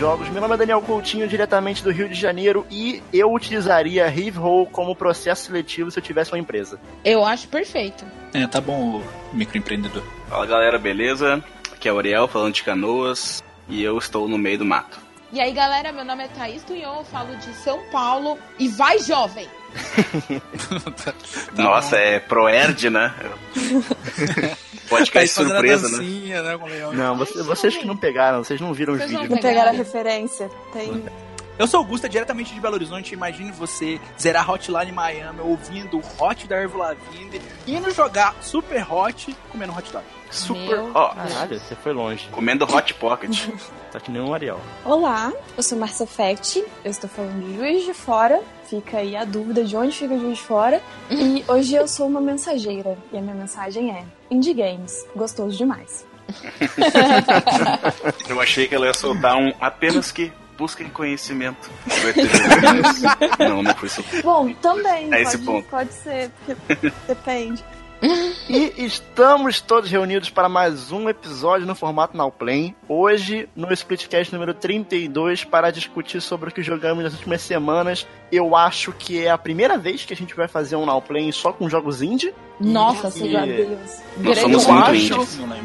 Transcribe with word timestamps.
jogos. 0.00 0.30
Meu 0.30 0.40
nome 0.40 0.54
é 0.54 0.56
Daniel 0.56 0.80
Coutinho, 0.80 1.28
diretamente 1.28 1.84
do 1.84 1.90
Rio 1.90 2.08
de 2.08 2.14
Janeiro, 2.14 2.66
e 2.70 3.02
eu 3.12 3.30
utilizaria 3.30 4.08
Rive 4.08 4.38
Roll 4.38 4.66
como 4.66 4.96
processo 4.96 5.44
seletivo 5.44 5.90
se 5.90 5.98
eu 5.98 6.02
tivesse 6.02 6.32
uma 6.32 6.38
empresa. 6.38 6.80
Eu 7.04 7.22
acho 7.22 7.46
perfeito. 7.48 8.06
É, 8.32 8.46
tá 8.46 8.62
bom, 8.62 9.02
microempreendedor. 9.34 10.02
Fala 10.26 10.46
galera, 10.46 10.78
beleza? 10.78 11.44
Aqui 11.70 11.86
é 11.86 11.92
o 11.92 11.98
Ariel 11.98 12.26
falando 12.26 12.54
de 12.54 12.62
canoas 12.62 13.44
e 13.68 13.82
eu 13.82 13.98
estou 13.98 14.26
no 14.26 14.38
meio 14.38 14.56
do 14.56 14.64
mato. 14.64 14.98
E 15.34 15.38
aí 15.38 15.52
galera, 15.52 15.92
meu 15.92 16.04
nome 16.04 16.24
é 16.24 16.28
Thaís 16.28 16.64
Tunhon, 16.64 17.00
eu 17.00 17.04
falo 17.04 17.36
de 17.36 17.52
São 17.56 17.78
Paulo 17.92 18.38
e 18.58 18.68
vai 18.68 18.98
jovem! 19.00 19.46
tá 21.04 21.62
Nossa, 21.62 21.98
é 21.98 22.18
Proerd, 22.18 22.88
né? 22.88 23.14
Pode 24.90 25.10
cair 25.10 25.28
surpresa, 25.28 25.88
né? 25.88 26.04
né 26.04 26.58
não, 26.92 27.16
vocês, 27.16 27.46
vocês 27.46 27.76
que 27.76 27.86
não 27.86 27.96
pegaram, 27.96 28.42
vocês 28.42 28.60
não 28.60 28.74
viram 28.74 28.94
os 28.94 29.00
vídeos. 29.00 29.28
Não 29.28 29.38
pegaram 29.38 29.70
a 29.70 29.72
referência. 29.72 30.50
Tem. 30.72 31.04
Eu 31.60 31.66
sou 31.66 31.80
Augusta, 31.80 32.08
diretamente 32.08 32.54
de 32.54 32.58
Belo 32.58 32.72
Horizonte. 32.72 33.12
Imagine 33.12 33.52
você 33.52 34.00
zerar 34.18 34.50
Hotline 34.50 34.92
Miami 34.92 35.42
ouvindo 35.42 36.00
Hot 36.18 36.48
da 36.48 36.56
Ervo 36.56 36.78
Lavigne, 36.78 37.38
indo 37.66 37.90
jogar 37.90 38.34
Super 38.40 38.90
Hot 38.90 39.36
comendo 39.52 39.74
hot 39.74 39.92
dog. 39.92 40.02
Super 40.30 40.80
Hot. 40.80 41.16
Caralho, 41.16 41.60
você 41.60 41.76
foi 41.76 41.92
longe. 41.92 42.30
Comendo 42.30 42.64
Hot 42.64 42.94
Pocket. 42.94 43.50
tá 43.92 44.00
que 44.00 44.10
nem 44.10 44.22
um 44.22 44.32
Ariel. 44.32 44.58
Olá, 44.86 45.30
eu 45.54 45.62
sou 45.62 45.76
Marcia 45.76 46.06
Fect, 46.06 46.64
eu 46.82 46.90
estou 46.90 47.10
falando 47.10 47.44
de 47.44 47.54
Juiz 47.54 47.84
de 47.84 47.92
Fora. 47.92 48.42
Fica 48.64 48.96
aí 48.96 49.14
a 49.14 49.26
dúvida 49.26 49.62
de 49.62 49.76
onde 49.76 49.94
fica 49.94 50.18
Juiz 50.18 50.38
de 50.38 50.44
Fora. 50.44 50.80
E 51.10 51.44
hoje 51.46 51.74
eu 51.74 51.86
sou 51.86 52.06
uma 52.06 52.22
mensageira. 52.22 52.96
E 53.12 53.18
a 53.18 53.20
minha 53.20 53.34
mensagem 53.34 53.90
é: 53.90 54.06
Indie 54.30 54.54
Games, 54.54 55.06
gostoso 55.14 55.58
demais. 55.58 56.06
eu 58.30 58.40
achei 58.40 58.66
que 58.66 58.74
ela 58.74 58.86
ia 58.86 58.94
soltar 58.94 59.36
um 59.36 59.52
apenas 59.60 60.10
que 60.10 60.32
busquem 60.60 60.90
conhecimento. 60.90 61.70
não, 63.40 63.62
não 63.62 63.74
foi 63.74 63.88
isso. 63.88 64.04
Bom, 64.22 64.52
também. 64.52 65.06
É 65.06 65.08
pode, 65.08 65.22
esse 65.22 65.38
ponto. 65.38 65.68
Pode 65.68 65.92
ser, 65.94 66.30
porque 66.44 66.92
depende. 67.08 67.64
E 68.48 68.84
estamos 68.84 69.60
todos 69.60 69.90
reunidos 69.90 70.28
para 70.28 70.48
mais 70.48 70.92
um 70.92 71.08
episódio 71.08 71.66
no 71.66 71.74
formato 71.74 72.14
Now 72.14 72.30
Play. 72.30 72.74
Hoje, 72.86 73.48
no 73.56 73.72
Splitcast 73.72 74.32
número 74.32 74.52
32, 74.52 75.44
para 75.44 75.70
discutir 75.70 76.20
sobre 76.20 76.50
o 76.50 76.52
que 76.52 76.62
jogamos 76.62 77.04
nas 77.04 77.14
últimas 77.14 77.40
semanas. 77.40 78.06
Eu 78.30 78.54
acho 78.54 78.92
que 78.92 79.24
é 79.24 79.30
a 79.30 79.38
primeira 79.38 79.78
vez 79.78 80.04
que 80.04 80.12
a 80.12 80.16
gente 80.16 80.34
vai 80.34 80.46
fazer 80.46 80.76
um 80.76 80.84
Now 80.84 81.00
Play 81.00 81.32
só 81.32 81.52
com 81.52 81.70
jogos 81.70 82.02
indie. 82.02 82.34
Nossa, 82.58 83.08
e... 83.08 83.12
seja 83.12 83.46
Deus. 83.46 84.02
Nós 84.18 84.38
somos 84.38 84.66
eu 84.66 84.74
acho, 84.74 85.14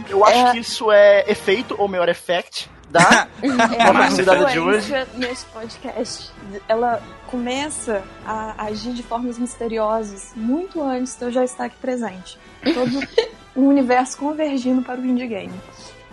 eu 0.10 0.26
acho 0.26 0.38
é... 0.38 0.52
que 0.52 0.58
isso 0.60 0.92
é 0.92 1.26
efeito, 1.30 1.76
ou 1.78 1.88
melhor, 1.88 2.08
effect, 2.08 2.70
da 2.90 3.28
é 3.42 3.84
a 3.84 4.10
convidada 4.10 4.46
de 4.46 4.60
hoje. 4.60 4.94
nesse 5.16 5.46
podcast. 5.48 6.32
Ela 6.68 7.02
começa 7.28 8.04
a 8.26 8.66
agir 8.66 8.94
de 8.94 9.04
formas 9.04 9.38
misteriosas 9.38 10.32
muito 10.36 10.82
antes 10.82 11.16
de 11.16 11.26
eu 11.26 11.32
já 11.32 11.44
estar 11.44 11.66
aqui 11.66 11.78
presente. 11.78 12.38
Todo 12.64 13.08
o 13.56 13.62
universo 13.68 14.18
convergindo 14.18 14.82
para 14.82 15.00
o 15.00 15.06
indie 15.06 15.28
game. 15.28 15.54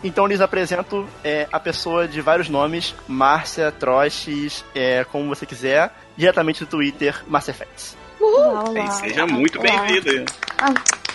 Então 0.04 0.26
lhes 0.26 0.40
apresento 0.40 1.06
é, 1.22 1.46
a 1.52 1.60
pessoa 1.60 2.08
de 2.08 2.20
vários 2.20 2.48
nomes, 2.48 2.92
Márcia 3.06 3.70
Troches, 3.70 4.64
é, 4.74 5.04
como 5.04 5.28
você 5.28 5.46
quiser, 5.46 5.92
diretamente 6.16 6.64
do 6.64 6.66
Twitter, 6.66 7.22
Márcia 7.28 7.52
Effects. 7.52 7.96
Olá, 8.20 8.64
olá. 8.68 8.90
seja 8.90 9.26
muito 9.26 9.60
bem-vinda. 9.60 10.24
Ah, 10.58 10.74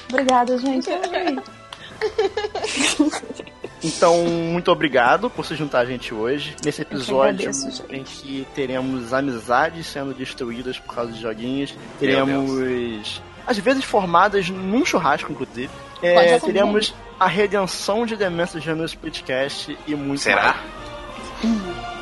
obrigada, 0.09 0.57
gente. 0.57 0.89
Então, 3.83 4.25
muito 4.25 4.71
obrigado 4.71 5.29
por 5.29 5.45
se 5.45 5.55
juntar 5.55 5.79
a 5.79 5.85
gente 5.85 6.13
hoje. 6.13 6.55
Nesse 6.63 6.81
episódio 6.81 7.49
agradeço, 7.49 7.85
em 7.89 8.03
que 8.03 8.47
teremos 8.55 9.13
amizades 9.13 9.85
sendo 9.85 10.13
destruídas 10.13 10.79
por 10.79 10.95
causa 10.95 11.11
de 11.11 11.21
joguinhos. 11.21 11.75
Teremos, 11.99 13.21
às 13.45 13.57
vezes, 13.59 13.83
formadas 13.83 14.49
num 14.49 14.83
churrasco, 14.83 15.31
inclusive. 15.31 15.69
É, 16.01 16.39
teremos 16.39 16.93
a 17.19 17.27
redenção 17.27 18.05
de 18.05 18.15
demências 18.15 18.65
no 18.65 18.85
Splitcast 18.85 19.77
e 19.87 19.95
muito 19.95 20.21
Será? 20.21 20.53
Mais. 20.53 20.77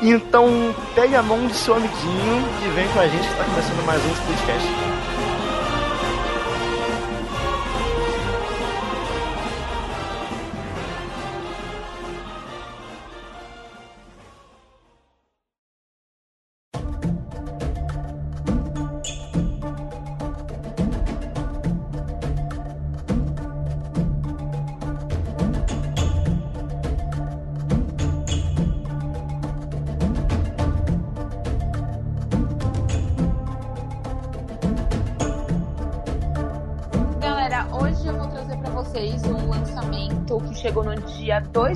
Então, 0.02 0.74
pegue 0.94 1.14
a 1.14 1.22
mão 1.22 1.46
do 1.46 1.54
seu 1.54 1.74
amiguinho 1.74 2.44
e 2.64 2.68
vem 2.74 2.88
com 2.88 3.00
a 3.00 3.08
gente 3.08 3.26
que 3.26 3.32
está 3.32 3.44
começando 3.44 3.86
mais 3.86 4.04
um 4.04 4.12
Splitcast. 4.12 5.05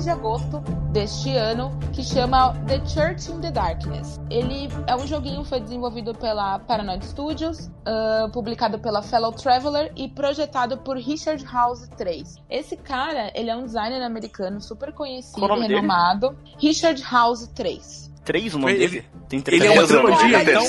2 0.01 0.03
de 0.03 0.09
agosto 0.09 0.59
deste 0.91 1.35
ano, 1.35 1.77
que 1.93 2.03
chama 2.03 2.53
The 2.67 2.83
Church 2.85 3.31
in 3.31 3.39
the 3.39 3.51
Darkness. 3.51 4.19
Ele 4.29 4.67
é 4.87 4.95
um 4.95 5.05
joguinho 5.05 5.43
foi 5.43 5.59
desenvolvido 5.59 6.13
pela 6.15 6.57
Paranoid 6.59 7.05
Studios, 7.05 7.67
uh, 7.67 8.29
publicado 8.31 8.79
pela 8.79 9.03
Fellow 9.03 9.31
Traveler 9.31 9.91
e 9.95 10.07
projetado 10.07 10.77
por 10.79 10.97
Richard 10.97 11.45
House 11.45 11.87
3. 11.97 12.35
Esse 12.49 12.75
cara, 12.77 13.31
ele 13.35 13.49
é 13.49 13.55
um 13.55 13.65
designer 13.65 14.01
americano 14.01 14.59
super 14.59 14.91
conhecido 14.91 15.45
e 15.45 15.67
renomado. 15.67 16.29
Dele? 16.29 16.55
Richard 16.59 17.03
House 17.03 17.47
3. 17.53 18.11
3 18.25 18.55
o 18.55 18.59
nome 18.59 18.73
dele? 18.73 19.05
Tem 19.29 19.39
três. 19.39 19.61
Ele 19.61 19.71
é 19.71 19.79
uma 19.79 19.87
trilogia, 19.87 20.41
então. 20.41 20.63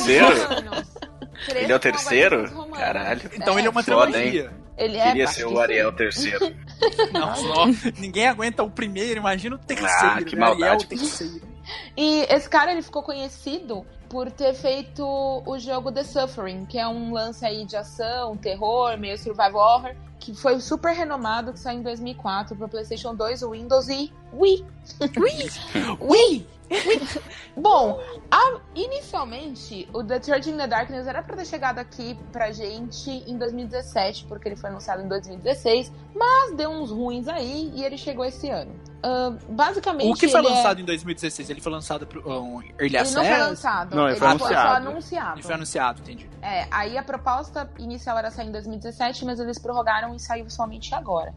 Ele 1.54 1.72
é 1.72 1.75
o 1.75 1.81
terceiro? 1.81 2.69
Caralho. 2.72 3.31
Então 3.34 3.56
é. 3.56 3.60
ele 3.60 3.66
é 3.66 3.71
uma 3.71 3.82
trilogia. 3.82 4.53
Ele 4.76 4.97
é 4.97 5.06
Queria 5.06 5.26
ser 5.26 5.47
o 5.47 5.59
Ariel 5.59 5.92
terceiro. 5.92 6.54
não, 7.12 7.37
só, 7.37 7.66
ninguém 7.98 8.26
aguenta 8.26 8.62
o 8.62 8.70
primeiro, 8.70 9.20
imagina 9.20 9.56
o 9.56 9.59
terceiro. 9.59 9.93
Ah, 9.93 10.22
que 10.22 10.37
né? 10.37 10.41
maldade. 10.41 10.84
Ariel 10.84 10.88
terceiro. 10.88 11.53
E 11.97 12.26
esse 12.28 12.48
cara 12.48 12.72
ele 12.72 12.82
ficou 12.82 13.03
conhecido 13.03 13.87
por 14.09 14.31
ter 14.31 14.53
feito 14.54 15.04
o 15.47 15.59
jogo 15.59 15.91
The 15.91 16.04
Suffering, 16.04 16.66
que 16.66 16.78
é 16.78 16.87
um 16.87 17.12
lance 17.12 17.47
aí 17.47 17.65
de 17.65 17.76
ação, 17.76 18.37
terror, 18.37 18.98
meio 18.98 19.16
survival 19.16 19.56
horror, 19.56 19.94
que 20.19 20.34
foi 20.34 20.60
super 20.60 20.94
renomado, 20.94 21.53
que 21.53 21.59
saiu 21.59 21.78
em 21.78 21.82
2004 21.82 22.54
para 22.54 22.69
PlayStation 22.69 23.15
2, 23.15 23.42
Windows 23.42 23.88
e 23.88 24.12
Wii. 24.32 24.65
Wii! 25.16 25.50
Wii! 26.00 26.47
Bom, 27.56 28.00
a, 28.31 28.60
inicialmente, 28.75 29.88
o 29.93 30.03
The 30.03 30.22
Church 30.22 30.50
in 30.50 30.56
the 30.56 30.66
Darkness 30.66 31.06
era 31.06 31.22
pra 31.22 31.37
ter 31.37 31.47
chegado 31.47 31.78
aqui 31.78 32.19
pra 32.33 32.51
gente 32.53 33.10
em 33.10 33.36
2017, 33.36 34.27
porque 34.27 34.48
ele 34.48 34.57
foi 34.57 34.71
anunciado 34.71 35.03
em 35.03 35.09
2016, 35.09 35.92
mas 36.15 36.57
deu 36.57 36.71
uns 36.71 36.91
ruins 36.91 37.28
aí 37.28 37.72
e 37.74 37.84
ele 37.84 37.98
chegou 37.98 38.24
esse 38.24 38.48
ano. 38.48 38.72
Uh, 39.04 39.36
basicamente. 39.53 40.10
O 40.10 40.15
que 40.15 40.28
foi 40.28 40.41
é 40.41 40.42
lançado 40.42 40.78
é... 40.78 40.83
em 40.83 40.84
2016? 40.84 41.51
Ele 41.51 41.60
foi 41.60 41.72
lançado 41.72 42.07
pro 42.07 42.21
um, 42.21 42.63
Early 42.78 42.97
Access? 42.97 43.18
Ele 43.18 43.28
não 43.28 43.36
foi 43.36 43.47
lançado. 43.48 43.97
Não, 43.97 44.09
ele 44.09 44.16
foi, 44.16 44.28
anunciado. 44.28 44.84
foi 44.84 44.92
anunciado. 44.92 45.34
Ele 45.34 45.42
foi 45.42 45.54
anunciado, 45.54 46.01
entendi. 46.03 46.30
É, 46.41 46.68
aí 46.71 46.97
a 46.97 47.03
proposta 47.03 47.68
inicial 47.78 48.16
era 48.16 48.30
sair 48.30 48.48
em 48.48 48.53
2017, 48.53 49.25
mas 49.25 49.41
eles 49.41 49.59
prorrogaram 49.59 50.15
e 50.15 50.21
saiu 50.21 50.48
somente 50.48 50.95
agora. 50.95 51.34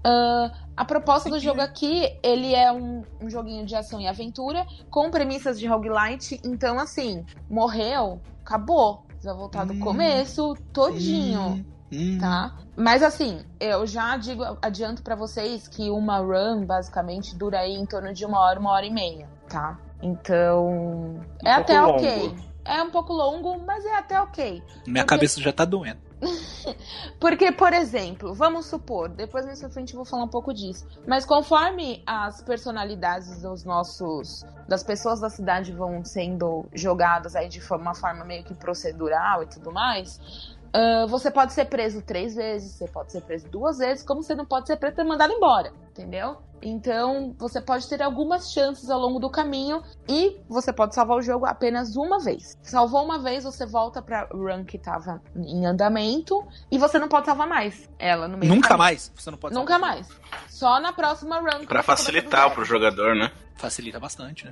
Uh, 0.00 0.50
a 0.76 0.84
proposta 0.84 1.28
do 1.28 1.38
jogo 1.38 1.60
aqui, 1.60 2.08
ele 2.22 2.54
é 2.54 2.72
um, 2.72 3.04
um, 3.20 3.28
joguinho 3.28 3.66
de 3.66 3.76
ação 3.76 4.00
e 4.00 4.08
aventura 4.08 4.66
com 4.90 5.10
premissas 5.10 5.60
de 5.60 5.66
roguelite. 5.66 6.40
Então, 6.42 6.78
assim, 6.78 7.24
morreu, 7.50 8.20
acabou. 8.42 9.04
Você 9.18 9.28
vai 9.28 9.36
voltar 9.36 9.66
do 9.66 9.74
hum, 9.74 9.80
começo 9.80 10.56
todinho, 10.72 11.62
hum, 11.92 12.18
tá? 12.18 12.56
Mas 12.74 13.02
assim, 13.02 13.44
eu 13.60 13.86
já 13.86 14.16
digo, 14.16 14.42
adianto 14.62 15.02
para 15.02 15.14
vocês 15.14 15.68
que 15.68 15.90
uma 15.90 16.16
run, 16.16 16.64
basicamente, 16.64 17.36
dura 17.36 17.58
aí 17.58 17.74
em 17.74 17.84
torno 17.84 18.14
de 18.14 18.24
uma 18.24 18.40
hora, 18.40 18.58
uma 18.58 18.70
hora 18.70 18.86
e 18.86 18.90
meia, 18.90 19.28
tá? 19.46 19.78
Então, 20.02 20.66
um 20.66 21.20
é 21.44 21.52
até 21.52 21.78
longo. 21.78 21.96
ok. 21.96 22.34
É 22.64 22.82
um 22.82 22.90
pouco 22.90 23.12
longo, 23.12 23.58
mas 23.66 23.84
é 23.84 23.94
até 23.94 24.18
ok. 24.18 24.62
Minha 24.86 25.04
porque... 25.04 25.04
cabeça 25.04 25.40
já 25.42 25.52
tá 25.52 25.66
doendo. 25.66 26.09
Porque, 27.18 27.50
por 27.52 27.72
exemplo, 27.72 28.34
vamos 28.34 28.66
supor, 28.66 29.08
depois 29.08 29.46
nessa 29.46 29.68
frente 29.68 29.94
eu 29.94 29.96
vou 29.96 30.04
falar 30.04 30.24
um 30.24 30.28
pouco 30.28 30.52
disso, 30.52 30.86
mas 31.06 31.24
conforme 31.24 32.02
as 32.06 32.42
personalidades 32.42 33.42
dos 33.42 33.64
nossos, 33.64 34.44
das 34.68 34.82
pessoas 34.82 35.20
da 35.20 35.30
cidade 35.30 35.72
vão 35.72 36.04
sendo 36.04 36.66
jogadas 36.74 37.34
aí 37.34 37.48
de 37.48 37.60
uma 37.72 37.94
forma 37.94 38.24
meio 38.24 38.44
que 38.44 38.54
procedural 38.54 39.42
e 39.42 39.46
tudo 39.46 39.72
mais, 39.72 40.56
uh, 40.74 41.06
você 41.08 41.30
pode 41.30 41.52
ser 41.52 41.66
preso 41.66 42.02
três 42.02 42.34
vezes, 42.34 42.72
você 42.72 42.86
pode 42.86 43.12
ser 43.12 43.22
preso 43.22 43.48
duas 43.48 43.78
vezes, 43.78 44.04
como 44.04 44.22
você 44.22 44.34
não 44.34 44.44
pode 44.44 44.66
ser 44.66 44.76
preso 44.76 45.00
e 45.00 45.04
mandado 45.04 45.32
embora, 45.32 45.72
entendeu? 45.90 46.38
Então, 46.62 47.34
você 47.38 47.60
pode 47.60 47.88
ter 47.88 48.02
algumas 48.02 48.52
chances 48.52 48.90
ao 48.90 48.98
longo 48.98 49.18
do 49.18 49.30
caminho 49.30 49.82
e 50.08 50.40
você 50.48 50.72
pode 50.72 50.94
salvar 50.94 51.16
o 51.16 51.22
jogo 51.22 51.46
apenas 51.46 51.96
uma 51.96 52.18
vez. 52.18 52.58
Salvou 52.62 53.04
uma 53.04 53.18
vez, 53.18 53.44
você 53.44 53.64
volta 53.64 54.02
pra 54.02 54.28
run 54.32 54.64
que 54.64 54.78
tava 54.78 55.22
em 55.34 55.66
andamento 55.66 56.46
e 56.70 56.78
você 56.78 56.98
não 56.98 57.08
pode 57.08 57.26
salvar 57.26 57.46
mais 57.46 57.88
ela 57.98 58.28
no 58.28 58.36
meio 58.36 58.54
Nunca 58.54 58.76
mais? 58.76 59.12
Você 59.14 59.30
não 59.30 59.38
pode 59.38 59.54
Nunca 59.54 59.78
mais. 59.78 60.08
Só 60.48 60.80
na 60.80 60.92
próxima 60.92 61.38
run. 61.40 61.66
Pra 61.66 61.82
facilitar 61.82 62.50
pro 62.50 62.64
jogador, 62.64 63.14
né? 63.14 63.30
Facilita 63.60 64.00
bastante, 64.00 64.46
né? 64.46 64.50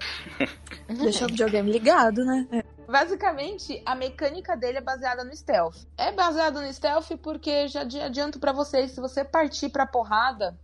Deixa 0.89 1.25
o 1.25 1.29
videogame 1.29 1.73
ligado, 1.73 2.25
né? 2.25 2.47
É. 2.53 2.79
Basicamente, 2.87 3.83
a 3.85 3.95
mecânica 3.95 4.55
dele 4.55 4.79
é 4.79 4.81
baseada 4.83 5.25
no 5.25 5.35
stealth. 5.35 5.77
É 5.97 6.13
baseado 6.13 6.61
no 6.61 6.73
stealth 6.73 7.17
porque 7.23 7.69
já 7.69 7.83
adianto 7.83 8.39
para 8.39 8.53
vocês, 8.53 8.91
se 8.91 9.01
você 9.01 9.25
partir 9.25 9.71
pra 9.71 9.87
porrada, 9.87 10.59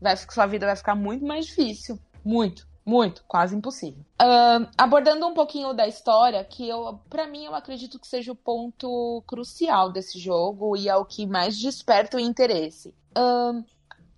vai, 0.00 0.16
sua 0.16 0.46
vida 0.46 0.66
vai 0.66 0.76
ficar 0.76 0.94
muito 0.94 1.24
mais 1.24 1.46
difícil. 1.46 1.98
Muito. 2.24 2.66
Muito, 2.88 3.22
quase 3.28 3.54
impossível. 3.54 4.02
Uh, 4.18 4.66
abordando 4.78 5.26
um 5.26 5.34
pouquinho 5.34 5.74
da 5.74 5.86
história, 5.86 6.42
que 6.42 6.66
eu, 6.66 6.98
para 7.10 7.26
mim, 7.26 7.44
eu 7.44 7.54
acredito 7.54 7.98
que 7.98 8.08
seja 8.08 8.32
o 8.32 8.34
ponto 8.34 9.22
crucial 9.26 9.92
desse 9.92 10.18
jogo 10.18 10.74
e 10.74 10.88
é 10.88 10.96
o 10.96 11.04
que 11.04 11.26
mais 11.26 11.58
desperta 11.58 12.16
o 12.16 12.20
interesse. 12.20 12.94
Uh, 13.10 13.62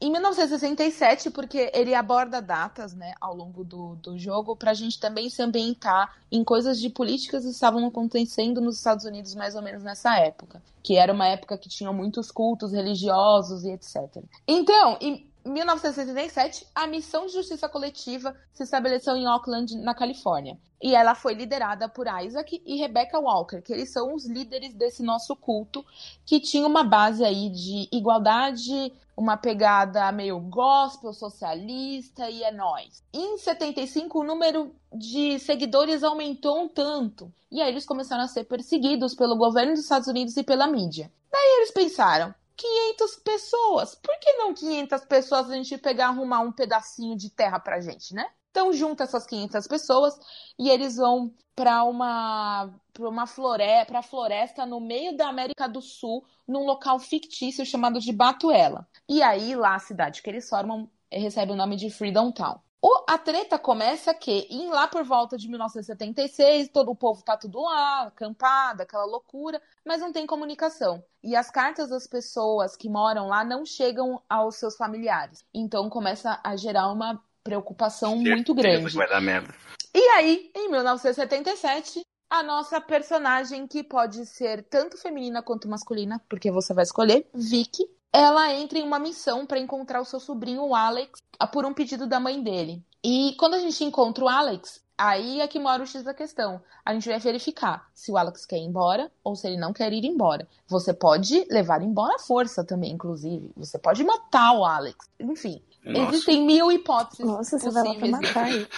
em 0.01 0.11
1967, 0.11 1.31
porque 1.31 1.71
ele 1.75 1.95
aborda 1.95 2.41
datas, 2.41 2.95
né, 2.95 3.13
ao 3.21 3.37
longo 3.37 3.63
do, 3.63 3.97
do 3.97 4.17
jogo, 4.17 4.57
pra 4.57 4.73
gente 4.73 4.99
também 4.99 5.29
se 5.29 5.43
ambientar 5.43 6.17
em 6.33 6.43
coisas 6.43 6.81
de 6.81 6.89
políticas 6.89 7.45
que 7.45 7.51
estavam 7.51 7.85
acontecendo 7.87 8.61
nos 8.61 8.79
Estados 8.79 9.05
Unidos 9.05 9.35
mais 9.35 9.55
ou 9.55 9.63
menos 9.63 9.83
nessa 9.83 10.17
época. 10.17 10.63
Que 10.83 10.97
era 10.97 11.13
uma 11.13 11.27
época 11.27 11.59
que 11.59 11.69
tinha 11.69 11.93
muitos 11.93 12.31
cultos 12.31 12.73
religiosos 12.73 13.65
e 13.65 13.73
etc. 13.73 14.25
Então, 14.49 14.97
em 15.03 15.30
1967, 15.45 16.67
a 16.75 16.87
missão 16.87 17.27
de 17.27 17.33
justiça 17.33 17.69
coletiva 17.69 18.37
se 18.53 18.63
estabeleceu 18.63 19.17
em 19.17 19.27
Oakland, 19.27 19.77
na 19.79 19.95
Califórnia. 19.95 20.59
E 20.83 20.95
ela 20.95 21.15
foi 21.15 21.35
liderada 21.35 21.89
por 21.89 22.07
Isaac 22.07 22.63
e 22.65 22.77
Rebecca 22.77 23.19
Walker, 23.19 23.61
que 23.61 23.73
eles 23.73 23.93
são 23.93 24.15
os 24.15 24.27
líderes 24.27 24.75
desse 24.75 25.03
nosso 25.03 25.37
culto, 25.37 25.85
que 26.25 26.41
tinha 26.41 26.67
uma 26.67 26.83
base 26.83 27.23
aí 27.25 27.51
de 27.51 27.89
igualdade, 27.93 28.93
uma 29.17 29.37
pegada 29.37 30.11
meio 30.11 30.41
gospel, 30.41 31.13
socialista 31.13 32.31
e 32.31 32.43
é 32.43 32.51
nós. 32.51 33.05
Em 33.13 33.37
75, 33.37 34.19
o 34.19 34.25
número 34.25 34.75
de 34.93 35.39
seguidores 35.39 36.03
aumentou 36.03 36.63
um 36.63 36.69
tanto. 36.69 37.31
E 37.51 37.61
aí 37.61 37.69
eles 37.69 37.85
começaram 37.85 38.25
a 38.25 38.29
ser 38.29 38.45
perseguidos 38.45 39.15
pelo 39.15 39.37
governo 39.37 39.73
dos 39.73 39.83
Estados 39.83 40.09
Unidos 40.09 40.37
e 40.39 40.43
pela 40.43 40.67
mídia. 40.67 41.13
Daí 41.31 41.57
eles 41.59 41.71
pensaram, 41.71 42.35
500 42.61 43.17
pessoas. 43.17 43.95
Por 43.95 44.19
que 44.21 44.33
não 44.35 44.53
500 44.53 45.05
pessoas 45.07 45.51
a 45.51 45.55
gente 45.55 45.79
pegar 45.79 46.09
arrumar 46.09 46.41
um 46.41 46.53
pedacinho 46.53 47.17
de 47.17 47.31
terra 47.31 47.59
pra 47.59 47.81
gente, 47.81 48.15
né? 48.15 48.27
Então 48.51 48.73
junta 48.73 49.05
essas 49.05 49.27
500 49.27 49.67
pessoas 49.67 50.19
e 50.59 50.69
eles 50.69 50.97
vão 50.97 51.33
para 51.55 51.85
uma 51.85 52.71
para 52.93 53.09
uma 53.09 53.27
floresta, 53.27 53.87
para 53.87 54.03
floresta 54.03 54.67
no 54.67 54.81
meio 54.81 55.17
da 55.17 55.29
América 55.29 55.69
do 55.69 55.81
Sul, 55.81 56.25
num 56.47 56.65
local 56.65 56.99
fictício 56.99 57.65
chamado 57.65 58.01
de 58.01 58.13
Batuela. 58.13 58.87
E 59.09 59.23
aí 59.23 59.55
lá 59.55 59.77
a 59.77 59.79
cidade 59.79 60.23
que 60.23 60.29
eles 60.29 60.49
formam 60.49 60.91
recebe 61.11 61.53
o 61.53 61.57
nome 61.57 61.77
de 61.77 61.91
Freedom 61.91 62.31
Town. 62.33 62.59
O, 62.83 63.05
a 63.07 63.19
treta 63.19 63.59
começa 63.59 64.15
que, 64.15 64.47
em 64.49 64.69
lá 64.69 64.89
por 64.89 65.05
volta 65.05 65.37
de 65.37 65.49
1976, 65.49 66.71
todo 66.71 66.91
o 66.91 66.97
povo 66.97 67.23
tá 67.23 67.37
tudo 67.37 67.61
lá, 67.61 68.05
acampada, 68.05 68.85
aquela 68.85 69.05
loucura, 69.05 69.61
mas 69.85 70.01
não 70.01 70.13
tem 70.13 70.27
comunicação. 70.27 71.05
E 71.23 71.37
as 71.37 71.51
cartas 71.51 71.91
das 71.91 72.07
pessoas 72.07 72.77
que 72.77 72.89
moram 72.89 73.29
lá 73.29 73.45
não 73.45 73.67
chegam 73.67 74.23
aos 74.29 74.57
seus 74.57 74.77
familiares. 74.77 75.45
Então 75.53 75.91
começa 75.91 76.41
a 76.43 76.57
gerar 76.57 76.89
uma 76.89 77.23
preocupação 77.45 78.17
muito 78.17 78.55
grande. 78.55 78.97
Vai 78.97 79.09
dar 79.09 79.21
merda. 79.21 79.55
E 79.95 80.03
aí, 80.11 80.51
em 80.55 80.71
1977, 80.71 82.01
a 82.31 82.43
nossa 82.43 82.81
personagem, 82.81 83.67
que 83.67 83.83
pode 83.83 84.25
ser 84.25 84.63
tanto 84.63 84.97
feminina 84.97 85.43
quanto 85.43 85.69
masculina, 85.69 86.23
porque 86.29 86.51
você 86.51 86.73
vai 86.73 86.85
escolher, 86.85 87.29
Vicky, 87.35 87.85
ela 88.13 88.53
entra 88.53 88.79
em 88.79 88.83
uma 88.83 88.99
missão 88.99 89.47
para 89.47 89.59
encontrar 89.59 90.01
o 90.01 90.05
seu 90.05 90.21
sobrinho, 90.21 90.63
o 90.65 90.75
Alex, 90.75 91.21
por 91.53 91.65
um 91.65 91.75
pedido 91.75 92.07
da 92.07 92.21
mãe 92.21 92.43
dele. 92.43 92.85
E 93.03 93.35
quando 93.39 93.55
a 93.55 93.61
gente 93.61 93.83
encontra 93.85 94.25
o 94.25 94.29
Alex, 94.29 94.83
aí 94.99 95.41
é 95.41 95.49
que 95.49 95.59
mora 95.59 95.83
o 95.83 95.87
X 95.87 96.03
da 96.03 96.13
questão. 96.13 96.61
A 96.85 96.93
gente 96.93 97.09
vai 97.09 97.19
verificar 97.19 97.89
se 97.95 98.13
o 98.13 98.19
Alex 98.19 98.45
quer 98.45 98.59
ir 98.59 98.65
embora 98.65 99.11
ou 99.25 99.35
se 99.35 99.47
ele 99.47 99.57
não 99.57 99.73
quer 99.73 99.93
ir 99.93 100.05
embora. 100.05 100.47
Você 100.69 100.93
pode 100.93 101.47
levar 101.51 101.83
embora 101.83 102.17
a 102.17 102.19
força 102.19 102.65
também, 102.65 102.93
inclusive. 102.93 103.51
Você 103.57 103.79
pode 103.79 104.05
matar 104.05 104.53
o 104.53 104.65
Alex. 104.65 105.09
Enfim, 105.19 105.63
Nossa. 105.85 106.15
Existem 106.15 106.45
mil 106.45 106.71
hipóteses. 106.71 107.25
Nossa, 107.25 107.59
você 107.59 107.71
vai 107.71 107.85
lá 107.85 107.95
pra 107.95 108.09
matar 108.09 108.51
ele. 108.51 108.69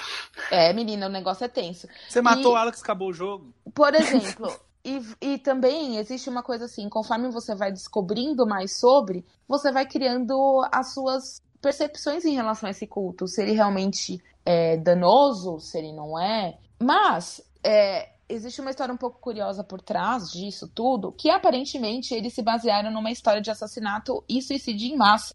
É, 0.51 0.73
menina, 0.73 1.07
o 1.07 1.11
negócio 1.11 1.45
é 1.45 1.49
tenso. 1.49 1.89
Você 2.09 2.23
matou 2.23 2.53
e, 2.53 2.55
o 2.55 2.57
Alex, 2.57 2.81
acabou 2.81 3.09
o 3.09 3.13
jogo. 3.13 3.53
Por 3.75 3.95
exemplo, 3.95 4.55
E, 4.85 5.01
e 5.21 5.39
também 5.39 5.97
existe 5.99 6.29
uma 6.29 6.43
coisa 6.43 6.65
assim, 6.65 6.89
conforme 6.89 7.31
você 7.31 7.55
vai 7.55 7.71
descobrindo 7.71 8.47
mais 8.47 8.79
sobre, 8.79 9.25
você 9.47 9.71
vai 9.71 9.87
criando 9.87 10.61
as 10.73 10.93
suas 10.93 11.41
percepções 11.61 12.25
em 12.25 12.35
relação 12.35 12.67
a 12.67 12.71
esse 12.71 12.87
culto. 12.87 13.29
Se 13.29 13.43
ele 13.43 13.53
realmente 13.53 14.21
é 14.45 14.77
danoso, 14.77 15.61
se 15.61 15.79
ele 15.79 15.93
não 15.93 16.21
é. 16.21 16.59
Mas 16.81 17.41
é, 17.63 18.11
existe 18.29 18.61
uma 18.61 18.71
história 18.71 18.93
um 18.93 18.99
pouco 18.99 19.21
curiosa 19.21 19.63
por 19.63 19.81
trás 19.81 20.31
disso 20.31 20.69
tudo, 20.69 21.13
que 21.13 21.31
aparentemente 21.31 22.13
eles 22.15 22.35
se 22.35 22.43
basearam 22.43 22.91
numa 22.91 23.11
história 23.11 23.41
de 23.41 23.51
assassinato 23.51 24.25
e 24.29 24.43
suicídio 24.43 24.89
em 24.89 24.97
massa, 24.97 25.35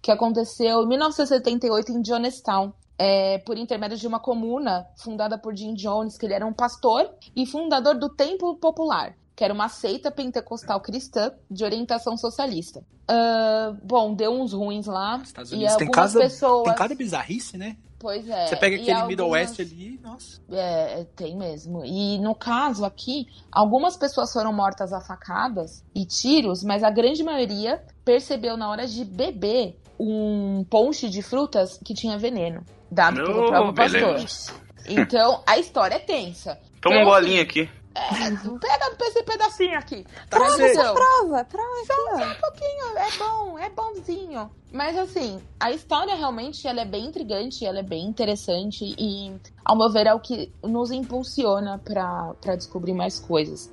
que 0.00 0.10
aconteceu 0.10 0.82
em 0.82 0.88
1978 0.88 1.92
em 1.92 2.04
Jonestown, 2.04 2.72
é, 2.98 3.38
por 3.38 3.56
intermédio 3.56 3.96
de 3.96 4.06
uma 4.06 4.20
comuna 4.20 4.86
fundada 4.96 5.38
por 5.38 5.54
Jim 5.54 5.74
Jones, 5.74 6.16
que 6.16 6.26
ele 6.26 6.34
era 6.34 6.46
um 6.46 6.52
pastor 6.52 7.10
e 7.34 7.46
fundador 7.46 7.98
do 7.98 8.08
Templo 8.08 8.56
Popular, 8.56 9.14
que 9.34 9.44
era 9.44 9.52
uma 9.52 9.68
seita 9.68 10.10
pentecostal 10.10 10.80
cristã 10.80 11.32
de 11.50 11.64
orientação 11.64 12.16
socialista. 12.16 12.80
Uh, 13.08 13.76
bom, 13.84 14.14
deu 14.14 14.32
uns 14.32 14.52
ruins 14.52 14.86
lá. 14.86 15.20
Estados 15.22 15.52
Unidos 15.52 15.74
e 15.74 15.78
tem 15.78 15.90
cada, 15.90 16.18
pessoas... 16.18 16.64
tem 16.64 16.74
cada 16.74 16.94
bizarrice, 16.94 17.56
né? 17.56 17.76
Pois 17.98 18.28
é. 18.28 18.46
Você 18.46 18.56
pega 18.56 18.76
aquele 18.76 18.90
algumas... 18.90 19.08
Middle 19.08 19.30
West 19.30 19.60
ali, 19.60 19.98
nossa. 20.02 20.40
É, 20.50 21.04
tem 21.16 21.36
mesmo. 21.36 21.84
E 21.84 22.18
no 22.18 22.34
caso 22.34 22.84
aqui, 22.84 23.26
algumas 23.50 23.96
pessoas 23.96 24.32
foram 24.32 24.52
mortas 24.52 24.92
a 24.92 25.00
facadas 25.00 25.82
e 25.94 26.04
tiros, 26.04 26.62
mas 26.62 26.82
a 26.82 26.90
grande 26.90 27.22
maioria 27.22 27.82
percebeu 28.04 28.56
na 28.56 28.70
hora 28.70 28.86
de 28.86 29.04
beber 29.04 29.78
um 29.98 30.62
ponche 30.68 31.08
de 31.08 31.22
frutas 31.22 31.78
que 31.82 31.94
tinha 31.94 32.18
veneno 32.18 32.64
dado 32.90 33.20
oh, 33.20 33.24
pelo 33.24 33.46
próprio 33.48 33.74
pastor. 33.74 34.56
Então, 34.88 35.42
a 35.46 35.58
história 35.58 35.96
é 35.96 35.98
tensa. 35.98 36.58
Toma 36.80 36.96
então, 36.96 37.08
um 37.08 37.10
golinho 37.10 37.42
assim, 37.42 37.60
aqui. 37.62 37.70
É, 37.96 38.30
pega 38.58 38.96
esse 39.00 39.22
pedacinho 39.22 39.78
aqui. 39.78 40.04
Prova, 40.28 40.56
prova, 40.56 40.94
prova. 40.94 41.44
prova 41.44 41.84
só, 41.86 42.18
só 42.18 42.30
um 42.30 42.40
pouquinho, 42.40 42.98
é 42.98 43.18
bom, 43.18 43.58
é 43.58 43.70
bonzinho. 43.70 44.50
Mas 44.70 44.98
assim, 44.98 45.40
a 45.58 45.70
história 45.72 46.14
realmente 46.14 46.68
ela 46.68 46.82
é 46.82 46.84
bem 46.84 47.06
intrigante, 47.06 47.64
ela 47.64 47.78
é 47.78 47.82
bem 47.82 48.04
interessante 48.04 48.94
e, 48.98 49.34
ao 49.64 49.76
meu 49.76 49.90
ver, 49.90 50.06
é 50.06 50.12
o 50.12 50.20
que 50.20 50.52
nos 50.62 50.90
impulsiona 50.90 51.78
para 51.78 52.56
descobrir 52.56 52.92
mais 52.92 53.18
coisas. 53.18 53.72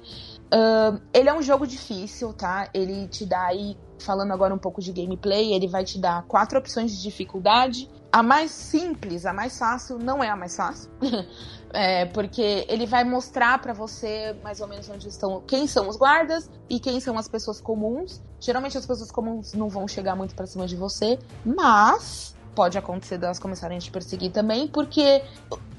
Uh, 0.54 1.02
ele 1.14 1.28
é 1.28 1.34
um 1.34 1.42
jogo 1.42 1.68
difícil, 1.68 2.32
tá? 2.32 2.70
Ele 2.74 3.08
te 3.08 3.26
dá 3.26 3.48
aí, 3.48 3.76
falando 4.00 4.32
agora 4.32 4.54
um 4.54 4.60
pouco 4.60 4.82
de 4.82 4.94
gameplay, 4.94 5.54
ele 5.54 5.68
vai 5.68 5.84
te 5.84 6.00
dar 6.00 6.24
quatro 6.24 6.58
opções 6.58 6.96
de 6.96 7.02
dificuldade. 7.02 7.90
A 8.14 8.22
mais 8.22 8.52
simples, 8.52 9.26
a 9.26 9.34
mais 9.34 9.58
fácil, 9.58 9.98
não 9.98 10.24
é 10.24 10.30
a 10.30 10.36
mais 10.36 10.56
fácil. 10.56 10.88
é, 11.74 12.06
porque 12.06 12.64
ele 12.70 12.86
vai 12.86 13.04
mostrar 13.04 13.58
para 13.58 13.74
você 13.74 14.36
mais 14.44 14.62
ou 14.62 14.68
menos 14.68 14.88
onde 14.88 15.08
estão, 15.08 15.42
quem 15.48 15.66
são 15.66 15.90
os 15.90 15.98
guardas 15.98 16.48
e 16.70 16.80
quem 16.80 17.00
são 17.00 17.18
as 17.18 17.28
pessoas 17.28 17.60
comuns. 17.60 18.22
Geralmente 18.40 18.78
as 18.78 18.86
pessoas 18.86 19.10
comuns 19.10 19.54
não 19.56 19.68
vão 19.68 19.88
chegar 19.88 20.16
muito 20.16 20.36
para 20.36 20.46
cima 20.46 20.68
de 20.68 20.76
você, 20.76 21.18
mas 21.44 22.36
pode 22.54 22.78
acontecer 22.78 23.18
delas 23.18 23.40
começarem 23.40 23.80
a 23.80 23.82
te 23.82 23.90
perseguir 23.90 24.32
também, 24.32 24.68
porque 24.68 25.24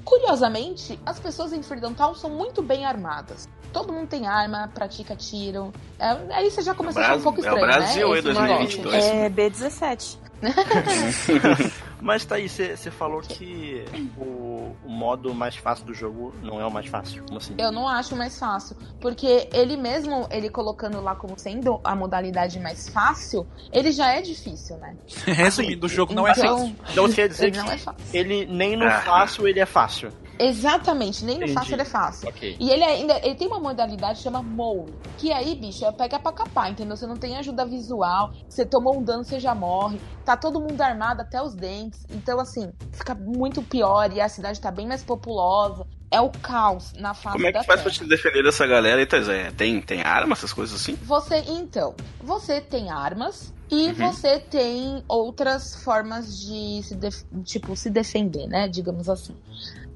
curiosamente, 0.03 0.99
as 1.05 1.17
pessoas 1.17 1.53
em 1.53 1.63
Freedom 1.63 1.93
Town 1.93 2.13
são 2.15 2.29
muito 2.29 2.61
bem 2.61 2.85
armadas. 2.85 3.47
Todo 3.71 3.93
mundo 3.93 4.09
tem 4.09 4.27
arma, 4.27 4.69
pratica 4.73 5.15
tiro. 5.15 5.71
É, 5.97 6.35
aí 6.35 6.51
você 6.51 6.61
já 6.61 6.75
começa 6.75 6.99
a 6.99 7.03
achar 7.03 7.15
um 7.15 7.21
pouco 7.21 7.39
estranho, 7.39 7.59
é 7.59 7.63
o 7.63 7.65
Brasil, 7.65 8.09
né? 8.09 8.19
É 8.19 8.21
2022. 8.21 9.05
É 9.05 9.29
B17. 9.29 10.24
Mas 12.01 12.23
tá 12.25 12.35
aí, 12.35 12.47
você 12.47 12.91
falou 12.91 13.21
que 13.21 13.83
o, 14.17 14.75
o, 14.85 14.89
modo 14.89 15.33
mais 15.33 15.55
fácil 15.55 15.85
do 15.85 15.93
jogo 15.93 16.33
não 16.43 16.61
é 16.61 16.65
o 16.65 16.71
mais 16.71 16.85
fácil. 16.87 17.23
Como 17.25 17.37
assim? 17.37 17.55
Eu 17.57 17.71
não 17.71 17.87
acho 17.87 18.15
mais 18.15 18.37
fácil. 18.37 18.75
Porque 18.99 19.49
ele 19.51 19.75
mesmo, 19.75 20.27
ele 20.29 20.49
colocando 20.49 21.01
lá 21.01 21.15
como 21.15 21.37
sendo 21.39 21.79
a 21.83 21.95
modalidade 21.95 22.59
mais 22.59 22.89
fácil, 22.89 23.47
ele 23.71 23.91
já 23.91 24.13
é 24.13 24.21
difícil, 24.21 24.77
né? 24.77 24.95
Resumindo, 25.25 25.87
o 25.87 25.89
jogo 25.89 26.13
não 26.13 26.27
é 26.27 26.31
então, 26.31 26.57
fácil. 26.57 26.75
Então 26.91 27.11
quer 27.11 27.27
dizer 27.27 27.47
ele 27.55 27.59
que 27.59 28.17
é 28.17 28.19
ele 28.19 28.45
nem 28.45 28.75
no 28.75 28.85
ah. 28.85 29.01
fácil 29.01 29.47
ele 29.47 29.59
é 29.59 29.65
fácil. 29.65 30.11
Exatamente, 30.37 31.23
nem 31.23 31.39
no 31.39 31.47
fácil 31.49 31.75
ele 31.75 31.81
é 31.81 31.85
fácil. 31.85 32.29
Okay. 32.29 32.55
E 32.59 32.69
ele 32.69 32.83
ainda 32.83 33.17
ele 33.23 33.35
tem 33.35 33.47
uma 33.47 33.59
modalidade 33.59 34.17
que 34.17 34.23
chama 34.23 34.41
Mole, 34.41 34.93
que 35.17 35.31
aí, 35.31 35.55
bicho, 35.55 35.85
é 35.85 35.91
pega 35.91 36.19
pra 36.19 36.31
capar, 36.31 36.71
entendeu? 36.71 36.95
Você 36.95 37.07
não 37.07 37.17
tem 37.17 37.37
ajuda 37.37 37.65
visual, 37.65 38.31
você 38.47 38.65
tomou 38.65 38.97
um 38.97 39.03
dano, 39.03 39.23
você 39.23 39.39
já 39.39 39.55
morre, 39.55 39.99
tá 40.23 40.35
todo 40.35 40.59
mundo 40.59 40.79
armado 40.81 41.21
até 41.21 41.41
os 41.41 41.55
dentes. 41.55 42.05
Então, 42.09 42.39
assim, 42.39 42.71
fica 42.91 43.15
muito 43.15 43.61
pior 43.61 44.11
e 44.11 44.19
a 44.19 44.29
cidade 44.29 44.59
tá 44.59 44.71
bem 44.71 44.87
mais 44.87 45.03
populosa. 45.03 45.85
É 46.11 46.21
o 46.21 46.29
caos 46.29 46.93
na 46.93 47.13
face 47.13 47.35
Como 47.35 47.47
é 47.47 47.51
que 47.51 47.63
faz 47.63 47.67
terra. 47.67 47.81
pra 47.81 47.91
te 47.91 48.05
defender 48.05 48.43
dessa 48.43 48.65
galera? 48.65 49.01
Então, 49.01 49.19
tem, 49.57 49.81
tem 49.81 50.01
armas, 50.01 50.37
essas 50.37 50.53
coisas 50.53 50.79
assim? 50.79 50.95
Você, 50.95 51.43
então, 51.47 51.95
você 52.21 52.61
tem 52.61 52.89
armas, 52.89 53.53
e 53.69 53.87
uhum. 53.87 53.93
você 53.93 54.39
tem 54.39 55.03
outras 55.07 55.83
formas 55.83 56.39
de 56.39 56.83
se 56.83 56.97
tipo 57.43 57.75
se 57.75 57.89
defender, 57.89 58.47
né? 58.47 58.67
Digamos 58.67 59.09
assim. 59.09 59.35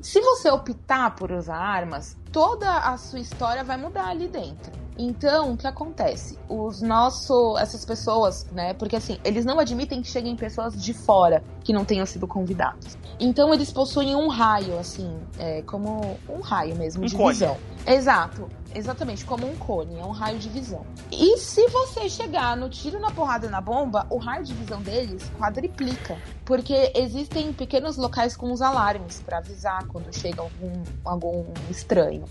Se 0.02 0.22
você 0.22 0.50
optar 0.50 1.16
por 1.16 1.32
usar 1.32 1.58
armas, 1.58 2.16
toda 2.32 2.72
a 2.72 2.98
sua 2.98 3.20
história 3.20 3.64
vai 3.64 3.76
mudar 3.76 4.08
ali 4.08 4.28
dentro. 4.28 4.72
Então, 4.98 5.54
o 5.54 5.58
que 5.58 5.66
acontece? 5.66 6.38
Os 6.50 6.82
nossos, 6.82 7.58
essas 7.60 7.86
pessoas, 7.86 8.46
né? 8.52 8.74
Porque 8.74 8.98
assim, 8.98 9.18
eles 9.24 9.46
não 9.46 9.58
admitem 9.58 10.02
que 10.02 10.10
cheguem 10.10 10.36
pessoas 10.36 10.82
de 10.82 10.94
fora 10.94 11.42
que 11.64 11.72
não 11.72 11.86
tenham 11.86 12.06
sido 12.06 12.28
convidados. 12.28 12.98
Então, 13.18 13.54
eles 13.54 13.72
possuem 13.72 14.16
um 14.16 14.28
raio, 14.28 14.78
assim, 14.78 15.18
é, 15.38 15.62
como 15.62 16.18
um 16.28 16.42
raio 16.42 16.76
mesmo 16.76 17.04
um 17.04 17.06
de 17.06 17.16
cone. 17.16 17.34
visão. 17.34 17.58
Exato, 17.88 18.50
exatamente, 18.76 19.26
como 19.26 19.48
um 19.48 19.56
cone, 19.56 20.00
é 20.00 20.04
um 20.04 20.12
raio 20.12 20.38
de 20.38 20.50
visão. 20.50 20.86
E 21.12 21.38
se 21.38 21.68
você 21.70 22.10
chegar 22.10 22.56
no 22.56 22.70
tiro 22.70 23.00
na 23.00 23.12
porrada 23.12 23.50
na 23.50 23.62
bomba, 23.62 24.06
o 24.10 24.18
raio 24.18 24.44
de 24.44 24.54
visão 24.54 24.82
deles 24.82 25.30
quadriplica. 25.38 26.18
Porque 26.46 26.92
existem 26.96 27.54
pequenos 27.54 27.98
locais 27.98 28.36
com 28.36 28.52
os 28.52 28.62
alarmes 28.62 29.22
para 29.22 29.38
avisar 29.38 29.86
quando 29.88 30.14
chega 30.14 30.42
algum, 30.42 30.84
algum 31.04 31.46
estranho. 31.70 32.26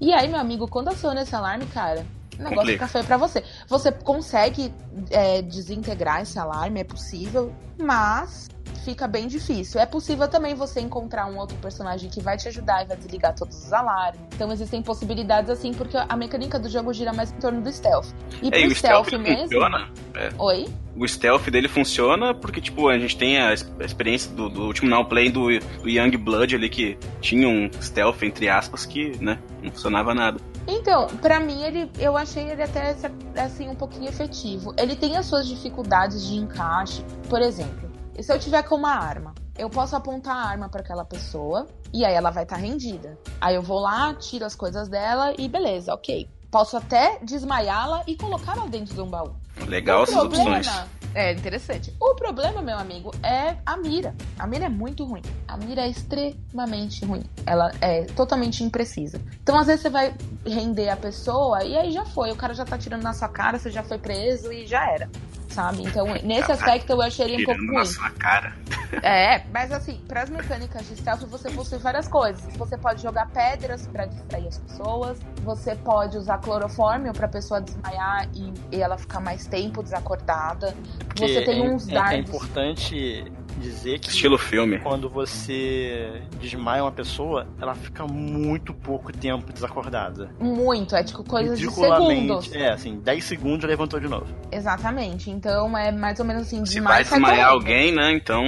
E 0.00 0.12
aí, 0.12 0.28
meu 0.28 0.40
amigo, 0.40 0.68
quando 0.68 0.88
aciona 0.88 1.22
esse 1.22 1.34
alarme, 1.34 1.66
cara, 1.66 2.04
o 2.38 2.42
negócio 2.42 2.56
Complica. 2.58 2.86
fica 2.86 2.88
feio 2.88 3.04
pra 3.04 3.16
você. 3.16 3.44
Você 3.68 3.92
consegue 3.92 4.72
é, 5.10 5.42
desintegrar 5.42 6.22
esse 6.22 6.38
alarme, 6.38 6.80
é 6.80 6.84
possível, 6.84 7.52
mas 7.78 8.48
fica 8.84 9.06
bem 9.06 9.26
difícil. 9.26 9.80
É 9.80 9.86
possível 9.86 10.28
também 10.28 10.54
você 10.54 10.80
encontrar 10.80 11.26
um 11.26 11.38
outro 11.38 11.56
personagem 11.58 12.10
que 12.10 12.20
vai 12.20 12.36
te 12.36 12.48
ajudar 12.48 12.84
e 12.84 12.86
vai 12.86 12.96
desligar 12.96 13.34
todos 13.34 13.64
os 13.64 13.72
alarmes. 13.72 14.20
Então 14.34 14.52
existem 14.52 14.82
possibilidades 14.82 15.50
assim, 15.50 15.72
porque 15.72 15.96
a 15.96 16.16
mecânica 16.16 16.58
do 16.58 16.68
jogo 16.68 16.92
gira 16.92 17.12
mais 17.12 17.32
em 17.32 17.36
torno 17.36 17.62
do 17.62 17.72
stealth. 17.72 18.08
E 18.42 18.48
é, 18.48 18.50
pro 18.50 18.66
o 18.66 18.74
stealth, 18.74 19.06
stealth 19.06 19.22
mesmo. 19.22 19.42
Funciona. 19.42 19.88
É. 20.14 20.30
Oi? 20.38 20.68
O 20.94 21.08
stealth 21.08 21.48
dele 21.48 21.68
funciona 21.68 22.34
porque, 22.34 22.60
tipo, 22.60 22.88
a 22.88 22.98
gente 22.98 23.16
tem 23.16 23.40
a 23.40 23.54
experiência 23.54 24.30
do, 24.32 24.50
do 24.50 24.62
último 24.66 24.90
now 24.90 25.04
play 25.06 25.30
do, 25.30 25.46
do 25.82 25.88
Young 25.88 26.16
Blood 26.18 26.54
ali, 26.54 26.68
que 26.68 26.98
tinha 27.20 27.48
um 27.48 27.70
stealth, 27.80 28.22
entre 28.22 28.48
aspas, 28.48 28.84
que, 28.84 29.16
né, 29.22 29.38
não 29.62 29.70
funcionava 29.70 30.14
nada. 30.14 30.38
Então, 30.66 31.06
para 31.20 31.40
mim, 31.40 31.62
ele, 31.62 31.90
eu 31.98 32.16
achei 32.16 32.44
ele 32.44 32.62
até 32.62 32.94
assim 33.36 33.68
um 33.68 33.74
pouquinho 33.74 34.08
efetivo. 34.08 34.74
Ele 34.76 34.94
tem 34.94 35.16
as 35.16 35.26
suas 35.26 35.46
dificuldades 35.46 36.26
de 36.26 36.36
encaixe. 36.36 37.04
Por 37.28 37.40
exemplo, 37.40 37.90
e 38.16 38.22
se 38.22 38.32
eu 38.32 38.38
tiver 38.38 38.62
com 38.62 38.74
uma 38.74 38.94
arma, 38.94 39.34
eu 39.58 39.70
posso 39.70 39.96
apontar 39.96 40.36
a 40.36 40.48
arma 40.48 40.68
para 40.68 40.80
aquela 40.80 41.04
pessoa 41.04 41.66
e 41.92 42.04
aí 42.04 42.14
ela 42.14 42.30
vai 42.30 42.42
estar 42.42 42.56
tá 42.56 42.60
rendida. 42.60 43.18
Aí 43.40 43.54
eu 43.54 43.62
vou 43.62 43.80
lá, 43.80 44.14
tiro 44.14 44.44
as 44.44 44.54
coisas 44.54 44.88
dela 44.88 45.34
e 45.38 45.48
beleza, 45.48 45.94
ok. 45.94 46.28
Posso 46.50 46.76
até 46.76 47.18
desmaiá-la 47.22 48.02
e 48.06 48.14
colocá-la 48.14 48.66
dentro 48.66 48.94
de 48.94 49.00
um 49.00 49.08
baú. 49.08 49.34
Legal 49.66 50.02
essas 50.02 50.14
problema, 50.14 50.58
opções. 50.58 50.86
É 51.14 51.32
interessante. 51.32 51.94
O 52.00 52.14
problema, 52.14 52.62
meu 52.62 52.78
amigo, 52.78 53.10
é 53.22 53.56
a 53.64 53.76
mira. 53.76 54.14
A 54.38 54.46
mira 54.46 54.66
é 54.66 54.68
muito 54.68 55.04
ruim. 55.04 55.22
A 55.46 55.56
mira 55.56 55.82
é 55.82 55.88
extremamente 55.88 57.04
ruim. 57.04 57.22
Ela 57.46 57.70
é 57.80 58.04
totalmente 58.04 58.64
imprecisa. 58.64 59.20
Então, 59.42 59.58
às 59.58 59.66
vezes, 59.66 59.82
você 59.82 59.90
vai 59.90 60.14
render 60.46 60.88
a 60.88 60.96
pessoa 60.96 61.64
e 61.64 61.76
aí 61.76 61.90
já 61.90 62.04
foi. 62.06 62.30
O 62.32 62.36
cara 62.36 62.54
já 62.54 62.64
tá 62.64 62.78
tirando 62.78 63.02
na 63.02 63.12
sua 63.12 63.28
cara, 63.28 63.58
você 63.58 63.70
já 63.70 63.82
foi 63.82 63.98
preso 63.98 64.50
e 64.52 64.66
já 64.66 64.90
era 64.90 65.08
sabe? 65.52 65.82
Então, 65.82 66.06
nesse 66.24 66.50
aspecto 66.50 66.90
eu 66.90 67.02
achei 67.02 67.26
ele 67.26 67.42
um 67.42 67.46
pouco 67.46 67.74
ruim. 67.74 67.84
sua 67.86 68.10
cara. 68.10 68.52
É, 69.02 69.46
mas 69.50 69.72
assim, 69.72 69.98
para 70.06 70.22
as 70.22 70.28
mecânicas 70.28 70.86
de 70.86 70.96
stealth 70.96 71.22
você 71.22 71.50
possui 71.50 71.78
várias 71.78 72.06
coisas. 72.06 72.44
Você 72.58 72.76
pode 72.76 73.02
jogar 73.02 73.26
pedras 73.30 73.86
para 73.86 74.04
distrair 74.04 74.46
as 74.48 74.58
pessoas, 74.58 75.18
você 75.42 75.74
pode 75.74 76.18
usar 76.18 76.36
clorofórmio 76.38 77.10
para 77.14 77.26
pessoa 77.26 77.58
desmaiar 77.58 78.28
e, 78.34 78.52
e, 78.70 78.82
ela 78.82 78.98
ficar 78.98 79.20
mais 79.20 79.46
tempo 79.46 79.82
desacordada. 79.82 80.74
Porque 81.06 81.26
você 81.26 81.42
tem 81.42 81.64
é, 81.64 81.70
uns 81.70 81.88
é, 81.88 81.94
dardos. 81.94 82.12
É 82.12 82.18
importante 82.18 83.32
dizer 83.58 83.98
que 83.98 84.08
estilo 84.08 84.38
filme. 84.38 84.78
Quando 84.78 85.08
você 85.08 86.22
desmaia 86.40 86.82
uma 86.82 86.92
pessoa, 86.92 87.46
ela 87.60 87.74
fica 87.74 88.06
muito 88.06 88.72
pouco 88.72 89.12
tempo 89.12 89.52
desacordada. 89.52 90.30
Muito, 90.38 90.94
é 90.94 91.02
tipo 91.02 91.24
coisa 91.24 91.56
de 91.56 91.70
segundos. 91.70 92.52
É, 92.52 92.70
assim, 92.70 92.98
10 92.98 93.24
segundos 93.24 93.68
levantou 93.68 94.00
de 94.00 94.08
novo. 94.08 94.26
Exatamente. 94.50 95.30
Então 95.30 95.76
é 95.76 95.90
mais 95.92 96.18
ou 96.18 96.26
menos 96.26 96.42
assim, 96.42 96.64
Se 96.64 96.80
vai 96.80 97.02
desmaiar 97.02 97.50
alguém, 97.50 97.92
né? 97.92 98.12
Então 98.12 98.44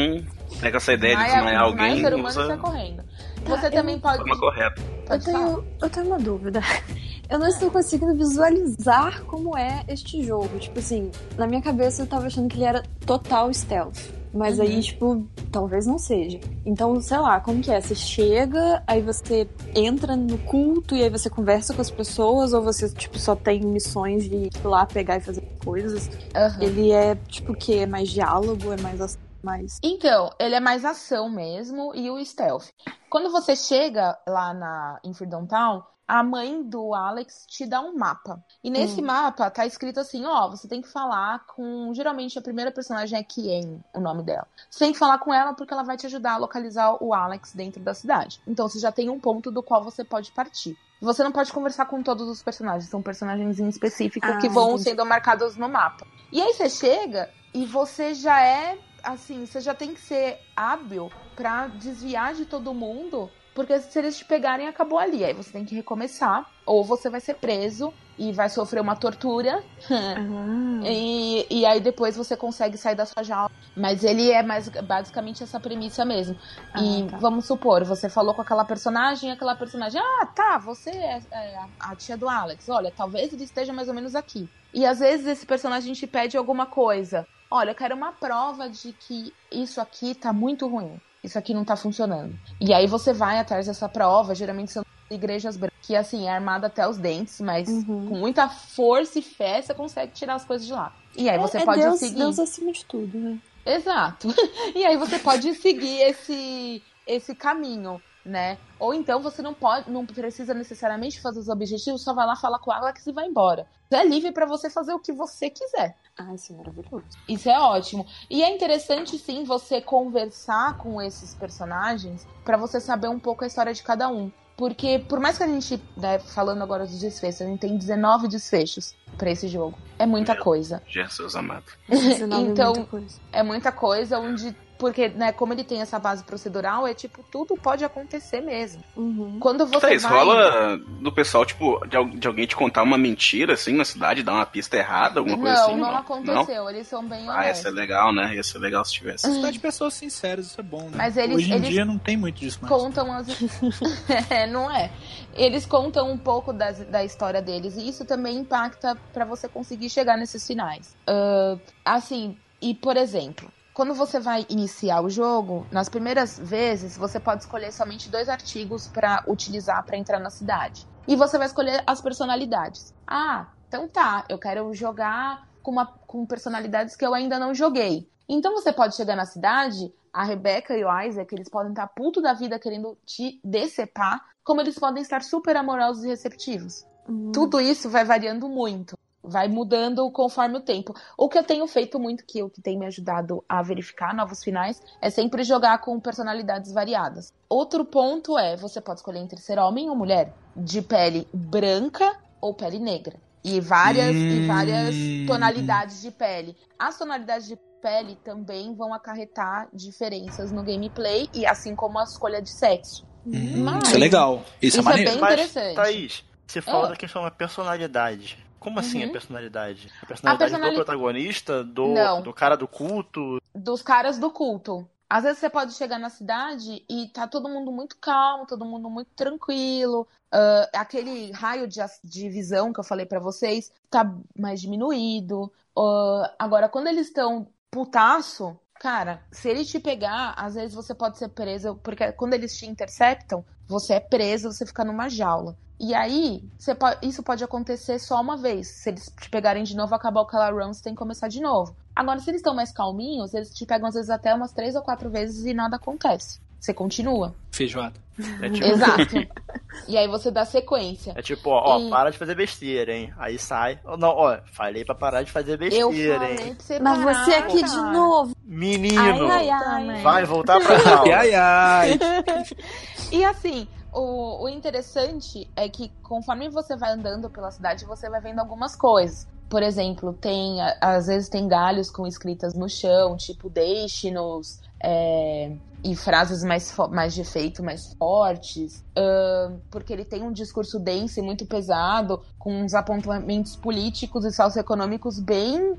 pega 0.61 0.77
essa 0.77 0.93
ideia 0.93 1.17
desmaia, 1.17 1.31
de 1.31 1.37
desmaiar 1.37 1.63
alguém. 1.63 2.01
Ser 2.01 2.15
humano 2.15 2.29
usa... 2.29 2.57
correndo. 2.57 3.05
Tá, 3.45 3.57
você 3.57 3.71
também 3.71 3.99
pode. 3.99 4.19
Forma 4.19 4.39
correta. 4.39 4.83
Eu 5.11 5.21
tenho, 5.21 5.65
eu 5.83 5.91
tenho 5.91 6.07
uma 6.07 6.19
dúvida. 6.19 6.61
Eu 7.29 7.39
não 7.39 7.49
estou 7.49 7.71
conseguindo 7.71 8.15
visualizar 8.15 9.23
como 9.23 9.57
é 9.57 9.83
este 9.89 10.23
jogo. 10.23 10.59
Tipo 10.59 10.79
assim, 10.79 11.11
na 11.39 11.47
minha 11.47 11.63
cabeça 11.63 12.03
eu 12.03 12.07
tava 12.07 12.27
achando 12.27 12.49
que 12.49 12.57
ele 12.59 12.67
era 12.67 12.83
total 13.07 13.53
stealth. 13.53 13.99
Mas 14.35 14.59
uhum. 14.59 14.65
aí, 14.65 14.83
tipo, 14.83 15.27
talvez 15.53 15.87
não 15.87 15.97
seja. 15.97 16.41
Então, 16.67 17.01
sei 17.01 17.19
lá, 17.19 17.39
como 17.39 17.63
que 17.63 17.71
é? 17.71 17.81
Você 17.81 17.95
chega, 17.95 18.83
aí 18.85 19.01
você 19.01 19.49
entra 19.75 20.17
no 20.17 20.37
culto 20.39 20.97
e 20.97 21.03
aí 21.05 21.09
você 21.09 21.31
conversa 21.31 21.73
com 21.73 21.81
as 21.81 21.91
pessoas, 21.91 22.53
ou 22.53 22.61
você, 22.61 22.93
tipo, 22.93 23.17
só 23.17 23.37
tem 23.37 23.61
missões 23.61 24.25
de 24.25 24.35
ir 24.35 24.51
lá 24.65 24.85
pegar 24.85 25.19
e 25.19 25.21
fazer 25.21 25.43
coisas. 25.65 26.09
Uhum. 26.09 26.63
Ele 26.63 26.91
é, 26.91 27.15
tipo, 27.15 27.53
o 27.53 27.57
quê? 27.57 27.75
É 27.75 27.87
mais 27.87 28.11
diálogo? 28.11 28.73
É 28.73 28.81
mais 28.83 29.01
mais. 29.45 29.79
Então, 29.83 30.31
ele 30.41 30.55
é 30.55 30.61
mais 30.61 30.85
ação 30.85 31.29
mesmo 31.29 31.95
e 31.95 32.11
o 32.11 32.25
stealth. 32.25 32.71
Quando 33.11 33.31
você 33.31 33.55
chega 33.55 34.19
lá 34.27 34.55
na 34.55 34.99
em 35.05 35.13
Freedom 35.13 35.47
Town, 35.47 35.83
a 36.07 36.23
mãe 36.23 36.63
do 36.63 36.95
Alex 36.95 37.47
te 37.47 37.67
dá 37.67 37.81
um 37.81 37.97
mapa. 37.97 38.43
E 38.63 38.71
nesse 38.71 39.01
hum. 39.01 39.07
mapa 39.07 39.51
tá 39.51 39.67
escrito 39.67 40.01
assim, 40.01 40.25
ó, 40.25 40.49
você 40.49 40.69
tem 40.69 40.83
que 40.83 40.89
falar 40.89 41.47
com. 41.47 41.93
Geralmente 41.95 42.39
a 42.39 42.43
primeira 42.43 42.71
personagem 42.71 43.19
é 43.19 43.23
Kien, 43.23 43.83
o 43.93 44.01
nome 44.01 44.23
dela. 44.23 44.47
Você 44.71 44.81
tem 44.81 44.93
que 44.93 44.99
falar 44.99 45.19
com 45.19 45.33
ela 45.33 45.55
porque 45.55 45.73
ela 45.73 45.83
vai 45.83 45.97
te 45.97 46.07
ajudar 46.07 46.35
a 46.35 46.37
localizar 46.37 47.03
o 47.03 47.15
Alex 47.15 47.53
dentro 47.55 47.83
da 47.83 47.95
cidade. 47.95 48.41
Então 48.47 48.69
você 48.69 48.79
já 48.79 48.93
tem 48.93 49.09
um 49.09 49.19
ponto 49.19 49.51
do 49.51 49.63
qual 49.63 49.83
você 49.83 50.05
pode 50.05 50.31
partir. 50.33 50.77
Você 51.01 51.23
não 51.23 51.33
pode 51.33 51.53
conversar 51.53 51.87
com 51.87 52.03
todos 52.03 52.29
os 52.29 52.43
personagens, 52.43 52.89
são 52.89 53.03
personagens 53.03 53.59
em 53.59 53.69
específico 53.69 54.27
ah, 54.27 54.39
que 54.39 54.49
vão 54.49 54.71
entendi. 54.71 54.85
sendo 54.85 55.05
marcados 55.05 55.57
no 55.57 55.69
mapa. 55.69 56.07
E 56.33 56.41
aí 56.41 56.53
você 56.55 56.69
chega 56.69 57.31
e 57.53 57.67
você 57.67 58.15
já 58.15 58.41
é 58.41 58.79
assim, 59.03 59.45
você 59.45 59.61
já 59.61 59.75
tem 59.75 59.93
que 59.93 60.01
ser 60.01 60.39
hábil 60.57 61.11
para 61.37 61.67
desviar 61.67 62.35
de 62.35 62.47
todo 62.47 62.73
mundo 62.73 63.31
porque 63.55 63.79
se 63.79 63.99
eles 63.99 64.19
te 64.19 64.25
pegarem, 64.25 64.67
acabou 64.67 64.99
ali. 64.99 65.25
Aí 65.25 65.33
você 65.33 65.53
tem 65.53 65.65
que 65.65 65.75
recomeçar. 65.75 66.51
Ou 66.67 66.83
você 66.83 67.09
vai 67.09 67.21
ser 67.21 67.35
preso 67.35 67.95
e 68.19 68.33
vai 68.33 68.49
sofrer 68.49 68.81
uma 68.81 68.97
tortura. 68.97 69.63
Uhum. 69.89 70.81
e, 70.85 71.47
e 71.49 71.65
aí 71.65 71.81
depois 71.81 72.17
você 72.17 72.37
consegue 72.37 72.77
sair 72.77 72.97
da 72.97 73.07
sua 73.07 73.23
jaula. 73.23 73.51
Mas 73.77 74.03
ele 74.03 74.31
é 74.31 74.43
mais 74.43 74.69
basicamente 74.69 75.43
essa 75.43 75.61
premissa 75.61 76.05
mesmo. 76.05 76.37
Ah, 76.73 76.83
e 76.83 77.07
tá. 77.07 77.17
vamos 77.19 77.47
supor, 77.47 77.85
você 77.85 78.09
falou 78.09 78.35
com 78.35 78.43
aquela 78.43 78.65
personagem, 78.65 79.31
aquela 79.31 79.55
personagem, 79.55 80.01
ah, 80.01 80.27
tá, 80.27 80.59
você 80.59 80.91
é, 80.91 81.23
é 81.31 81.59
a 81.79 81.95
tia 81.95 82.17
do 82.17 82.29
Alex. 82.29 82.69
Olha, 82.69 82.93
talvez 82.97 83.33
ele 83.33 83.45
esteja 83.45 83.73
mais 83.73 83.89
ou 83.89 83.95
menos 83.95 84.15
aqui. 84.15 84.49
E 84.73 84.85
às 84.85 84.99
vezes 84.99 85.27
esse 85.27 85.47
personagem 85.47 85.93
te 85.93 86.07
pede 86.07 86.37
alguma 86.37 86.67
coisa. 86.67 87.27
Olha, 87.51 87.71
eu 87.71 87.75
quero 87.75 87.95
uma 87.95 88.13
prova 88.13 88.69
de 88.69 88.93
que 88.93 89.33
isso 89.53 89.81
aqui 89.81 90.15
tá 90.15 90.33
muito 90.33 90.67
ruim 90.67 91.01
isso 91.25 91.39
aqui 91.39 91.55
não 91.55 91.65
tá 91.65 91.75
funcionando. 91.75 92.39
E 92.61 92.73
aí 92.73 92.87
você 92.87 93.13
vai 93.13 93.39
atrás 93.39 93.67
dessa 93.67 93.89
prova, 93.89 94.35
geralmente 94.35 94.71
são 94.71 94.85
igrejas 95.11 95.57
brancas, 95.57 95.79
que 95.83 95.97
assim, 95.97 96.27
é 96.27 96.31
armada 96.31 96.67
até 96.67 96.87
os 96.87 96.99
dentes, 96.99 97.41
mas 97.41 97.69
uhum. 97.69 98.09
com 98.09 98.17
muita 98.17 98.49
força 98.49 99.19
e 99.19 99.23
fé 99.23 99.63
você 99.63 99.73
consegue 99.73 100.13
tirar 100.13 100.35
as 100.35 100.45
coisas 100.45 100.67
de 100.67 100.73
lá. 100.73 100.95
E 101.17 101.29
aí 101.29 101.39
você 101.39 101.59
é, 101.59 101.65
pode 101.65 101.81
Deus, 101.81 101.99
seguir. 101.99 102.19
Deus 102.19 102.39
acima 102.39 102.73
de 102.73 102.85
tudo, 102.85 103.19
né? 103.19 103.39
Exato. 103.65 104.29
e 104.75 104.85
aí 104.85 104.97
você 104.97 105.19
pode 105.19 105.55
seguir 105.55 106.03
esse, 106.03 106.83
esse 107.07 107.35
caminho 107.35 108.01
né? 108.25 108.59
Ou 108.79 108.95
então 108.95 109.21
você 109.21 109.43
não 109.43 109.53
pode, 109.53 109.91
não 109.91 110.07
precisa 110.07 110.55
necessariamente 110.55 111.21
fazer 111.21 111.41
os 111.41 111.49
objetivos, 111.49 112.03
só 112.03 112.15
vai 112.15 112.27
lá 112.27 112.37
falar 112.37 112.59
com 112.59 112.71
o 112.71 112.75
Alex 112.75 113.07
e 113.07 113.13
vai 113.13 113.27
embora. 113.27 113.67
Você 113.89 113.97
é 113.97 114.05
livre 114.05 114.33
para 114.33 114.47
você 114.47 114.71
fazer 114.71 114.93
o 114.95 114.99
que 114.99 115.13
você 115.13 115.51
quiser. 115.51 115.97
Ah, 116.19 116.35
isso 116.35 116.53
é 116.53 116.57
maravilhoso. 116.57 117.05
Isso 117.29 117.49
é 117.49 117.59
ótimo. 117.59 118.07
E 118.31 118.43
é 118.43 118.51
interessante 118.55 119.19
sim 119.19 119.45
você 119.45 119.81
conversar 119.81 120.79
com 120.79 121.01
esses 121.03 121.35
personagens 121.35 122.27
para 122.45 122.57
você 122.57 122.81
saber 122.81 123.09
um 123.09 123.21
pouco 123.21 123.45
a 123.45 123.47
história 123.47 123.75
de 123.75 123.83
cada 123.83 124.09
um. 124.09 124.31
Porque, 124.57 125.01
por 125.01 125.19
mais 125.19 125.37
que 125.37 125.43
a 125.43 125.49
gente, 125.49 125.83
né, 125.97 126.19
falando 126.21 126.63
agora 126.63 126.87
dos 126.87 127.01
desfechos, 127.01 127.43
a 127.43 127.45
gente 127.45 127.59
tem 127.59 127.77
19 127.77 128.29
desfechos 128.29 128.95
para 129.19 129.31
esse 129.31 129.49
jogo. 129.49 129.77
É 129.99 130.07
muita 130.07 130.37
coisa. 130.37 130.81
Jesus 130.87 131.35
amado. 131.35 131.65
então, 131.91 132.41
é 132.41 132.45
muita 132.45 132.85
coisa. 132.85 133.21
é 133.33 133.43
muita 133.43 133.73
coisa 133.73 134.19
onde 134.21 134.57
Porque, 134.77 135.09
né, 135.09 135.31
como 135.33 135.53
ele 135.53 135.63
tem 135.63 135.81
essa 135.81 135.99
base 136.01 136.25
procedural, 136.25 136.87
é 136.87 136.93
tipo, 136.93 137.25
tudo 137.31 137.57
pode 137.57 137.85
acontecer 137.85 138.41
mesmo. 138.41 138.83
Uhum. 138.97 139.39
Quando 139.39 139.65
você 139.67 139.81
Tá, 139.81 139.93
isso 139.95 140.09
vai... 140.09 140.19
rola 140.19 140.77
do 141.01 141.13
pessoal, 141.13 141.47
tipo, 141.47 141.81
de, 141.87 142.19
de 142.19 142.27
alguém 142.27 142.45
te 142.47 142.57
contar 142.57 142.83
uma 142.83 142.99
mentira, 142.99 143.55
assim, 143.55 143.73
na 143.73 143.85
cidade, 143.85 144.23
dar 144.25 144.33
uma 144.33 144.45
pista 144.47 144.77
errada, 144.77 145.21
alguma 145.21 145.39
coisa 145.39 145.55
não, 145.55 145.63
assim? 145.65 145.77
não 145.77 145.97
aconteceu. 145.97 146.69
Eles 146.69 146.89
são 146.89 147.07
bem 147.07 147.29
Ah, 147.29 147.35
honestos. 147.37 147.63
ser 147.63 147.71
legal, 147.71 148.13
né? 148.13 148.35
Ia 148.35 148.43
ser 148.43 148.59
legal 148.59 148.85
se 148.85 148.93
tivesse. 148.95 149.33
Cidade 149.33 149.53
de 149.53 149.61
pessoas 149.61 149.95
sinceras, 149.95 150.47
isso 150.47 150.61
é 150.61 150.65
bom, 150.65 150.83
né? 150.83 150.97
Mas 150.97 151.17
eles- 151.17 151.37
Hoje 151.37 151.53
em 151.53 151.57
eles 151.57 151.69
dia 151.69 151.85
não 151.85 151.97
tem 151.97 152.17
muito 152.17 152.37
disso 152.41 152.59
mais. 152.61 152.75
contam 152.75 153.13
as. 153.13 153.29
é, 154.31 154.47
não 154.47 154.71
é. 154.71 154.91
Eles 155.35 155.65
contam 155.67 156.11
um 156.11 156.19
pouco 156.19 156.53
das, 156.53 156.79
da 156.87 157.05
história 157.05 157.41
deles 157.41 157.77
e 157.77 157.89
isso 157.89 158.05
também 158.05 158.39
impacta 158.39 158.97
pra 159.13 159.25
você 159.25 159.49
conseguir 159.49 159.89
chegar 159.89 160.17
nesses 160.17 160.47
finais. 160.47 160.97
Ah, 161.07 161.57
assim, 161.85 162.37
e 162.61 162.75
por 162.75 162.97
exemplo, 162.97 163.49
quando 163.75 163.93
você 163.93 164.21
vai 164.21 164.47
iniciar 164.49 165.03
o 165.03 165.11
jogo, 165.11 165.67
nas 165.73 165.89
primeiras 165.89 166.39
vezes 166.39 166.97
você 166.97 167.19
pode 167.19 167.43
escolher 167.43 167.73
somente 167.73 168.09
dois 168.09 168.29
artigos 168.29 168.87
pra 168.87 169.25
utilizar 169.27 169.85
pra 169.85 169.99
entrar 169.99 170.21
na 170.21 170.31
cidade. 170.31 170.87
E 171.09 171.17
você 171.17 171.37
vai 171.37 171.49
escolher 171.49 171.83
as 171.85 172.01
personalidades. 172.01 172.95
Ah, 173.05 173.49
então 173.67 173.89
tá, 173.89 174.25
eu 174.29 174.39
quero 174.39 174.73
jogar 174.73 175.49
com, 175.61 175.73
uma, 175.73 175.87
com 175.87 176.25
personalidades 176.25 176.95
que 176.95 177.05
eu 177.05 177.13
ainda 177.13 177.37
não 177.37 177.53
joguei. 177.53 178.09
Então 178.29 178.53
você 178.53 178.73
pode 178.73 178.95
chegar 178.95 179.17
na 179.17 179.27
cidade, 179.27 179.93
a 180.13 180.23
Rebecca 180.23 180.77
e 180.77 180.85
o 180.85 181.03
Isaac, 181.03 181.35
eles 181.35 181.49
podem 181.49 181.73
estar 181.73 181.89
puto 181.89 182.23
da 182.23 182.33
vida 182.33 182.59
querendo 182.61 182.97
te 183.05 183.41
decepar, 183.45 184.25
como 184.45 184.61
eles 184.61 184.79
podem 184.79 185.03
estar 185.03 185.23
super 185.23 185.57
amorosos 185.57 186.05
e 186.05 186.09
receptivos. 186.09 186.87
Uhum. 187.09 187.33
Tudo 187.33 187.61
isso 187.61 187.91
vai 187.91 188.05
variando 188.05 188.49
muito. 188.49 188.97
Vai 189.27 189.49
mudando 189.49 190.11
conforme 190.11 190.59
o 190.59 190.61
tempo. 190.61 190.95
O 191.17 191.29
que 191.31 191.39
eu 191.39 191.43
tenho 191.45 191.67
feito 191.67 191.99
muito, 191.99 192.25
que 192.27 192.43
o 192.43 192.51
que 192.51 192.61
tem 192.61 192.79
me 192.79 192.85
ajudado 192.87 193.43
a 193.49 193.63
verificar 193.63 194.15
novos 194.15 194.43
finais, 194.45 194.83
é 195.01 195.09
sempre 195.09 195.43
jogar 195.45 195.79
com 195.79 195.99
personalidades 195.99 196.73
variadas. 196.73 197.33
Outro 197.49 197.85
ponto 197.87 198.39
é, 198.39 198.55
você 198.57 198.81
pode 198.81 199.01
escolher 199.01 199.21
entre 199.21 199.41
ser 199.41 199.59
homem 199.59 199.89
ou 199.89 199.97
mulher, 199.97 200.35
de 200.55 200.83
pele 200.83 201.27
branca 201.33 202.17
ou 202.41 202.53
pele 202.53 202.79
negra. 202.79 203.17
E 203.43 203.61
várias, 203.61 204.15
e 204.15 204.47
várias 204.47 204.95
Hum. 204.95 205.25
tonalidades 205.27 206.01
de 206.03 206.11
pele. 206.11 206.57
As 206.79 206.99
tonalidades 206.99 207.47
de 207.47 207.57
pele 207.83 208.17
também 208.25 208.75
vão 208.75 208.93
acarretar 208.95 209.69
diferenças 209.73 210.51
no 210.51 210.63
gameplay, 210.63 211.29
e 211.35 211.47
assim 211.47 211.75
como 211.75 211.99
a 211.99 212.05
escolha 212.05 212.41
de 212.43 212.51
sexo. 212.51 213.07
Hum, 213.27 213.63
Mas- 213.65 213.85
isso 213.89 213.97
é 213.97 213.99
legal. 213.99 214.43
Isso, 214.61 214.81
Isso 214.81 214.89
é 214.89 214.93
é 214.93 214.97
bem- 214.97 215.19
Mas, 215.19 215.33
interessante. 215.33 215.75
Thaís, 215.77 216.25
você 216.47 216.61
fala 216.61 216.87
Ah. 216.87 216.91
da 216.91 216.97
questão 216.97 217.23
da 217.23 217.31
personalidade. 217.31 218.44
Como 218.65 218.81
assim 218.81 219.03
Uhum. 219.05 219.11
a 219.11 219.13
personalidade? 219.13 219.93
A 220.03 220.07
personalidade 220.07 220.51
personali- 220.51 220.75
do 220.75 220.85
protagonista, 220.85 221.63
do, 221.63 221.89
Não. 221.89 222.23
do 222.23 222.33
cara 222.33 222.57
do 222.57 222.67
culto? 222.67 223.39
dos 223.55 223.83
caras 223.83 224.19
do 224.19 224.31
culto. 224.31 224.89
Às 225.09 225.23
vezes 225.25 225.39
você 225.39 225.51
pode 225.51 225.75
chegar 225.75 225.99
na 225.99 226.09
cidade 226.09 226.83
e 226.91 227.09
tá 227.09 227.29
todo 227.29 227.49
mundo 227.49 227.71
muito 227.71 227.97
calmo, 227.99 228.47
todo 228.47 228.65
mundo 228.65 228.89
muito 228.91 229.11
tranquilo. 229.15 230.09
Ah, 230.33 230.69
aquele 230.75 231.31
raio 231.31 231.69
de, 231.69 231.79
de 232.03 232.29
visão 232.31 232.73
que 232.73 232.81
eu 232.81 232.85
falei 232.85 233.05
pra 233.07 233.21
vocês 233.21 233.71
tá 233.91 234.11
mais 234.37 234.61
diminuído. 234.63 235.53
Ah, 235.79 236.35
agora, 236.39 236.69
quando 236.69 236.87
eles 236.89 237.07
estão 237.09 237.47
putaço, 237.71 238.59
cara, 238.81 239.23
se 239.31 239.49
ele 239.49 239.65
te 239.65 239.79
pegar, 239.79 240.35
às 240.37 240.55
vezes 240.55 240.75
você 240.75 240.95
pode 240.95 241.19
ser 241.19 241.29
preso, 241.29 241.77
porque 241.77 242.11
quando 242.13 242.35
eles 242.35 242.57
te 242.59 242.67
interceptam, 242.67 243.45
você 243.69 243.95
é 243.95 244.01
preso, 244.01 244.53
você 244.53 244.65
fica 244.67 244.85
numa 244.85 245.09
jaula. 245.09 245.57
E 245.81 245.93
aí, 245.93 246.43
você 246.57 246.75
po- 246.75 246.87
isso 247.03 247.23
pode 247.23 247.43
acontecer 247.43 247.99
só 247.99 248.21
uma 248.21 248.37
vez. 248.37 248.69
Se 248.69 248.91
eles 248.91 249.13
te 249.21 249.29
pegarem 249.29 249.65
de 249.65 249.77
novo, 249.77 249.95
acabou 249.95 250.23
aquela 250.23 250.51
run, 250.51 250.73
você 250.73 250.83
tem 250.83 250.95
que 250.95 250.99
começar 250.99 251.29
de 251.29 251.41
novo. 251.41 251.75
Agora, 251.97 252.21
se 252.21 252.31
eles 252.31 252.41
estão 252.41 252.55
mais 252.55 252.71
calminhos, 252.73 253.35
eles 253.35 253.51
te 253.53 253.67
pegam 253.67 253.89
às 253.89 253.95
vezes 253.95 254.09
até 254.11 254.35
umas 254.35 254.53
três 254.53 254.75
ou 254.77 254.83
quatro 254.83 255.11
vezes 255.11 255.45
e 255.45 255.53
nada 255.53 255.77
acontece. 255.77 256.41
Você 256.61 256.73
continua. 256.73 257.35
Feijoada. 257.53 258.01
É 258.41 258.49
tipo, 258.49 258.67
Exato. 258.67 259.17
e 259.89 259.97
aí 259.99 260.07
você 260.07 260.31
dá 260.31 260.45
sequência. 260.45 261.13
é 261.17 261.23
tipo 261.23 261.51
ó, 261.51 261.77
ó, 261.77 261.81
E- 261.81 261.91
para 261.91 262.11
de 262.11 262.19
fazer 262.19 262.35
besteira, 262.35 262.93
hein? 262.93 263.13
Aí 263.19 263.39
sai. 263.39 263.81
Ó, 263.85 263.97
Não, 263.97 264.11
ó, 264.11 264.39
falei 264.53 264.85
pra 264.85 264.95
parar 264.95 265.23
de 265.23 265.33
fazer 265.33 265.53
Eu 265.55 265.59
besteira, 265.91 266.19
falei 266.21 266.33
hein? 266.49 266.55
pra 266.55 266.65
você 266.65 266.79
Mas 266.79 266.99
parar, 266.99 267.25
você 267.25 267.31
aqui 267.35 267.63
de 267.63 267.71
cara. 267.75 267.93
novo. 267.93 268.37
Menino! 268.45 269.01
Ai, 269.31 269.51
ai, 269.51 269.91
ai. 269.91 270.03
Vai 270.03 270.25
voltar 270.25 270.61
pra 270.61 270.77
aula. 270.99 271.17
Ai, 271.17 271.35
ai. 271.35 271.99
E 273.13 273.25
assim, 273.25 273.69
o, 273.93 274.45
o 274.45 274.49
interessante 274.49 275.49
é 275.55 275.69
que 275.69 275.91
conforme 276.03 276.49
você 276.49 276.77
vai 276.77 276.93
andando 276.93 277.31
pela 277.31 277.51
cidade, 277.51 277.85
você 277.85 278.09
vai 278.11 278.21
vendo 278.21 278.41
algumas 278.41 278.75
coisas. 278.75 279.29
Por 279.49 279.63
exemplo, 279.63 280.13
tem 280.13 280.59
às 280.81 281.07
vezes 281.07 281.29
tem 281.29 281.47
galhos 281.47 281.91
com 281.91 282.07
escritas 282.07 282.55
no 282.55 282.69
chão, 282.69 283.17
tipo 283.17 283.49
deixe-nos, 283.49 284.61
é, 284.83 285.53
e 285.85 285.95
frases 285.95 286.43
mais, 286.43 286.75
mais 286.91 287.15
de 287.15 287.21
efeito, 287.21 287.63
mais 287.63 287.95
fortes, 287.95 288.83
ahn, 288.97 289.59
porque 289.71 289.93
ele 289.93 290.05
tem 290.05 290.23
um 290.23 290.33
discurso 290.33 290.79
denso 290.79 291.21
e 291.21 291.23
muito 291.23 291.45
pesado, 291.47 292.23
com 292.39 292.63
uns 292.63 292.75
apontamentos 292.75 293.55
políticos 293.55 294.25
e 294.25 294.33
socioeconômicos 294.33 295.21
bem, 295.21 295.75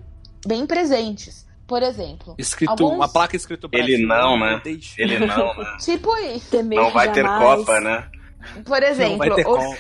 bem 0.46 0.66
presentes. 0.66 1.46
Por 1.68 1.82
exemplo, 1.82 2.36
Escrito, 2.38 2.70
Alguns- 2.70 2.94
uma 2.94 3.10
placa 3.10 3.36
escrito 3.36 3.68
Ele 3.72 4.06
não, 4.06 4.40
né? 4.40 4.62
Ele 4.98 5.26
não, 5.26 5.52
né? 5.56 5.78
tipo 5.82 6.16
isso. 6.18 6.52
Temer 6.52 6.78
Não 6.78 6.92
vai 6.92 7.12
ter 7.12 7.24
jamais. 7.24 7.60
Copa, 7.60 7.80
né? 7.80 8.08
Por 8.66 8.84
exemplo, 8.84 9.28
os. 9.48 9.78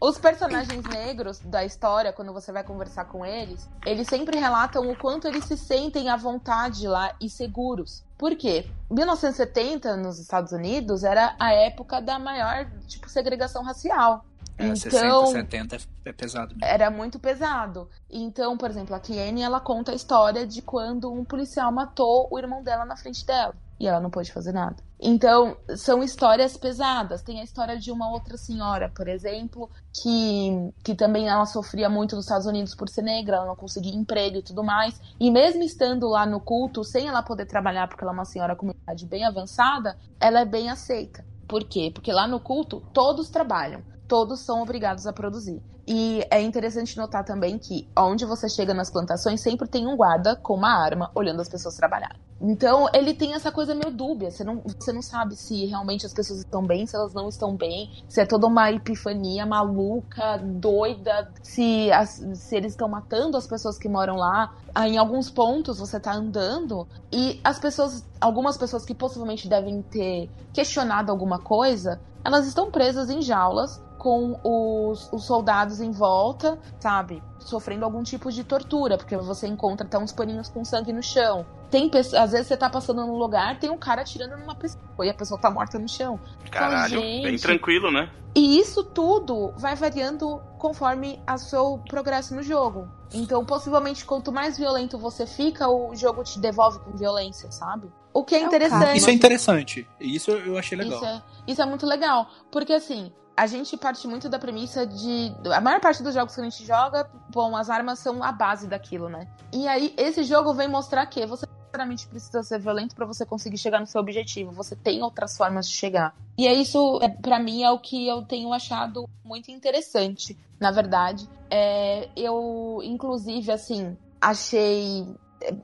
Os 0.02 0.18
personagens 0.18 0.82
negros 0.86 1.40
da 1.40 1.62
história, 1.62 2.10
quando 2.10 2.32
você 2.32 2.50
vai 2.50 2.64
conversar 2.64 3.04
com 3.04 3.24
eles, 3.24 3.68
eles 3.84 4.08
sempre 4.08 4.38
relatam 4.38 4.90
o 4.90 4.96
quanto 4.96 5.28
eles 5.28 5.44
se 5.44 5.58
sentem 5.58 6.08
à 6.08 6.16
vontade 6.16 6.88
lá 6.88 7.14
e 7.20 7.28
seguros. 7.28 8.02
Por 8.16 8.34
quê? 8.34 8.66
1970, 8.90 9.96
nos 9.98 10.18
Estados 10.18 10.52
Unidos, 10.52 11.04
era 11.04 11.34
a 11.38 11.52
época 11.52 12.00
da 12.00 12.18
maior, 12.18 12.66
tipo, 12.86 13.10
segregação 13.10 13.62
racial. 13.62 14.24
É, 14.56 14.74
60, 14.74 14.96
Então, 15.06 15.26
70 15.26 15.76
é 16.04 16.12
pesado 16.12 16.54
mesmo. 16.54 16.64
era 16.64 16.90
muito 16.90 17.18
pesado. 17.18 17.88
Então, 18.10 18.56
por 18.56 18.70
exemplo, 18.70 18.94
a 18.94 19.00
Kiene, 19.00 19.42
ela 19.42 19.60
conta 19.60 19.92
a 19.92 19.94
história 19.94 20.46
de 20.46 20.62
quando 20.62 21.12
um 21.12 21.24
policial 21.24 21.70
matou 21.70 22.26
o 22.30 22.38
irmão 22.38 22.62
dela 22.62 22.84
na 22.84 22.96
frente 22.96 23.24
dela. 23.26 23.54
E 23.80 23.86
ela 23.86 23.98
não 23.98 24.10
pôde 24.10 24.30
fazer 24.30 24.52
nada. 24.52 24.76
Então, 25.00 25.56
são 25.74 26.02
histórias 26.02 26.54
pesadas. 26.56 27.22
Tem 27.22 27.40
a 27.40 27.42
história 27.42 27.78
de 27.78 27.90
uma 27.90 28.12
outra 28.12 28.36
senhora, 28.36 28.92
por 28.94 29.08
exemplo, 29.08 29.70
que, 30.02 30.70
que 30.84 30.94
também 30.94 31.28
ela 31.28 31.46
sofria 31.46 31.88
muito 31.88 32.14
nos 32.14 32.26
Estados 32.26 32.46
Unidos 32.46 32.74
por 32.74 32.90
ser 32.90 33.00
negra, 33.00 33.36
ela 33.36 33.46
não 33.46 33.56
conseguia 33.56 33.94
emprego 33.94 34.36
e 34.36 34.42
tudo 34.42 34.62
mais. 34.62 35.00
E 35.18 35.30
mesmo 35.30 35.62
estando 35.62 36.06
lá 36.06 36.26
no 36.26 36.40
culto, 36.40 36.84
sem 36.84 37.08
ela 37.08 37.22
poder 37.22 37.46
trabalhar, 37.46 37.88
porque 37.88 38.04
ela 38.04 38.12
é 38.12 38.14
uma 38.14 38.26
senhora 38.26 38.54
com 38.54 38.66
uma 38.66 38.74
idade 38.82 39.06
bem 39.06 39.24
avançada, 39.24 39.96
ela 40.20 40.40
é 40.40 40.44
bem 40.44 40.68
aceita. 40.68 41.24
Por 41.48 41.64
quê? 41.64 41.90
Porque 41.92 42.12
lá 42.12 42.28
no 42.28 42.38
culto, 42.38 42.82
todos 42.92 43.30
trabalham 43.30 43.82
todos 44.10 44.40
são 44.40 44.60
obrigados 44.60 45.06
a 45.06 45.12
produzir. 45.12 45.62
E 45.92 46.24
é 46.30 46.40
interessante 46.40 46.96
notar 46.96 47.24
também 47.24 47.58
que 47.58 47.88
onde 47.98 48.24
você 48.24 48.48
chega 48.48 48.72
nas 48.72 48.88
plantações 48.88 49.40
sempre 49.40 49.66
tem 49.66 49.88
um 49.88 49.96
guarda 49.96 50.36
com 50.36 50.54
uma 50.54 50.70
arma 50.72 51.10
olhando 51.16 51.40
as 51.42 51.48
pessoas 51.48 51.74
trabalhar. 51.74 52.14
Então 52.40 52.88
ele 52.94 53.12
tem 53.12 53.34
essa 53.34 53.50
coisa 53.50 53.74
meio 53.74 53.90
dúbia. 53.90 54.30
Você 54.30 54.44
não, 54.44 54.62
você 54.78 54.92
não 54.92 55.02
sabe 55.02 55.34
se 55.34 55.66
realmente 55.66 56.06
as 56.06 56.14
pessoas 56.14 56.38
estão 56.38 56.64
bem, 56.64 56.86
se 56.86 56.94
elas 56.94 57.12
não 57.12 57.28
estão 57.28 57.56
bem, 57.56 57.90
se 58.08 58.20
é 58.20 58.24
toda 58.24 58.46
uma 58.46 58.70
epifania 58.70 59.44
maluca, 59.44 60.38
doida, 60.38 61.28
se, 61.42 61.90
as- 61.90 62.22
se 62.34 62.54
eles 62.54 62.70
estão 62.72 62.88
matando 62.88 63.36
as 63.36 63.48
pessoas 63.48 63.76
que 63.76 63.88
moram 63.88 64.14
lá. 64.14 64.54
Ah, 64.72 64.86
Em 64.88 64.96
alguns 64.96 65.28
pontos 65.28 65.80
você 65.80 65.98
tá 65.98 66.14
andando 66.14 66.86
e 67.12 67.40
as 67.42 67.58
pessoas, 67.58 68.06
algumas 68.20 68.56
pessoas 68.56 68.84
que 68.84 68.94
possivelmente 68.94 69.48
devem 69.48 69.82
ter 69.82 70.30
questionado 70.52 71.10
alguma 71.10 71.40
coisa, 71.40 72.00
elas 72.24 72.46
estão 72.46 72.70
presas 72.70 73.10
em 73.10 73.20
jaulas 73.20 73.82
com 73.98 74.38
os, 74.42 75.12
os 75.12 75.24
soldados 75.24 75.79
em 75.80 75.90
volta, 75.90 76.58
sabe? 76.78 77.22
Sofrendo 77.38 77.84
algum 77.84 78.02
tipo 78.02 78.30
de 78.30 78.44
tortura, 78.44 78.96
porque 78.96 79.16
você 79.16 79.46
encontra 79.46 79.86
até 79.86 79.98
uns 79.98 80.12
paninhos 80.12 80.48
com 80.48 80.64
sangue 80.64 80.92
no 80.92 81.02
chão. 81.02 81.46
Tem 81.70 81.88
pessoas, 81.88 82.22
às 82.22 82.32
vezes 82.32 82.48
você 82.48 82.56
tá 82.56 82.68
passando 82.68 83.06
num 83.06 83.16
lugar, 83.16 83.58
tem 83.58 83.70
um 83.70 83.78
cara 83.78 84.02
atirando 84.02 84.36
numa 84.36 84.54
pessoa 84.54 84.82
e 85.02 85.08
a 85.08 85.14
pessoa 85.14 85.40
tá 85.40 85.50
morta 85.50 85.78
no 85.78 85.88
chão. 85.88 86.18
Caralho, 86.50 87.00
gente. 87.00 87.22
bem 87.22 87.38
tranquilo, 87.38 87.90
né? 87.90 88.10
E 88.34 88.58
isso 88.58 88.84
tudo 88.84 89.52
vai 89.56 89.74
variando 89.74 90.40
conforme 90.58 91.20
o 91.28 91.38
seu 91.38 91.78
progresso 91.88 92.34
no 92.34 92.42
jogo. 92.42 92.88
Então, 93.12 93.44
possivelmente, 93.44 94.04
quanto 94.04 94.30
mais 94.30 94.56
violento 94.56 94.96
você 94.96 95.26
fica, 95.26 95.68
o 95.68 95.94
jogo 95.96 96.22
te 96.22 96.38
devolve 96.38 96.78
com 96.78 96.96
violência, 96.96 97.50
sabe? 97.50 97.90
O 98.12 98.24
que 98.24 98.34
é, 98.34 98.38
É 98.38 98.42
interessante. 98.42 98.96
Isso 98.96 99.10
é 99.10 99.12
interessante. 99.12 99.88
Isso 100.00 100.30
eu 100.30 100.56
achei 100.56 100.78
legal. 100.78 100.96
Isso 100.96 101.04
é, 101.04 101.22
isso 101.46 101.62
é 101.62 101.66
muito 101.66 101.86
legal. 101.86 102.28
Porque 102.50 102.72
assim, 102.72 103.12
a 103.36 103.46
gente 103.46 103.76
parte 103.76 104.06
muito 104.06 104.28
da 104.28 104.38
premissa 104.38 104.86
de. 104.86 105.32
A 105.54 105.60
maior 105.60 105.80
parte 105.80 106.02
dos 106.02 106.14
jogos 106.14 106.34
que 106.34 106.40
a 106.40 106.44
gente 106.44 106.64
joga, 106.64 107.08
bom, 107.30 107.56
as 107.56 107.70
armas 107.70 107.98
são 107.98 108.22
a 108.22 108.32
base 108.32 108.66
daquilo, 108.66 109.08
né? 109.08 109.26
E 109.52 109.66
aí, 109.66 109.94
esse 109.96 110.22
jogo 110.24 110.52
vem 110.52 110.68
mostrar 110.68 111.06
que 111.06 111.24
você 111.26 111.46
necessariamente 111.46 112.06
precisa 112.06 112.42
ser 112.42 112.58
violento 112.58 112.94
pra 112.94 113.06
você 113.06 113.24
conseguir 113.24 113.58
chegar 113.58 113.80
no 113.80 113.86
seu 113.86 114.00
objetivo. 114.00 114.50
Você 114.52 114.76
tem 114.76 115.02
outras 115.02 115.36
formas 115.36 115.68
de 115.68 115.74
chegar. 115.74 116.14
E 116.36 116.46
é 116.46 116.52
isso, 116.52 116.98
é, 117.02 117.08
para 117.08 117.38
mim, 117.38 117.62
é 117.62 117.70
o 117.70 117.78
que 117.78 118.06
eu 118.06 118.22
tenho 118.22 118.52
achado 118.52 119.08
muito 119.24 119.50
interessante, 119.50 120.36
na 120.58 120.70
verdade. 120.70 121.28
É, 121.50 122.08
eu, 122.16 122.80
inclusive, 122.82 123.50
assim, 123.52 123.96
achei 124.20 125.06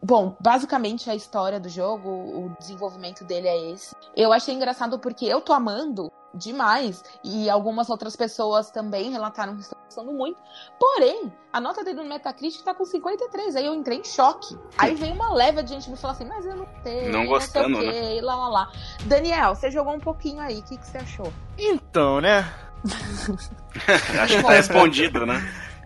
Bom, 0.03 0.37
basicamente 0.41 1.11
a 1.11 1.15
história 1.15 1.61
do 1.61 1.69
jogo, 1.69 2.09
o 2.09 2.57
desenvolvimento 2.59 3.25
dele 3.25 3.49
é 3.49 3.73
esse. 3.73 3.95
Eu 4.17 4.33
achei 4.33 4.55
engraçado 4.55 4.99
porque 4.99 5.27
eu 5.27 5.41
tô 5.41 5.53
amando 5.53 6.11
demais. 6.37 7.03
E 7.25 7.49
algumas 7.51 7.91
outras 7.91 8.15
pessoas 8.15 8.71
também 8.71 9.11
relataram 9.11 9.55
que 9.55 9.63
estão 9.63 9.79
gostando 9.85 10.13
muito. 10.13 10.41
Porém, 10.79 11.33
a 11.53 11.61
nota 11.61 11.83
dele 11.83 12.03
no 12.03 12.09
Metacritic 12.09 12.63
tá 12.63 12.75
com 12.75 12.85
53. 12.85 13.57
Aí 13.57 13.67
eu 13.67 13.75
entrei 13.75 13.99
em 13.99 14.05
choque. 14.05 14.57
Aí 14.79 14.95
vem 14.95 15.13
uma 15.13 15.33
leva 15.33 15.63
de 15.63 15.71
gente 15.71 15.91
me 15.91 15.97
falar 15.97 16.15
assim, 16.15 16.27
mas 16.27 16.45
eu 16.47 16.57
não 16.57 16.67
tenho. 16.83 17.13
Não 17.13 17.27
gostando, 17.27 17.71
não 17.71 17.81
né? 17.81 18.21
Lá, 18.23 18.37
lá, 18.37 18.49
lá. 18.49 18.73
Daniel, 19.05 19.55
você 19.55 19.71
jogou 19.71 19.95
um 19.95 20.01
pouquinho 20.01 20.41
aí. 20.41 20.59
O 20.59 20.63
que, 20.63 20.77
que 20.77 20.87
você 20.87 20.99
achou? 20.99 21.33
Então, 21.59 22.21
né? 22.21 22.51
Acho 24.23 24.37
que 24.37 24.43
tá 24.43 24.53
respondido, 24.53 25.27
né? 25.27 25.43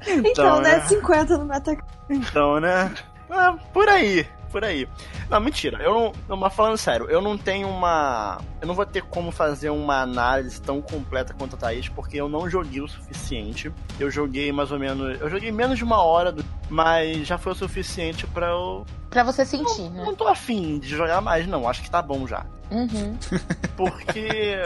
Então, 0.07 0.23
então 0.25 0.61
né? 0.61 0.81
50 0.87 1.39
no 1.39 1.45
Metacritic. 1.45 1.85
Então, 2.09 2.59
né? 2.59 2.93
Ah, 3.31 3.57
por 3.73 3.89
aí 3.89 4.27
por 4.51 4.65
aí. 4.65 4.87
Não, 5.29 5.41
mentira. 5.41 5.83
Eu 5.83 6.13
não. 6.29 6.37
Mas 6.37 6.55
falando 6.55 6.77
sério, 6.77 7.09
eu 7.09 7.21
não 7.21 7.39
tenho 7.39 7.69
uma. 7.69 8.41
Eu 8.61 8.67
não 8.67 8.75
vou 8.75 8.85
ter 8.85 9.03
como 9.03 9.31
fazer 9.31 9.71
uma 9.71 10.03
análise 10.03 10.61
tão 10.61 10.83
completa 10.83 11.33
quanto 11.33 11.55
a 11.55 11.59
Thaís, 11.59 11.89
porque 11.89 12.17
eu 12.17 12.29
não 12.29 12.51
joguei 12.51 12.81
o 12.81 12.89
suficiente. 12.89 13.73
Eu 13.99 14.11
joguei 14.11 14.53
mais 14.53 14.71
ou 14.71 14.79
menos. 14.79 15.21
Eu 15.21 15.31
joguei 15.31 15.51
menos 15.51 15.79
de 15.79 15.85
uma 15.85 16.03
hora, 16.03 16.33
do... 16.33 16.45
mas 16.69 17.27
já 17.27 17.39
foi 17.39 17.53
o 17.53 17.55
suficiente 17.55 18.27
para 18.27 18.49
eu. 18.49 18.85
Pra 19.09 19.23
você 19.23 19.45
sentir, 19.45 19.83
não, 19.83 19.91
né? 19.91 20.05
Não 20.05 20.15
tô 20.15 20.27
afim 20.29 20.79
de 20.79 20.89
jogar 20.89 21.21
mais, 21.21 21.47
não. 21.47 21.69
Acho 21.69 21.83
que 21.83 21.91
tá 21.91 22.03
bom 22.03 22.27
já. 22.27 22.45
Uhum. 22.71 23.17
Porque. 23.77 24.63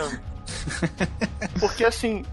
Porque 1.60 1.84
assim. 1.84 2.24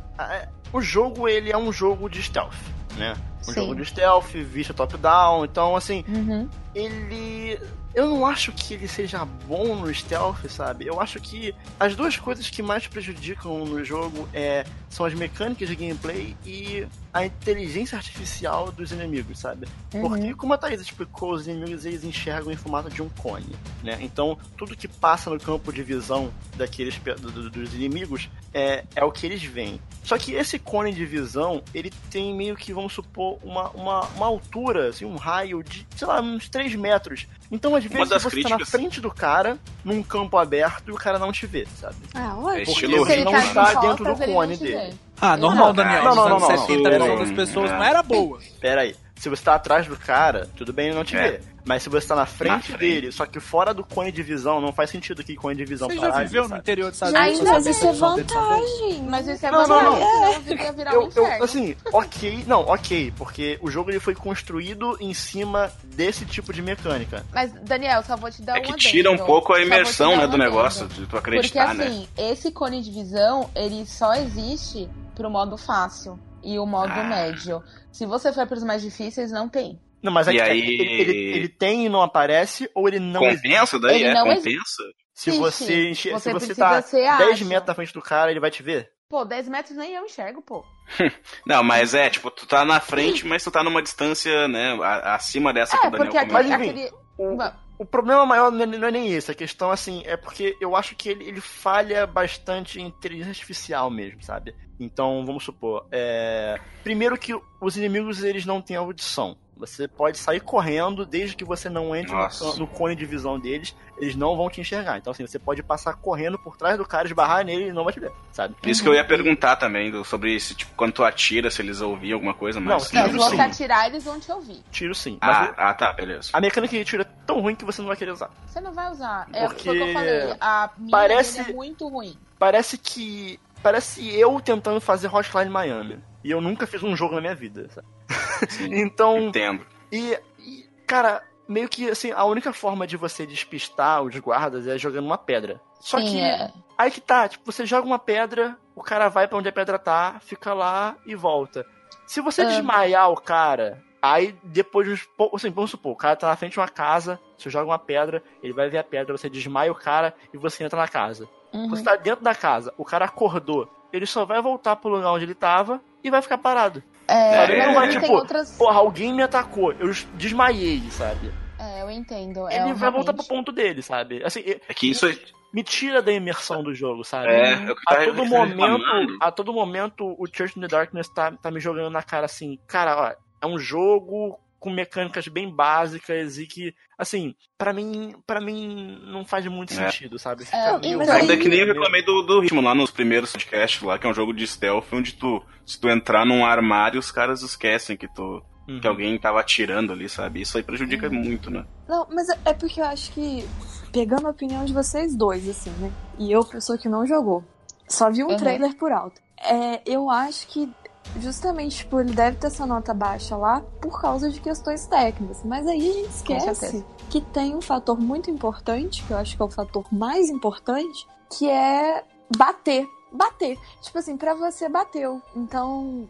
O 0.73 0.79
jogo, 0.79 1.27
ele 1.27 1.51
é 1.51 1.57
um 1.57 1.73
jogo 1.73 2.07
de 2.07 2.23
stealth, 2.23 2.55
né? 2.95 3.13
Um 3.41 3.53
Sim. 3.53 3.53
jogo 3.53 3.75
de 3.75 3.85
stealth, 3.85 4.31
vista 4.33 4.73
top-down. 4.73 5.45
Então, 5.45 5.75
assim, 5.75 6.03
uhum. 6.07 6.47
ele 6.75 7.59
eu 7.93 8.09
não 8.09 8.25
acho 8.25 8.51
que 8.51 8.73
ele 8.73 8.87
seja 8.87 9.25
bom 9.25 9.75
no 9.75 9.93
stealth, 9.93 10.47
sabe? 10.49 10.85
Eu 10.85 10.99
acho 10.99 11.19
que 11.19 11.53
as 11.79 11.95
duas 11.95 12.17
coisas 12.17 12.49
que 12.49 12.61
mais 12.61 12.87
prejudicam 12.87 13.65
no 13.65 13.83
jogo 13.83 14.27
é, 14.33 14.65
são 14.89 15.05
as 15.05 15.13
mecânicas 15.13 15.67
de 15.67 15.75
gameplay 15.75 16.35
e 16.45 16.87
a 17.13 17.25
inteligência 17.25 17.97
artificial 17.97 18.71
dos 18.71 18.91
inimigos, 18.91 19.39
sabe? 19.39 19.67
Uhum. 19.93 20.01
Porque, 20.01 20.33
como 20.33 20.53
a 20.53 20.57
Thaís 20.57 20.79
explicou, 20.79 21.33
os 21.33 21.47
inimigos 21.47 21.85
eles 21.85 22.03
enxergam 22.03 22.51
em 22.51 22.55
formato 22.55 22.89
de 22.89 23.01
um 23.01 23.09
cone, 23.09 23.55
né? 23.83 23.97
Então, 24.01 24.37
tudo 24.57 24.75
que 24.75 24.87
passa 24.87 25.29
no 25.29 25.39
campo 25.39 25.73
de 25.73 25.83
visão 25.83 26.31
daqueles 26.55 26.97
do, 27.19 27.49
dos 27.49 27.73
inimigos 27.73 28.29
é, 28.53 28.85
é 28.95 29.03
o 29.03 29.11
que 29.11 29.25
eles 29.25 29.43
veem. 29.43 29.81
Só 30.03 30.17
que 30.17 30.33
esse 30.33 30.57
cone 30.57 30.93
de 30.93 31.05
visão, 31.05 31.61
ele 31.73 31.91
tem 32.09 32.33
meio 32.33 32.55
que, 32.55 32.73
vamos 32.73 32.93
supor, 32.93 33.37
uma, 33.43 33.69
uma, 33.71 34.01
uma 34.07 34.25
altura, 34.25 34.89
assim, 34.89 35.05
um 35.05 35.15
raio 35.15 35.63
de, 35.63 35.85
sei 35.95 36.07
lá, 36.07 36.21
uns 36.21 36.49
3 36.49 36.75
metros. 36.75 37.27
Então, 37.51 37.75
às 37.75 37.83
vezes, 37.83 38.09
você 38.13 38.29
críticas... 38.29 38.51
tá 38.51 38.57
na 38.57 38.65
frente 38.65 39.01
do 39.01 39.11
cara, 39.11 39.57
num 39.83 40.01
campo 40.01 40.37
aberto, 40.37 40.87
e 40.87 40.91
o 40.91 40.95
cara 40.95 41.19
não 41.19 41.31
te 41.31 41.45
vê, 41.45 41.67
sabe? 41.75 41.95
Ah, 42.13 42.35
olha. 42.37 42.63
Porque 42.63 42.85
ele 42.85 43.25
não 43.25 43.37
está 43.37 43.73
dentro 43.73 44.05
do 44.05 44.15
cone 44.15 44.55
dele. 44.55 44.93
Ah, 45.19 45.35
normal, 45.35 45.73
Daniel. 45.73 46.03
Não, 46.03 46.15
não, 46.15 46.29
não, 46.29 46.39
não, 46.39 46.49
70% 46.49 47.19
das 47.19 47.31
pessoas 47.31 47.71
não 47.71 47.83
era 47.83 48.01
boa. 48.01 48.39
Pera 48.59 48.81
aí. 48.81 48.95
Se 49.15 49.29
você 49.29 49.43
tá 49.43 49.53
atrás 49.53 49.85
do 49.85 49.95
cara, 49.95 50.49
tudo 50.55 50.73
bem 50.73 50.87
ele 50.87 50.95
não 50.95 51.03
te 51.03 51.15
é. 51.15 51.31
ver. 51.31 51.43
Mas 51.65 51.83
se 51.83 51.89
você 51.89 52.07
tá 52.07 52.15
na 52.15 52.25
frente, 52.25 52.71
na 52.71 52.77
dele, 52.77 53.11
só 53.11 53.25
que 53.25 53.39
fora 53.39 53.73
do 53.73 53.83
cone 53.83 54.11
de 54.11 54.23
visão, 54.23 54.59
não 54.59 54.71
faz 54.71 54.89
sentido 54.89 55.23
que 55.23 55.35
cone 55.35 55.55
de 55.55 55.65
visão 55.65 55.87
Você 55.87 55.97
já 55.97 56.11
viveu 56.11 56.47
no 56.47 56.57
interior 56.57 56.89
dos 56.89 57.01
Estados 57.01 57.15
Unidos? 57.15 57.49
Mas 57.49 57.65
isso 57.67 57.87
é 57.87 57.93
vantagem. 57.93 59.03
Mas 59.03 59.27
isso 59.27 59.45
é 59.45 59.51
não, 59.51 59.59
vantagem. 59.59 59.99
Não, 59.99 60.21
não, 60.21 60.33
não. 60.33 60.73
virar 60.73 60.93
eu, 60.93 61.03
um 61.03 61.11
eu, 61.15 61.43
assim, 61.43 61.75
ok, 61.93 62.43
não, 62.47 62.61
ok, 62.61 63.13
porque 63.15 63.59
o 63.61 63.69
jogo 63.69 63.91
ele 63.91 63.99
foi 63.99 64.15
construído 64.15 64.97
em 64.99 65.13
cima 65.13 65.71
desse 65.83 66.25
tipo 66.25 66.51
de 66.53 66.61
mecânica. 66.61 67.25
Mas, 67.33 67.51
Daniel, 67.63 68.03
só 68.03 68.15
vou 68.15 68.31
te 68.31 68.41
dar 68.41 68.57
é 68.57 68.59
um 68.59 68.63
que 68.63 68.75
tira 68.75 69.11
um 69.11 69.17
pouco 69.17 69.53
a 69.53 69.61
imersão, 69.61 70.17
né, 70.17 70.27
do 70.27 70.37
negócio, 70.37 70.87
de 70.87 71.05
tu 71.05 71.17
acreditar, 71.17 71.67
porque, 71.67 71.83
assim, 71.83 71.99
né? 72.01 72.07
esse 72.31 72.51
cone 72.51 72.81
de 72.81 72.91
visão, 72.91 73.49
ele 73.55 73.85
só 73.85 74.13
existe 74.15 74.89
pro 75.15 75.29
modo 75.29 75.57
fácil 75.57 76.19
e 76.43 76.57
o 76.57 76.65
modo 76.65 76.93
ah. 76.93 77.03
médio. 77.03 77.63
Se 77.91 78.05
você 78.05 78.31
for 78.33 78.47
pros 78.47 78.63
mais 78.63 78.81
difíceis, 78.81 79.31
não 79.31 79.47
tem. 79.47 79.79
Não, 80.01 80.11
mas 80.11 80.27
é 80.27 80.33
e 80.33 80.41
aí... 80.41 80.59
ele, 80.59 81.01
ele, 81.01 81.17
ele, 81.37 81.49
tem 81.49 81.85
e 81.85 81.89
não 81.89 82.01
aparece, 82.01 82.69
ou 82.73 82.87
ele 82.87 82.99
não 82.99 83.21
Compensa 83.21 83.79
daí? 83.79 84.01
Ele 84.01 84.09
é, 84.09 84.13
não 84.13 84.35
compensa? 84.35 84.83
Se 85.13 85.31
você, 85.31 85.89
enche... 85.89 86.09
você, 86.09 86.29
se 86.29 86.47
você 86.47 86.55
tá 86.55 86.79
10 86.79 87.41
metros 87.43 87.67
na 87.67 87.75
frente 87.75 87.93
do 87.93 88.01
cara, 88.01 88.31
ele 88.31 88.39
vai 88.39 88.49
te 88.49 88.63
ver? 88.63 88.91
Pô, 89.07 89.25
10 89.25 89.49
metros 89.49 89.77
nem 89.77 89.93
eu 89.93 90.05
enxergo, 90.05 90.41
pô. 90.41 90.65
não, 91.45 91.61
mas 91.61 91.93
é, 91.93 92.09
tipo, 92.09 92.31
tu 92.31 92.47
tá 92.47 92.63
na 92.63 92.79
frente, 92.79 93.27
mas 93.27 93.43
tu 93.43 93.51
tá 93.51 93.61
numa 93.61 93.81
distância, 93.81 94.47
né, 94.47 94.77
acima 95.03 95.53
dessa 95.53 95.75
é, 95.75 95.79
que 95.79 95.87
o 95.87 95.91
Daniel 95.91 96.11
porque 96.11 96.25
comentou. 96.25 96.57
Mas, 96.57 96.67
enfim, 96.67 96.89
o, 97.17 97.37
o 97.77 97.85
problema 97.85 98.25
maior 98.25 98.51
não 98.51 98.63
é, 98.63 98.65
não 98.65 98.87
é, 98.87 98.91
nem 98.91 99.11
isso, 99.11 99.29
a 99.29 99.35
questão, 99.35 99.69
assim, 99.69 100.01
é 100.05 100.15
porque 100.15 100.55
eu 100.61 100.75
acho 100.75 100.95
que 100.95 101.09
ele, 101.09 101.25
ele 101.25 101.41
falha 101.41 102.07
bastante 102.07 102.79
em 102.79 102.87
inteligência 102.87 103.31
artificial 103.31 103.91
mesmo, 103.91 104.23
sabe? 104.23 104.55
Então, 104.79 105.25
vamos 105.25 105.43
supor, 105.43 105.87
é... 105.91 106.59
primeiro 106.81 107.17
que 107.17 107.33
os 107.59 107.75
inimigos, 107.75 108.23
eles 108.23 108.45
não 108.45 108.61
têm 108.61 108.77
audição. 108.77 109.37
Você 109.61 109.87
pode 109.87 110.17
sair 110.17 110.39
correndo 110.39 111.05
desde 111.05 111.35
que 111.35 111.45
você 111.45 111.69
não 111.69 111.95
entre 111.95 112.11
no, 112.11 112.55
no, 112.57 112.67
cone 112.67 112.95
de 112.95 113.05
visão 113.05 113.39
deles, 113.39 113.75
eles 113.99 114.15
não 114.15 114.35
vão 114.35 114.49
te 114.49 114.59
enxergar. 114.59 114.97
Então, 114.97 115.11
assim, 115.11 115.23
você 115.23 115.37
pode 115.37 115.61
passar 115.61 115.93
correndo 115.93 116.39
por 116.39 116.57
trás 116.57 116.79
do 116.79 116.83
cara, 116.83 117.07
esbarrar 117.07 117.45
nele 117.45 117.67
e 117.67 117.71
não 117.71 117.83
vai 117.83 117.93
te 117.93 117.99
ver, 117.99 118.11
sabe? 118.31 118.55
Isso 118.65 118.81
que 118.81 118.89
eu 118.89 118.95
ia 118.95 119.05
perguntar 119.05 119.57
também 119.57 119.91
do, 119.91 120.03
sobre 120.03 120.33
isso, 120.35 120.55
tipo, 120.55 120.71
quando 120.75 120.93
tu 120.93 121.03
atira, 121.03 121.51
se 121.51 121.61
eles 121.61 121.79
ouviam 121.79 122.15
alguma 122.15 122.33
coisa, 122.33 122.59
mas. 122.59 122.91
Não, 122.91 123.07
se 123.07 123.15
você 123.15 123.39
atirar, 123.39 123.85
eles 123.85 124.03
vão 124.03 124.19
te 124.19 124.31
ouvir. 124.31 124.63
Tiro 124.71 124.95
sim. 124.95 125.19
Ah, 125.21 125.53
ah, 125.55 125.73
tá, 125.75 125.93
beleza. 125.93 126.31
A 126.33 126.41
mecânica 126.41 126.75
de 126.75 126.83
tiro 126.83 127.03
é 127.03 127.07
tão 127.27 127.39
ruim 127.39 127.53
que 127.53 127.63
você 127.63 127.83
não 127.83 127.87
vai 127.87 127.97
querer 127.97 128.13
usar. 128.13 128.31
Você 128.47 128.59
não 128.59 128.73
vai 128.73 128.91
usar. 128.91 129.27
É 129.31 129.45
Porque... 129.45 129.69
o 129.69 129.73
que 129.73 129.79
eu 129.79 129.93
falei. 129.93 130.35
A 130.41 130.71
minha 130.75 130.91
parece... 130.91 131.39
é 131.39 131.53
muito 131.53 131.87
ruim. 131.87 132.17
Parece 132.39 132.79
que. 132.79 133.39
Parece 133.61 134.09
eu 134.09 134.41
tentando 134.41 134.81
fazer 134.81 135.07
Hotline 135.07 135.51
Miami. 135.51 135.99
E 136.23 136.31
eu 136.31 136.41
nunca 136.41 136.67
fiz 136.67 136.81
um 136.83 136.95
jogo 136.95 137.15
na 137.15 137.21
minha 137.21 137.35
vida, 137.35 137.67
sabe? 137.69 137.87
então. 138.71 139.17
Entendo. 139.17 139.65
E, 139.91 140.17
e, 140.39 140.65
cara, 140.87 141.23
meio 141.47 141.67
que 141.67 141.89
assim, 141.89 142.11
a 142.11 142.23
única 142.25 142.53
forma 142.53 142.87
de 142.87 142.95
você 142.97 143.25
despistar 143.25 144.01
os 144.01 144.17
guardas 144.17 144.67
é 144.67 144.77
jogando 144.77 145.05
uma 145.05 145.17
pedra. 145.17 145.61
Só 145.79 145.99
Sim, 145.99 146.05
que. 146.05 146.19
É. 146.19 146.51
Aí 146.77 146.89
que 146.89 147.01
tá, 147.01 147.27
tipo, 147.27 147.51
você 147.51 147.65
joga 147.65 147.85
uma 147.85 147.99
pedra, 147.99 148.57
o 148.75 148.81
cara 148.81 149.09
vai 149.09 149.27
para 149.27 149.37
onde 149.37 149.49
a 149.49 149.51
pedra 149.51 149.77
tá, 149.77 150.17
fica 150.21 150.53
lá 150.53 150.95
e 151.05 151.13
volta. 151.13 151.65
Se 152.07 152.21
você 152.21 152.45
desmaiar 152.45 153.09
o 153.09 153.15
cara, 153.15 153.83
aí 154.01 154.35
depois 154.43 154.87
de 154.87 154.93
uns. 154.93 155.07
Assim, 155.33 155.51
vamos 155.51 155.71
supor, 155.71 155.91
o 155.91 155.95
cara 155.95 156.15
tá 156.15 156.27
na 156.27 156.35
frente 156.35 156.53
de 156.53 156.59
uma 156.59 156.67
casa, 156.67 157.19
você 157.37 157.49
joga 157.49 157.65
uma 157.65 157.79
pedra, 157.79 158.23
ele 158.41 158.53
vai 158.53 158.69
ver 158.69 158.79
a 158.79 158.83
pedra, 158.83 159.15
você 159.17 159.29
desmaia 159.29 159.71
o 159.71 159.75
cara 159.75 160.13
e 160.33 160.37
você 160.37 160.63
entra 160.63 160.79
na 160.79 160.87
casa. 160.87 161.29
Uhum. 161.53 161.69
Você 161.69 161.83
tá 161.83 161.95
dentro 161.95 162.23
da 162.23 162.33
casa, 162.33 162.73
o 162.77 162.85
cara 162.85 163.05
acordou, 163.05 163.69
ele 163.93 164.05
só 164.05 164.25
vai 164.25 164.41
voltar 164.41 164.75
pro 164.77 164.89
lugar 164.89 165.11
onde 165.11 165.25
ele 165.25 165.35
tava 165.35 165.81
e 166.03 166.09
vai 166.09 166.21
ficar 166.21 166.37
parado. 166.37 166.81
É, 167.11 167.35
sabe? 167.35 167.53
Ele 167.53 167.65
não 167.65 167.73
vai, 167.73 167.89
tipo, 167.89 168.11
outras... 168.13 168.51
porra, 168.57 168.79
alguém 168.79 169.13
me 169.13 169.21
atacou, 169.21 169.73
eu 169.73 169.91
desmaiei, 170.13 170.81
sabe? 170.89 171.31
É, 171.59 171.81
eu 171.81 171.91
entendo. 171.91 172.47
Ele 172.49 172.69
é, 172.69 172.73
vai 172.73 172.89
voltar 172.89 173.13
pro 173.13 173.25
ponto 173.25 173.51
dele, 173.51 173.81
sabe? 173.81 174.23
Assim, 174.23 174.41
é 174.45 174.73
que 174.73 174.89
isso 174.89 175.05
é... 175.07 175.15
me 175.53 175.61
tira 175.61 176.01
da 176.01 176.11
imersão 176.11 176.63
do 176.63 176.73
jogo, 176.73 177.03
sabe? 177.03 177.27
É, 177.27 177.53
é 177.53 177.75
a 177.87 178.05
todo 178.05 178.25
momento, 178.25 179.17
a 179.19 179.31
todo 179.31 179.53
momento 179.53 180.15
o 180.17 180.25
Church 180.25 180.57
in 180.57 180.61
the 180.61 180.67
Darkness 180.67 181.09
tá, 181.09 181.31
tá 181.31 181.51
me 181.51 181.59
jogando 181.59 181.89
na 181.89 182.01
cara 182.01 182.25
assim, 182.25 182.57
cara, 182.65 182.97
ó, 182.97 183.45
é 183.45 183.47
um 183.47 183.59
jogo 183.59 184.39
com 184.61 184.69
mecânicas 184.69 185.27
bem 185.27 185.49
básicas 185.49 186.37
e 186.37 186.45
que, 186.45 186.73
assim, 186.95 187.33
para 187.57 187.73
mim, 187.73 188.13
para 188.27 188.39
mim 188.39 189.01
não 189.07 189.25
faz 189.25 189.45
muito 189.47 189.73
é. 189.73 189.75
sentido, 189.75 190.19
sabe? 190.19 190.45
É, 190.53 190.77
meio, 190.77 191.01
é 191.01 191.35
que 191.35 191.49
nem 191.49 191.61
eu 191.61 191.65
reclamei 191.65 192.05
do, 192.05 192.21
do 192.21 192.39
ritmo 192.39 192.61
lá 192.61 192.75
nos 192.75 192.91
primeiros 192.91 193.31
podcasts 193.31 193.81
lá, 193.81 193.97
que 193.97 194.05
é 194.05 194.09
um 194.09 194.13
jogo 194.13 194.31
de 194.31 194.45
stealth, 194.45 194.85
onde 194.93 195.13
tu, 195.13 195.43
se 195.65 195.81
tu 195.81 195.89
entrar 195.89 196.27
num 196.27 196.45
armário, 196.45 196.99
os 196.99 197.11
caras 197.11 197.41
esquecem 197.41 197.97
que 197.97 198.07
tu 198.07 198.43
uhum. 198.67 198.79
que 198.79 198.87
alguém 198.87 199.19
tava 199.19 199.39
atirando 199.39 199.93
ali, 199.93 200.07
sabe? 200.07 200.41
Isso 200.41 200.57
aí 200.57 200.63
prejudica 200.63 201.07
uhum. 201.07 201.15
muito, 201.15 201.49
né? 201.49 201.65
Não, 201.89 202.07
mas 202.11 202.29
é, 202.29 202.37
é 202.45 202.53
porque 202.53 202.79
eu 202.79 202.85
acho 202.85 203.11
que 203.13 203.43
pegando 203.91 204.27
a 204.27 204.29
opinião 204.29 204.63
de 204.63 204.73
vocês 204.73 205.15
dois, 205.15 205.49
assim, 205.49 205.71
né? 205.79 205.91
E 206.19 206.31
eu, 206.31 206.45
pessoa 206.45 206.77
que 206.77 206.87
não 206.87 207.03
jogou, 207.07 207.43
só 207.87 208.11
vi 208.11 208.23
um 208.23 208.27
uhum. 208.27 208.37
trailer 208.37 208.75
por 208.77 208.91
alto. 208.91 209.19
É, 209.43 209.81
eu 209.87 210.07
acho 210.07 210.47
que 210.47 210.71
justamente, 211.19 211.77
tipo, 211.77 211.99
ele 211.99 212.13
deve 212.13 212.37
ter 212.37 212.47
essa 212.47 212.65
nota 212.65 212.93
baixa 212.93 213.35
lá 213.35 213.61
por 213.81 213.99
causa 213.99 214.29
de 214.29 214.39
questões 214.39 214.87
técnicas. 214.87 215.41
Mas 215.43 215.67
aí 215.67 215.89
a 215.89 215.93
gente 215.93 216.09
esquece 216.09 216.85
que 217.09 217.21
tem 217.21 217.55
um 217.55 217.61
fator 217.61 217.99
muito 217.99 218.29
importante, 218.29 219.03
que 219.03 219.11
eu 219.11 219.17
acho 219.17 219.35
que 219.35 219.41
é 219.41 219.45
o 219.45 219.49
fator 219.49 219.85
mais 219.91 220.29
importante, 220.29 221.07
que 221.29 221.49
é 221.49 222.03
bater. 222.35 222.87
Bater. 223.11 223.57
Tipo 223.81 223.97
assim, 223.97 224.15
pra 224.15 224.33
você 224.33 224.69
bateu. 224.69 225.21
Então, 225.35 226.07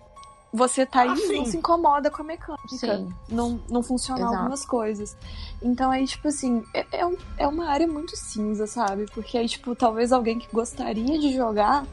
você 0.53 0.85
tá 0.85 1.01
aí 1.01 1.09
ah, 1.09 1.15
e 1.15 1.37
não 1.37 1.45
se 1.45 1.57
incomoda 1.57 2.11
com 2.11 2.21
a 2.21 2.25
mecânica. 2.25 2.67
Sim. 2.67 3.09
Não, 3.29 3.59
não 3.69 3.81
funcionam 3.81 4.27
algumas 4.27 4.65
coisas. 4.65 5.15
Então 5.61 5.89
aí, 5.89 6.05
tipo 6.05 6.27
assim, 6.27 6.63
é, 6.73 6.85
é, 6.91 7.17
é 7.37 7.47
uma 7.47 7.69
área 7.69 7.87
muito 7.87 8.15
cinza, 8.17 8.67
sabe? 8.67 9.05
Porque 9.13 9.37
aí, 9.37 9.47
tipo, 9.47 9.75
talvez 9.75 10.11
alguém 10.11 10.37
que 10.37 10.51
gostaria 10.51 11.17
de 11.17 11.33
jogar 11.33 11.85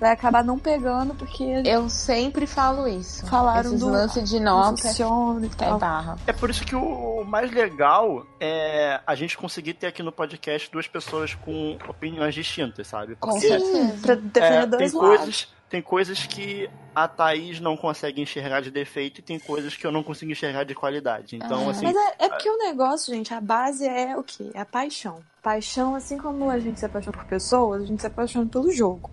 vai 0.00 0.10
acabar 0.12 0.42
não 0.42 0.58
pegando 0.58 1.14
porque. 1.14 1.44
Eu 1.64 1.88
sempre 1.90 2.46
falo 2.46 2.88
isso. 2.88 3.26
Falaram 3.26 3.68
Esses 3.68 3.80
do 3.80 3.88
lance 3.90 4.22
de 4.22 4.40
nota. 4.40 4.82
Funciona 4.82 5.46
e 5.46 5.50
É 5.50 5.54
tal. 5.54 5.78
barra. 5.78 6.16
É 6.26 6.32
por 6.32 6.48
isso 6.50 6.64
que 6.64 6.74
o 6.74 7.22
mais 7.24 7.50
legal 7.52 8.26
é 8.40 9.00
a 9.06 9.14
gente 9.14 9.36
conseguir 9.36 9.74
ter 9.74 9.86
aqui 9.88 10.02
no 10.02 10.10
podcast 10.10 10.70
duas 10.72 10.88
pessoas 10.88 11.34
com 11.34 11.76
opiniões 11.88 12.34
distintas, 12.34 12.86
sabe? 12.86 13.14
Com 13.16 13.30
Porque, 13.32 13.46
certeza. 13.48 13.98
Pra 14.02 14.14
defender 14.14 14.40
é, 14.42 14.60
tem 14.62 14.70
dois 14.70 14.92
lados. 14.94 15.16
coisas, 15.18 15.48
tem 15.68 15.82
coisas 15.82 16.26
que 16.26 16.68
a 16.94 17.06
Thaís 17.06 17.60
não 17.60 17.76
consegue 17.76 18.20
enxergar 18.20 18.60
de 18.60 18.70
defeito 18.70 19.20
e 19.20 19.22
tem 19.22 19.38
coisas 19.38 19.76
que 19.76 19.86
eu 19.86 19.92
não 19.92 20.02
consigo 20.02 20.32
enxergar 20.32 20.64
de 20.64 20.74
qualidade. 20.74 21.36
Então, 21.36 21.68
Ah. 21.68 21.70
assim, 21.70 21.84
Mas 21.84 21.94
é, 21.96 22.24
é 22.24 22.28
porque 22.28 22.48
o 22.50 22.58
negócio, 22.58 23.14
gente, 23.14 23.32
a 23.32 23.40
base 23.40 23.86
é 23.86 24.16
o 24.16 24.22
quê? 24.22 24.50
É 24.54 24.60
a 24.60 24.64
paixão. 24.66 25.20
Paixão, 25.42 25.94
assim 25.94 26.18
como 26.18 26.50
a 26.50 26.58
gente 26.58 26.78
se 26.80 26.84
apaixona 26.86 27.16
por 27.16 27.24
pessoas, 27.26 27.82
a 27.82 27.86
gente 27.86 28.00
se 28.00 28.06
apaixona 28.06 28.46
pelo 28.46 28.70
jogo. 28.72 29.08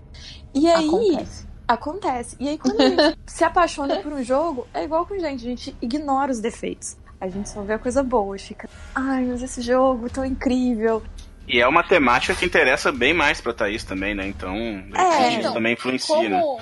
E 0.53 0.67
aí, 0.67 0.87
Acontece. 0.87 1.47
acontece. 1.67 2.35
E 2.39 2.47
aí, 2.49 2.57
quando 2.57 2.81
a 2.81 2.89
gente 2.89 3.17
se 3.27 3.43
apaixona 3.43 3.97
por 3.97 4.11
um 4.13 4.23
jogo, 4.23 4.67
é 4.73 4.83
igual 4.83 5.05
com 5.05 5.17
gente, 5.19 5.45
a 5.45 5.49
gente 5.49 5.75
ignora 5.81 6.31
os 6.31 6.39
defeitos. 6.39 6.97
A 7.19 7.27
gente 7.27 7.49
só 7.49 7.61
vê 7.61 7.73
a 7.73 7.79
coisa 7.79 8.03
boa, 8.03 8.37
fica, 8.37 8.69
ai, 8.93 9.25
mas 9.25 9.41
esse 9.41 9.61
jogo 9.61 10.09
tão 10.09 10.23
incrível. 10.23 11.01
E 11.47 11.59
é 11.59 11.67
uma 11.67 11.81
temática 11.83 12.35
que 12.35 12.45
interessa 12.45 12.91
bem 12.91 13.13
mais 13.13 13.39
pra 13.39 13.53
Thaís 13.53 13.83
também, 13.83 14.13
né? 14.13 14.27
Então, 14.27 14.53
É, 14.55 14.83
então, 14.91 15.39
isso 15.39 15.53
também 15.53 15.73
influencia, 15.73 16.29
né? 16.29 16.39
Como, 16.41 16.59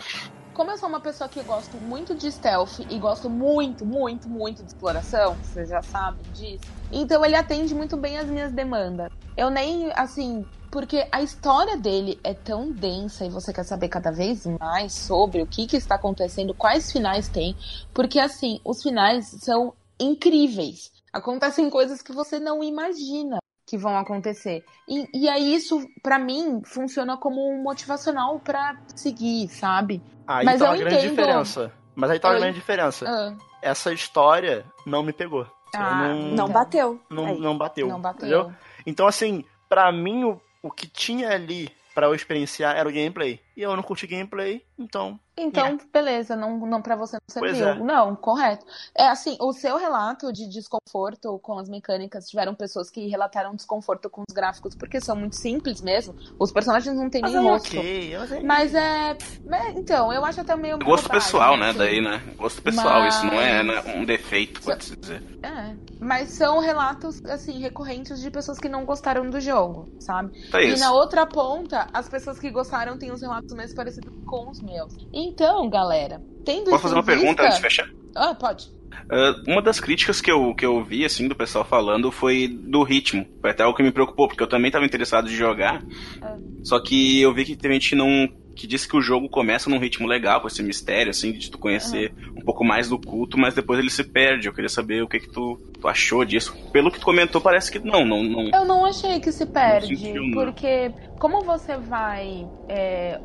como 0.53 0.71
eu 0.71 0.77
sou 0.77 0.87
uma 0.87 0.99
pessoa 1.01 1.27
que 1.27 1.41
gosto 1.41 1.75
muito 1.77 2.13
de 2.15 2.31
stealth 2.31 2.79
e 2.89 2.97
gosto 2.99 3.29
muito, 3.29 3.83
muito, 3.85 4.29
muito 4.29 4.61
de 4.61 4.69
exploração, 4.69 5.35
vocês 5.43 5.67
já 5.69 5.81
sabem 5.81 6.21
disso. 6.33 6.63
Então 6.91 7.25
ele 7.25 7.35
atende 7.35 7.73
muito 7.75 7.97
bem 7.97 8.17
as 8.17 8.27
minhas 8.27 8.51
demandas. 8.53 9.09
Eu 9.35 9.49
nem, 9.49 9.91
assim, 9.95 10.45
porque 10.75 11.07
a 11.09 11.21
história 11.21 11.77
dele 11.77 12.19
é 12.21 12.33
tão 12.33 12.69
densa 12.69 13.23
e 13.25 13.29
você 13.29 13.53
quer 13.53 13.63
saber 13.63 13.87
cada 13.87 14.11
vez 14.11 14.45
mais 14.59 14.91
sobre 14.91 15.41
o 15.41 15.47
que, 15.47 15.65
que 15.65 15.77
está 15.77 15.95
acontecendo, 15.95 16.53
quais 16.53 16.91
finais 16.91 17.29
tem, 17.29 17.55
porque 17.93 18.19
assim, 18.19 18.59
os 18.65 18.83
finais 18.83 19.25
são 19.39 19.73
incríveis. 19.97 20.91
Acontecem 21.13 21.69
coisas 21.69 22.01
que 22.01 22.11
você 22.11 22.41
não 22.41 22.61
imagina 22.61 23.37
que 23.65 23.77
vão 23.77 23.97
acontecer. 23.97 24.65
E, 24.85 25.21
e 25.23 25.29
aí 25.29 25.55
isso, 25.55 25.79
pra 26.03 26.19
mim, 26.19 26.61
funciona 26.65 27.15
como 27.15 27.39
um 27.49 27.63
motivacional 27.63 28.37
pra 28.41 28.75
seguir, 28.97 29.47
sabe? 29.47 30.03
aí 30.27 30.43
mas 30.43 30.59
tá 30.59 30.65
eu 30.65 30.71
uma 30.71 30.77
grande 30.77 30.95
entendo. 30.97 31.09
diferença. 31.11 31.71
Mas 31.95 32.09
aí 32.11 32.19
tá 32.19 32.27
uma 32.27 32.33
Oi. 32.33 32.39
grande 32.41 32.55
diferença. 32.59 33.05
Ah, 33.07 33.33
Essa 33.61 33.93
história 33.93 34.65
não 34.85 35.01
me 35.03 35.13
pegou. 35.13 35.47
Ah, 35.73 36.09
não, 36.09 36.31
Não 36.35 36.49
bateu. 36.49 36.99
não, 37.09 37.35
não 37.39 37.57
bateu. 37.57 37.87
não 37.87 38.01
bateu. 38.01 38.27
Entendeu? 38.27 38.53
Então, 38.85 39.07
assim, 39.07 39.45
pra 39.69 39.89
mim, 39.91 40.25
o, 40.25 40.41
o 40.65 40.71
que 40.71 40.87
tinha 40.87 41.29
ali 41.29 41.69
pra 41.93 42.07
eu 42.07 42.15
experienciar 42.15 42.75
era 42.75 42.89
o 42.89 42.91
gameplay. 42.91 43.39
E 43.55 43.61
eu 43.61 43.75
não 43.75 43.83
curti 43.83 44.05
gameplay, 44.07 44.61
então. 44.77 45.19
Então, 45.37 45.77
beleza, 45.91 46.33
não, 46.35 46.57
não 46.65 46.81
para 46.81 46.95
você 46.95 47.17
não 47.17 47.21
serviu. 47.49 47.67
é. 47.67 47.75
Não, 47.79 48.15
correto. 48.15 48.65
É 48.97 49.07
assim, 49.07 49.35
o 49.41 49.51
seu 49.51 49.77
relato 49.77 50.31
de 50.31 50.47
desconforto 50.47 51.37
com 51.39 51.57
as 51.59 51.67
mecânicas, 51.67 52.29
tiveram 52.29 52.55
pessoas 52.55 52.89
que 52.89 53.07
relataram 53.07 53.53
desconforto 53.53 54.09
com 54.09 54.23
os 54.27 54.33
gráficos, 54.33 54.75
porque 54.75 55.01
são 55.01 55.15
muito 55.15 55.35
simples 55.35 55.81
mesmo. 55.81 56.15
Os 56.39 56.51
personagens 56.53 56.95
não 56.95 57.09
têm 57.09 57.21
Mas 57.21 57.33
nem 57.33 57.45
é 57.47 57.49
rosto. 57.51 57.77
ok. 57.77 58.17
Mas 58.17 58.31
é... 58.31 58.41
Mas 58.43 58.73
é. 58.75 59.17
é, 59.51 59.71
Então, 59.71 60.11
eu 60.13 60.23
acho 60.23 60.39
até 60.39 60.55
meio. 60.55 60.77
Gosto 60.79 61.03
bobagem, 61.03 61.11
pessoal, 61.25 61.57
né? 61.57 61.69
assim. 61.69 61.79
Daí, 61.79 62.01
né? 62.01 62.21
Gosto 62.37 62.61
pessoal, 62.61 63.01
Mas- 63.01 63.15
isso 63.15 63.25
não 63.25 63.33
é 63.41 63.63
né, 63.63 63.93
um 63.97 64.05
defeito, 64.05 64.61
pode-se 64.61 64.95
dizer. 64.95 65.21
É. 65.43 65.75
Mas 65.99 66.29
são 66.29 66.59
relatos, 66.59 67.23
assim, 67.25 67.59
recorrentes 67.59 68.21
de 68.21 68.31
pessoas 68.31 68.57
que 68.57 68.69
não 68.69 68.85
gostaram 68.85 69.29
do 69.29 69.39
jogo, 69.41 69.89
sabe? 69.99 70.49
Tá 70.49 70.61
E 70.61 70.69
isso. 70.73 70.83
na 70.83 70.91
outra 70.93 71.25
ponta, 71.25 71.87
as 71.93 72.07
pessoas 72.07 72.39
que 72.39 72.49
gostaram 72.49 72.97
têm 72.97 73.11
os 73.11 73.21
relatos 73.21 73.44
mais 73.53 73.73
parecidos 73.73 74.13
com 74.25 74.49
os 74.49 74.61
meus. 74.61 74.95
Então, 75.13 75.69
galera, 75.69 76.21
tendo 76.43 76.69
Posso 76.69 76.83
fazer 76.83 76.95
uma 76.95 77.03
pergunta 77.03 77.43
antes 77.43 77.57
de 77.57 77.63
vista... 77.63 77.83
fechar? 77.83 77.89
Ah, 78.15 78.33
pode. 78.33 78.73
Ah, 79.09 79.35
uma 79.47 79.61
das 79.61 79.79
críticas 79.79 80.21
que 80.21 80.31
eu, 80.31 80.53
que 80.55 80.65
eu 80.65 80.83
vi, 80.83 81.05
assim, 81.05 81.27
do 81.27 81.35
pessoal 81.35 81.65
falando 81.65 82.11
foi 82.11 82.47
do 82.47 82.83
ritmo. 82.83 83.25
Foi 83.41 83.51
até 83.51 83.65
o 83.65 83.73
que 83.73 83.83
me 83.83 83.91
preocupou, 83.91 84.27
porque 84.27 84.41
eu 84.41 84.47
também 84.47 84.67
estava 84.67 84.85
interessado 84.85 85.27
em 85.27 85.33
jogar. 85.33 85.83
Ah. 86.21 86.37
Só 86.63 86.79
que 86.79 87.21
eu 87.21 87.33
vi 87.33 87.45
que 87.45 87.55
tem 87.55 87.73
gente 87.73 87.95
não. 87.95 88.27
Que 88.55 88.65
disse 88.65 88.87
que 88.87 88.95
o 88.95 89.01
jogo 89.01 89.29
começa 89.29 89.69
num 89.69 89.77
ritmo 89.77 90.07
legal, 90.07 90.41
com 90.41 90.47
esse 90.47 90.63
mistério, 90.63 91.09
assim, 91.09 91.31
de 91.31 91.51
tu 91.51 91.57
conhecer 91.57 92.13
um 92.35 92.41
pouco 92.41 92.63
mais 92.63 92.89
do 92.89 92.97
culto, 92.97 93.37
mas 93.37 93.53
depois 93.53 93.79
ele 93.79 93.89
se 93.89 94.03
perde. 94.03 94.47
Eu 94.47 94.53
queria 94.53 94.69
saber 94.69 95.03
o 95.03 95.07
que, 95.07 95.19
que 95.19 95.29
tu, 95.29 95.59
tu 95.79 95.87
achou 95.87 96.23
disso. 96.23 96.55
Pelo 96.71 96.89
que 96.89 96.99
tu 96.99 97.05
comentou, 97.05 97.41
parece 97.41 97.71
que 97.71 97.79
não, 97.79 98.05
não, 98.05 98.23
não. 98.23 98.49
Eu 98.49 98.65
não 98.65 98.85
achei 98.85 99.19
que 99.19 99.31
se 99.31 99.45
perde, 99.45 99.95
sentiu, 99.95 100.23
não. 100.23 100.31
porque 100.31 100.91
como 101.19 101.41
você 101.41 101.77
vai. 101.77 102.47
é, 102.69 103.19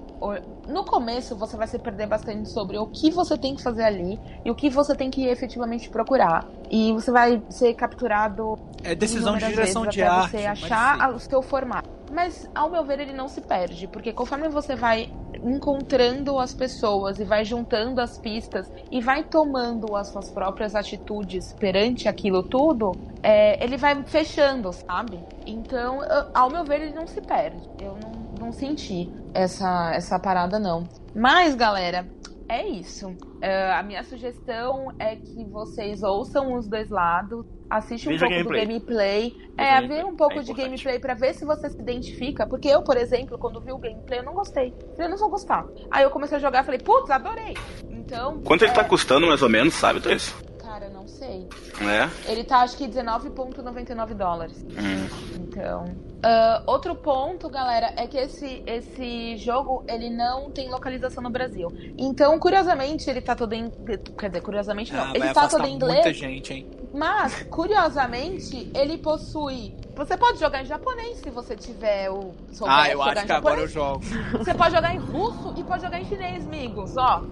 no 0.68 0.84
começo, 0.84 1.34
você 1.36 1.56
vai 1.56 1.66
se 1.66 1.78
perder 1.78 2.06
bastante 2.06 2.50
sobre 2.50 2.78
o 2.78 2.86
que 2.86 3.10
você 3.10 3.36
tem 3.38 3.54
que 3.54 3.62
fazer 3.62 3.84
ali 3.84 4.18
e 4.44 4.50
o 4.50 4.54
que 4.54 4.68
você 4.68 4.94
tem 4.94 5.10
que 5.10 5.26
efetivamente 5.26 5.88
procurar. 5.88 6.46
E 6.70 6.92
você 6.92 7.10
vai 7.10 7.42
ser 7.48 7.74
capturado 7.74 8.58
É 8.82 8.94
decisão 8.94 9.36
de 9.36 9.46
direção 9.46 9.82
vezes 9.82 9.94
de 9.94 10.02
arte. 10.02 10.30
você 10.30 10.46
achar 10.46 11.14
o 11.14 11.18
seu 11.18 11.42
formato. 11.42 11.99
Mas, 12.10 12.44
ao 12.54 12.70
meu 12.70 12.84
ver, 12.84 13.00
ele 13.00 13.12
não 13.12 13.28
se 13.28 13.40
perde, 13.40 13.86
porque 13.86 14.12
conforme 14.12 14.48
você 14.48 14.74
vai 14.74 15.08
encontrando 15.42 16.38
as 16.38 16.52
pessoas 16.52 17.18
e 17.20 17.24
vai 17.24 17.44
juntando 17.44 18.00
as 18.00 18.18
pistas 18.18 18.70
e 18.90 19.00
vai 19.00 19.22
tomando 19.22 19.94
as 19.96 20.08
suas 20.08 20.30
próprias 20.30 20.74
atitudes 20.74 21.52
perante 21.52 22.08
aquilo 22.08 22.42
tudo, 22.42 22.92
é, 23.22 23.62
ele 23.62 23.76
vai 23.76 24.02
fechando, 24.04 24.72
sabe? 24.72 25.24
Então, 25.46 26.00
ao 26.34 26.50
meu 26.50 26.64
ver, 26.64 26.82
ele 26.82 26.92
não 26.94 27.06
se 27.06 27.20
perde. 27.20 27.62
Eu 27.78 27.96
não, 27.96 28.12
não 28.38 28.52
senti 28.52 29.08
essa, 29.32 29.92
essa 29.94 30.18
parada, 30.18 30.58
não. 30.58 30.88
Mas, 31.14 31.54
galera, 31.54 32.08
é 32.50 32.66
isso. 32.66 33.16
É, 33.40 33.72
a 33.72 33.82
minha 33.82 34.02
sugestão 34.02 34.92
é 34.98 35.14
que 35.16 35.44
vocês 35.44 36.02
ouçam 36.02 36.54
os 36.54 36.66
dois 36.68 36.90
lados, 36.90 37.46
assiste 37.70 38.08
um 38.08 38.18
pouco 38.18 38.28
gameplay. 38.28 38.60
do 38.60 38.66
gameplay, 38.68 39.30
Veja 39.30 39.50
é, 39.56 39.74
gameplay. 39.76 39.98
ver 39.98 40.04
um 40.04 40.16
pouco 40.16 40.38
É 40.38 40.42
de 40.42 40.52
gameplay 40.52 40.98
pra 40.98 41.14
ver 41.14 41.34
se 41.34 41.44
você 41.44 41.70
se 41.70 41.78
identifica. 41.80 42.46
Porque 42.46 42.68
eu, 42.68 42.82
por 42.82 42.96
exemplo, 42.96 43.38
quando 43.38 43.60
vi 43.60 43.72
o 43.72 43.78
gameplay, 43.78 44.18
eu 44.18 44.24
não 44.24 44.34
gostei. 44.34 44.74
Eu 44.98 45.08
não 45.08 45.16
vou 45.16 45.30
gostar. 45.30 45.64
Aí 45.90 46.02
eu 46.02 46.10
comecei 46.10 46.36
a 46.38 46.40
jogar 46.40 46.62
e 46.62 46.64
falei, 46.64 46.80
putz, 46.80 47.10
adorei. 47.10 47.54
Então. 47.88 48.40
Quanto 48.42 48.62
ele 48.62 48.72
é, 48.72 48.74
tá 48.74 48.84
custando, 48.84 49.26
mais 49.26 49.42
ou 49.42 49.48
menos, 49.48 49.74
sabe, 49.74 50.00
Thaís? 50.00 50.34
Cara, 50.58 50.86
eu 50.86 50.92
não 50.92 51.06
sei. 51.06 51.48
É. 51.80 52.30
Ele 52.30 52.44
tá, 52.44 52.58
acho 52.58 52.76
que 52.76 52.86
19,99 52.88 54.14
dólares. 54.14 54.64
Hum. 54.70 55.40
Então. 55.40 55.84
Ah, 56.22 56.62
outro 56.66 56.94
ponto, 56.94 57.48
galera, 57.48 57.92
é 57.96 58.06
que 58.06 58.16
esse, 58.18 58.62
esse 58.66 59.36
jogo 59.38 59.82
ele 59.88 60.10
não 60.10 60.50
tem 60.50 60.68
localização 60.70 61.22
no 61.22 61.30
Brasil. 61.30 61.72
Então, 61.96 62.38
curiosamente, 62.38 63.08
ele 63.08 63.20
tá 63.20 63.34
todo 63.34 63.52
em. 63.52 63.70
Quer 64.18 64.28
dizer, 64.28 64.40
curiosamente 64.42 64.92
não. 64.92 65.04
Ah, 65.04 65.12
ele 65.14 65.32
tá 65.32 65.48
todo 65.48 65.66
em 65.66 65.70
muita 65.78 65.86
inglês. 65.86 66.16
gente, 66.16 66.52
hein? 66.52 66.66
Mas, 66.92 67.42
curiosamente, 67.44 68.70
ele 68.74 68.98
possui. 68.98 69.74
Você 69.94 70.16
pode 70.16 70.38
jogar 70.38 70.62
em 70.62 70.66
japonês 70.66 71.18
se 71.18 71.30
você 71.30 71.54
tiver 71.56 72.10
o. 72.10 72.32
souber 72.52 72.74
Ah, 72.74 72.88
eu 72.90 73.02
acho 73.02 73.26
que 73.26 73.32
agora 73.32 73.60
eu 73.60 73.68
japonês. 73.68 73.72
jogo. 73.72 74.38
Você 74.38 74.54
pode 74.54 74.74
jogar 74.74 74.94
em 74.94 74.98
russo 74.98 75.54
e 75.56 75.62
pode 75.62 75.82
jogar 75.82 76.00
em 76.00 76.04
chinês, 76.04 76.44
amigos. 76.46 76.96
Ó. 76.96 77.22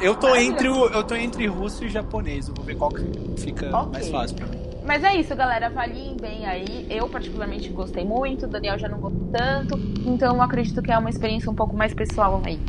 Eu 0.00 0.14
tô 0.16 0.34
entre 0.34 0.68
o, 0.68 0.86
eu 0.86 1.04
tô 1.04 1.14
entre 1.14 1.46
russo 1.46 1.84
e 1.84 1.88
japonês. 1.88 2.48
Eu 2.48 2.54
vou 2.54 2.64
ver 2.64 2.76
qual 2.76 2.90
que 2.90 3.04
fica 3.40 3.66
Ok. 3.76 3.92
mais 3.92 4.08
fácil 4.08 4.36
pra 4.36 4.46
mim. 4.46 4.65
Mas 4.86 5.02
é 5.02 5.16
isso, 5.16 5.34
galera. 5.34 5.66
Avaliem 5.66 6.16
bem 6.16 6.46
aí. 6.46 6.86
Eu, 6.88 7.08
particularmente, 7.08 7.70
gostei 7.70 8.04
muito. 8.04 8.46
Daniel 8.46 8.78
já 8.78 8.88
não 8.88 9.00
gostou 9.00 9.28
tanto. 9.32 9.76
Então, 10.06 10.40
acredito 10.40 10.80
que 10.80 10.92
é 10.92 10.98
uma 10.98 11.10
experiência 11.10 11.50
um 11.50 11.54
pouco 11.54 11.76
mais 11.76 11.92
pessoal 11.92 12.40
aí. 12.44 12.60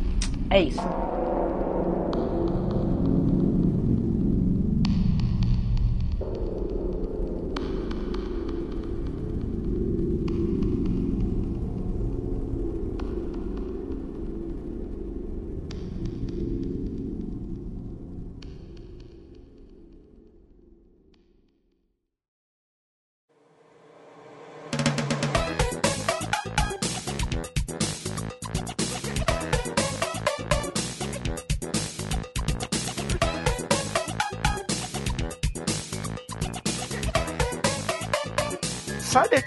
É 0.50 0.60
isso. 0.60 0.82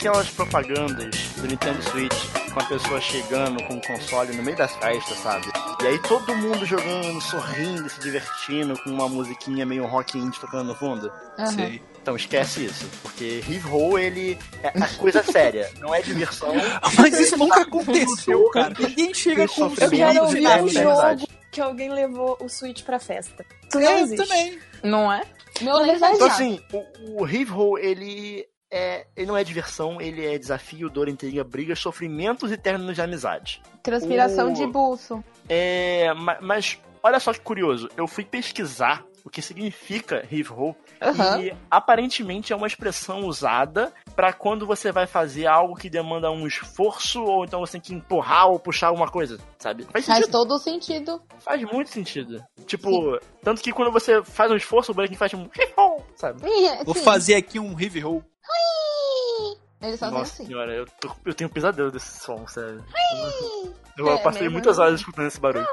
Aquelas 0.01 0.31
propagandas 0.31 1.15
do 1.37 1.45
Nintendo 1.45 1.79
Switch 1.83 2.25
com 2.51 2.59
a 2.59 2.65
pessoa 2.65 2.99
chegando 2.99 3.63
com 3.65 3.75
o 3.75 3.81
console 3.81 4.35
no 4.35 4.41
meio 4.41 4.57
das 4.57 4.75
festas, 4.77 5.15
sabe? 5.19 5.45
E 5.79 5.85
aí 5.85 5.99
todo 5.99 6.35
mundo 6.35 6.65
jogando, 6.65 7.21
sorrindo, 7.21 7.87
se 7.87 7.99
divertindo, 7.99 8.73
com 8.83 8.89
uma 8.89 9.07
musiquinha 9.07 9.63
meio 9.63 9.85
rock 9.85 10.17
indie 10.17 10.39
tocando 10.39 10.69
no 10.69 10.75
fundo. 10.75 11.13
Uhum. 11.37 11.45
Sei. 11.45 11.81
Então 12.01 12.15
esquece 12.15 12.65
isso, 12.65 12.89
porque 13.03 13.41
Riv 13.45 13.67
Roll, 13.67 13.99
ele 13.99 14.39
é 14.63 14.69
a 14.69 14.87
coisa 14.97 15.21
séria, 15.21 15.69
não 15.79 15.93
é 15.93 16.01
diversão. 16.01 16.51
Mas 16.97 17.19
isso 17.19 17.37
nunca 17.37 17.61
aconteceu, 17.61 18.49
cara. 18.49 18.73
Ninguém 18.79 19.13
chega 19.13 19.47
com 19.47 19.65
Eu 19.65 19.89
quero 19.91 20.23
ouvir 20.23 20.47
um 20.47 20.67
jogo 20.67 21.27
que 21.51 21.61
alguém 21.61 21.93
levou 21.93 22.39
o 22.41 22.49
Switch 22.49 22.81
pra 22.81 22.97
festa. 22.97 23.45
Tu 23.69 23.79
não 23.79 23.99
eu 23.99 24.15
também. 24.15 24.57
Não 24.81 25.13
é? 25.13 25.21
Meu 25.61 25.85
então 25.85 26.25
assim, 26.25 26.59
o, 26.73 27.21
o 27.21 27.23
Riv 27.23 27.51
Roll, 27.51 27.77
ele 27.77 28.47
é, 28.71 29.05
ele 29.15 29.27
não 29.27 29.37
é 29.37 29.43
diversão, 29.43 29.99
ele 29.99 30.25
é 30.25 30.37
desafio, 30.37 30.89
dor, 30.89 31.09
intriga, 31.09 31.43
briga, 31.43 31.75
sofrimentos 31.75 32.51
eternos 32.51 32.95
de 32.95 33.01
amizade. 33.01 33.61
Transpiração 33.83 34.51
o... 34.51 34.53
de 34.53 34.65
bolso. 34.65 35.23
É, 35.49 36.13
mas 36.41 36.79
olha 37.03 37.19
só 37.19 37.33
que 37.33 37.41
curioso, 37.41 37.89
eu 37.97 38.07
fui 38.07 38.23
pesquisar 38.23 39.03
o 39.23 39.29
que 39.29 39.41
significa 39.41 40.25
Riv 40.27 40.49
Roll 40.49 40.75
Uhum. 41.01 41.41
E 41.41 41.53
aparentemente 41.69 42.53
é 42.53 42.55
uma 42.55 42.67
expressão 42.67 43.25
usada 43.25 43.91
para 44.15 44.31
quando 44.31 44.67
você 44.67 44.91
vai 44.91 45.07
fazer 45.07 45.47
algo 45.47 45.75
que 45.75 45.89
demanda 45.89 46.29
um 46.29 46.45
esforço, 46.45 47.23
ou 47.23 47.43
então 47.43 47.59
você 47.59 47.73
tem 47.73 47.81
que 47.81 47.93
empurrar 47.93 48.47
ou 48.49 48.59
puxar 48.59 48.87
alguma 48.87 49.09
coisa, 49.09 49.39
sabe? 49.57 49.83
Faz, 49.91 50.05
faz 50.05 50.27
todo 50.27 50.59
sentido. 50.59 51.19
Faz 51.39 51.63
muito 51.63 51.89
sentido. 51.89 52.43
Tipo, 52.67 52.89
Sim. 52.91 53.19
tanto 53.43 53.61
que 53.63 53.71
quando 53.71 53.91
você 53.91 54.23
faz 54.23 54.51
um 54.51 54.55
esforço, 54.55 54.91
o 54.91 54.95
bonequinho 54.95 55.17
faz 55.17 55.33
um 55.33 55.49
sabe? 56.15 56.43
Vou 56.85 56.93
fazer 56.93 57.33
aqui 57.33 57.57
um 57.57 57.73
Riv 57.73 57.99
Eles 59.81 59.99
fazem 59.99 60.17
Nossa 60.17 60.33
assim. 60.33 60.45
senhora, 60.45 60.73
eu, 60.73 60.85
tô, 60.85 61.11
eu 61.25 61.33
tenho 61.33 61.49
um 61.49 61.53
pesadelo 61.53 61.91
desse 61.91 62.19
som, 62.19 62.45
sério. 62.47 62.83
Eu 63.97 64.09
é, 64.11 64.17
passei 64.21 64.47
muitas 64.47 64.77
horas 64.77 64.99
escutando 64.99 65.27
esse 65.27 65.39
barulho. 65.39 65.65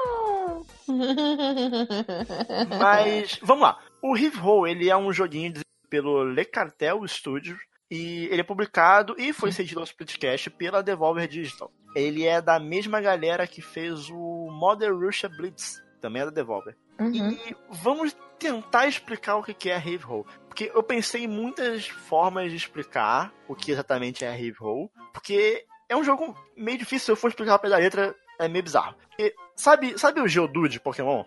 Mas, 2.79 3.39
vamos 3.43 3.63
lá. 3.63 3.79
O 4.01 4.15
Riv 4.15 4.35
Roll, 4.37 4.67
ele 4.67 4.89
é 4.89 4.97
um 4.97 5.13
joguinho 5.13 5.53
pelo 5.89 6.23
Le 6.23 6.43
Cartel 6.45 7.07
Studio 7.07 7.57
e 7.89 8.27
ele 8.31 8.41
é 8.41 8.43
publicado 8.43 9.15
e 9.17 9.31
foi 9.33 9.51
cedido 9.51 9.79
ao 9.79 9.85
Splitcast 9.85 10.49
pela 10.51 10.81
Devolver 10.81 11.27
Digital. 11.27 11.71
Ele 11.95 12.25
é 12.25 12.41
da 12.41 12.59
mesma 12.59 13.01
galera 13.01 13.47
que 13.47 13.61
fez 13.61 14.09
o 14.09 14.47
Modern 14.51 14.95
Russia 14.99 15.29
Blitz, 15.29 15.81
também 16.01 16.21
é 16.21 16.25
da 16.25 16.31
Devolver. 16.31 16.75
Uhum. 16.99 17.31
E 17.31 17.55
vamos 17.69 18.15
tentar 18.37 18.87
explicar 18.87 19.37
o 19.37 19.43
que 19.43 19.69
é 19.69 19.77
Riv 19.77 20.03
Roll. 20.03 20.25
Porque 20.49 20.71
eu 20.73 20.83
pensei 20.83 21.23
em 21.23 21.27
muitas 21.27 21.87
formas 21.87 22.49
de 22.49 22.57
explicar 22.57 23.31
o 23.47 23.55
que 23.55 23.71
exatamente 23.71 24.25
é 24.25 24.31
Riv 24.31 24.57
Roll. 24.59 24.91
Porque 25.13 25.65
é 25.87 25.95
um 25.95 26.03
jogo 26.03 26.35
meio 26.57 26.77
difícil, 26.77 27.05
se 27.05 27.11
eu 27.11 27.15
for 27.15 27.29
explicar 27.29 27.59
pela 27.59 27.77
letra, 27.77 28.13
é 28.37 28.47
meio 28.47 28.63
bizarro. 28.63 28.95
E, 29.17 29.33
sabe, 29.55 29.97
sabe 29.97 30.19
o 30.19 30.27
Geodude 30.27 30.73
de 30.73 30.79
Pokémon? 30.79 31.23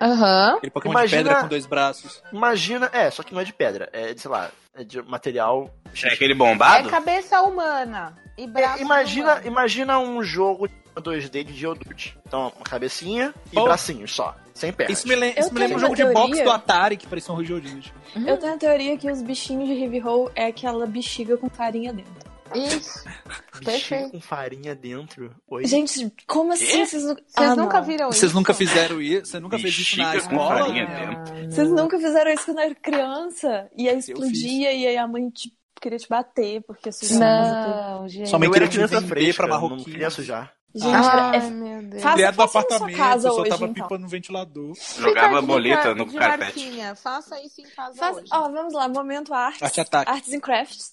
Aham. 0.00 0.50
Uhum. 0.50 0.56
Aquele 0.56 0.70
Pokémon 0.70 0.92
imagina, 0.92 1.22
de 1.22 1.28
pedra 1.28 1.42
com 1.42 1.48
dois 1.48 1.66
braços. 1.66 2.22
Imagina, 2.32 2.90
é, 2.92 3.10
só 3.10 3.22
que 3.22 3.32
não 3.32 3.40
é 3.40 3.44
de 3.44 3.52
pedra, 3.52 3.88
é 3.92 4.12
de, 4.12 4.20
sei 4.20 4.30
lá, 4.30 4.50
é 4.74 4.82
de 4.82 5.00
material. 5.02 5.70
É 6.02 6.08
aquele 6.08 6.34
bombado? 6.34 6.88
É 6.88 6.90
cabeça 6.90 7.40
humana. 7.42 8.16
É, 8.36 8.80
imagina, 8.80 9.42
imagina 9.44 9.98
um 9.98 10.22
jogo 10.22 10.68
2D 10.96 11.44
de 11.44 11.54
Geodude. 11.54 12.16
Então, 12.26 12.52
uma 12.56 12.64
cabecinha 12.64 13.34
e 13.52 13.58
oh. 13.58 13.64
bracinhos 13.64 14.12
só. 14.12 14.36
Sem 14.52 14.72
pernas. 14.72 14.98
Isso 14.98 15.08
me, 15.08 15.16
lembra, 15.16 15.40
isso 15.40 15.52
me 15.52 15.60
lembra 15.60 15.76
um 15.76 15.80
jogo 15.80 15.96
teoria... 15.96 16.14
de 16.14 16.20
boxe 16.20 16.44
do 16.44 16.50
Atari 16.50 16.96
que 16.96 17.06
parecia 17.06 17.34
um 17.34 17.44
Geodude. 17.44 17.92
Uhum. 18.14 18.28
Eu 18.28 18.36
tenho 18.36 18.54
a 18.54 18.56
teoria 18.56 18.96
que 18.96 19.10
os 19.10 19.20
bichinhos 19.20 19.68
de 19.68 19.74
Heavy 19.74 19.98
Roll 19.98 20.30
é 20.34 20.46
aquela 20.46 20.86
bexiga 20.86 21.36
com 21.36 21.48
farinha 21.48 21.92
dentro. 21.92 22.24
Isso. 22.54 23.04
Perfeito. 23.64 24.10
com 24.10 24.20
farinha 24.20 24.74
dentro. 24.74 25.34
Oi? 25.48 25.66
Gente, 25.66 26.12
como 26.26 26.52
assim? 26.52 26.66
Vocês, 26.66 27.02
Vocês 27.02 27.16
ah, 27.36 27.56
nunca 27.56 27.78
não. 27.78 27.86
viram 27.86 28.08
isso? 28.10 28.20
Vocês 28.20 28.32
nunca 28.32 28.54
fizeram 28.54 29.00
isso? 29.00 29.26
Você 29.26 29.40
nunca 29.40 29.58
fez 29.58 29.78
isso 29.78 29.96
na 29.96 30.16
escola? 30.16 30.60
Com 30.60 30.66
farinha 30.66 30.86
dentro. 30.86 31.50
Vocês 31.50 31.70
nunca 31.70 31.98
fizeram 31.98 32.32
isso 32.32 32.44
quando 32.44 32.60
era 32.60 32.74
criança? 32.74 33.68
E 33.76 33.88
aí 33.88 33.98
explodia 33.98 34.72
e 34.72 34.86
aí 34.86 34.96
a 34.96 35.08
mãe 35.08 35.28
te, 35.30 35.52
queria 35.84 35.98
te 35.98 36.08
bater 36.08 36.62
porque 36.62 36.90
sujava. 36.90 37.98
Não, 37.98 38.08
gente. 38.08 38.28
Sua 38.28 38.38
mãe 38.38 38.50
queria 38.50 38.68
te 38.68 38.78
vender 38.78 39.36
pra 39.36 39.46
marroquina. 39.46 39.76
Não 39.76 39.84
queria 39.84 40.10
sujar. 40.10 40.54
Gente, 40.74 40.92
Ai, 40.92 41.36
é... 41.36 41.50
meu 41.50 41.82
Deus. 41.82 42.02
Faça, 42.02 42.16
Criado 42.16 42.42
apartamento, 42.42 42.96
casa 42.96 43.28
só 43.28 43.40
hoje, 43.40 43.50
tava 43.50 43.64
então. 43.66 43.74
pipa 43.74 43.98
no 43.98 44.08
ventilador. 44.08 44.72
Jogava 44.98 45.40
boleta 45.40 45.94
no 45.94 46.12
carpete. 46.12 46.68
Faça 46.96 47.40
isso 47.42 47.60
em 47.60 47.70
casa 47.70 47.96
Faça... 47.96 48.20
hoje. 48.20 48.30
Ó, 48.32 48.48
vamos 48.50 48.74
lá, 48.74 48.88
momento 48.88 49.32
artes. 49.32 49.62
Arte 49.62 49.80
ataque. 49.80 50.10
Arts 50.10 50.32
and 50.32 50.40
crafts. 50.40 50.92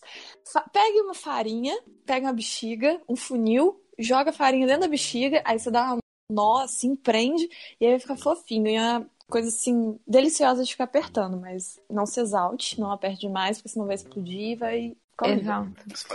Fa 0.52 0.62
pegue 0.72 1.02
uma 1.02 1.16
farinha, 1.16 1.76
pega 2.06 2.28
uma 2.28 2.34
bexiga, 2.34 3.02
um 3.10 3.16
funil, 3.16 3.82
joga 3.98 4.30
a 4.30 4.34
farinha 4.34 4.68
dentro 4.68 4.82
da 4.82 4.88
bexiga, 4.88 5.42
aí 5.44 5.58
você 5.58 5.72
dá 5.72 5.96
um 5.96 6.00
nó, 6.32 6.60
assim, 6.60 6.96
prende, 6.96 7.50
e 7.80 7.86
aí 7.86 7.92
vai 7.94 8.00
ficar 8.00 8.18
fofinho. 8.18 8.68
E 8.68 8.76
é 8.76 8.82
uma 8.82 9.10
coisa, 9.32 9.48
assim, 9.48 9.98
deliciosa 10.08 10.64
de 10.64 10.72
ficar 10.72 10.84
apertando, 10.84 11.38
mas 11.38 11.80
não 11.90 12.06
se 12.06 12.20
exalte, 12.20 12.80
não 12.80 12.92
aperte 12.92 13.22
demais, 13.22 13.58
porque 13.58 13.70
senão 13.70 13.88
vai 13.88 13.96
explodir 13.96 14.52
e 14.52 14.56
vai 14.56 14.96
Exato. 15.24 15.70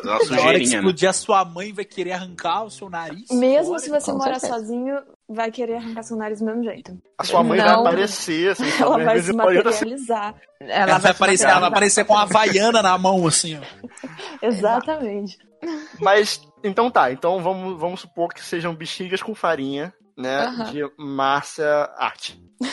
Na 0.04 0.42
hora 0.42 0.58
que 0.58 0.66
né? 0.66 0.76
explodir, 0.76 1.04
né? 1.04 1.10
a 1.10 1.12
sua 1.12 1.44
mãe 1.44 1.72
vai 1.72 1.84
querer 1.84 2.12
arrancar 2.12 2.64
o 2.64 2.70
seu 2.70 2.90
nariz. 2.90 3.30
Mesmo 3.30 3.66
fora, 3.66 3.78
se 3.78 3.90
você 3.90 4.12
morar 4.12 4.40
sozinho, 4.40 4.98
vai 5.28 5.50
querer 5.50 5.76
arrancar 5.76 6.02
seu 6.02 6.16
nariz 6.16 6.40
do 6.40 6.44
mesmo 6.44 6.64
jeito. 6.64 6.98
A 7.16 7.24
sua 7.24 7.42
mãe 7.42 7.58
não. 7.58 7.66
vai 7.66 7.92
aparecer, 7.92 8.50
assim, 8.50 8.64
ela 8.80 9.04
vai 9.04 9.20
se 9.20 9.32
materializar. 9.32 10.34
Ela, 10.60 10.72
ela, 10.72 10.86
vai, 10.92 11.00
vai 11.00 11.10
aparecer, 11.12 11.46
ela 11.46 11.60
vai 11.60 11.68
aparecer 11.68 12.04
com 12.04 12.16
a 12.16 12.22
havaiana 12.22 12.82
na 12.82 12.98
mão, 12.98 13.26
assim, 13.26 13.58
ó. 13.58 13.96
Exatamente. 14.42 15.38
Mas, 16.00 16.40
então 16.62 16.90
tá, 16.90 17.12
então 17.12 17.40
vamos, 17.42 17.78
vamos 17.78 18.00
supor 18.00 18.32
que 18.32 18.42
sejam 18.42 18.74
bexigas 18.74 19.22
com 19.22 19.34
farinha, 19.34 19.94
né, 20.16 20.46
de 20.70 20.80
Márcia 20.98 21.90
Arte. 21.96 22.40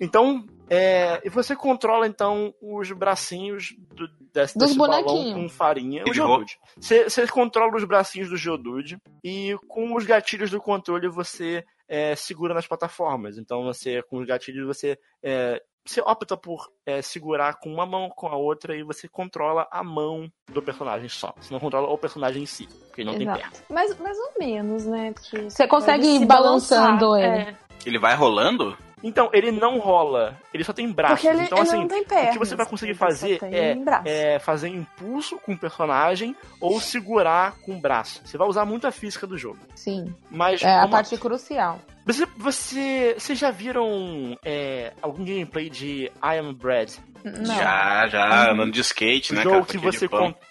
É... 0.00 0.04
então, 0.04 0.46
é, 0.72 1.20
e 1.24 1.28
você 1.28 1.56
controla 1.56 2.06
então 2.06 2.54
os 2.62 2.92
bracinhos 2.92 3.74
do, 3.92 4.08
desse, 4.32 4.56
Dos 4.56 4.68
desse 4.68 4.78
balão 4.78 5.34
com 5.34 5.48
farinha. 5.48 6.04
O 6.08 6.14
Geodude. 6.14 6.56
Você, 6.78 7.10
você 7.10 7.26
controla 7.26 7.76
os 7.76 7.82
bracinhos 7.82 8.30
do 8.30 8.36
Geodude 8.36 8.96
e 9.24 9.56
com 9.66 9.96
os 9.96 10.06
gatilhos 10.06 10.52
do 10.52 10.60
controle 10.60 11.08
você 11.08 11.64
é, 11.88 12.14
segura 12.14 12.54
nas 12.54 12.68
plataformas. 12.68 13.36
Então 13.36 13.64
você, 13.64 14.00
com 14.02 14.18
os 14.18 14.26
gatilhos, 14.26 14.64
você, 14.64 14.96
é, 15.20 15.60
você 15.90 16.00
opta 16.00 16.36
por 16.36 16.70
é, 16.86 17.02
segurar 17.02 17.58
com 17.58 17.72
uma 17.72 17.84
mão 17.84 18.08
com 18.08 18.28
a 18.28 18.36
outra 18.36 18.76
e 18.76 18.82
você 18.82 19.08
controla 19.08 19.66
a 19.72 19.82
mão 19.82 20.30
do 20.52 20.62
personagem 20.62 21.08
só. 21.08 21.34
Você 21.40 21.52
não 21.52 21.58
controla 21.58 21.88
o 21.88 21.98
personagem 21.98 22.44
em 22.44 22.46
si, 22.46 22.68
porque 22.86 23.02
ele 23.02 23.10
não 23.10 23.20
Exato. 23.20 23.40
tem 23.40 23.50
perna. 23.50 23.64
Mais, 23.68 23.98
mais 23.98 24.18
ou 24.18 24.32
menos, 24.38 24.86
né? 24.86 25.12
Porque 25.12 25.50
você 25.50 25.66
consegue 25.66 26.06
ir 26.06 26.26
balançando 26.26 27.16
ele. 27.16 27.26
É. 27.26 27.56
Ele 27.84 27.98
vai 27.98 28.14
rolando? 28.14 28.76
Então, 29.02 29.30
ele 29.32 29.50
não 29.50 29.78
rola, 29.78 30.36
ele 30.52 30.62
só 30.62 30.72
tem 30.72 30.90
braços. 30.90 31.20
Porque 31.20 31.28
ele, 31.28 31.46
então, 31.46 31.58
ele 31.58 31.68
assim, 31.68 31.78
não 31.78 31.88
tem 31.88 32.04
pernas, 32.04 32.28
o 32.28 32.32
que 32.32 32.38
você 32.38 32.56
vai 32.56 32.66
conseguir 32.66 32.94
fazer 32.94 33.38
é, 33.42 33.76
é, 34.04 34.38
fazer 34.38 34.68
impulso 34.68 35.38
com 35.38 35.52
o 35.52 35.58
personagem 35.58 36.36
ou 36.60 36.80
segurar 36.80 37.56
com 37.64 37.76
o 37.76 37.80
braço. 37.80 38.20
Você 38.24 38.36
vai 38.36 38.46
usar 38.46 38.64
muito 38.64 38.86
a 38.86 38.90
física 38.90 39.26
do 39.26 39.38
jogo. 39.38 39.58
Sim. 39.74 40.14
Mas, 40.30 40.62
é 40.62 40.80
a 40.80 40.88
parte 40.88 41.16
crucial. 41.16 41.80
Você, 42.04 42.26
você, 42.36 43.14
vocês 43.18 43.38
já 43.38 43.50
viram 43.50 44.36
é, 44.44 44.92
algum 45.00 45.24
gameplay 45.24 45.70
de 45.70 46.10
I 46.22 46.38
Am 46.38 46.52
Bread? 46.52 46.98
Não. 47.22 47.54
Já, 47.54 48.08
já, 48.08 48.52
andando 48.52 48.72
de 48.72 48.80
skate, 48.80 49.32
o 49.32 49.36
né? 49.36 49.42
Jogo 49.42 49.66
que 49.66 49.78
você 49.78 50.08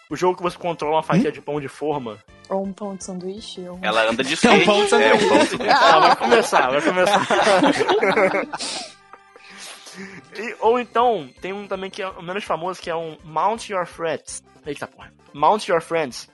o 0.10 0.16
jogo 0.16 0.38
que 0.38 0.44
você 0.44 0.58
controla 0.58 0.98
uma 0.98 1.04
fatia 1.04 1.30
hum? 1.30 1.34
de 1.34 1.42
pão 1.42 1.60
de 1.60 1.68
forma. 1.68 2.18
Ou 2.50 2.66
um 2.66 2.74
pão 2.74 2.96
de 2.96 3.04
sanduíche. 3.04 3.68
Ou... 3.68 3.80
Ela 3.82 4.10
anda 4.10 4.24
de 4.24 4.34
skate. 4.34 4.56
É 4.60 4.64
um 4.64 4.66
pão 4.66 4.84
de 4.84 4.90
sanduíche. 4.90 5.12
É 5.12 5.16
um 5.16 5.30
pão 5.30 5.38
de 5.38 5.46
sanduíche. 5.46 5.76
Ah, 5.76 6.00
vai 6.00 6.16
começar, 6.16 6.70
vai 6.72 6.82
começar. 6.82 7.28
e, 10.36 10.56
ou 10.60 10.80
então, 10.80 11.30
tem 11.42 11.54
um 11.54 11.68
também 11.68 11.90
que 11.92 12.02
é 12.02 12.10
o 12.10 12.22
menos 12.24 12.44
famoso, 12.44 12.82
que 12.82 12.90
é 12.90 12.96
um 12.96 13.18
Mount 13.24 13.70
Your 13.70 13.86
Friends. 13.86 14.44
Eita 14.66 14.88
porra. 14.88 15.14
Mount 15.34 15.68
Your 15.68 15.82
Friends. 15.82 16.28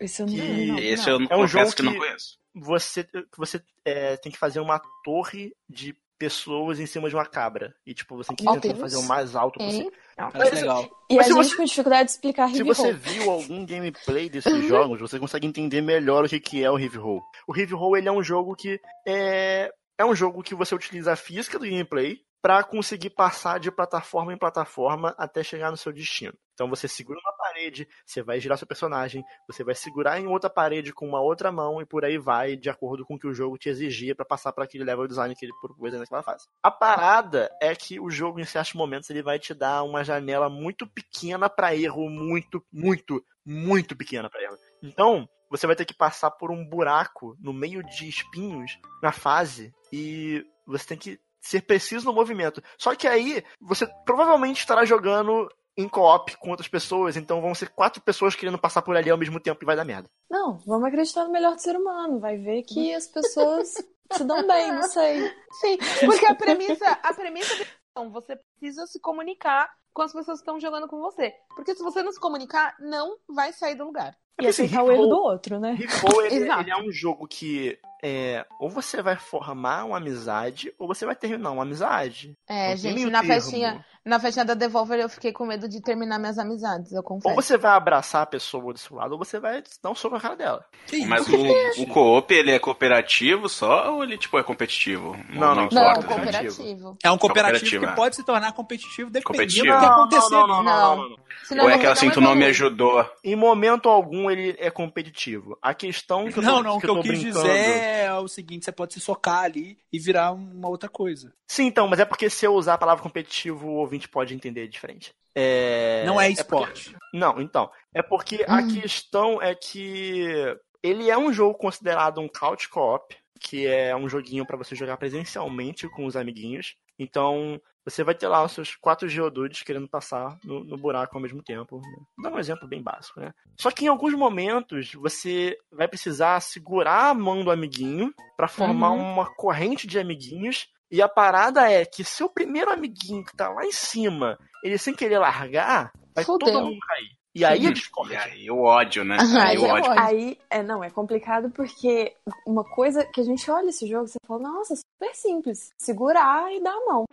Esse 0.00 0.22
eu 0.22 0.26
não, 0.26 0.34
que... 0.34 0.66
não, 0.66 0.78
Esse 0.78 1.10
eu 1.10 1.18
não 1.20 1.26
é 1.30 1.36
um 1.36 1.46
jogo 1.46 1.70
que, 1.70 1.76
que 1.76 1.82
não 1.82 1.94
conheço. 1.94 2.38
Você, 2.54 3.06
você 3.36 3.62
é, 3.84 4.16
tem 4.16 4.32
que 4.32 4.38
fazer 4.38 4.60
uma 4.60 4.80
torre 5.04 5.54
de 5.68 5.94
pessoas 6.20 6.78
em 6.78 6.84
cima 6.84 7.08
de 7.08 7.16
uma 7.16 7.24
cabra. 7.24 7.74
E, 7.86 7.94
tipo, 7.94 8.14
você 8.14 8.34
tem 8.34 8.60
que 8.60 8.74
fazer 8.74 8.98
o 8.98 9.02
mais 9.04 9.34
alto 9.34 9.58
possível. 9.58 9.90
Mas, 10.34 10.52
legal. 10.52 10.86
E 11.08 11.16
Mas 11.16 11.26
a 11.26 11.28
gente 11.30 11.36
você, 11.48 11.56
com 11.56 11.64
dificuldade 11.64 12.04
de 12.04 12.10
explicar 12.10 12.44
Rive 12.44 12.58
Se 12.58 12.62
você 12.62 12.92
viu 12.92 13.30
algum 13.30 13.64
gameplay 13.64 14.28
desses 14.28 14.52
jogos, 14.68 15.00
você 15.00 15.18
consegue 15.18 15.46
entender 15.46 15.80
melhor 15.80 16.26
o 16.26 16.28
que 16.28 16.62
é 16.62 16.70
o 16.70 16.76
Rive 16.76 16.98
Roll. 16.98 17.22
O 17.48 17.52
Rive 17.52 17.72
Roll, 17.72 17.96
ele 17.96 18.08
é 18.08 18.12
um 18.12 18.22
jogo 18.22 18.54
que 18.54 18.78
é... 19.08 19.72
É 19.98 20.04
um 20.04 20.14
jogo 20.14 20.42
que 20.42 20.54
você 20.54 20.74
utiliza 20.74 21.12
a 21.12 21.16
física 21.16 21.58
do 21.58 21.64
gameplay 21.64 22.18
para 22.42 22.62
conseguir 22.62 23.10
passar 23.10 23.58
de 23.58 23.70
plataforma 23.70 24.32
em 24.32 24.38
plataforma 24.38 25.14
até 25.18 25.42
chegar 25.42 25.70
no 25.70 25.76
seu 25.76 25.92
destino. 25.92 26.32
Então 26.54 26.68
você 26.68 26.88
segura 26.88 27.18
uma 27.18 27.36
parede, 27.60 27.86
você 28.06 28.22
vai 28.22 28.40
girar 28.40 28.56
seu 28.56 28.66
personagem, 28.66 29.24
você 29.46 29.62
vai 29.62 29.74
segurar 29.74 30.18
em 30.18 30.26
outra 30.26 30.48
parede 30.48 30.92
com 30.92 31.06
uma 31.06 31.20
outra 31.20 31.52
mão 31.52 31.80
e 31.80 31.86
por 31.86 32.04
aí 32.04 32.16
vai, 32.16 32.56
de 32.56 32.70
acordo 32.70 33.04
com 33.04 33.14
o 33.14 33.18
que 33.18 33.26
o 33.26 33.34
jogo 33.34 33.58
te 33.58 33.68
exigia 33.68 34.14
para 34.14 34.24
passar 34.24 34.52
para 34.52 34.64
aquele 34.64 34.84
level 34.84 35.06
design 35.06 35.34
que 35.34 35.44
ele 35.44 35.52
propôs 35.60 35.92
naquela 35.92 36.22
fase. 36.22 36.46
A 36.62 36.70
parada 36.70 37.50
é 37.60 37.74
que 37.74 38.00
o 38.00 38.10
jogo 38.10 38.40
em 38.40 38.44
certos 38.44 38.74
momentos 38.74 39.10
ele 39.10 39.22
vai 39.22 39.38
te 39.38 39.52
dar 39.52 39.82
uma 39.82 40.02
janela 40.02 40.48
muito 40.48 40.86
pequena 40.86 41.48
para 41.48 41.74
erro, 41.76 42.08
muito, 42.08 42.64
muito, 42.72 43.22
muito 43.44 43.96
pequena 43.96 44.30
para 44.30 44.42
erro. 44.42 44.58
Então, 44.82 45.28
você 45.50 45.66
vai 45.66 45.76
ter 45.76 45.84
que 45.84 45.94
passar 45.94 46.30
por 46.30 46.50
um 46.50 46.64
buraco 46.64 47.36
no 47.40 47.52
meio 47.52 47.82
de 47.82 48.08
espinhos 48.08 48.78
na 49.02 49.12
fase 49.12 49.72
e 49.92 50.44
você 50.66 50.86
tem 50.86 50.98
que 50.98 51.20
ser 51.40 51.62
preciso 51.62 52.06
no 52.06 52.12
movimento. 52.12 52.62
Só 52.78 52.94
que 52.94 53.08
aí 53.08 53.42
você 53.60 53.86
provavelmente 54.04 54.60
estará 54.60 54.84
jogando 54.84 55.48
em 55.80 55.88
co-op 55.88 56.36
com 56.36 56.50
outras 56.50 56.68
pessoas, 56.68 57.16
então 57.16 57.40
vão 57.40 57.54
ser 57.54 57.70
quatro 57.70 58.02
pessoas 58.02 58.34
querendo 58.34 58.58
passar 58.58 58.82
por 58.82 58.96
ali 58.96 59.10
ao 59.10 59.18
mesmo 59.18 59.40
tempo 59.40 59.62
e 59.62 59.66
vai 59.66 59.76
dar 59.76 59.84
merda. 59.84 60.08
Não, 60.30 60.58
vamos 60.66 60.88
acreditar 60.88 61.24
no 61.24 61.32
melhor 61.32 61.54
do 61.54 61.62
ser 61.62 61.76
humano, 61.76 62.20
vai 62.20 62.36
ver 62.36 62.62
que 62.62 62.94
as 62.94 63.06
pessoas 63.06 63.68
se 64.12 64.24
dão 64.24 64.46
bem, 64.46 64.72
não 64.72 64.82
sei. 64.82 65.28
Sim, 65.60 65.78
porque 66.04 66.26
a 66.26 66.34
premissa, 66.34 66.90
a 67.02 67.14
premissa 67.14 67.66
então, 67.90 68.10
você 68.10 68.36
precisa 68.36 68.86
se 68.86 69.00
comunicar 69.00 69.70
com 69.92 70.02
as 70.02 70.12
pessoas 70.12 70.38
que 70.38 70.42
estão 70.42 70.60
jogando 70.60 70.88
com 70.88 71.00
você. 71.00 71.34
Porque 71.54 71.74
se 71.74 71.82
você 71.82 72.02
não 72.02 72.12
se 72.12 72.20
comunicar, 72.20 72.74
não 72.78 73.16
vai 73.28 73.52
sair 73.52 73.74
do 73.74 73.84
lugar. 73.84 74.16
E 74.40 74.46
assim, 74.46 74.64
aceitar 74.64 74.84
o 74.84 74.90
erro 74.90 75.06
do 75.06 75.16
outro, 75.16 75.60
né? 75.60 75.72
Rico, 75.72 76.22
ele, 76.22 76.50
ele, 76.50 76.70
é 76.70 76.76
um 76.76 76.90
jogo 76.90 77.28
que 77.28 77.78
é, 78.02 78.46
ou 78.58 78.70
você 78.70 79.02
vai 79.02 79.16
formar 79.16 79.84
uma 79.84 79.98
amizade, 79.98 80.72
ou 80.78 80.88
você 80.88 81.04
vai 81.04 81.14
terminar 81.14 81.50
uma 81.50 81.62
amizade. 81.62 82.32
É, 82.48 82.74
gente, 82.74 83.04
na 83.06 83.22
festinha, 83.22 83.84
na 84.04 84.18
festinha 84.18 84.44
da 84.44 84.54
Devolver 84.54 84.98
eu 84.98 85.08
fiquei 85.08 85.32
com 85.32 85.46
medo 85.46 85.68
de 85.68 85.80
terminar 85.82 86.18
minhas 86.18 86.38
amizades, 86.38 86.92
eu 86.92 87.02
confesso. 87.02 87.34
Ou 87.34 87.42
você 87.42 87.56
vai 87.58 87.72
abraçar 87.72 88.22
a 88.22 88.26
pessoa 88.26 88.72
do 88.72 88.78
seu 88.78 88.96
lado, 88.96 89.12
ou 89.12 89.18
você 89.18 89.38
vai 89.38 89.62
dar 89.82 89.90
um 89.90 89.94
soco 89.94 90.14
na 90.14 90.20
cara 90.20 90.36
dela. 90.36 90.64
Sim, 90.86 91.06
mas 91.06 91.26
o, 91.28 91.82
o 91.82 91.86
co-op, 91.86 92.32
ele 92.32 92.50
é 92.50 92.58
cooperativo 92.58 93.48
só, 93.48 93.94
ou 93.94 94.02
ele, 94.02 94.16
tipo, 94.16 94.38
é 94.38 94.42
competitivo? 94.42 95.16
Não, 95.28 95.54
não, 95.54 95.54
não, 95.54 95.68
não 95.70 95.90
importa, 95.92 96.06
cooperativo. 96.06 96.98
É 97.02 97.10
um 97.10 97.18
cooperativo 97.18 97.86
que 97.86 97.92
pode 97.94 98.16
se 98.16 98.24
tornar 98.24 98.52
competitivo 98.52 99.10
dependendo 99.10 99.38
competitivo. 99.38 99.74
do 99.74 99.80
que 99.80 99.86
acontecer. 99.86 100.30
Não, 100.30 100.46
não, 100.46 100.62
não, 100.62 100.96
não, 100.96 101.08
não. 101.08 101.64
Ou 101.64 101.70
é 101.70 101.74
aquela 101.74 101.92
assim, 101.92 102.10
tu 102.10 102.20
não 102.20 102.34
me 102.34 102.44
ajudou. 102.46 103.04
Em 103.24 103.34
momento 103.34 103.88
algum 103.88 104.30
ele 104.30 104.56
é 104.58 104.70
competitivo. 104.70 105.58
A 105.60 105.74
questão 105.74 106.30
que 106.30 106.38
eu 106.38 106.42
Não, 106.42 106.56
tô, 106.56 106.62
não, 106.62 106.76
o 106.76 106.80
que, 106.80 106.88
eu, 106.88 106.96
eu 106.96 107.02
quis 107.02 107.22
brincando... 107.22 107.42
dizer 107.42 108.04
é 108.04 108.12
o 108.14 108.28
seguinte, 108.28 108.64
você 108.64 108.72
pode 108.72 108.94
se 108.94 109.00
socar 109.00 109.44
ali 109.44 109.78
e 109.92 109.98
virar 109.98 110.32
uma 110.32 110.68
outra 110.68 110.88
coisa. 110.88 111.32
Sim, 111.46 111.66
então, 111.66 111.88
mas 111.88 111.98
é 111.98 112.04
porque 112.04 112.30
se 112.30 112.46
eu 112.46 112.54
usar 112.54 112.74
a 112.74 112.78
palavra 112.78 113.02
competitivo, 113.02 113.68
ouvinte 113.90 114.08
pode 114.08 114.34
entender 114.34 114.68
diferente. 114.68 115.12
É... 115.34 116.04
Não 116.06 116.20
é 116.20 116.30
esporte. 116.30 116.94
É. 116.94 117.18
Não, 117.18 117.40
então. 117.40 117.70
É 117.94 118.02
porque 118.02 118.44
hum. 118.48 118.52
a 118.54 118.62
questão 118.66 119.42
é 119.42 119.54
que 119.54 120.56
ele 120.82 121.10
é 121.10 121.18
um 121.18 121.32
jogo 121.32 121.54
considerado 121.54 122.20
um 122.20 122.28
couch 122.28 122.68
co-op, 122.68 123.16
que 123.38 123.66
é 123.66 123.94
um 123.96 124.08
joguinho 124.08 124.46
para 124.46 124.56
você 124.56 124.74
jogar 124.74 124.96
presencialmente 124.96 125.88
com 125.88 126.06
os 126.06 126.16
amiguinhos. 126.16 126.76
Então, 126.98 127.60
você 127.84 128.04
vai 128.04 128.14
ter 128.14 128.28
lá 128.28 128.44
os 128.44 128.52
seus 128.52 128.76
quatro 128.76 129.08
geodudes 129.08 129.62
querendo 129.62 129.88
passar 129.88 130.38
no, 130.44 130.62
no 130.62 130.76
buraco 130.76 131.16
ao 131.16 131.22
mesmo 131.22 131.42
tempo. 131.42 131.76
Né? 131.76 131.82
Vou 132.16 132.30
dar 132.30 132.36
um 132.36 132.38
exemplo 132.38 132.68
bem 132.68 132.82
básico, 132.82 133.20
né? 133.20 133.32
Só 133.56 133.70
que 133.70 133.86
em 133.86 133.88
alguns 133.88 134.12
momentos 134.12 134.92
você 134.92 135.56
vai 135.72 135.88
precisar 135.88 136.40
segurar 136.40 137.10
a 137.10 137.14
mão 137.14 137.42
do 137.42 137.50
amiguinho 137.50 138.14
para 138.36 138.48
formar 138.48 138.90
uhum. 138.90 139.12
uma 139.12 139.34
corrente 139.34 139.86
de 139.86 139.98
amiguinhos. 139.98 140.68
E 140.90 141.00
a 141.00 141.08
parada 141.08 141.70
é 141.70 141.84
que 141.84 142.02
se 142.02 142.22
o 142.24 142.28
primeiro 142.28 142.70
amiguinho 142.70 143.24
que 143.24 143.36
tá 143.36 143.48
lá 143.48 143.64
em 143.64 143.72
cima, 143.72 144.38
ele 144.62 144.76
sem 144.76 144.94
querer 144.94 145.18
largar, 145.18 145.92
vai 146.14 146.24
Fudeu. 146.24 146.52
todo 146.52 146.64
mundo 146.66 146.78
cair. 146.80 147.20
E 147.32 147.44
aí 147.44 147.66
a 147.66 147.72
discórdia. 147.72 148.14
E 148.14 148.16
aí 148.16 148.50
o 148.50 148.60
ódio, 148.62 149.04
né? 149.04 149.16
aí, 149.40 149.56
o 149.56 149.64
ódio. 149.64 149.92
aí, 149.96 150.38
é, 150.50 150.62
não, 150.62 150.82
é 150.82 150.90
complicado 150.90 151.48
porque 151.50 152.12
uma 152.44 152.64
coisa 152.64 153.04
que 153.04 153.20
a 153.20 153.24
gente 153.24 153.48
olha 153.48 153.68
esse 153.68 153.86
jogo, 153.86 154.08
você 154.08 154.18
fala, 154.26 154.42
nossa, 154.42 154.74
super 154.74 155.14
simples. 155.14 155.72
Segurar 155.78 156.52
e 156.52 156.60
dar 156.60 156.72
a 156.72 156.86
mão. 156.86 157.04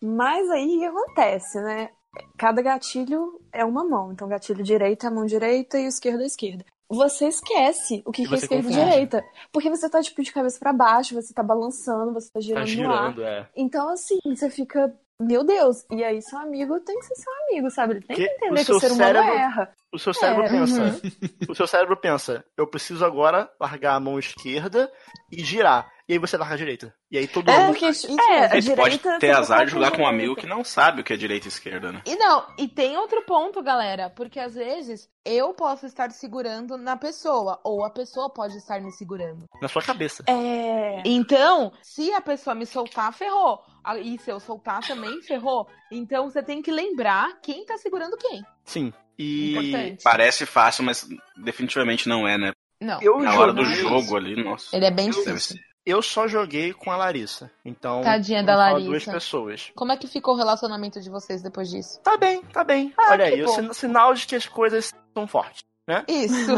Mas 0.00 0.50
aí 0.50 0.76
o 0.76 0.78
que 0.80 0.84
acontece, 0.84 1.60
né? 1.62 1.90
Cada 2.36 2.60
gatilho 2.60 3.40
é 3.50 3.64
uma 3.64 3.82
mão. 3.82 4.12
Então, 4.12 4.28
gatilho 4.28 4.62
direito 4.62 5.06
é 5.06 5.08
a 5.08 5.12
mão 5.12 5.24
direita 5.24 5.78
e 5.78 5.86
o 5.86 5.88
esquerdo 5.88 6.20
é 6.20 6.24
a 6.24 6.26
esquerda. 6.26 6.64
Você 6.92 7.28
esquece 7.28 8.02
o 8.04 8.12
que, 8.12 8.26
que 8.28 8.34
é 8.34 8.36
esquerda 8.36 8.68
e 8.68 8.72
direita. 8.72 9.24
Porque 9.50 9.70
você 9.70 9.88
tá, 9.88 10.02
tipo, 10.02 10.22
de 10.22 10.30
cabeça 10.30 10.58
para 10.58 10.74
baixo, 10.74 11.14
você 11.14 11.32
tá 11.32 11.42
balançando, 11.42 12.12
você 12.12 12.30
tá 12.30 12.38
girando, 12.38 12.60
tá 12.60 12.66
girando 12.66 13.16
no 13.16 13.24
ar. 13.24 13.30
É. 13.32 13.48
Então, 13.56 13.88
assim, 13.88 14.18
você 14.26 14.50
fica 14.50 14.94
meu 15.22 15.44
Deus, 15.44 15.84
e 15.90 16.02
aí 16.04 16.20
seu 16.22 16.38
amigo 16.38 16.78
tem 16.80 16.98
que 16.98 17.06
ser 17.06 17.14
seu 17.14 17.32
amigo, 17.48 17.70
sabe? 17.70 17.94
Ele 17.94 18.02
tem 18.02 18.16
que, 18.16 18.26
que 18.26 18.34
entender 18.34 18.62
o 18.62 18.64
que 18.64 18.72
o 18.72 18.80
ser 18.80 18.92
humano 18.92 19.14
cérebro, 19.14 19.34
erra. 19.34 19.74
O 19.92 19.98
seu 19.98 20.14
cérebro 20.14 20.44
é, 20.44 20.48
pensa, 20.48 20.82
uhum. 20.82 21.00
o 21.48 21.54
seu 21.54 21.66
cérebro 21.66 21.96
pensa, 21.96 22.44
eu 22.56 22.66
preciso 22.66 23.04
agora 23.04 23.50
largar 23.60 23.94
a 23.94 24.00
mão 24.00 24.18
esquerda 24.18 24.90
e 25.30 25.42
girar. 25.44 25.90
E 26.08 26.14
aí 26.14 26.18
você 26.18 26.36
larga 26.36 26.54
a 26.54 26.58
direita. 26.58 26.94
E 27.10 27.16
aí 27.16 27.28
todo 27.28 27.48
é, 27.48 27.58
mundo. 27.58 27.78
Porque, 27.78 27.86
é, 27.86 28.44
a 28.44 28.58
direita, 28.58 28.76
pode 28.76 28.98
ter 29.20 29.30
azar 29.30 29.64
de 29.64 29.70
jogar 29.70 29.92
com 29.92 30.02
um 30.02 30.06
amigo 30.06 30.34
que 30.34 30.46
não 30.46 30.64
sabe 30.64 31.00
o 31.00 31.04
que 31.04 31.12
é 31.12 31.16
direita 31.16 31.46
e 31.46 31.48
esquerda, 31.48 31.92
né? 31.92 32.02
E 32.04 32.16
não, 32.16 32.46
e 32.58 32.66
tem 32.66 32.96
outro 32.96 33.22
ponto, 33.22 33.62
galera, 33.62 34.10
porque 34.10 34.40
às 34.40 34.54
vezes 34.54 35.08
eu 35.24 35.54
posso 35.54 35.86
estar 35.86 36.10
segurando 36.10 36.76
na 36.76 36.96
pessoa, 36.96 37.60
ou 37.62 37.84
a 37.84 37.90
pessoa 37.90 38.28
pode 38.28 38.56
estar 38.56 38.80
me 38.80 38.90
segurando. 38.92 39.46
Na 39.60 39.68
sua 39.68 39.82
cabeça. 39.82 40.24
É. 40.26 41.02
Então, 41.04 41.72
se 41.82 42.12
a 42.12 42.20
pessoa 42.20 42.54
me 42.54 42.66
soltar, 42.66 43.12
ferrou. 43.12 43.62
E 44.02 44.18
se 44.18 44.30
eu 44.30 44.38
soltar 44.40 44.80
também, 44.86 45.20
ferrou. 45.22 45.68
Então 45.90 46.30
você 46.30 46.42
tem 46.42 46.62
que 46.62 46.70
lembrar 46.70 47.40
quem 47.40 47.64
tá 47.64 47.76
segurando 47.78 48.16
quem. 48.16 48.44
Sim. 48.64 48.92
E 49.18 49.52
Importante. 49.52 50.02
parece 50.02 50.46
fácil, 50.46 50.84
mas 50.84 51.08
definitivamente 51.36 52.08
não 52.08 52.26
é, 52.26 52.38
né? 52.38 52.52
Não. 52.80 53.00
Eu 53.00 53.20
Na 53.20 53.34
hora 53.38 53.52
do 53.52 53.64
jogo 53.64 54.16
ali, 54.16 54.42
nossa. 54.42 54.74
Ele 54.74 54.86
é 54.86 54.90
bem 54.90 55.10
difícil. 55.10 55.56
Eu 55.84 56.00
só 56.00 56.28
joguei 56.28 56.72
com 56.72 56.90
a 56.92 56.96
Larissa. 56.96 57.50
Então. 57.64 58.02
Tadinha 58.02 58.42
da 58.42 58.54
Larissa. 58.54 58.88
duas 58.88 59.04
pessoas. 59.04 59.72
Como 59.74 59.90
é 59.90 59.96
que 59.96 60.06
ficou 60.06 60.34
o 60.34 60.36
relacionamento 60.36 61.00
de 61.00 61.10
vocês 61.10 61.42
depois 61.42 61.68
disso? 61.68 62.00
Tá 62.02 62.16
bem, 62.16 62.40
tá 62.52 62.62
bem. 62.62 62.92
Ah, 62.96 63.10
Olha 63.10 63.24
aí, 63.24 63.42
o 63.42 63.74
sinal 63.74 64.14
de 64.14 64.26
que 64.26 64.36
as 64.36 64.46
coisas 64.46 64.92
são 65.12 65.26
fortes. 65.26 65.64
Né? 65.86 66.04
Isso. 66.06 66.52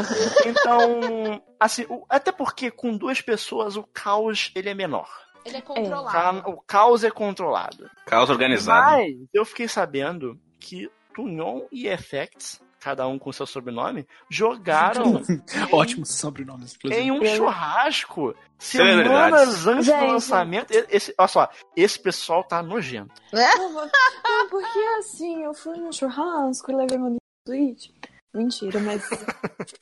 Então, 0.47 1.43
assim, 1.59 1.87
até 2.11 2.31
porque 2.31 2.71
com 2.71 2.95
duas 2.97 3.23
pessoas 3.23 3.77
o 3.77 3.83
caos 3.83 4.51
ele 4.55 4.69
é 4.69 4.75
menor. 4.75 5.09
Ele 5.45 5.57
é 5.59 5.61
controlado. 5.61 6.51
O 6.51 6.61
caos 6.63 7.05
é 7.05 7.11
controlado. 7.11 7.91
Caos 8.07 8.31
organizado. 8.31 8.97
Mas 8.97 9.15
eu 9.33 9.45
fiquei 9.45 9.69
sabendo 9.69 10.39
que 10.59 10.91
Tunyon 11.15 11.63
e 11.71 11.87
Effects 11.87 12.61
cada 12.85 13.07
um 13.09 13.19
com 13.19 13.33
seu 13.33 13.47
sobrenome, 13.47 14.07
jogaram. 14.29 15.23
Ótimo 15.73 16.05
sobrenome. 16.05 16.67
Em 16.85 17.11
um 17.11 17.25
churrasco. 17.25 18.35
Semanas 18.59 19.67
antes 19.67 19.87
Gente. 19.87 20.01
do 20.01 20.13
lançamento. 20.13 20.71
Esse, 20.91 21.15
olha 21.17 21.29
só, 21.29 21.51
esse 21.75 21.99
pessoal 21.99 22.45
tá 22.45 22.63
nojento. 22.63 23.15
Não, 23.33 23.89
porque 24.51 24.79
assim, 24.99 25.45
eu 25.45 25.55
fui 25.55 25.79
num 25.79 25.91
churrasco 25.91 26.71
e 26.71 26.75
levei 26.75 26.99
meu 26.99 27.17
Switch. 27.49 27.91
Mentira, 28.35 28.81
mas. 28.81 29.09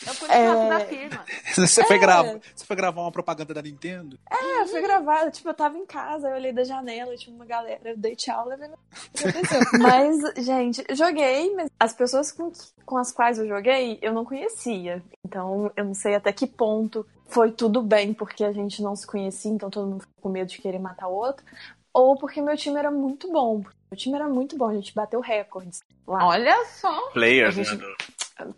Eu 0.06 0.14
fui 0.14 0.28
é... 0.30 0.68
da 0.68 0.80
firma. 0.80 1.24
Você, 1.56 1.80
é... 1.80 1.84
foi 1.84 1.98
gravar, 1.98 2.38
você 2.54 2.64
foi 2.64 2.76
gravar 2.76 3.02
uma 3.02 3.12
propaganda 3.12 3.54
da 3.54 3.62
Nintendo? 3.62 4.18
É, 4.30 4.62
eu 4.62 4.66
fui 4.66 4.80
gravar. 4.80 5.30
Tipo, 5.30 5.48
eu 5.50 5.54
tava 5.54 5.76
em 5.76 5.86
casa, 5.86 6.28
eu 6.28 6.34
olhei 6.34 6.52
da 6.52 6.64
janela, 6.64 7.16
tinha 7.16 7.34
uma 7.34 7.44
galera, 7.44 7.90
eu 7.90 7.96
dei 7.96 8.14
tchau, 8.14 8.46
levei 8.46 8.68
meu. 8.68 8.78
mas, 9.80 10.44
gente, 10.44 10.84
joguei, 10.94 11.54
mas 11.54 11.70
as 11.78 11.94
pessoas 11.94 12.32
com, 12.32 12.52
com 12.84 12.96
as 12.96 13.12
quais 13.12 13.38
eu 13.38 13.46
joguei, 13.46 13.98
eu 14.02 14.12
não 14.12 14.24
conhecia. 14.24 15.02
Então, 15.24 15.70
eu 15.76 15.84
não 15.84 15.94
sei 15.94 16.14
até 16.14 16.32
que 16.32 16.46
ponto 16.46 17.06
foi 17.26 17.50
tudo 17.50 17.82
bem, 17.82 18.12
porque 18.12 18.44
a 18.44 18.52
gente 18.52 18.82
não 18.82 18.94
se 18.94 19.06
conhecia, 19.06 19.50
então 19.50 19.70
todo 19.70 19.88
mundo 19.88 20.02
ficou 20.02 20.22
com 20.22 20.28
medo 20.28 20.48
de 20.48 20.58
querer 20.58 20.78
matar 20.78 21.08
o 21.08 21.14
outro. 21.14 21.44
Ou 21.92 22.16
porque 22.16 22.40
meu 22.40 22.56
time 22.56 22.78
era 22.78 22.90
muito 22.90 23.30
bom. 23.30 23.62
Meu 23.90 23.96
time 23.96 24.14
era 24.14 24.28
muito 24.28 24.56
bom, 24.56 24.68
a 24.68 24.74
gente 24.74 24.94
bateu 24.94 25.20
recordes 25.20 25.80
lá. 26.06 26.26
Olha 26.26 26.64
só! 26.66 27.10
Players, 27.10 27.56
né? 27.56 27.64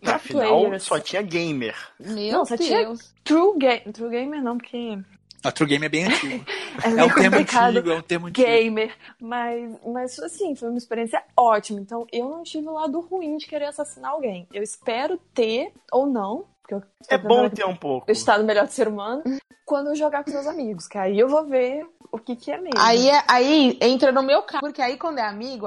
Pra 0.00 0.16
Afinal, 0.16 0.60
players. 0.60 0.82
só 0.82 0.98
tinha 0.98 1.22
gamer. 1.22 1.76
Meu 1.98 2.32
não, 2.32 2.44
só 2.44 2.56
Deus. 2.56 2.68
tinha 2.68 2.94
true, 3.22 3.58
ga 3.58 3.80
true 3.92 4.10
gamer 4.10 4.42
não, 4.42 4.58
porque... 4.58 4.98
A 5.44 5.52
True 5.52 5.68
Game 5.68 5.84
é 5.84 5.88
bem 5.90 6.06
antigo. 6.06 6.42
é, 6.82 7.00
é 7.00 7.04
um 7.04 7.14
termo 7.14 7.36
antigo, 7.36 7.90
é 7.90 7.94
um 7.96 8.00
termo 8.00 8.26
antigo. 8.28 8.46
Gamer. 8.48 8.96
Mas, 9.20 9.78
mas, 9.86 10.18
assim, 10.18 10.56
foi 10.56 10.70
uma 10.70 10.78
experiência 10.78 11.22
ótima. 11.36 11.80
Então, 11.80 12.06
eu 12.10 12.30
não 12.30 12.42
tive 12.42 12.66
o 12.66 12.72
lado 12.72 12.98
ruim 13.00 13.36
de 13.36 13.46
querer 13.46 13.66
assassinar 13.66 14.12
alguém. 14.12 14.48
Eu 14.54 14.62
espero 14.62 15.18
ter, 15.34 15.70
ou 15.92 16.06
não, 16.06 16.46
porque 16.62 16.74
eu, 16.74 16.82
é 17.10 17.18
bom 17.18 17.48
ter 17.50 17.66
um 17.66 17.76
pouco. 17.76 18.08
O 18.08 18.12
estado 18.12 18.42
melhor 18.42 18.66
do 18.66 18.72
ser 18.72 18.88
humano, 18.88 19.22
quando 19.66 19.88
eu 19.88 19.94
jogar 19.94 20.24
com 20.24 20.30
meus 20.30 20.46
amigos, 20.46 20.88
que 20.88 20.96
aí 20.96 21.18
eu 21.18 21.28
vou 21.28 21.44
ver 21.44 21.86
o 22.10 22.18
que, 22.18 22.34
que 22.36 22.50
é 22.50 22.56
mesmo. 22.56 22.78
Aí, 22.78 23.10
é, 23.10 23.22
aí 23.28 23.78
entra 23.82 24.10
no 24.10 24.22
meu 24.22 24.42
caso, 24.42 24.60
porque 24.60 24.80
aí 24.80 24.96
quando 24.96 25.18
é 25.18 25.26
amigo, 25.26 25.66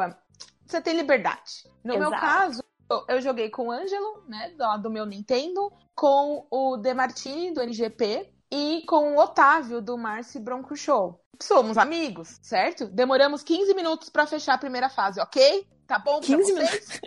você 0.66 0.82
tem 0.82 0.96
liberdade. 0.96 1.68
No 1.84 1.94
Exato. 1.94 2.10
meu 2.10 2.20
caso, 2.20 2.64
eu 3.08 3.22
joguei 3.22 3.50
com 3.50 3.68
o 3.68 3.72
Ângelo, 3.72 4.24
né, 4.28 4.54
do, 4.58 4.84
do 4.84 4.90
meu 4.90 5.06
Nintendo, 5.06 5.72
com 5.96 6.46
o 6.50 6.78
Demartini, 6.78 7.54
do 7.54 7.62
NGP, 7.62 8.32
e 8.52 8.84
com 8.88 9.16
o 9.16 9.20
Otávio, 9.20 9.82
do 9.82 9.98
Marcy 9.98 10.40
Bronco 10.40 10.76
Show. 10.76 11.20
Somos 11.42 11.78
amigos, 11.78 12.40
certo? 12.42 12.88
Demoramos 12.88 13.44
15 13.44 13.74
minutos 13.74 14.10
para 14.10 14.26
fechar 14.26 14.54
a 14.54 14.58
primeira 14.58 14.90
fase, 14.90 15.20
ok? 15.20 15.68
Tá 15.86 16.00
bom 16.00 16.20
15 16.20 16.54
pra 16.54 16.66
vocês? 16.66 17.02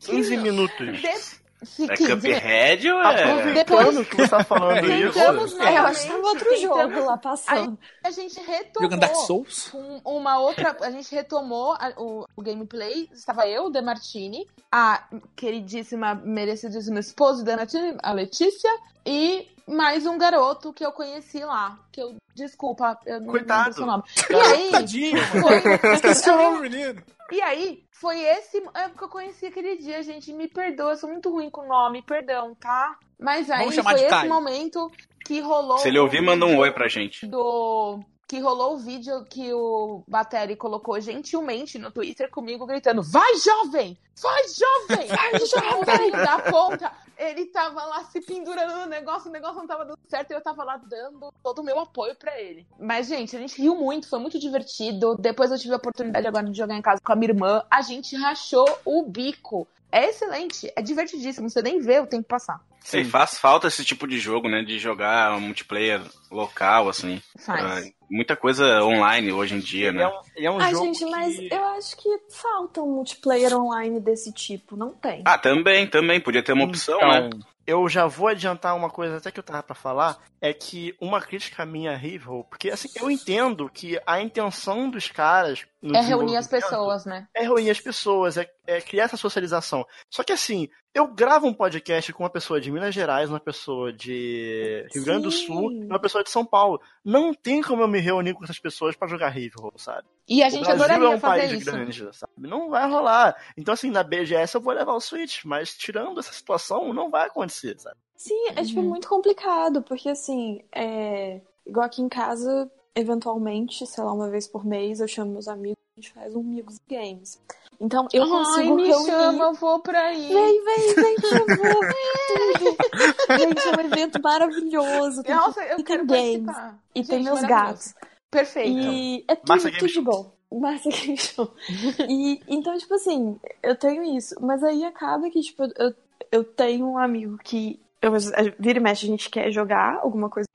15 0.00 0.36
minutos. 0.38 0.86
De 1.00 1.45
É 1.88 1.96
Cuphead 1.96 2.90
ou 2.90 3.00
é... 3.00 3.22
Aproveitando 3.22 4.04
que 4.04 4.16
você 4.16 4.28
tá 4.28 4.44
falando 4.44 4.86
isso... 4.92 5.18
É, 5.18 5.78
eu 5.78 5.86
acho 5.86 6.02
que 6.02 6.08
tava 6.08 6.26
outro 6.26 6.56
jogo 6.56 7.04
lá 7.04 7.16
passando. 7.18 7.78
Aí 8.02 8.10
a 8.10 8.10
gente 8.10 8.40
retomou... 8.40 8.82
Jogando 8.82 9.00
Dark 9.00 9.14
Souls? 9.16 9.72
uma 10.04 10.38
outra... 10.38 10.76
A 10.80 10.90
gente 10.90 11.14
retomou 11.14 11.72
a, 11.72 11.92
o, 11.96 12.24
o 12.36 12.42
gameplay. 12.42 13.08
Estava 13.12 13.46
eu, 13.46 13.66
o 13.66 13.70
Demartini, 13.70 14.46
a 14.70 15.04
queridíssima, 15.34 16.14
merecidíssima 16.14 17.00
esposa 17.00 17.42
do 17.42 17.46
Demartini, 17.46 17.96
a 18.02 18.12
Letícia, 18.12 18.70
e 19.04 19.48
mais 19.66 20.06
um 20.06 20.16
garoto 20.18 20.72
que 20.72 20.84
eu 20.84 20.92
conheci 20.92 21.40
lá. 21.40 21.78
Que 21.92 22.00
eu. 22.00 22.16
Desculpa, 22.34 22.98
eu 23.06 23.18
não 23.20 23.28
Coitado. 23.28 23.60
lembro 23.60 23.74
seu 23.74 23.86
nome. 23.86 24.02
E 24.30 24.34
aí. 24.34 24.70
Tadinho, 24.70 25.18
Foi, 25.26 25.92
Esqueci 25.94 26.30
o 26.30 26.36
nome, 26.36 26.68
menino. 26.68 27.02
e 27.32 27.40
aí, 27.40 27.82
foi 27.92 28.20
esse 28.20 28.58
é 28.74 28.88
que 28.90 29.02
eu 29.02 29.08
conheci 29.08 29.46
aquele 29.46 29.76
dia, 29.76 30.02
gente. 30.02 30.32
Me 30.34 30.46
perdoa, 30.46 30.92
eu 30.92 30.96
sou 30.96 31.08
muito 31.08 31.30
ruim 31.30 31.48
com 31.48 31.66
nome, 31.66 32.02
perdão, 32.02 32.54
tá? 32.54 32.96
Mas 33.18 33.50
aí 33.50 33.72
foi 33.82 33.94
esse 33.94 34.06
Caio. 34.08 34.28
momento 34.28 34.90
que 35.24 35.40
rolou. 35.40 35.78
Se 35.78 35.88
ele 35.88 35.98
ouvir, 35.98 36.20
o 36.20 36.24
manda 36.24 36.44
um 36.44 36.58
oi 36.58 36.70
pra 36.72 36.88
gente. 36.88 37.26
Do. 37.26 38.00
Que 38.28 38.40
rolou 38.40 38.74
o 38.74 38.78
vídeo 38.78 39.24
que 39.24 39.52
o 39.52 40.02
Bateri 40.08 40.56
colocou 40.56 41.00
gentilmente 41.00 41.78
no 41.78 41.92
Twitter 41.92 42.28
comigo, 42.28 42.66
gritando: 42.66 43.02
Vai, 43.02 43.36
jovem! 43.36 43.96
Vai, 44.20 44.42
jovem! 44.48 45.06
Vai, 45.06 45.32
jovem! 45.46 46.10
da 46.10 46.38
ponta. 46.50 46.92
Ele 47.16 47.46
tava 47.46 47.84
lá 47.84 48.04
se 48.04 48.20
pendurando 48.20 48.80
no 48.80 48.86
negócio, 48.86 49.30
o 49.30 49.32
negócio 49.32 49.56
não 49.56 49.66
tava 49.66 49.84
dando 49.84 49.98
certo 50.08 50.32
e 50.32 50.34
eu 50.34 50.42
tava 50.42 50.64
lá 50.64 50.76
dando 50.76 51.32
todo 51.42 51.60
o 51.60 51.64
meu 51.64 51.78
apoio 51.78 52.14
pra 52.14 52.38
ele. 52.38 52.66
Mas, 52.78 53.06
gente, 53.06 53.34
a 53.36 53.38
gente 53.38 53.60
riu 53.60 53.74
muito, 53.74 54.08
foi 54.08 54.18
muito 54.18 54.38
divertido. 54.38 55.16
Depois 55.16 55.50
eu 55.50 55.58
tive 55.58 55.74
a 55.74 55.78
oportunidade 55.78 56.26
agora 56.26 56.44
de 56.50 56.56
jogar 56.56 56.74
em 56.74 56.82
casa 56.82 57.00
com 57.02 57.12
a 57.12 57.16
minha 57.16 57.30
irmã. 57.30 57.64
A 57.70 57.80
gente 57.80 58.14
rachou 58.16 58.66
o 58.84 59.02
bico. 59.04 59.66
É 59.96 60.10
excelente, 60.10 60.70
é 60.76 60.82
divertidíssimo, 60.82 61.48
você 61.48 61.62
nem 61.62 61.80
vê 61.80 61.98
o 62.00 62.06
tempo 62.06 62.28
passar. 62.28 62.60
Sim, 62.80 63.02
faz 63.04 63.38
falta 63.38 63.66
esse 63.66 63.82
tipo 63.82 64.06
de 64.06 64.18
jogo, 64.18 64.46
né? 64.46 64.62
De 64.62 64.78
jogar 64.78 65.40
multiplayer 65.40 66.02
local, 66.30 66.90
assim. 66.90 67.22
Faz. 67.38 67.86
Ah, 67.86 67.90
muita 68.10 68.36
coisa 68.36 68.84
online 68.84 69.32
hoje 69.32 69.54
em 69.54 69.58
dia, 69.58 69.88
Ele 69.88 69.96
né? 69.96 70.04
é 70.04 70.08
um, 70.08 70.20
ele 70.36 70.46
é 70.46 70.50
um 70.50 70.60
Ai, 70.60 70.70
jogo 70.72 70.84
gente, 70.84 71.04
mas 71.06 71.38
que... 71.38 71.48
eu 71.50 71.64
acho 71.68 71.96
que 71.96 72.08
falta 72.28 72.82
um 72.82 72.94
multiplayer 72.94 73.56
online 73.56 73.98
desse 73.98 74.30
tipo. 74.34 74.76
Não 74.76 74.90
tem. 74.90 75.22
Ah, 75.24 75.38
também, 75.38 75.86
também. 75.86 76.20
Podia 76.20 76.42
ter 76.42 76.52
uma 76.52 76.64
opção, 76.64 76.98
Então, 76.98 77.08
né? 77.08 77.30
Eu 77.66 77.88
já 77.88 78.06
vou 78.06 78.28
adiantar 78.28 78.76
uma 78.76 78.88
coisa 78.88 79.16
até 79.16 79.32
que 79.32 79.40
eu 79.40 79.44
tava 79.44 79.60
pra 79.60 79.74
falar, 79.74 80.18
é 80.40 80.52
que 80.52 80.94
uma 81.00 81.20
crítica 81.20 81.66
minha 81.66 81.90
a 81.90 81.96
Rival, 81.96 82.44
porque 82.44 82.70
assim, 82.70 82.88
eu 82.94 83.10
entendo 83.10 83.68
que 83.68 84.00
a 84.06 84.20
intenção 84.20 84.88
dos 84.88 85.10
caras 85.10 85.66
no 85.82 85.96
É 85.96 86.00
reunir 86.00 86.36
as 86.36 86.46
pessoas, 86.46 87.04
né? 87.04 87.26
É 87.34 87.42
reunir 87.42 87.70
as 87.70 87.80
pessoas, 87.80 88.36
é, 88.36 88.48
é 88.66 88.80
criar 88.80 89.04
essa 89.04 89.16
socialização. 89.16 89.86
Só 90.10 90.22
que 90.24 90.32
assim, 90.32 90.68
eu 90.94 91.06
gravo 91.06 91.46
um 91.46 91.52
podcast 91.54 92.12
com 92.12 92.22
uma 92.22 92.30
pessoa 92.30 92.60
de 92.60 92.70
Minas 92.70 92.94
Gerais, 92.94 93.28
uma 93.30 93.38
pessoa 93.40 93.92
de 93.92 94.86
Rio 94.94 95.04
Grande 95.04 95.24
do. 95.24 95.30
Sul 95.30 95.70
e 95.72 95.84
uma 95.84 95.98
pessoa 96.00 96.24
de 96.24 96.30
São 96.30 96.44
Paulo. 96.44 96.80
Não 97.04 97.32
tem 97.34 97.62
como 97.62 97.82
eu 97.82 97.88
me 97.88 98.00
reunir 98.00 98.34
com 98.34 98.44
essas 98.44 98.58
pessoas 98.58 98.96
pra 98.96 99.08
jogar 99.08 99.28
Rival, 99.28 99.72
sabe? 99.76 100.06
E 100.28 100.42
a 100.42 100.48
O 100.48 100.50
gente 100.50 100.64
Brasil 100.64 100.84
adoraria 100.84 101.06
é 101.06 101.16
um 101.16 101.20
fazer 101.20 101.40
país 101.40 101.52
isso. 101.60 101.70
grande, 101.70 102.08
sabe? 102.16 102.32
Não 102.38 102.68
vai 102.70 102.88
rolar. 102.90 103.36
Então, 103.56 103.74
assim, 103.74 103.90
na 103.90 104.02
BGS 104.02 104.54
eu 104.56 104.60
vou 104.60 104.72
levar 104.74 104.94
o 104.94 105.00
Switch, 105.00 105.44
mas 105.44 105.76
tirando 105.76 106.18
essa 106.18 106.32
situação, 106.32 106.92
não 106.92 107.10
vai 107.10 107.26
acontecer, 107.26 107.78
sabe? 107.78 107.96
Sim, 108.16 108.48
é 108.56 108.64
tipo 108.64 108.80
Uhum. 108.80 108.88
muito 108.88 109.08
complicado, 109.08 109.82
porque 109.82 110.08
assim, 110.08 110.62
é... 110.72 111.40
igual 111.66 111.84
aqui 111.86 112.00
em 112.00 112.08
casa, 112.08 112.70
eventualmente, 112.94 113.86
sei 113.86 114.02
lá, 114.02 114.12
uma 114.12 114.30
vez 114.30 114.48
por 114.48 114.64
mês, 114.64 115.00
eu 115.00 115.06
chamo 115.08 115.32
meus 115.32 115.48
amigos, 115.48 115.76
a 115.96 116.00
gente 116.00 116.12
faz 116.12 116.34
um 116.34 116.40
Amigos 116.40 116.78
Games. 116.88 117.40
Então 117.80 118.06
eu 118.12 118.22
Ai, 118.22 118.28
consigo 118.30 118.74
me 118.74 118.86
reunir. 118.88 119.06
chama, 119.06 119.44
eu 119.44 119.52
vou 119.54 119.80
pra 119.80 120.00
aí. 120.00 120.28
Vem, 120.32 120.64
vem, 120.64 120.94
vem, 120.94 121.14
que 121.16 121.26
eu 121.26 121.56
vou. 121.56 121.80
Tudo. 122.28 123.38
Gente, 123.38 123.68
é 123.68 123.76
um 123.76 123.80
evento 123.80 124.22
maravilhoso. 124.22 125.22
Tem, 125.22 125.34
Nossa, 125.34 125.62
eu 125.64 125.78
e 125.78 125.82
quero 125.82 126.06
tem 126.06 126.32
games. 126.42 126.46
participar. 126.46 126.78
E 126.94 127.04
tem 127.04 127.18
Gente, 127.18 127.24
meus 127.24 127.42
maravilhoso. 127.42 127.66
gatos. 127.94 127.94
Perfeito. 128.30 128.78
E 128.78 129.24
é 129.28 129.34
tudo, 129.36 129.48
Massa 129.48 129.70
tudo 129.70 129.86
de 129.86 129.92
Show. 129.92 130.02
bom. 130.02 130.32
Massa 130.52 130.88
Game 130.88 131.16
Show. 131.18 131.52
E, 132.08 132.40
então, 132.48 132.76
tipo 132.78 132.94
assim, 132.94 133.38
eu 133.62 133.76
tenho 133.76 134.02
isso. 134.16 134.34
Mas 134.40 134.62
aí 134.62 134.84
acaba 134.84 135.28
que, 135.30 135.40
tipo, 135.40 135.64
eu, 135.76 135.94
eu 136.32 136.44
tenho 136.44 136.86
um 136.86 136.98
amigo 136.98 137.36
que 137.42 137.78
eu, 138.00 138.12
vira 138.58 138.78
e 138.78 138.82
mexe, 138.82 139.06
a 139.06 139.08
gente 139.08 139.28
quer 139.30 139.50
jogar 139.50 139.98
alguma 140.02 140.30
coisa. 140.30 140.48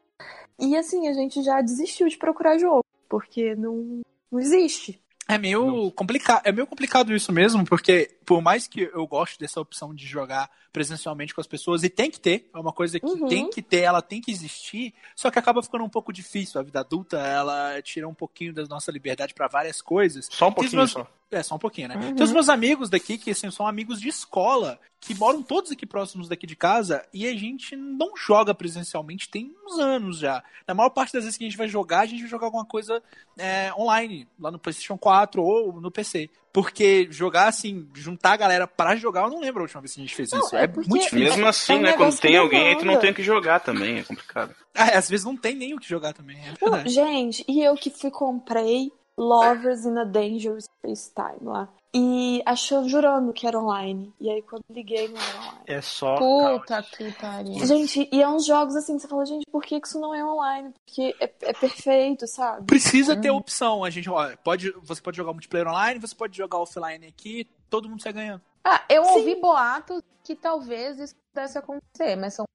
E 0.60 0.76
assim, 0.78 1.08
a 1.08 1.14
gente 1.14 1.42
já 1.44 1.60
desistiu 1.62 2.08
de 2.08 2.18
procurar 2.18 2.58
jogo. 2.58 2.84
Porque 3.10 3.54
não, 3.56 4.02
não 4.32 4.40
existe. 4.40 5.02
É 5.32 5.38
meio 5.38 5.90
complicado, 5.92 6.42
é 6.44 6.52
meio 6.52 6.68
complicado 6.68 7.16
isso 7.16 7.32
mesmo, 7.32 7.64
porque 7.64 8.12
por 8.32 8.42
mais 8.42 8.66
que 8.66 8.90
eu 8.94 9.06
goste 9.06 9.38
dessa 9.38 9.60
opção 9.60 9.94
de 9.94 10.06
jogar 10.08 10.50
presencialmente 10.72 11.36
com 11.36 11.42
as 11.42 11.48
pessoas, 11.48 11.84
e 11.84 11.90
tem 11.90 12.10
que 12.10 12.18
ter, 12.18 12.50
é 12.54 12.58
uma 12.58 12.72
coisa 12.72 12.98
que 12.98 13.06
Uhum. 13.06 13.28
tem 13.28 13.50
que 13.50 13.62
ter, 13.62 13.82
ela 13.82 14.02
tem 14.02 14.22
que 14.22 14.32
existir, 14.32 14.94
só 15.18 15.30
que 15.30 15.38
acaba 15.38 15.62
ficando 15.62 15.84
um 15.84 15.90
pouco 15.90 16.14
difícil. 16.14 16.58
A 16.58 16.64
vida 16.64 16.80
adulta, 16.80 17.18
ela 17.18 17.82
tira 17.82 18.08
um 18.08 18.14
pouquinho 18.14 18.54
da 18.54 18.64
nossa 18.64 18.90
liberdade 18.90 19.34
pra 19.34 19.50
várias 19.50 19.82
coisas. 19.82 20.30
Só 20.32 20.48
um 20.48 20.54
pouquinho 20.54 20.78
meus- 20.78 20.92
só. 20.92 21.06
É, 21.30 21.42
só 21.44 21.56
um 21.56 21.60
pouquinho, 21.60 21.88
né? 21.90 21.96
Uhum. 21.96 22.16
Tem 22.16 22.24
os 22.26 22.32
meus 22.32 22.48
amigos 22.50 22.90
daqui, 22.90 23.18
que 23.18 23.32
assim, 23.32 23.50
são 23.52 23.66
amigos 23.68 24.00
de 24.02 24.08
escola, 24.10 24.78
que 25.00 25.14
moram 25.16 25.42
todos 25.42 25.72
aqui 25.72 25.86
próximos 25.86 26.28
daqui 26.30 26.46
de 26.46 26.56
casa, 26.58 27.06
e 27.14 27.26
a 27.28 27.34
gente 27.34 27.74
não 27.76 28.16
joga 28.18 28.54
presencialmente 28.54 29.30
tem 29.30 29.54
uns 29.66 29.78
anos 29.80 30.20
já. 30.20 30.44
Na 30.68 30.74
maior 30.74 30.90
parte 30.90 31.12
das 31.14 31.24
vezes 31.24 31.38
que 31.38 31.44
a 31.46 31.48
gente 31.50 31.58
vai 31.58 31.68
jogar, 31.70 32.02
a 32.02 32.06
gente 32.06 32.20
vai 32.22 32.30
jogar 32.30 32.48
alguma 32.48 32.66
coisa 32.66 33.02
é, 33.38 33.74
online, 33.78 34.28
lá 34.40 34.52
no 34.52 34.60
PlayStation 34.60 34.98
4 34.98 35.42
ou 35.42 35.80
no 35.82 35.90
PC. 35.92 36.30
Porque 36.54 37.08
jogar 37.10 37.48
assim, 37.48 37.88
juntar 37.94 38.34
a 38.34 38.38
galera 38.38 38.68
pra 38.68 38.96
jogar, 38.96 39.24
eu 39.24 39.30
não 39.30 39.40
lembro 39.40 39.62
a 39.62 39.64
última 39.64 39.82
vez 39.82 39.94
que 39.94 40.02
a 40.02 40.04
gente 40.04 40.16
fez 40.16 40.32
Não, 40.32 40.40
isso. 40.40 40.56
é 40.56 40.64
É, 40.64 40.68
muito 40.68 40.90
difícil. 40.90 41.20
Mesmo 41.20 41.46
é- 41.46 41.50
assim, 41.50 41.74
é 41.74 41.76
um 41.78 41.82
né? 41.82 41.94
Quando 41.94 42.20
tem 42.20 42.38
alguém 42.38 42.68
aí, 42.68 42.78
tu 42.78 42.86
não 42.86 43.00
tem 43.00 43.12
o 43.12 43.14
que 43.14 43.24
jogar 43.24 43.60
também, 43.62 44.00
é 44.00 44.04
complicado. 44.04 44.54
Ah, 44.76 44.98
às 44.98 45.10
vezes 45.10 45.26
não 45.26 45.36
tem 45.38 45.56
nem 45.56 45.74
o 45.74 45.80
que 45.80 45.88
jogar 45.88 46.14
também, 46.14 46.38
é 46.38 46.54
Não, 46.70 46.88
gente, 46.88 47.44
e 47.48 47.62
eu 47.64 47.76
que 47.76 47.90
fui 47.90 48.12
comprei 48.12 48.92
Lovers 49.18 49.86
in 49.86 49.98
a 49.98 50.04
Dangerous 50.04 50.66
Space 50.80 51.12
Time 51.14 51.50
lá. 51.50 51.70
E 51.94 52.42
achou 52.46 52.88
jurando 52.88 53.34
que 53.34 53.46
era 53.46 53.60
online. 53.60 54.14
E 54.20 54.30
aí 54.30 54.42
quando 54.42 54.64
liguei 54.70 55.10
não 55.10 55.20
era 55.20 55.40
online. 55.40 55.60
É 55.68 55.82
só. 55.82 56.16
Puta 56.16 56.82
que 56.84 57.12
pariu. 57.14 57.66
Gente, 57.66 58.08
e 58.12 58.22
é 58.22 58.30
uns 58.30 58.46
jogos 58.46 58.76
assim 58.78 58.96
que 58.96 59.02
você 59.02 59.08
fala, 59.10 59.26
gente, 59.26 59.46
por 59.52 59.62
que 59.62 59.76
isso 59.84 60.00
não 60.00 60.16
é 60.16 60.24
online? 60.24 60.74
Porque 60.86 61.14
é, 61.20 61.30
é 61.42 61.54
perfeito, 61.54 62.26
sabe? 62.28 62.66
Precisa 62.66 63.16
ter 63.16 63.30
opção. 63.30 63.84
A 63.84 63.90
gente, 63.90 64.10
ó, 64.10 64.34
pode, 64.38 64.72
você 64.82 65.02
pode 65.02 65.18
jogar 65.18 65.34
multiplayer 65.34 65.68
online, 65.68 66.00
você 66.00 66.16
pode 66.16 66.38
jogar 66.38 66.60
offline 66.60 67.06
aqui, 67.06 67.46
todo 67.70 67.90
mundo 67.90 68.02
sai 68.02 68.14
ganhando. 68.14 68.42
Ah, 68.64 68.82
eu 68.90 69.04
Sim. 69.04 69.12
ouvi 69.12 69.36
boatos 69.36 70.02
que 70.24 70.36
talvez 70.36 70.98
isso 70.98 71.16
pudesse 71.34 71.58
acontecer, 71.58 72.16
mas 72.16 72.36
são 72.36 72.46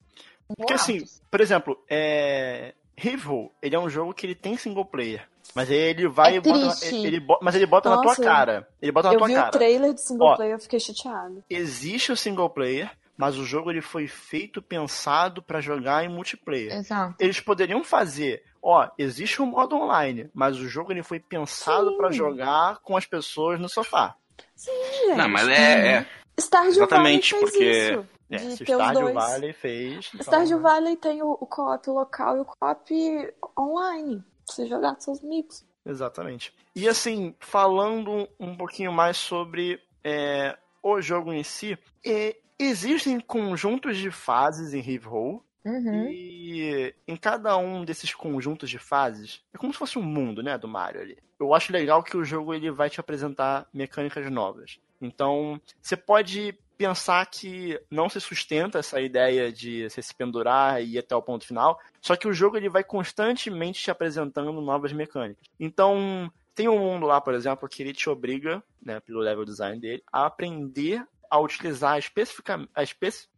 Porque 0.48 0.72
boatos. 0.72 0.82
assim, 0.82 1.04
por 1.30 1.40
exemplo, 1.42 1.78
é... 1.90 2.74
Rival, 2.96 3.52
ele 3.60 3.76
é 3.76 3.78
um 3.78 3.90
jogo 3.90 4.14
que 4.14 4.24
ele 4.24 4.34
tem 4.34 4.56
single 4.56 4.84
player. 4.84 5.28
Mas 5.54 5.70
ele 5.70 6.08
vai 6.08 6.34
É 6.34 6.36
e 6.36 6.40
bota. 6.40 6.84
Ele, 6.86 7.06
ele 7.06 7.26
mas 7.40 7.54
ele 7.54 7.66
bota 7.66 7.88
na 7.90 7.96
Nossa, 7.96 8.16
tua 8.16 8.24
cara. 8.24 8.68
Ele 8.80 8.92
bota 8.92 9.08
na 9.08 9.14
Eu 9.14 9.18
tua 9.18 9.28
vi 9.28 9.34
cara. 9.34 9.48
o 9.48 9.50
trailer 9.50 9.92
do 9.94 10.00
single 10.00 10.28
Ó. 10.28 10.36
player, 10.36 10.54
eu 10.54 10.58
fiquei 10.60 10.78
chateada. 10.80 11.42
Existe 11.48 12.12
o 12.12 12.16
single 12.16 12.50
player, 12.50 12.90
mas 13.16 13.38
o 13.38 13.44
jogo 13.44 13.70
ele 13.70 13.80
foi 13.80 14.06
feito 14.06 14.60
pensado 14.60 15.42
pra 15.42 15.60
jogar 15.60 16.04
em 16.04 16.08
multiplayer. 16.08 16.72
Exato. 16.72 17.14
Eles 17.18 17.40
poderiam 17.40 17.82
fazer, 17.82 18.42
ó, 18.62 18.88
existe 18.98 19.40
um 19.40 19.46
modo 19.46 19.76
online, 19.76 20.28
mas 20.34 20.58
o 20.58 20.68
jogo 20.68 20.92
ele 20.92 21.02
foi 21.02 21.18
pensado 21.20 21.90
Sim. 21.90 21.96
pra 21.96 22.10
jogar 22.10 22.78
com 22.82 22.96
as 22.96 23.06
pessoas 23.06 23.58
no 23.58 23.68
sofá. 23.68 24.14
Gente, 24.56 25.16
Não, 25.16 25.28
mas 25.28 25.48
é. 25.48 25.88
é. 25.98 26.06
Stardew 26.38 26.70
Exatamente, 26.82 27.32
Valley 27.34 27.50
fez 27.50 27.52
porque- 27.52 27.92
isso. 27.94 28.06
É, 28.28 28.36
de 28.38 28.64
Stardew 28.64 29.02
dois. 29.02 29.14
Valley 29.14 29.52
fez. 29.52 30.10
então, 30.12 30.20
Stardew 30.24 30.56
né? 30.56 30.62
Valley 30.62 30.96
tem 30.96 31.22
o, 31.22 31.30
o 31.40 31.46
co-op 31.46 31.88
local 31.88 32.36
e 32.36 32.40
o 32.40 32.44
co-op 32.44 33.34
online. 33.56 34.22
Pra 34.46 34.54
você 34.54 34.66
jogar 34.66 34.94
com 34.94 35.00
seus 35.00 35.22
amigos. 35.22 35.66
Exatamente. 35.84 36.54
E 36.74 36.88
assim, 36.88 37.34
falando 37.38 38.28
um 38.38 38.56
pouquinho 38.56 38.92
mais 38.92 39.16
sobre 39.16 39.80
é, 40.04 40.56
o 40.82 41.00
jogo 41.00 41.32
em 41.32 41.42
si, 41.42 41.78
é, 42.04 42.36
existem 42.58 43.18
conjuntos 43.20 43.96
de 43.96 44.10
fases 44.10 44.74
em 44.74 44.80
Rive 44.80 45.08
Hole. 45.08 45.40
Uhum. 45.64 46.08
E 46.08 46.94
em 47.08 47.16
cada 47.16 47.56
um 47.56 47.84
desses 47.84 48.14
conjuntos 48.14 48.70
de 48.70 48.78
fases, 48.78 49.42
é 49.52 49.58
como 49.58 49.72
se 49.72 49.78
fosse 49.78 49.98
um 49.98 50.02
mundo, 50.02 50.40
né, 50.40 50.56
do 50.56 50.68
Mario 50.68 51.00
ali. 51.00 51.18
Eu 51.40 51.52
acho 51.52 51.72
legal 51.72 52.04
que 52.04 52.16
o 52.16 52.24
jogo 52.24 52.54
ele 52.54 52.70
vai 52.70 52.88
te 52.88 53.00
apresentar 53.00 53.68
mecânicas 53.74 54.30
novas. 54.30 54.78
Então, 55.00 55.60
você 55.82 55.96
pode 55.96 56.56
pensar 56.76 57.24
que 57.26 57.80
não 57.90 58.08
se 58.08 58.20
sustenta 58.20 58.78
essa 58.78 59.00
ideia 59.00 59.52
de 59.52 59.88
você 59.88 60.02
se 60.02 60.14
pendurar 60.14 60.82
e 60.82 60.94
ir 60.94 60.98
até 60.98 61.14
o 61.14 61.22
ponto 61.22 61.46
final, 61.46 61.80
só 62.00 62.16
que 62.16 62.28
o 62.28 62.32
jogo 62.32 62.56
ele 62.56 62.68
vai 62.68 62.84
constantemente 62.84 63.82
te 63.82 63.90
apresentando 63.90 64.60
novas 64.60 64.92
mecânicas. 64.92 65.46
Então, 65.58 66.30
tem 66.54 66.68
um 66.68 66.78
mundo 66.78 67.06
lá, 67.06 67.20
por 67.20 67.34
exemplo, 67.34 67.68
que 67.68 67.82
ele 67.82 67.92
te 67.92 68.08
obriga, 68.08 68.62
né, 68.82 69.00
pelo 69.00 69.20
level 69.20 69.44
design 69.44 69.80
dele, 69.80 70.02
a 70.12 70.26
aprender 70.26 71.06
a 71.30 71.38
utilizar 71.38 71.98
especificamente. 71.98 72.70
A 72.74 72.82
especi... 72.82 73.28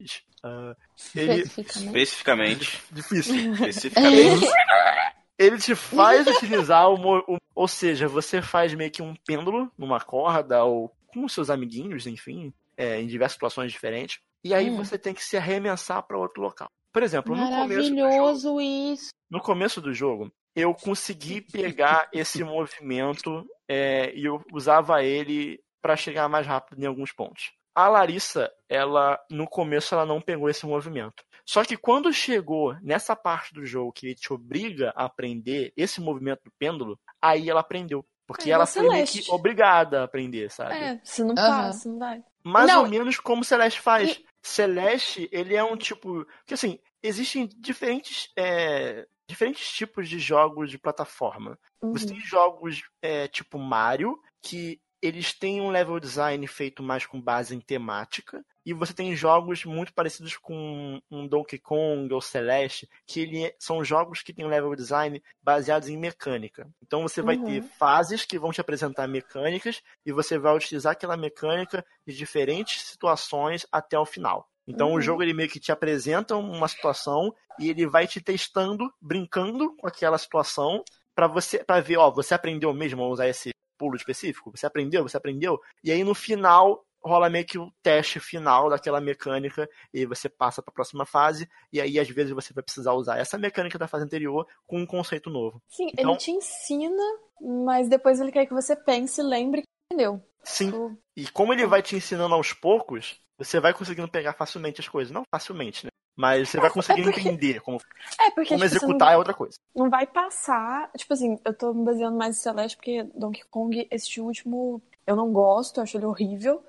ah, 0.42 0.76
ele, 1.14 1.42
Especificamente. 1.42 1.86
Especificamente. 1.86 2.82
Difícil. 2.92 3.52
Especificamente. 3.52 4.46
Ele 5.38 5.56
te 5.56 5.76
faz 5.76 6.26
utilizar 6.26 6.90
o, 6.90 7.18
o. 7.20 7.36
Ou 7.54 7.68
seja, 7.68 8.08
você 8.08 8.42
faz 8.42 8.74
meio 8.74 8.90
que 8.90 9.00
um 9.00 9.14
pêndulo 9.14 9.70
numa 9.78 10.00
corda 10.00 10.64
ou 10.64 10.92
com 11.06 11.28
seus 11.28 11.48
amiguinhos, 11.48 12.08
enfim, 12.08 12.52
é, 12.78 13.00
em 13.00 13.06
diversas 13.06 13.34
situações 13.34 13.72
diferentes. 13.72 14.18
e 14.44 14.54
aí 14.54 14.70
hum. 14.70 14.76
você 14.76 14.96
tem 14.96 15.12
que 15.12 15.24
se 15.24 15.36
arremessar 15.36 16.02
para 16.04 16.16
outro 16.16 16.40
local. 16.40 16.68
Por 16.92 17.02
exemplo, 17.02 17.36
no 17.36 17.50
começo 17.50 17.90
do 17.90 18.10
jogo, 18.10 18.60
isso. 18.60 19.10
No 19.30 19.40
começo 19.40 19.80
do 19.80 19.92
jogo, 19.92 20.32
eu 20.56 20.74
consegui 20.74 21.40
pegar 21.40 22.08
esse 22.14 22.42
movimento 22.42 23.44
é, 23.68 24.14
e 24.14 24.24
eu 24.24 24.42
usava 24.52 25.02
ele 25.02 25.60
para 25.82 25.96
chegar 25.96 26.28
mais 26.28 26.46
rápido 26.46 26.82
em 26.82 26.86
alguns 26.86 27.12
pontos. 27.12 27.52
A 27.74 27.88
Larissa, 27.88 28.50
ela 28.68 29.18
no 29.30 29.46
começo 29.46 29.94
ela 29.94 30.06
não 30.06 30.20
pegou 30.20 30.48
esse 30.48 30.66
movimento. 30.66 31.22
Só 31.46 31.64
que 31.64 31.76
quando 31.76 32.12
chegou 32.12 32.74
nessa 32.82 33.14
parte 33.14 33.54
do 33.54 33.64
jogo 33.64 33.92
que 33.92 34.14
te 34.14 34.32
obriga 34.32 34.92
a 34.96 35.04
aprender 35.04 35.72
esse 35.76 36.00
movimento 36.00 36.42
do 36.44 36.52
pêndulo, 36.58 36.98
aí 37.22 37.48
ela 37.48 37.60
aprendeu. 37.60 38.04
Porque 38.26 38.50
é, 38.50 38.52
ela 38.52 38.66
foi 38.66 38.86
meio 38.86 39.06
que 39.06 39.30
obrigada 39.30 40.00
a 40.00 40.04
aprender, 40.04 40.50
sabe? 40.50 40.74
É, 40.74 41.00
se 41.02 41.22
não 41.24 41.34
passa, 41.34 41.88
uhum. 41.88 41.94
não 41.94 42.00
vai. 42.00 42.22
Mais 42.48 42.66
não, 42.68 42.82
ou 42.82 42.88
menos 42.88 43.18
como 43.18 43.44
Celeste 43.44 43.80
faz. 43.80 44.10
E... 44.10 44.26
Celeste, 44.42 45.28
ele 45.32 45.54
é 45.54 45.62
um 45.62 45.76
tipo. 45.76 46.24
Porque 46.38 46.54
assim, 46.54 46.78
existem 47.02 47.48
diferentes. 47.58 48.30
É, 48.36 49.06
diferentes 49.28 49.70
tipos 49.70 50.08
de 50.08 50.18
jogos 50.18 50.70
de 50.70 50.78
plataforma. 50.78 51.58
Uhum. 51.82 51.92
Você 51.92 52.06
tem 52.06 52.20
jogos 52.20 52.82
é, 53.02 53.28
tipo 53.28 53.58
Mario, 53.58 54.18
que 54.42 54.80
eles 55.02 55.32
têm 55.32 55.60
um 55.60 55.70
level 55.70 56.00
design 56.00 56.44
feito 56.46 56.82
mais 56.82 57.06
com 57.06 57.20
base 57.20 57.54
em 57.54 57.60
temática. 57.60 58.44
E 58.68 58.74
você 58.74 58.92
tem 58.92 59.16
jogos 59.16 59.64
muito 59.64 59.94
parecidos 59.94 60.36
com 60.36 61.00
um 61.10 61.26
Donkey 61.26 61.58
Kong 61.58 62.12
ou 62.12 62.20
Celeste, 62.20 62.86
que 63.06 63.20
ele, 63.20 63.46
é, 63.46 63.56
são 63.58 63.82
jogos 63.82 64.20
que 64.20 64.30
têm 64.30 64.44
um 64.44 64.50
level 64.50 64.76
design 64.76 65.22
baseados 65.42 65.88
em 65.88 65.96
mecânica. 65.96 66.68
Então 66.82 67.00
você 67.00 67.22
vai 67.22 67.38
uhum. 67.38 67.46
ter 67.46 67.62
fases 67.62 68.26
que 68.26 68.38
vão 68.38 68.52
te 68.52 68.60
apresentar 68.60 69.08
mecânicas 69.08 69.80
e 70.04 70.12
você 70.12 70.38
vai 70.38 70.54
utilizar 70.54 70.92
aquela 70.92 71.16
mecânica 71.16 71.82
de 72.06 72.14
diferentes 72.14 72.82
situações 72.82 73.66
até 73.72 73.98
o 73.98 74.04
final. 74.04 74.46
Então 74.66 74.88
uhum. 74.90 74.96
o 74.96 75.00
jogo 75.00 75.22
ele 75.22 75.32
meio 75.32 75.48
que 75.48 75.58
te 75.58 75.72
apresenta 75.72 76.36
uma 76.36 76.68
situação 76.68 77.34
e 77.58 77.70
ele 77.70 77.86
vai 77.86 78.06
te 78.06 78.20
testando, 78.20 78.92
brincando 79.00 79.74
com 79.76 79.86
aquela 79.86 80.18
situação 80.18 80.84
para 81.14 81.26
você 81.26 81.64
para 81.64 81.80
ver, 81.80 81.96
ó, 81.96 82.10
você 82.10 82.34
aprendeu 82.34 82.74
mesmo 82.74 83.02
a 83.02 83.08
usar 83.08 83.28
esse 83.28 83.48
pulo 83.78 83.96
específico? 83.96 84.50
Você 84.54 84.66
aprendeu? 84.66 85.04
Você 85.04 85.16
aprendeu? 85.16 85.58
E 85.82 85.90
aí 85.90 86.04
no 86.04 86.14
final 86.14 86.84
rola 87.08 87.28
meio 87.28 87.44
que 87.44 87.58
o 87.58 87.72
teste 87.82 88.20
final 88.20 88.70
daquela 88.70 89.00
mecânica 89.00 89.68
e 89.92 90.06
você 90.06 90.28
passa 90.28 90.62
para 90.62 90.70
a 90.70 90.74
próxima 90.74 91.04
fase 91.04 91.48
e 91.72 91.80
aí 91.80 91.98
às 91.98 92.08
vezes 92.08 92.32
você 92.32 92.52
vai 92.52 92.62
precisar 92.62 92.92
usar 92.92 93.18
essa 93.18 93.38
mecânica 93.38 93.78
da 93.78 93.88
fase 93.88 94.04
anterior 94.04 94.46
com 94.66 94.78
um 94.78 94.86
conceito 94.86 95.30
novo. 95.30 95.60
Sim, 95.68 95.88
então, 95.92 96.10
ele 96.10 96.18
te 96.18 96.30
ensina, 96.30 97.02
mas 97.40 97.88
depois 97.88 98.20
ele 98.20 98.32
quer 98.32 98.46
que 98.46 98.54
você 98.54 98.76
pense 98.76 99.20
e 99.20 99.24
lembre 99.24 99.62
que 99.62 99.68
aprendeu. 99.90 100.22
Sim. 100.44 100.66
Tipo, 100.66 100.98
e 101.16 101.28
como 101.28 101.52
ele 101.52 101.66
vai 101.66 101.82
te 101.82 101.96
ensinando 101.96 102.34
aos 102.34 102.52
poucos, 102.52 103.20
você 103.36 103.60
vai 103.60 103.72
conseguindo 103.72 104.08
pegar 104.08 104.32
facilmente 104.32 104.80
as 104.80 104.88
coisas, 104.88 105.12
não 105.12 105.22
facilmente, 105.30 105.86
né? 105.86 105.90
Mas 106.16 106.48
você 106.48 106.58
vai 106.58 106.68
conseguir 106.68 107.02
é 107.02 107.04
porque... 107.04 107.20
entender 107.20 107.60
como, 107.60 107.78
é 108.20 108.30
porque, 108.30 108.48
como 108.48 108.64
tipo, 108.64 108.64
executar 108.64 109.08
vai... 109.08 109.14
é 109.14 109.18
outra 109.18 109.34
coisa. 109.34 109.56
Não 109.74 109.88
vai 109.88 110.04
passar. 110.04 110.90
Tipo 110.96 111.14
assim, 111.14 111.38
eu 111.44 111.54
tô 111.54 111.72
me 111.72 111.84
baseando 111.84 112.18
mais 112.18 112.36
em 112.36 112.40
Celeste 112.40 112.76
porque 112.76 113.04
Donkey 113.14 113.44
Kong, 113.48 113.86
este 113.88 114.20
último, 114.20 114.82
eu 115.08 115.16
não 115.16 115.32
gosto, 115.32 115.78
eu 115.78 115.84
acho 115.84 115.96
ele 115.96 116.04
horrível. 116.04 116.62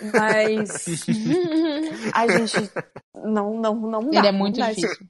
Mas. 0.00 0.86
a 2.14 2.28
gente. 2.28 2.70
Não, 3.14 3.58
não, 3.58 3.74
não 3.74 4.10
dá. 4.10 4.18
Ele 4.18 4.28
é 4.28 4.32
muito 4.32 4.62
difícil. 4.62 5.06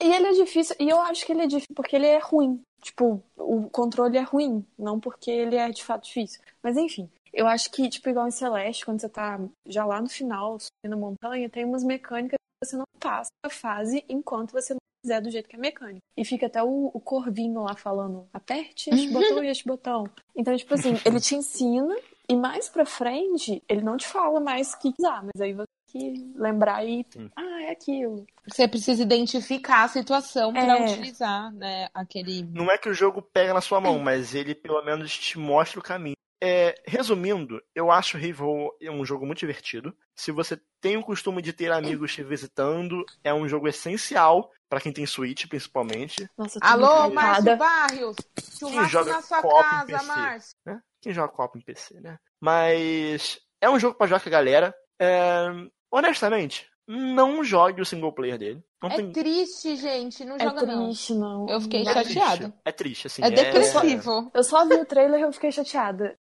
E 0.00 0.12
ele 0.12 0.26
é 0.26 0.32
difícil. 0.32 0.76
E 0.80 0.88
eu 0.88 1.00
acho 1.00 1.24
que 1.24 1.30
ele 1.30 1.42
é 1.42 1.46
difícil 1.46 1.74
porque 1.76 1.94
ele 1.94 2.06
é 2.06 2.18
ruim. 2.18 2.60
Tipo, 2.82 3.22
o 3.36 3.70
controle 3.70 4.18
é 4.18 4.22
ruim. 4.22 4.66
Não 4.76 4.98
porque 4.98 5.30
ele 5.30 5.54
é 5.54 5.70
de 5.70 5.84
fato 5.84 6.04
difícil. 6.04 6.40
Mas 6.60 6.76
enfim. 6.76 7.08
Eu 7.32 7.46
acho 7.46 7.70
que, 7.70 7.88
tipo, 7.88 8.10
igual 8.10 8.26
em 8.26 8.32
Celeste, 8.32 8.84
quando 8.84 9.00
você 9.00 9.08
tá 9.08 9.40
já 9.66 9.86
lá 9.86 10.02
no 10.02 10.08
final, 10.08 10.58
subindo 10.58 10.94
a 10.94 11.00
montanha, 11.00 11.48
tem 11.48 11.64
umas 11.64 11.82
mecânicas 11.82 12.36
você 12.62 12.76
não 12.76 12.84
passa 13.00 13.30
a 13.44 13.50
fase 13.50 14.04
enquanto 14.08 14.52
você 14.52 14.72
não 14.72 14.81
fizer 15.02 15.20
do 15.20 15.30
jeito 15.30 15.48
que 15.48 15.56
é 15.56 15.58
mecânico. 15.58 16.00
E 16.16 16.24
fica 16.24 16.46
até 16.46 16.62
o, 16.62 16.90
o 16.94 17.00
corvinho 17.00 17.62
lá 17.62 17.74
falando, 17.74 18.26
aperte 18.32 18.88
este 18.90 19.08
botão 19.08 19.44
e 19.44 19.48
este 19.48 19.66
botão. 19.66 20.04
Então, 20.34 20.56
tipo 20.56 20.72
assim, 20.72 20.94
ele 21.04 21.20
te 21.20 21.34
ensina 21.34 21.94
e 22.28 22.36
mais 22.36 22.68
pra 22.68 22.86
frente, 22.86 23.62
ele 23.68 23.82
não 23.82 23.96
te 23.96 24.06
fala 24.06 24.40
mais 24.40 24.72
o 24.72 24.78
que 24.78 24.94
usar, 24.98 25.22
mas 25.22 25.40
aí 25.40 25.52
você 25.52 25.66
tem 25.92 26.14
que 26.14 26.32
lembrar 26.36 26.86
e, 26.86 27.04
ah, 27.36 27.62
é 27.62 27.70
aquilo. 27.70 28.24
Você 28.48 28.66
precisa 28.66 29.02
identificar 29.02 29.84
a 29.84 29.88
situação 29.88 30.52
para 30.52 30.78
é. 30.78 30.84
utilizar, 30.84 31.52
né, 31.52 31.88
aquele... 31.92 32.44
Não 32.44 32.70
é 32.70 32.78
que 32.78 32.88
o 32.88 32.94
jogo 32.94 33.20
pega 33.20 33.52
na 33.52 33.60
sua 33.60 33.80
mão, 33.80 33.98
mas 33.98 34.34
ele 34.34 34.54
pelo 34.54 34.82
menos 34.82 35.16
te 35.18 35.38
mostra 35.38 35.80
o 35.80 35.82
caminho. 35.82 36.16
É, 36.44 36.74
resumindo, 36.84 37.62
eu 37.72 37.88
acho 37.88 38.18
Rival 38.18 38.76
um 38.90 39.04
jogo 39.04 39.24
muito 39.24 39.38
divertido. 39.38 39.96
Se 40.12 40.32
você 40.32 40.60
tem 40.80 40.96
o 40.96 41.04
costume 41.04 41.40
de 41.40 41.52
ter 41.52 41.70
amigos 41.70 42.12
te 42.12 42.24
visitando, 42.24 43.04
é 43.22 43.32
um 43.32 43.46
jogo 43.46 43.68
essencial 43.68 44.50
para 44.68 44.80
quem 44.80 44.92
tem 44.92 45.06
Switch, 45.06 45.46
principalmente. 45.46 46.28
Nossa, 46.36 46.58
Alô, 46.60 47.08
Márcio 47.10 47.56
Barrios! 47.56 48.16
Churrasco 48.58 49.04
na 49.04 49.22
sua 49.22 49.40
casa, 49.40 50.02
Márcio! 50.02 50.56
Né? 50.66 50.82
Quem 51.00 51.12
joga 51.12 51.32
copo 51.32 51.58
em 51.58 51.60
PC, 51.60 52.00
né? 52.00 52.18
Mas 52.40 53.38
é 53.60 53.70
um 53.70 53.78
jogo 53.78 53.96
para 53.96 54.08
jogar 54.08 54.20
com 54.20 54.28
a 54.28 54.32
galera. 54.32 54.74
É... 55.00 55.46
Honestamente, 55.92 56.68
não 56.88 57.44
jogue 57.44 57.80
o 57.80 57.86
single 57.86 58.12
player 58.12 58.36
dele. 58.36 58.64
Não 58.82 58.90
é 58.90 58.96
tem... 58.96 59.12
triste, 59.12 59.76
gente. 59.76 60.24
Não 60.24 60.34
é 60.34 60.40
joga 60.40 60.66
triste, 60.66 61.14
não. 61.14 61.48
Eu 61.48 61.60
fiquei 61.60 61.82
é 61.82 61.84
chateada. 61.84 62.36
Triste. 62.36 62.60
É 62.64 62.72
triste, 62.72 63.06
assim. 63.06 63.22
É, 63.22 63.26
é 63.26 63.30
depressivo. 63.30 64.30
Eu 64.34 64.42
só 64.42 64.66
vi 64.66 64.74
o 64.74 64.84
trailer 64.84 65.20
e 65.20 65.22
eu 65.22 65.32
fiquei 65.32 65.52
chateada. 65.52 66.18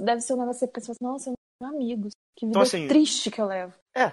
Deve 0.00 0.20
ser 0.20 0.34
um 0.34 0.38
negócio 0.40 0.66
que 0.68 0.80
você 0.80 0.92
pensa, 0.92 0.98
nossa, 1.00 1.30
eu 1.30 1.32
não 1.32 1.70
tenho 1.70 1.82
amigos. 1.82 2.12
Que 2.36 2.46
vida 2.46 2.52
então, 2.52 2.62
assim, 2.62 2.88
triste 2.88 3.30
que 3.30 3.40
eu 3.40 3.46
levo. 3.46 3.74
É. 3.94 4.12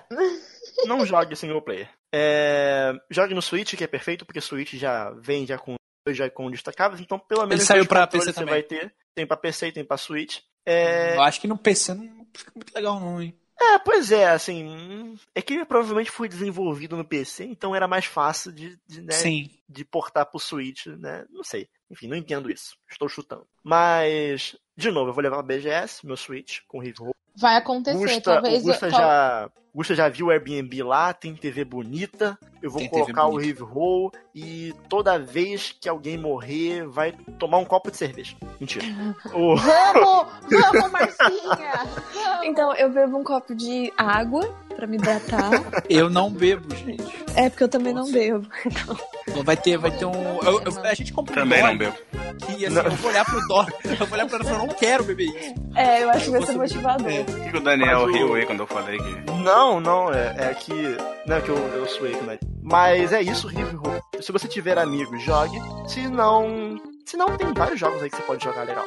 Não 0.85 1.05
jogue 1.05 1.35
single 1.35 1.61
player. 1.61 1.89
É, 2.13 2.93
jogue 3.09 3.33
no 3.33 3.41
Switch, 3.41 3.75
que 3.75 3.83
é 3.83 3.87
perfeito, 3.87 4.25
porque 4.25 4.39
o 4.39 4.41
Switch 4.41 4.73
já 4.73 5.11
vem 5.11 5.45
já 5.45 5.57
com 5.57 5.75
dois 6.05 6.17
Joy-Con 6.17 6.49
destacáveis, 6.51 7.01
então 7.01 7.19
pelo 7.19 7.41
menos 7.41 7.61
Ele 7.61 7.65
saiu 7.67 7.85
pra 7.85 8.07
PC 8.07 8.25
você 8.25 8.33
também. 8.33 8.53
vai 8.53 8.63
ter. 8.63 8.93
Tem 9.15 9.27
pra 9.27 9.37
PC 9.37 9.67
e 9.67 9.71
tem 9.71 9.85
pra 9.85 9.97
Switch. 9.97 10.39
É... 10.65 11.15
Eu 11.15 11.21
acho 11.21 11.39
que 11.41 11.47
no 11.47 11.57
PC 11.57 11.93
não 11.93 12.27
fica 12.35 12.51
muito 12.55 12.73
legal 12.73 12.99
não, 12.99 13.21
hein? 13.21 13.37
É, 13.59 13.79
pois 13.79 14.11
é, 14.11 14.29
assim, 14.29 15.17
é 15.33 15.41
que 15.41 15.65
provavelmente 15.65 16.11
foi 16.11 16.29
desenvolvido 16.29 16.95
no 16.95 17.03
PC, 17.03 17.45
então 17.45 17.75
era 17.75 17.87
mais 17.87 18.05
fácil 18.05 18.51
de, 18.51 18.79
de, 18.85 19.01
né, 19.01 19.11
Sim. 19.11 19.49
de 19.67 19.83
portar 19.83 20.27
pro 20.27 20.39
Switch, 20.39 20.85
né? 20.85 21.25
Não 21.31 21.43
sei. 21.43 21.67
Enfim, 21.89 22.07
não 22.07 22.17
entendo 22.17 22.51
isso. 22.51 22.77
Estou 22.89 23.07
chutando. 23.07 23.47
Mas, 23.63 24.55
de 24.75 24.91
novo, 24.91 25.09
eu 25.09 25.13
vou 25.13 25.23
levar 25.23 25.39
o 25.39 25.43
BGS, 25.43 26.05
meu 26.05 26.17
Switch, 26.17 26.59
com 26.67 26.79
Rift 26.79 27.01
Vai 27.39 27.55
acontecer, 27.55 27.97
Gusta, 27.97 28.21
talvez. 28.21 28.63
O 28.63 28.65
Gusta, 28.65 28.89
já, 28.89 29.49
Gusta 29.73 29.93
já 29.93 30.09
viu 30.09 30.25
o 30.25 30.31
Airbnb 30.31 30.81
lá, 30.81 31.13
tem 31.13 31.35
TV 31.35 31.63
bonita. 31.63 32.35
Eu 32.63 32.71
vou 32.71 32.79
tem 32.79 32.89
colocar 32.89 33.27
o 33.27 33.37
Rive 33.37 33.61
Roll 33.61 34.11
e 34.33 34.73
toda 34.89 35.19
vez 35.19 35.75
que 35.79 35.87
alguém 35.87 36.17
morrer, 36.17 36.87
vai 36.87 37.11
tomar 37.37 37.59
um 37.59 37.65
copo 37.65 37.91
de 37.91 37.97
cerveja. 37.97 38.35
Mentira. 38.59 38.85
o... 39.35 39.55
Vamos! 39.55 40.27
Vamos, 40.49 40.91
Marcinha! 40.91 41.85
Vamos. 42.11 42.45
Então, 42.47 42.73
eu 42.73 42.89
bebo 42.89 43.19
um 43.19 43.23
copo 43.23 43.53
de 43.53 43.93
água 43.95 44.51
pra 44.75 44.87
me 44.87 44.97
hidratar. 44.97 45.51
Eu 45.87 46.09
não 46.09 46.31
bebo, 46.31 46.75
gente. 46.75 47.03
É, 47.35 47.49
porque 47.49 47.63
eu 47.63 47.67
também 47.67 47.93
Nossa. 47.93 48.11
não 48.11 48.19
bebo. 48.19 48.47
Então. 48.65 49.43
Vai 49.43 49.57
ter, 49.57 49.77
vai 49.77 49.91
ter 49.91 50.05
um. 50.05 50.41
Eu, 50.41 50.61
eu, 50.61 50.81
a 50.83 50.93
gente 50.93 51.13
comprou 51.13 51.37
Também 51.37 51.63
um 51.63 51.67
não 51.67 51.77
bebo. 51.77 51.97
Que 52.37 52.65
assim, 52.65 52.75
não. 52.75 52.83
eu 52.83 52.91
vou 52.91 53.09
olhar 53.09 53.25
pro 53.25 53.47
dó. 53.47 53.65
Eu 53.83 54.05
vou 54.05 54.13
olhar 54.13 54.27
pro 54.27 54.37
dó 54.37 54.43
e 54.43 54.47
falar, 54.47 54.61
eu 54.61 54.67
não 54.67 54.75
quero 54.75 55.03
beber 55.03 55.25
isso. 55.25 55.53
É, 55.75 56.03
eu 56.03 56.09
acho 56.09 56.25
que 56.25 56.31
vai 56.31 56.45
ser 56.45 56.53
motivador. 56.53 57.11
É. 57.11 57.21
O 57.21 57.51
que, 57.51 57.57
o 57.57 57.61
Daniel 57.61 58.05
riu 58.05 58.35
aí 58.35 58.45
quando 58.45 58.59
eu 58.59 58.67
falei 58.67 58.97
que. 58.97 59.31
Não, 59.43 59.79
não, 59.79 60.13
é, 60.13 60.35
é 60.37 60.53
que. 60.53 60.97
Não, 61.25 61.37
é 61.37 61.41
que 61.41 61.49
eu, 61.49 61.57
eu 61.57 61.87
suei, 61.87 62.17
mas. 62.25 62.39
Mas 62.61 63.13
é 63.13 63.21
isso, 63.21 63.47
Rive 63.47 63.77
Se 64.19 64.31
você 64.31 64.47
tiver 64.47 64.77
amigos, 64.77 65.23
jogue. 65.23 65.57
Se 65.87 66.07
não. 66.07 66.79
Se 67.05 67.15
não, 67.15 67.37
tem 67.37 67.53
vários 67.53 67.79
jogos 67.79 68.01
aí 68.03 68.09
que 68.09 68.17
você 68.17 68.23
pode 68.23 68.43
jogar 68.43 68.63
legal. 68.63 68.85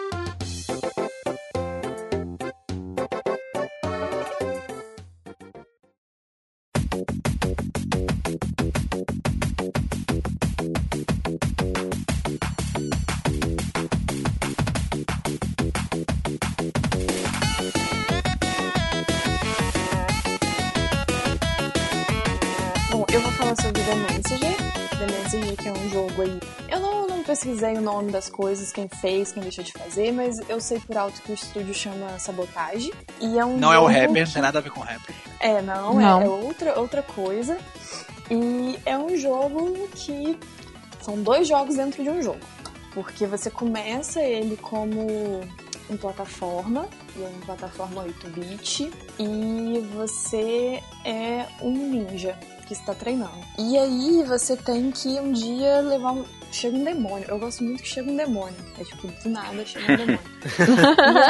Pesquisei 27.41 27.75
o 27.75 27.81
nome 27.81 28.13
das 28.13 28.29
coisas, 28.29 28.71
quem 28.71 28.87
fez, 28.87 29.33
quem 29.33 29.43
deixou 29.43 29.65
de 29.65 29.73
fazer, 29.73 30.13
mas 30.13 30.39
eu 30.49 30.61
sei 30.61 30.79
por 30.79 30.97
alto 30.97 31.23
que 31.23 31.33
o 31.33 31.35
estúdio 31.35 31.73
chama 31.73 32.19
Sabotage. 32.19 32.93
E 33.19 33.39
é 33.39 33.45
um 33.45 33.57
não 33.57 33.73
é 33.73 33.79
o 33.79 33.87
rapper, 33.87 34.27
não 34.27 34.33
tem 34.33 34.43
nada 34.43 34.59
a 34.59 34.63
ver 34.63 34.71
com 34.71 34.81
rapper. 34.81 35.15
É, 35.41 35.63
não, 35.63 35.99
é, 35.99 36.05
não. 36.05 36.21
É, 36.21 36.25
é 36.25 36.29
outra, 36.29 36.79
outra 36.79 37.03
coisa. 37.03 37.57
E 38.31 38.79
é 38.85 38.97
um 38.99 39.17
jogo 39.17 39.89
que. 39.95 40.39
São 41.01 41.23
dois 41.23 41.49
jogos 41.49 41.77
dentro 41.77 42.03
de 42.03 42.11
um 42.11 42.23
jogo. 42.23 42.41
Porque 42.93 43.27
você 43.27 43.51
começa 43.51 44.21
ele 44.21 44.59
como 44.59 45.41
em 45.89 45.97
plataforma, 45.97 46.87
e 47.17 47.23
é 47.23 47.27
uma 47.27 47.47
plataforma 47.47 48.05
8-bit, 48.05 48.93
e 49.19 49.81
você 49.95 50.83
é 51.07 51.47
um 51.63 51.73
ninja 51.73 52.39
que 52.71 52.75
está 52.75 52.95
treinando. 52.95 53.33
E 53.59 53.77
aí 53.77 54.23
você 54.23 54.57
tem 54.57 54.93
que 54.93 55.09
um 55.19 55.33
dia 55.33 55.81
levar 55.81 56.13
um. 56.13 56.25
Chega 56.53 56.77
um 56.77 56.85
demônio. 56.85 57.27
Eu 57.29 57.39
gosto 57.39 57.65
muito 57.65 57.83
que 57.83 57.89
chega 57.89 58.09
um 58.11 58.17
demônio. 58.17 58.55
É 58.79 58.85
tipo, 58.85 59.09
do 59.09 59.29
nada 59.29 59.65
chega 59.67 59.93
um 59.93 59.97
demônio. 59.97 60.21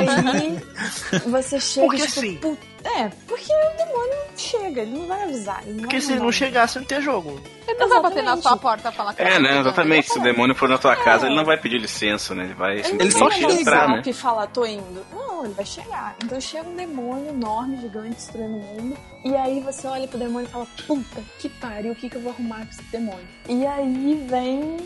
e 0.05 1.19
aí 1.19 1.21
você 1.31 1.59
chega 1.61 1.87
porque 1.87 2.07
tipo, 2.07 2.19
assim? 2.21 2.37
Put... 2.37 2.59
É, 2.85 3.11
porque 3.27 3.53
o 3.53 3.77
demônio 3.77 4.15
chega, 4.37 4.83
ele 4.83 4.99
não 4.99 5.07
vai 5.07 5.23
avisar. 5.25 5.63
Ele 5.65 5.73
não 5.73 5.81
Porque 5.81 5.97
vai 5.97 6.01
se 6.07 6.13
ele 6.13 6.21
não 6.21 6.33
chegasse, 6.33 6.79
não 6.79 6.85
ter 6.87 7.01
jogo. 7.03 7.41
Ele 7.69 7.79
não 7.79 7.89
vai 7.89 8.01
bater 8.03 8.15
na 8.17 8.33
Exatamente. 8.33 8.43
sua 8.43 8.57
porta 8.57 8.89
e 8.89 8.93
falar 8.93 9.15
que 9.15 9.23
É, 9.23 9.25
tá 9.25 9.31
né? 9.39 9.49
chegando. 9.49 9.61
Exatamente. 9.67 10.13
Se 10.13 10.19
o 10.19 10.23
demônio 10.23 10.55
for 10.55 10.69
na 10.69 10.79
tua 10.79 10.97
casa, 10.97 11.27
É. 11.27 11.29
ele 11.29 11.37
não 11.37 11.45
vai 11.45 11.59
pedir 11.59 11.79
licença, 11.79 12.35
né? 12.35 12.45
Ele 12.45 12.55
vai 12.55 12.79
Ele, 12.79 12.89
Ele 13.01 13.11
só 13.11 13.29
vai 13.29 13.39
chega. 13.39 13.53
entrar, 13.53 13.89
né? 13.89 14.03
e 14.07 14.13
falar, 14.13 14.47
tô 14.47 14.65
indo. 14.65 15.05
Não, 15.13 15.30
ele 15.45 15.55
vai 15.55 15.65
chegar. 15.67 16.17
Então 16.25 16.41
chega 16.41 16.69
um 16.69 16.77
demônio 16.77 17.29
enorme, 17.29 17.81
gigante, 17.81 18.17
destruindo 18.17 18.57
o 18.57 18.61
mundo. 18.61 18.99
E 19.25 19.37
aí 19.37 19.61
você 19.61 19.87
olha 19.87 20.09
pro 20.09 20.19
demônio 20.19 20.47
e 20.47 20.51
fala, 20.51 20.67
puta 20.87 21.23
que 21.39 21.49
pariu, 21.49 21.93
o 21.93 21.97
que, 21.97 22.09
que 22.09 22.17
eu 22.17 22.23
vou 22.23 22.33
arrumar 22.33 22.65
com 22.65 22.71
esse 22.71 22.83
demônio? 22.85 23.29
E 23.49 23.67
aí 23.67 24.27
vem 24.29 24.77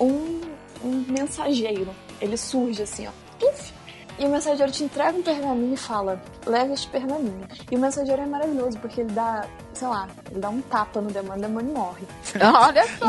um, 0.00 0.40
um 0.82 1.04
mensageiro. 1.08 1.94
Ele 2.20 2.36
surge 2.36 2.82
assim, 2.82 3.06
ó. 3.06 3.10
Puf! 3.38 3.73
E 4.18 4.24
o 4.26 4.28
mensageiro 4.28 4.70
te 4.70 4.84
entrega 4.84 5.16
um 5.18 5.22
pergaminho 5.22 5.74
e 5.74 5.76
fala, 5.76 6.20
leva 6.46 6.72
este 6.72 6.86
pergaminho. 6.88 7.46
E 7.70 7.74
o 7.74 7.78
mensageiro 7.78 8.22
é 8.22 8.26
maravilhoso, 8.26 8.78
porque 8.78 9.00
ele 9.00 9.10
dá, 9.12 9.44
sei 9.72 9.88
lá, 9.88 10.06
ele 10.30 10.38
dá 10.40 10.50
um 10.50 10.60
tapa 10.62 11.00
no 11.00 11.10
demônio, 11.10 11.38
o 11.38 11.40
demônio 11.48 11.74
morre. 11.74 12.06
Olha 12.40 12.84
só. 12.98 13.06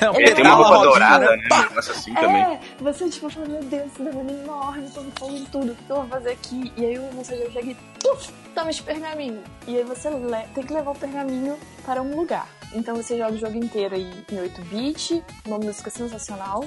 Não, 0.00 0.14
Ele 0.18 0.32
tem 0.34 0.44
uma 0.44 0.54
roupa 0.54 0.70
rodinha, 0.70 0.90
dourada, 0.90 1.36
né? 1.36 1.42
Um 1.74 1.78
assim 1.78 2.14
também. 2.14 2.42
É, 2.42 2.60
você 2.80 3.08
tipo 3.10 3.28
fala, 3.28 3.46
meu 3.46 3.62
Deus, 3.64 3.86
esse 3.92 4.02
demônio 4.02 4.36
é 4.38 4.42
enorme, 4.42 4.90
tô 4.90 5.02
fogo 5.18 5.36
em 5.36 5.44
tudo, 5.46 5.72
o 5.72 5.74
que 5.74 5.90
eu 5.90 5.96
vou 5.96 6.06
fazer 6.06 6.30
aqui? 6.30 6.72
E 6.76 6.84
aí 6.86 6.98
o 6.98 7.12
mensageiro 7.14 7.52
chega 7.52 7.70
e, 7.70 7.74
puf, 8.02 8.32
toma 8.54 8.70
esse 8.70 8.82
pergaminho. 8.82 9.42
E 9.66 9.76
aí 9.76 9.84
você 9.84 10.08
le- 10.08 10.46
tem 10.54 10.64
que 10.64 10.72
levar 10.72 10.92
o 10.92 10.94
pergaminho 10.94 11.58
para 11.84 12.00
um 12.00 12.16
lugar. 12.16 12.46
Então 12.72 12.96
você 12.96 13.18
joga 13.18 13.32
o 13.32 13.36
jogo 13.38 13.56
inteiro 13.56 13.94
aí 13.96 14.10
em 14.32 14.36
8-bit, 14.36 15.22
uma 15.46 15.58
música 15.58 15.90
sensacional, 15.90 16.64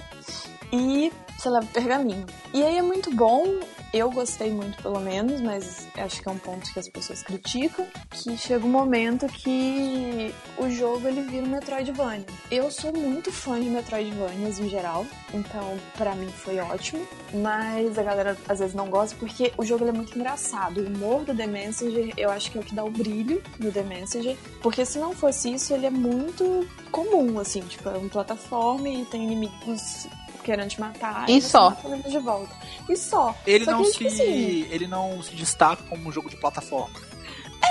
e 0.74 1.14
você 1.38 1.50
leva 1.50 1.68
pergaminho. 1.68 2.26
E 2.52 2.64
aí 2.64 2.78
é 2.78 2.82
muito 2.82 3.14
bom, 3.14 3.60
eu 3.94 4.10
gostei 4.10 4.52
muito 4.52 4.82
pelo 4.82 5.00
menos, 5.00 5.40
mas 5.40 5.88
acho 5.96 6.22
que 6.22 6.28
é 6.28 6.32
um 6.32 6.38
ponto 6.38 6.74
que 6.74 6.80
as 6.80 6.90
pessoas 6.90 7.22
criticam, 7.22 7.86
que 8.10 8.36
chega 8.36 8.66
um 8.66 8.70
momento 8.70 9.28
que 9.28 10.34
o 10.58 10.68
jogo 10.70 11.08
ele 11.08 11.22
vira 11.22 11.46
um 11.46 11.50
Metroidvania. 11.50 12.26
Eu 12.50 12.72
sou 12.72 12.92
muito 12.92 13.32
fã 13.32 13.62
de 13.62 13.70
Metroidvanias 13.70 14.60
em 14.60 14.68
geral, 14.68 15.06
então 15.32 15.78
pra 15.96 16.16
mim 16.16 16.28
foi 16.28 16.58
ótimo, 16.60 17.06
mas 17.34 17.98
a 18.00 18.04
galera 18.04 18.36
às 18.50 18.60
vezes 18.60 18.74
não 18.74 18.90
gosta 18.90 19.16
porque 19.18 19.54
o 19.58 19.64
jogo 19.64 19.88
é 19.88 19.92
muito 19.92 20.18
engraçado. 20.18 20.82
O 20.82 20.88
humor 20.88 21.24
do 21.24 21.36
The 21.36 21.46
Messenger 21.46 22.14
eu 22.18 22.32
acho 22.32 22.50
que 22.50 22.58
é 22.58 22.62
o 22.62 22.64
que 22.64 22.74
dá 22.74 22.84
o 22.84 22.90
brilho 22.90 23.44
no 23.60 23.72
The 23.72 23.84
Messenger, 23.84 24.36
porque 24.62 24.86
se 24.86 24.98
não 24.98 25.14
fosse 25.14 25.54
isso 25.54 25.72
ele 25.72 25.86
é 25.86 25.92
muito 25.92 26.68
comum, 26.92 27.38
assim, 27.40 27.62
tipo, 27.62 27.90
é 27.90 27.98
uma 27.98 28.10
plataforma 28.10 28.90
e 28.90 29.06
tem 29.06 29.24
inimigos 29.24 30.08
querendo 30.44 30.70
te 30.70 30.80
matar. 30.80 31.30
E 31.30 31.42
só. 31.42 31.70
mata 31.72 32.10
de 32.10 32.20
volta. 32.20 32.54
E 32.90 32.96
só. 32.96 33.36
Ele 33.48 33.66
Só 33.66 33.72
não 33.72 33.82
que, 33.84 33.86
se. 33.92 33.98
tipo 33.98 34.08
assim, 34.10 34.68
Ele 34.70 34.88
não 34.88 35.22
se 35.24 35.36
destaca 35.36 35.82
como 35.90 36.08
um 36.08 36.12
jogo 36.12 36.30
de 36.30 36.36
plataforma. 36.38 36.94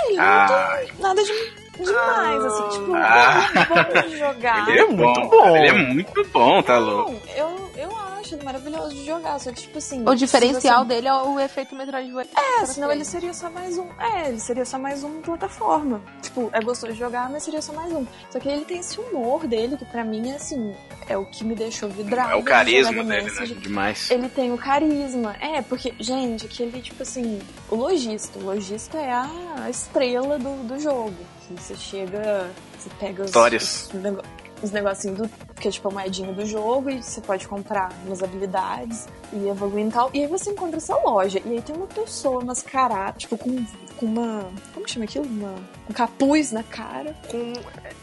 ele 0.09 0.17
não 0.17 0.25
Ah, 0.25 0.79
tem 0.87 0.93
nada 1.01 1.23
de 1.23 1.62
demais, 1.79 2.45
assim, 2.45 2.69
tipo, 2.71 2.95
Ah. 2.95 3.49
é 3.55 4.03
bom 4.03 4.09
de 4.09 4.19
jogar. 4.19 4.69
ele 4.69 4.81
é 4.81 4.87
muito 4.87 5.21
bom. 5.21 5.29
bom. 5.29 5.57
Ele 5.57 5.69
é 5.69 5.73
muito 5.73 6.25
bom, 6.29 6.63
tá 6.63 6.79
louco? 6.79 7.13
Não, 7.13 7.21
eu, 7.35 7.71
eu 7.77 7.97
acho 8.19 8.35
ele 8.35 8.45
maravilhoso 8.45 8.95
de 8.95 9.05
jogar, 9.07 9.39
só 9.39 9.51
que, 9.53 9.63
tipo 9.63 9.79
assim. 9.79 10.05
O 10.09 10.15
diferencial 10.15 10.83
se 10.83 10.89
dele 10.89 11.09
é 11.09 11.15
o 11.15 11.39
efeito 11.41 11.75
Metroidvania. 11.75 12.31
você... 12.35 12.63
É, 12.63 12.67
senão 12.67 12.91
ele 12.93 13.05
seria 13.05 13.33
só 13.35 13.51
mais 13.51 13.79
um. 13.79 13.87
É, 13.99 14.29
ele 14.29 14.39
seria 14.41 14.65
só 14.65 14.79
mais 14.79 15.03
um 15.03 15.21
plataforma. 15.21 16.01
Tipo, 16.21 16.49
é 16.53 16.61
gostoso 16.61 16.93
de 16.93 16.99
jogar, 16.99 17.29
mas 17.31 17.43
seria 17.43 17.61
só 17.63 17.73
mais 17.73 17.93
um. 17.93 18.07
Só 18.31 18.39
que 18.39 18.49
ele 18.49 18.65
tem 18.65 18.79
esse 18.79 18.99
humor 19.01 19.47
dele, 19.47 19.77
que 19.77 19.85
pra 19.85 20.05
mim 20.05 20.31
é 20.31 20.37
assim, 20.37 20.75
é 21.09 21.17
o 21.17 21.25
que 21.27 21.45
me 21.45 21.55
deixou 21.55 21.89
vidrado. 21.89 22.33
É 22.33 22.37
o 22.37 22.43
carisma 22.43 23.03
dele, 23.05 23.31
né? 23.31 23.45
Demais. 23.61 24.11
Ele 24.11 24.29
tem 24.29 24.53
o 24.53 24.59
carisma. 24.59 25.37
É, 25.41 25.61
porque, 25.63 25.95
gente, 25.99 26.47
aquele, 26.47 26.81
tipo 26.81 27.03
assim, 27.03 27.41
o 27.71 27.75
lojista. 27.77 28.39
O 28.39 28.45
lojista 28.45 28.99
é 28.99 29.11
a, 29.13 29.29
a 29.65 29.71
estrela 29.71 30.39
do, 30.39 30.63
do 30.65 30.79
jogo. 30.79 31.15
Que 31.55 31.63
você 31.63 31.75
chega, 31.77 32.51
você 32.79 32.91
pega 32.99 33.23
os, 33.23 33.29
Histórias. 33.29 33.91
os, 33.93 34.01
nego- 34.03 34.23
os 34.63 34.71
negocinhos 34.71 35.19
do. 35.19 35.29
Que 35.61 35.69
é 35.69 35.71
tipo 35.71 35.89
a 35.89 35.93
moedinha 35.93 36.33
do 36.33 36.45
jogo, 36.45 36.91
e 36.91 37.01
você 37.03 37.21
pode 37.21 37.47
comprar 37.47 37.93
umas 38.05 38.21
habilidades 38.23 39.07
e 39.33 39.47
evoluir 39.49 39.87
e 39.87 39.91
tal. 39.91 40.11
E 40.13 40.21
aí 40.23 40.27
você 40.27 40.51
encontra 40.51 40.77
essa 40.79 40.97
loja. 40.97 41.41
E 41.45 41.51
aí 41.53 41.63
tem 41.63 41.77
uma 41.77 41.87
pessoa 41.87 42.45
mascarada, 42.45 43.17
tipo, 43.19 43.37
com, 43.39 43.65
com 43.97 44.07
uma. 44.07 44.51
Como 44.75 44.85
que 44.87 44.91
chama 44.93 45.05
aquilo? 45.05 45.25
Uma, 45.25 45.55
um 45.89 45.93
capuz 45.93 46.51
na 46.53 46.63
cara. 46.65 47.15
Com. 47.31 47.53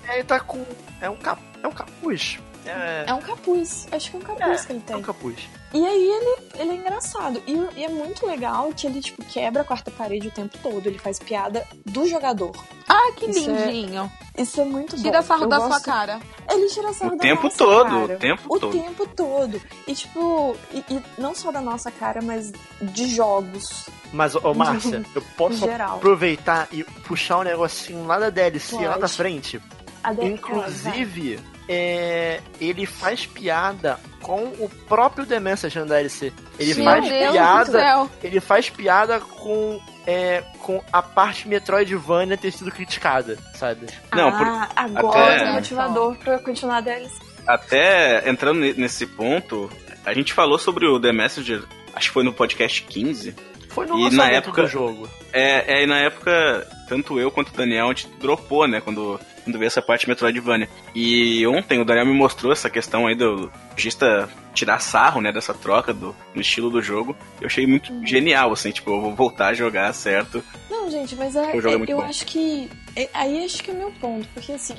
é, 0.08 0.16
Ele 0.16 0.24
tá 0.24 0.40
com. 0.40 0.64
É 1.02 1.10
um, 1.10 1.18
cap, 1.18 1.42
é 1.62 1.68
um 1.68 1.72
capuz. 1.72 2.40
É, 2.66 3.06
É 3.08 3.14
um 3.14 3.22
capuz. 3.22 3.88
Acho 3.92 4.12
que 4.12 4.16
é 4.16 4.20
um 4.20 4.24
capuz 4.24 4.62
É, 4.62 4.66
que 4.66 4.72
ele 4.72 4.80
é 4.80 4.88
tem. 4.88 4.96
um 4.96 5.02
capuz. 5.02 5.50
E 5.72 5.86
aí 5.86 6.04
ele, 6.10 6.36
ele 6.58 6.72
é 6.72 6.76
engraçado. 6.76 7.42
E, 7.46 7.54
e 7.80 7.84
é 7.86 7.90
muito 7.90 8.26
legal 8.26 8.72
que 8.76 8.88
ele, 8.88 9.00
tipo, 9.02 9.24
quebra 9.26 9.62
a 9.62 9.66
quarta 9.66 9.92
parede 9.92 10.28
o 10.28 10.32
tempo 10.32 10.58
todo. 10.64 10.88
Ele 10.88 10.98
faz 10.98 11.20
piada 11.20 11.66
do 11.86 12.08
jogador. 12.08 12.52
Ah, 12.88 13.12
que 13.16 13.28
Isso 13.30 13.50
é- 13.52 13.68
lindinho. 13.72 14.12
Isso 14.36 14.60
é 14.62 14.66
muito 14.66 14.96
bom. 14.96 15.04
Tira 15.04 15.22
sarro 15.22 15.44
Eu 15.44 15.50
da 15.50 15.58
gosto- 15.60 15.70
sua 15.74 15.80
cara. 15.82 16.20
Ele 16.50 16.68
tira 16.70 16.92
sarro 16.94 17.14
O 17.14 17.18
da 17.18 17.22
tempo 17.22 17.44
nossa 17.44 17.58
todo, 17.58 17.84
cara. 17.86 18.04
o 18.16 18.18
tempo 18.18 18.42
O 18.50 18.60
todo. 18.60 18.72
tempo 18.72 19.08
todo. 19.16 19.62
E, 19.86 19.94
tipo, 19.94 20.56
e, 20.74 20.80
e 20.90 21.04
não 21.20 21.36
só 21.36 21.52
da 21.52 21.62
nossa 21.62 21.92
cara, 21.92 22.20
mas 22.22 22.52
de 22.82 23.08
jogos 23.08 23.86
Mas, 24.12 24.34
ô 24.36 24.54
Márcia, 24.56 25.06
eu 25.14 25.22
posso 25.38 25.58
geral. 25.58 25.98
aproveitar 25.98 26.68
e 26.72 26.84
puxar 26.84 27.40
um 27.40 27.44
negocinho 27.44 28.08
lá 28.08 28.18
da 28.18 28.32
DLC, 28.32 28.76
lá 28.76 28.88
Pode. 28.94 29.02
da 29.02 29.08
frente. 29.08 29.62
Inclusive, 30.20 31.40
é, 31.72 32.42
ele 32.60 32.88
faz 32.88 33.28
piada 33.28 34.00
com 34.24 34.46
o 34.60 34.68
próprio 34.88 35.26
The 35.26 35.40
Messenger 35.40 35.84
no 35.84 35.90
DLC. 35.90 36.34
Ele 36.58 36.74
Sim. 36.74 36.84
faz 36.84 37.04
Meu 37.08 37.20
Deus 37.20 37.32
piada. 37.32 38.10
Ele 38.24 38.40
faz 38.40 38.70
piada 38.72 39.20
com, 39.20 39.80
é, 40.06 40.44
com 40.60 40.84
a 40.92 41.02
parte 41.02 41.48
Metroidvania 41.48 42.36
ter 42.36 42.52
sido 42.52 42.72
criticada, 42.72 43.38
sabe? 43.54 43.86
Não, 44.12 44.32
por- 44.36 44.48
ah, 44.48 44.70
agora 44.76 45.36
até- 45.36 45.44
tem 45.46 45.54
motivador 45.54 46.16
pra 46.18 46.40
continuar 46.40 46.78
a 46.78 46.82
DLC. 46.82 47.16
Até 47.48 48.28
entrando 48.30 48.60
ne- 48.60 48.74
nesse 48.74 49.06
ponto, 49.06 49.70
a 50.06 50.14
gente 50.14 50.34
falou 50.34 50.58
sobre 50.58 50.86
o 50.88 51.00
The 51.00 51.12
Messenger, 51.14 51.64
acho 51.96 52.08
que 52.08 52.14
foi 52.14 52.24
no 52.24 52.34
podcast 52.34 52.82
15. 52.84 53.36
Foi 53.70 53.86
no 53.86 54.00
E 54.00 54.04
lançamento 54.06 54.18
na 54.32 54.38
época- 54.38 54.62
do 54.64 54.68
jogo. 54.68 55.10
É, 55.32 55.76
é, 55.80 55.84
e 55.84 55.86
na 55.88 56.00
época, 56.00 56.68
tanto 56.88 57.20
eu 57.20 57.30
quanto 57.30 57.50
o 57.50 57.54
Daniel, 57.58 57.86
a 57.86 57.90
gente 57.90 58.08
dropou, 58.20 58.68
né, 58.68 58.82
quando, 58.82 59.20
quando 59.50 59.58
veio 59.60 59.68
essa 59.68 59.82
parte 59.82 60.08
Metroidvania. 60.08 60.70
E 60.94 61.46
ontem 61.48 61.80
o 61.80 61.86
Daniel 61.86 62.06
me 62.06 62.14
mostrou 62.14 62.52
essa 62.54 62.70
questão 62.70 63.08
aí 63.08 63.16
do 63.16 63.52
lojista 63.72 64.30
tirar 64.54 64.80
sarro, 64.80 65.22
né, 65.22 65.32
dessa 65.32 65.54
troca 65.54 65.94
do, 65.94 66.16
no 66.36 66.42
estilo 66.42 66.70
do 66.70 66.82
jogo. 66.82 67.16
Eu 67.42 67.48
achei 67.48 67.66
muito 67.66 67.92
genial, 68.06 68.52
assim, 68.52 68.72
tipo, 68.72 68.92
eu 68.92 69.02
vou 69.02 69.16
voltar 69.16 69.48
a 69.48 69.54
jogar, 69.54 69.92
certo? 69.94 70.44
Não, 70.70 70.90
gente, 70.90 71.16
mas 71.16 71.36
é, 71.36 71.52
é 71.52 71.58
é- 71.58 71.76
eu 71.88 71.98
bom. 71.98 72.04
acho 72.04 72.26
que. 72.26 72.70
é- 72.96 73.10
aí 73.14 73.44
acho 73.44 73.64
que 73.64 73.72
é 73.72 73.74
o 73.74 73.78
meu 73.78 73.92
ponto, 73.94 74.28
porque 74.34 74.52
assim, 74.52 74.76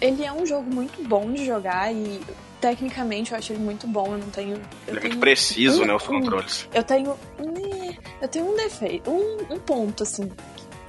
ele 0.00 0.24
é 0.24 0.32
um 0.32 0.46
jogo 0.46 0.72
muito 0.74 1.02
bom 1.06 1.30
de 1.32 1.44
jogar 1.44 1.92
e 1.92 2.20
tecnicamente 2.60 3.32
eu 3.32 3.38
acho 3.38 3.52
ele 3.52 3.62
muito 3.62 3.86
bom. 3.86 4.06
Eu 4.12 4.18
não 4.18 4.30
tenho. 4.30 4.54
Eu 4.54 4.60
Ele 4.88 4.96
é 4.98 5.00
tenho 5.00 5.12
muito 5.14 5.20
preciso, 5.20 5.82
um- 5.82 5.86
né, 5.86 5.94
os 5.94 6.02
controles. 6.06 6.68
Eu 6.72 6.82
tenho. 6.82 7.10
né, 7.38 7.96
Eu 8.22 8.28
tenho 8.28 8.52
um 8.52 8.56
defeito, 8.56 9.10
um, 9.10 9.54
um 9.54 9.58
ponto, 9.58 10.02
assim, 10.02 10.30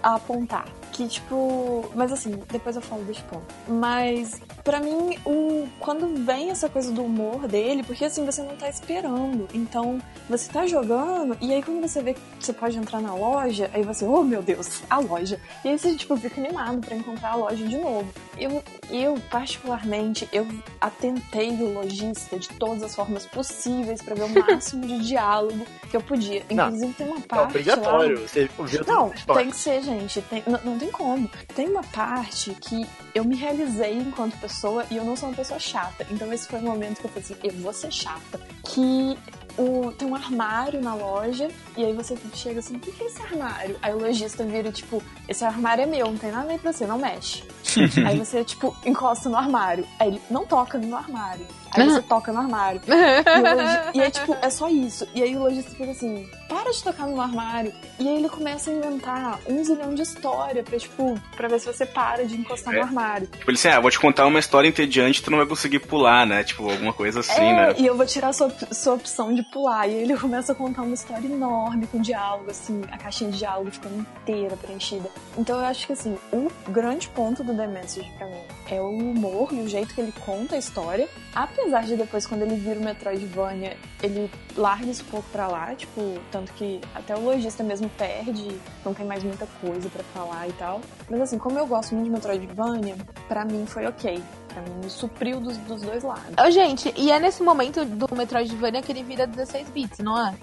a 0.03 0.15
apontar. 0.15 0.65
Que, 0.91 1.07
tipo. 1.07 1.89
Mas 1.95 2.11
assim, 2.11 2.31
depois 2.51 2.75
eu 2.75 2.81
falo 2.81 3.03
desse 3.03 3.21
ponto. 3.23 3.43
Mas, 3.67 4.41
pra 4.63 4.79
mim, 4.79 5.17
o, 5.25 5.67
quando 5.79 6.25
vem 6.25 6.49
essa 6.51 6.67
coisa 6.69 6.91
do 6.91 7.03
humor 7.03 7.47
dele, 7.47 7.83
porque 7.83 8.05
assim, 8.05 8.25
você 8.25 8.41
não 8.43 8.55
tá 8.55 8.67
esperando. 8.69 9.47
Então, 9.53 9.99
você 10.29 10.51
tá 10.51 10.67
jogando, 10.67 11.37
e 11.39 11.53
aí 11.53 11.61
quando 11.63 11.81
você 11.81 12.01
vê 12.01 12.13
que 12.13 12.19
você 12.39 12.53
pode 12.53 12.77
entrar 12.77 13.01
na 13.01 13.13
loja, 13.13 13.69
aí 13.73 13.83
você, 13.83 14.05
oh 14.05 14.23
meu 14.23 14.41
Deus, 14.41 14.81
a 14.89 14.99
loja. 14.99 15.39
E 15.63 15.69
aí 15.69 15.77
você, 15.79 15.95
tipo, 15.95 16.15
fica 16.17 16.39
animado 16.41 16.79
pra 16.81 16.95
encontrar 16.95 17.31
a 17.31 17.35
loja 17.35 17.65
de 17.65 17.77
novo. 17.77 18.07
Eu, 18.37 18.63
eu 18.89 19.15
particularmente, 19.29 20.27
eu 20.31 20.47
atentei 20.79 21.51
o 21.51 21.73
lojista 21.73 22.37
de 22.37 22.49
todas 22.49 22.83
as 22.83 22.95
formas 22.95 23.25
possíveis 23.25 24.01
pra 24.01 24.15
ver 24.15 24.23
o 24.23 24.29
máximo 24.29 24.85
de 24.85 24.99
diálogo 24.99 25.65
que 25.89 25.95
eu 25.95 26.01
podia. 26.01 26.43
Não, 26.51 26.67
Inclusive, 26.67 26.93
tem 26.93 27.07
uma 27.07 27.17
É 27.17 27.21
parte. 27.21 27.49
obrigatório. 27.49 28.21
Lá... 28.21 28.27
Você 28.27 28.49
ouviu 28.57 28.83
Não, 28.87 29.09
tem 29.35 29.49
que 29.49 29.55
ser, 29.55 29.81
gente. 29.83 30.21
Tem, 30.23 30.43
não, 30.47 30.59
não 30.63 30.77
tem 30.81 30.91
como. 30.91 31.29
Tem 31.55 31.69
uma 31.69 31.83
parte 31.83 32.55
que 32.55 32.87
eu 33.13 33.23
me 33.23 33.35
realizei 33.35 33.97
enquanto 33.97 34.35
pessoa 34.39 34.83
e 34.89 34.97
eu 34.97 35.05
não 35.05 35.15
sou 35.15 35.29
uma 35.29 35.35
pessoa 35.35 35.59
chata. 35.59 36.07
Então 36.09 36.33
esse 36.33 36.47
foi 36.47 36.59
o 36.59 36.63
momento 36.63 36.99
que 36.99 37.05
eu 37.05 37.09
falei 37.09 37.23
assim, 37.23 37.35
eu 37.43 37.53
vou 37.61 37.71
ser 37.71 37.91
chata. 37.91 38.39
Que 38.63 39.15
o, 39.57 39.91
tem 39.91 40.07
um 40.07 40.15
armário 40.15 40.81
na 40.81 40.95
loja 40.95 41.49
e 41.77 41.85
aí 41.85 41.93
você 41.93 42.17
chega 42.33 42.59
assim, 42.59 42.77
o 42.77 42.79
que 42.79 43.03
é 43.03 43.05
esse 43.05 43.21
armário? 43.21 43.77
Aí 43.81 43.93
o 43.93 43.99
lojista 43.99 44.43
vira 44.43 44.71
tipo, 44.71 45.03
esse 45.27 45.45
armário 45.45 45.83
é 45.83 45.85
meu, 45.85 46.07
não 46.07 46.17
tem 46.17 46.31
nada 46.31 46.45
a 46.45 46.47
ver 46.53 46.59
pra 46.59 46.73
você, 46.73 46.87
não 46.87 46.97
mexe. 46.97 47.43
aí 48.05 48.17
você, 48.17 48.43
tipo, 48.43 48.75
encosta 48.83 49.29
no 49.29 49.37
armário. 49.37 49.85
Aí 49.99 50.07
ele 50.07 50.21
não 50.31 50.45
toca 50.45 50.79
no 50.79 50.95
armário. 50.95 51.45
Aí 51.71 51.87
você 51.87 52.01
toca 52.01 52.33
no 52.33 52.39
armário. 52.39 52.81
E, 52.85 52.91
o 52.91 53.97
e 53.97 54.01
aí, 54.01 54.11
tipo, 54.11 54.35
é 54.41 54.49
só 54.49 54.67
isso. 54.67 55.07
E 55.13 55.21
aí 55.21 55.35
o 55.35 55.43
lojista 55.43 55.71
fica 55.71 55.91
assim, 55.91 56.27
para 56.51 56.69
de 56.69 56.83
tocar 56.83 57.07
no 57.07 57.21
armário. 57.21 57.71
E 57.97 58.05
aí 58.05 58.17
ele 58.17 58.27
começa 58.27 58.69
a 58.69 58.73
inventar 58.73 59.39
um 59.47 59.63
zilhão 59.63 59.95
de 59.95 60.01
história 60.01 60.61
pra, 60.61 60.77
tipo, 60.77 61.17
pra 61.37 61.47
ver 61.47 61.61
se 61.61 61.65
você 61.65 61.85
para 61.85 62.25
de 62.25 62.35
encostar 62.35 62.73
é. 62.73 62.77
no 62.77 62.83
armário. 62.83 63.27
Tipo, 63.27 63.49
ele 63.49 63.57
assim, 63.57 63.69
ah, 63.69 63.79
vou 63.79 63.89
te 63.89 63.97
contar 63.97 64.25
uma 64.25 64.37
história 64.37 64.67
entediante, 64.67 65.23
tu 65.23 65.31
não 65.31 65.37
vai 65.37 65.47
conseguir 65.47 65.79
pular, 65.79 66.27
né? 66.27 66.43
Tipo, 66.43 66.69
alguma 66.69 66.91
coisa 66.91 67.21
assim, 67.21 67.41
é, 67.41 67.55
né? 67.55 67.75
E 67.77 67.85
eu 67.85 67.95
vou 67.95 68.05
tirar 68.05 68.33
sua, 68.33 68.53
sua 68.71 68.95
opção 68.95 69.33
de 69.33 69.43
pular. 69.43 69.87
E 69.87 69.95
aí 69.95 70.01
ele 70.03 70.17
começa 70.17 70.51
a 70.51 70.55
contar 70.55 70.81
uma 70.81 70.93
história 70.93 71.25
enorme 71.25 71.87
com 71.87 72.01
diálogo, 72.01 72.51
assim, 72.51 72.81
a 72.91 72.97
caixinha 72.97 73.31
de 73.31 73.37
diálogo 73.37 73.71
ficando 73.71 73.99
inteira 73.99 74.57
preenchida. 74.57 75.09
Então 75.37 75.57
eu 75.57 75.65
acho 75.65 75.87
que, 75.87 75.93
assim, 75.93 76.17
o 76.33 76.51
grande 76.69 77.07
ponto 77.07 77.45
do 77.45 77.55
The 77.55 77.67
Message 77.67 78.11
pra 78.17 78.27
mim 78.27 78.41
é 78.69 78.81
o 78.81 78.89
humor 78.89 79.49
e 79.53 79.61
o 79.61 79.69
jeito 79.69 79.93
que 79.95 80.01
ele 80.01 80.13
conta 80.25 80.55
a 80.55 80.57
história. 80.57 81.07
Apesar 81.33 81.83
de 81.83 81.95
depois, 81.95 82.25
quando 82.25 82.41
ele 82.41 82.55
vira 82.55 82.77
o 82.77 82.83
Metroidvania, 82.83 83.77
ele 84.03 84.29
larga 84.55 84.85
isso 84.85 85.03
um 85.03 85.07
pouco 85.07 85.29
pra 85.31 85.47
lá, 85.47 85.73
tipo, 85.75 86.19
tanto 86.31 86.51
que 86.53 86.81
até 86.93 87.15
o 87.15 87.23
lojista 87.23 87.63
mesmo 87.63 87.89
perde, 87.89 88.59
não 88.85 88.93
tem 88.93 89.05
mais 89.05 89.23
muita 89.23 89.47
coisa 89.59 89.89
para 89.89 90.03
falar 90.05 90.47
e 90.47 90.53
tal. 90.53 90.81
Mas 91.09 91.21
assim, 91.21 91.37
como 91.37 91.57
eu 91.57 91.65
gosto 91.65 91.93
muito 91.95 92.05
de 92.05 92.11
Metroidvania, 92.11 92.95
para 93.27 93.45
mim 93.45 93.65
foi 93.65 93.85
ok. 93.85 94.21
Pra 94.49 94.61
mim, 94.63 94.89
supriu 94.89 95.39
dos, 95.39 95.57
dos 95.59 95.81
dois 95.81 96.03
lados. 96.03 96.35
Oh, 96.37 96.51
gente, 96.51 96.93
e 96.97 97.09
é 97.09 97.19
nesse 97.19 97.41
momento 97.41 97.85
do 97.85 98.13
Metroidvania 98.13 98.81
que 98.81 98.91
ele 98.91 99.01
vira 99.01 99.25
16 99.25 99.69
bits, 99.69 99.99
não 99.99 100.27
é? 100.27 100.35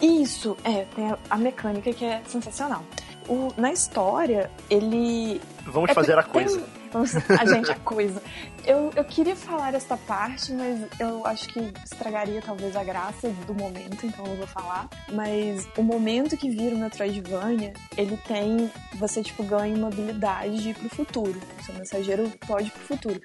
Isso, 0.00 0.56
é, 0.64 0.86
tem 0.94 1.10
a, 1.10 1.18
a 1.28 1.36
mecânica 1.36 1.92
que 1.92 2.04
é 2.04 2.22
sensacional. 2.26 2.82
O, 3.28 3.52
na 3.58 3.70
história, 3.70 4.50
ele. 4.70 5.40
Vamos 5.66 5.90
é, 5.90 5.94
fazer 5.94 6.18
a 6.18 6.22
coisa. 6.22 6.58
Tem, 6.58 6.79
Vamos, 6.92 7.14
a 7.30 7.44
gente, 7.44 7.70
a 7.70 7.76
coisa. 7.76 8.22
Eu, 8.64 8.90
eu 8.94 9.04
queria 9.04 9.36
falar 9.36 9.74
esta 9.74 9.96
parte, 9.96 10.52
mas 10.52 10.80
eu 10.98 11.24
acho 11.26 11.48
que 11.48 11.72
estragaria 11.84 12.42
talvez 12.42 12.76
a 12.76 12.84
graça 12.84 13.28
do 13.46 13.54
momento, 13.54 14.06
então 14.06 14.26
eu 14.26 14.36
vou 14.36 14.46
falar. 14.46 14.88
Mas 15.12 15.66
o 15.76 15.82
momento 15.82 16.36
que 16.36 16.50
vira 16.50 16.74
o 16.74 16.78
Metroidvania, 16.78 17.72
ele 17.96 18.16
tem. 18.26 18.70
Você, 18.94 19.22
tipo, 19.22 19.42
ganha 19.44 19.74
uma 19.74 19.88
habilidade 19.88 20.62
de 20.62 20.70
ir 20.70 20.74
pro 20.74 20.88
futuro. 20.88 21.40
O 21.58 21.64
seu 21.64 21.74
mensageiro 21.74 22.30
pode 22.46 22.68
ir 22.68 22.70
pro 22.70 22.82
futuro. 22.82 23.20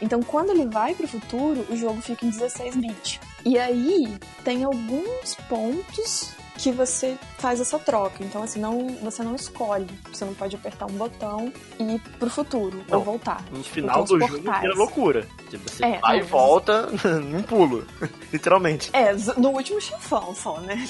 Então, 0.00 0.22
quando 0.22 0.50
ele 0.50 0.66
vai 0.66 0.94
pro 0.94 1.06
futuro, 1.06 1.64
o 1.70 1.76
jogo 1.76 2.00
fica 2.00 2.26
em 2.26 2.30
16 2.30 2.76
bits. 2.76 3.20
E 3.44 3.58
aí, 3.58 4.18
tem 4.44 4.64
alguns 4.64 5.34
pontos 5.48 6.39
que 6.60 6.70
você 6.70 7.16
faz 7.38 7.58
essa 7.58 7.78
troca. 7.78 8.22
Então, 8.22 8.42
assim, 8.42 8.60
não, 8.60 8.88
você 9.02 9.22
não 9.22 9.34
escolhe. 9.34 9.86
Você 10.12 10.26
não 10.26 10.34
pode 10.34 10.54
apertar 10.54 10.86
um 10.86 10.92
botão 10.92 11.50
e 11.78 11.94
ir 11.94 12.00
pro 12.18 12.28
futuro 12.28 12.84
não, 12.86 12.98
ou 12.98 13.04
voltar. 13.04 13.42
No 13.50 13.64
final 13.64 14.04
do 14.04 14.20
jogo 14.20 14.36
vira 14.36 14.74
loucura. 14.74 15.26
Tipo, 15.48 15.68
você 15.70 15.84
é, 15.84 15.98
vai 15.98 16.18
e 16.18 16.22
volta 16.22 16.86
num 17.24 17.42
pulo. 17.42 17.86
Literalmente. 18.30 18.90
É, 18.92 19.14
no 19.38 19.48
último 19.50 19.80
chefão 19.80 20.34
só, 20.34 20.60
né? 20.60 20.86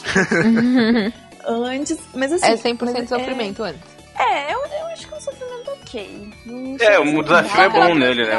antes, 1.46 1.98
mas 2.14 2.32
assim... 2.32 2.46
É 2.46 2.56
100% 2.56 3.06
sofrimento 3.06 3.64
é... 3.64 3.70
antes. 3.70 4.00
É, 4.18 4.52
eu, 4.52 4.58
eu 4.58 4.86
acho 4.88 5.06
que 5.06 5.14
é 5.14 5.16
um 5.16 5.20
sofrimento 5.20 5.70
ok. 5.70 6.32
é, 6.80 6.98
o 6.98 7.22
desafio 7.22 7.62
é 7.62 7.68
bom 7.70 7.94
nele, 7.94 8.24
né? 8.26 8.34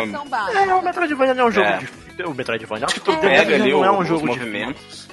É, 0.54 0.76
o 0.76 0.82
Metroidvania 0.84 1.34
não 1.34 1.46
é 1.46 1.48
um 1.48 1.52
jogo 1.52 1.68
é. 1.68 1.80
de... 1.80 2.24
O 2.24 2.36
Metroidvania, 2.36 2.86
acho 2.86 2.96
que 2.96 3.02
tu 3.02 3.12
é, 3.12 3.16
pega 3.16 3.56
ali 3.56 3.72
não 3.72 3.84
é 3.84 3.92
um 3.92 4.06
jogo 4.06 4.22
de 4.22 4.38
movimentos. 4.38 5.11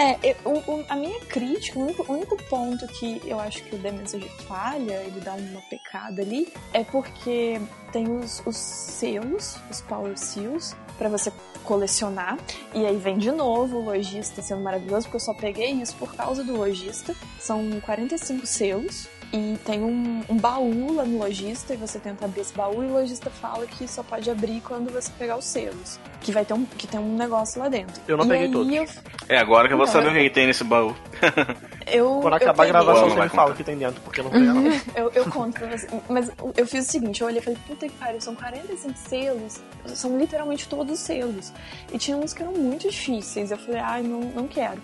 É, 0.00 0.18
eu, 0.30 0.52
o, 0.54 0.82
a 0.88 0.96
minha 0.96 1.20
crítica, 1.26 1.78
o 1.78 1.82
único, 1.82 2.10
o 2.10 2.16
único, 2.16 2.42
ponto 2.44 2.86
que 2.86 3.20
eu 3.26 3.38
acho 3.38 3.62
que 3.64 3.74
o 3.76 3.78
The 3.78 3.92
Message 3.92 4.30
falha, 4.48 4.94
ele 4.94 5.20
dá 5.20 5.34
uma 5.34 5.60
pecada 5.68 6.22
ali, 6.22 6.50
é 6.72 6.82
porque 6.82 7.60
tem 7.92 8.08
os, 8.10 8.42
os 8.46 8.56
selos, 8.56 9.58
os 9.70 9.82
Power 9.82 10.16
Seals, 10.16 10.74
para 10.96 11.10
você 11.10 11.30
colecionar. 11.64 12.38
E 12.74 12.86
aí 12.86 12.96
vem 12.96 13.18
de 13.18 13.30
novo 13.30 13.76
o 13.76 13.84
lojista 13.84 14.40
sendo 14.40 14.62
maravilhoso, 14.62 15.02
porque 15.02 15.16
eu 15.16 15.20
só 15.20 15.34
peguei 15.34 15.70
isso 15.72 15.94
por 15.96 16.14
causa 16.14 16.42
do 16.42 16.56
lojista. 16.56 17.14
São 17.38 17.78
45 17.82 18.46
selos. 18.46 19.06
E 19.32 19.56
tem 19.64 19.80
um, 19.80 20.24
um, 20.28 20.36
baú 20.36 20.92
lá 20.94 21.04
no 21.04 21.18
lojista 21.18 21.74
e 21.74 21.76
você 21.76 22.00
tenta 22.00 22.24
abrir 22.24 22.40
esse 22.40 22.52
baú 22.52 22.82
e 22.82 22.86
o 22.86 22.92
lojista 22.92 23.30
fala 23.30 23.64
que 23.64 23.86
só 23.86 24.02
pode 24.02 24.28
abrir 24.28 24.60
quando 24.60 24.92
você 24.92 25.10
pegar 25.16 25.36
os 25.36 25.44
selos. 25.44 26.00
Que 26.20 26.32
vai 26.32 26.44
ter 26.44 26.52
um, 26.54 26.64
que 26.64 26.86
tem 26.86 26.98
um 26.98 27.16
negócio 27.16 27.60
lá 27.60 27.68
dentro. 27.68 28.02
Eu 28.08 28.16
não 28.16 28.24
e 28.24 28.28
peguei 28.28 28.50
todos. 28.50 28.72
Eu... 28.72 28.86
É 29.28 29.38
agora 29.38 29.68
que 29.68 29.74
eu 29.74 29.78
vou 29.78 29.86
não, 29.86 29.92
saber 29.92 30.08
eu... 30.08 30.10
o 30.10 30.14
que 30.14 30.30
tem 30.30 30.48
nesse 30.48 30.64
baú. 30.64 30.96
eu, 31.92 32.20
Quando 32.20 32.34
acabar 32.34 32.64
a 32.64 32.66
gravação, 32.66 33.10
você 33.10 33.20
me 33.20 33.28
fala 33.28 33.52
o 33.52 33.54
que 33.54 33.64
tem 33.64 33.76
dentro, 33.76 34.00
porque 34.02 34.20
eu 34.20 34.24
não 34.24 34.30
tenho 34.32 34.54
uhum. 34.54 34.80
eu, 34.94 35.10
eu 35.14 35.30
conto 35.30 35.58
pra 35.58 35.76
você. 35.76 35.88
Mas 36.08 36.30
eu 36.56 36.66
fiz 36.66 36.86
o 36.86 36.90
seguinte, 36.90 37.20
eu 37.20 37.26
olhei 37.26 37.40
e 37.40 37.42
falei, 37.42 37.58
puta 37.66 37.88
que 37.88 37.94
pariu, 37.94 38.20
são 38.20 38.34
45 38.34 38.98
selos, 38.98 39.60
são 39.86 40.18
literalmente 40.18 40.68
todos 40.68 40.98
selos. 40.98 41.52
E 41.92 41.98
tinha 41.98 42.16
uns 42.16 42.32
que 42.32 42.42
eram 42.42 42.52
muito 42.52 42.88
difíceis. 42.88 43.50
Eu 43.50 43.58
falei, 43.58 43.80
ai, 43.80 44.02
não, 44.02 44.20
não 44.20 44.46
quero. 44.46 44.80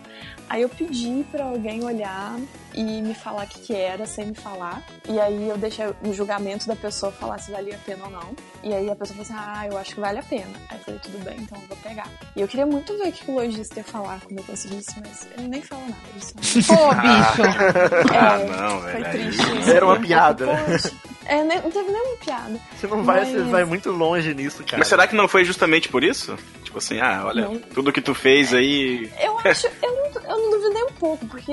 Aí 0.49 0.63
eu 0.63 0.69
pedi 0.69 1.25
para 1.31 1.45
alguém 1.45 1.83
olhar 1.83 2.39
e 2.73 3.03
me 3.03 3.15
falar 3.15 3.45
o 3.45 3.49
que, 3.49 3.59
que 3.61 3.75
era 3.75 4.07
sem 4.07 4.27
me 4.27 4.35
falar. 4.35 4.83
E 5.09 5.19
aí 5.19 5.49
eu 5.49 5.57
deixei 5.57 5.87
o 6.05 6.13
julgamento 6.13 6.69
da 6.69 6.77
pessoa 6.77 7.11
falar 7.11 7.39
se 7.39 7.51
valia 7.51 7.75
a 7.75 7.79
pena 7.79 8.05
ou 8.05 8.11
não. 8.11 8.37
E 8.63 8.73
aí 8.73 8.89
a 8.89 8.95
pessoa 8.95 9.17
falou 9.17 9.23
assim: 9.23 9.35
Ah, 9.37 9.67
eu 9.67 9.79
acho 9.79 9.95
que 9.95 10.01
vale 10.01 10.19
a 10.19 10.23
pena. 10.23 10.53
Aí 10.69 10.79
eu 10.79 10.85
falei, 10.85 11.01
tudo 11.01 11.25
bem, 11.25 11.37
então 11.41 11.59
eu 11.61 11.67
vou 11.67 11.77
pegar. 11.79 12.09
E 12.37 12.41
eu 12.41 12.47
queria 12.47 12.67
muito 12.67 12.97
ver 12.97 13.09
o 13.09 13.13
que 13.13 13.31
o 13.31 13.35
lojista 13.35 13.81
ia 13.81 13.85
falar 13.85 14.21
quando 14.21 14.39
eu 14.39 14.45
conseguisse, 14.45 14.95
mas 15.01 15.27
ele 15.37 15.49
nem 15.49 15.63
falou 15.63 15.85
nada. 15.89 16.03
Ele 16.11 16.63
só... 16.63 16.75
Pô, 16.75 16.95
bicho! 16.97 17.43
É, 18.13 18.19
ah, 18.19 18.39
não, 18.39 18.81
velho. 18.81 19.05
Foi 19.05 19.11
triste. 19.11 19.71
Era 19.71 19.85
uma 19.85 20.01
piada. 20.01 20.47
É, 21.27 21.43
não 21.43 21.71
teve 21.71 21.91
nenhuma 21.91 22.17
piada. 22.17 22.61
Você 22.77 22.87
não 22.87 23.03
vai, 23.03 23.21
mas... 23.21 23.29
você 23.31 23.51
vai 23.51 23.65
muito 23.65 23.91
longe 23.91 24.33
nisso, 24.33 24.63
cara. 24.63 24.79
Mas 24.79 24.89
será 24.89 25.07
que 25.07 25.17
não 25.17 25.27
foi 25.27 25.45
justamente 25.45 25.89
por 25.89 26.05
isso? 26.05 26.39
Tipo 26.63 26.79
assim, 26.79 27.01
ah, 27.01 27.25
olha, 27.27 27.43
não. 27.43 27.59
tudo 27.59 27.93
que 27.93 28.01
tu 28.01 28.15
fez 28.15 28.55
aí. 28.55 29.11
Eu 29.21 29.39
acho, 29.45 29.67
eu 29.83 29.93
não, 29.93 30.23
eu 30.23 30.39
não 30.39 30.51
duvidei 30.51 30.83
um 30.85 30.93
pouco, 30.93 31.27
porque 31.27 31.53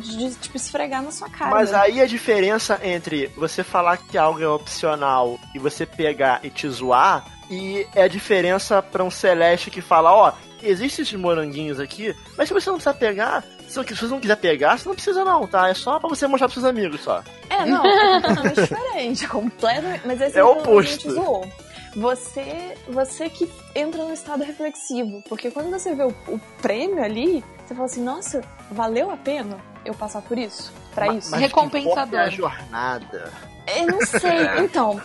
de, 0.00 0.34
tipo, 0.34 0.56
esfregar 0.56 1.02
na 1.02 1.12
sua 1.12 1.28
cara. 1.28 1.52
Mas 1.52 1.72
aí 1.72 2.00
a 2.00 2.06
diferença 2.06 2.80
entre 2.82 3.28
você 3.36 3.62
falar 3.62 3.98
que 3.98 4.18
algo 4.18 4.42
é 4.42 4.48
opcional 4.48 5.38
e 5.54 5.58
você 5.60 5.86
pegar 5.86 6.40
e 6.42 6.50
te 6.50 6.68
zoar, 6.68 7.24
e 7.48 7.86
é 7.94 8.02
a 8.02 8.08
diferença 8.08 8.82
para 8.82 9.04
um 9.04 9.10
Celeste 9.10 9.70
que 9.70 9.80
fala, 9.80 10.12
ó, 10.12 10.30
oh, 10.30 10.54
existem 10.62 11.02
esses 11.02 11.12
moranguinhos 11.12 11.78
aqui, 11.78 12.14
mas 12.36 12.48
se 12.48 12.54
você 12.54 12.68
não 12.68 12.76
precisa 12.76 12.94
pegar, 12.94 13.44
se 13.68 13.82
você 13.82 14.06
não 14.06 14.20
quiser 14.20 14.36
pegar, 14.36 14.78
você 14.78 14.88
não 14.88 14.94
precisa 14.94 15.24
não, 15.24 15.46
tá? 15.46 15.68
É 15.68 15.74
só 15.74 15.98
pra 15.98 16.08
você 16.08 16.26
mostrar 16.26 16.48
pros 16.48 16.62
seus 16.62 16.64
amigos 16.64 17.00
só. 17.00 17.22
É, 17.50 17.64
não, 17.64 17.84
é 17.86 18.20
completamente 18.20 18.60
diferente, 18.60 19.28
completamente, 19.28 20.06
mas 20.06 20.20
esse 20.20 20.38
é 20.38 20.44
o 20.44 20.52
oposto. 20.52 21.10
zoou 21.10 21.46
você, 21.94 22.76
você 22.88 23.28
que 23.30 23.50
entra 23.74 24.04
no 24.04 24.12
estado 24.12 24.42
reflexivo. 24.42 25.22
Porque 25.28 25.50
quando 25.50 25.70
você 25.70 25.94
vê 25.94 26.04
o, 26.04 26.14
o, 26.28 26.40
prêmio 26.60 27.02
ali, 27.02 27.44
você 27.64 27.74
fala 27.74 27.86
assim, 27.86 28.02
nossa, 28.02 28.40
valeu 28.70 29.10
a 29.10 29.16
pena 29.16 29.58
eu 29.84 29.94
passar 29.94 30.22
por 30.22 30.38
isso? 30.38 30.72
Pra 30.94 31.06
mas, 31.06 31.24
isso? 31.24 31.30
Mas 31.30 31.40
Recompensador. 31.40 32.18
É 32.18 32.24
a 32.24 32.28
jornada. 32.28 33.32
Eu 33.66 33.86
não 33.86 34.00
sei. 34.06 34.44
Então, 34.64 35.00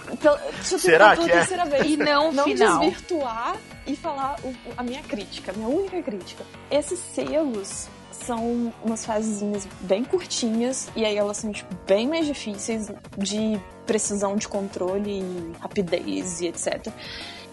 deixa 0.55 0.75
eu 0.75 0.79
Será 0.79 1.11
pela 1.11 1.25
que 1.25 1.31
é? 1.31 1.37
terceira 1.37 1.65
vez. 1.65 1.85
E 1.85 1.97
não, 1.97 2.31
não 2.31 2.43
final. 2.45 2.79
desvirtuar 2.79 3.55
e 3.85 3.95
falar 3.95 4.35
o, 4.43 4.53
a 4.75 4.83
minha 4.83 5.01
crítica, 5.03 5.51
a 5.51 5.55
minha 5.55 5.69
única 5.69 6.01
crítica. 6.01 6.43
Esses 6.71 6.99
selos 6.99 7.87
são 8.23 8.73
umas 8.83 9.05
fasezinhas 9.05 9.67
bem 9.81 10.03
curtinhas 10.03 10.89
e 10.95 11.05
aí 11.05 11.15
elas 11.17 11.37
são 11.37 11.51
tipo, 11.51 11.73
bem 11.85 12.07
mais 12.07 12.25
difíceis 12.25 12.91
de 13.17 13.59
precisão 13.85 14.35
de 14.35 14.47
controle 14.47 15.19
e 15.19 15.53
rapidez 15.59 16.41
e 16.41 16.47
etc 16.47 16.91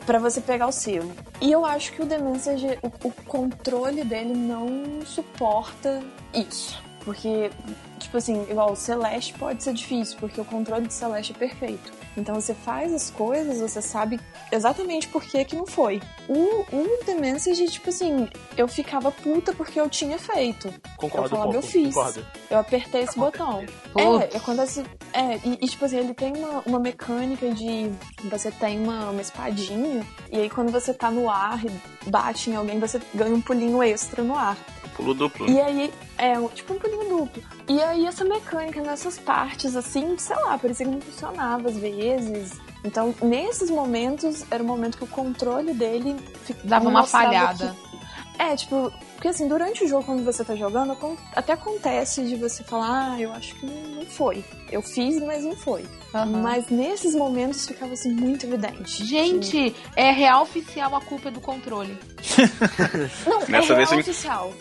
para 0.07 0.21
você 0.21 0.41
pegar 0.41 0.69
o 0.69 0.73
selo. 0.73 1.13
E 1.41 1.51
eu 1.51 1.67
acho 1.67 1.93
que 1.93 2.01
o 2.01 2.07
Message, 2.07 2.79
o, 2.81 2.87
o 2.87 3.13
controle 3.27 4.05
dele 4.05 4.35
não 4.35 5.05
suporta 5.05 6.01
isso. 6.33 6.86
Porque, 7.07 7.53
tipo 8.01 8.17
assim, 8.17 8.43
igual 8.51 8.73
o 8.73 8.77
Celeste 8.77 9.33
pode 9.35 9.63
ser 9.63 9.73
difícil, 9.73 10.17
porque 10.19 10.41
o 10.41 10.45
controle 10.45 10.89
de 10.89 10.93
Celeste 10.93 11.33
é 11.33 11.39
perfeito. 11.39 11.93
Então 12.17 12.35
você 12.35 12.53
faz 12.53 12.93
as 12.93 13.11
coisas, 13.11 13.61
você 13.61 13.81
sabe 13.81 14.19
exatamente 14.51 15.07
por 15.07 15.23
que 15.23 15.45
que 15.45 15.55
não 15.55 15.67
foi. 15.67 16.03
O, 16.29 16.63
o 16.63 17.05
The 17.05 17.15
Message, 17.15 17.69
tipo 17.69 17.91
assim, 17.91 18.29
eu 18.57 18.67
ficava 18.67 19.13
puta 19.13 19.53
porque 19.53 19.81
eu 19.81 19.89
tinha 19.89 20.19
feito. 20.19 20.73
Concordo, 20.97 21.27
eu 21.27 21.31
falava, 21.31 21.53
pouco, 21.53 21.59
eu 21.59 21.63
fiz. 21.63 21.95
Concordo. 21.95 22.27
Eu 22.51 22.59
apertei 22.59 23.03
esse 23.03 23.17
botão. 23.17 23.65
É, 23.97 24.37
acontece. 24.37 24.85
É, 25.13 25.37
e, 25.45 25.59
e, 25.63 25.69
tipo 25.69 25.85
assim, 25.85 25.99
ele 25.99 26.13
tem 26.13 26.33
uma, 26.37 26.63
uma 26.67 26.81
mecânica 26.81 27.49
de. 27.51 27.93
Você 28.25 28.51
tem 28.51 28.81
uma, 28.81 29.11
uma 29.11 29.21
espadinha, 29.21 30.05
e 30.33 30.41
aí 30.41 30.51
quando 30.51 30.73
você 30.73 30.93
tá 30.93 31.09
no 31.09 31.31
ar 31.31 31.63
e 31.65 32.11
bate 32.11 32.51
em 32.51 32.57
alguém, 32.57 32.81
você 32.81 33.01
ganha 33.15 33.35
um 33.35 33.41
pulinho 33.41 33.81
extra 33.81 34.25
no 34.25 34.35
ar. 34.35 34.57
Pulo 34.97 35.13
duplo. 35.13 35.49
E 35.49 35.61
aí, 35.61 35.93
é, 36.17 36.35
tipo 36.55 36.73
um 36.73 36.79
pulinho 36.79 37.09
duplo. 37.09 37.43
E 37.69 37.83
aí 37.83 38.07
essa 38.07 38.25
mecânica 38.25 38.81
nessas 38.81 39.19
partes, 39.19 39.77
assim, 39.77 40.17
sei 40.17 40.37
lá, 40.37 40.57
parecia 40.57 40.87
que 40.87 40.93
não 40.93 41.01
funcionava 41.01 41.69
às 41.69 41.77
vezes. 41.77 42.53
Então, 42.83 43.15
nesses 43.23 43.69
momentos, 43.69 44.45
era 44.51 44.63
o 44.63 44.67
momento 44.67 44.97
que 44.97 45.05
o 45.05 45.09
controle 45.09 45.75
dele 45.75 46.17
dava 46.65 46.89
uma 46.89 47.03
falhada. 47.03 47.77
Que... 47.81 48.43
É, 48.43 48.55
tipo, 48.55 48.93
porque 49.15 49.29
assim, 49.29 49.49
durante 49.49 49.83
o 49.85 49.89
jogo, 49.89 50.05
quando 50.05 50.25
você 50.25 50.45
tá 50.45 50.55
jogando, 50.55 50.97
até 51.35 51.55
acontece 51.55 52.23
de 52.23 52.37
você 52.37 52.63
falar, 52.63 53.13
ah, 53.13 53.21
eu 53.21 53.33
acho 53.33 53.55
que 53.55 53.67
não 53.67 54.05
foi. 54.07 54.45
Eu 54.71 54.83
fiz, 54.83 55.21
mas 55.23 55.43
não 55.43 55.57
foi. 55.57 55.83
Uhum. 56.15 56.43
Mas 56.43 56.69
nesses 56.69 57.15
momentos 57.15 57.67
ficava 57.67 57.95
assim 57.95 58.13
muito 58.13 58.47
evidente. 58.47 59.05
Gente, 59.05 59.51
que... 59.51 59.77
é 59.97 60.11
real 60.11 60.43
oficial 60.43 60.95
a 60.95 61.01
culpa 61.01 61.29
é 61.29 61.31
do 61.33 61.41
controle. 61.41 61.99
não, 63.27 63.41
Nessa 63.49 63.73
é 63.73 63.77
real 63.77 63.89
vez 63.89 63.93
oficial. 63.93 64.53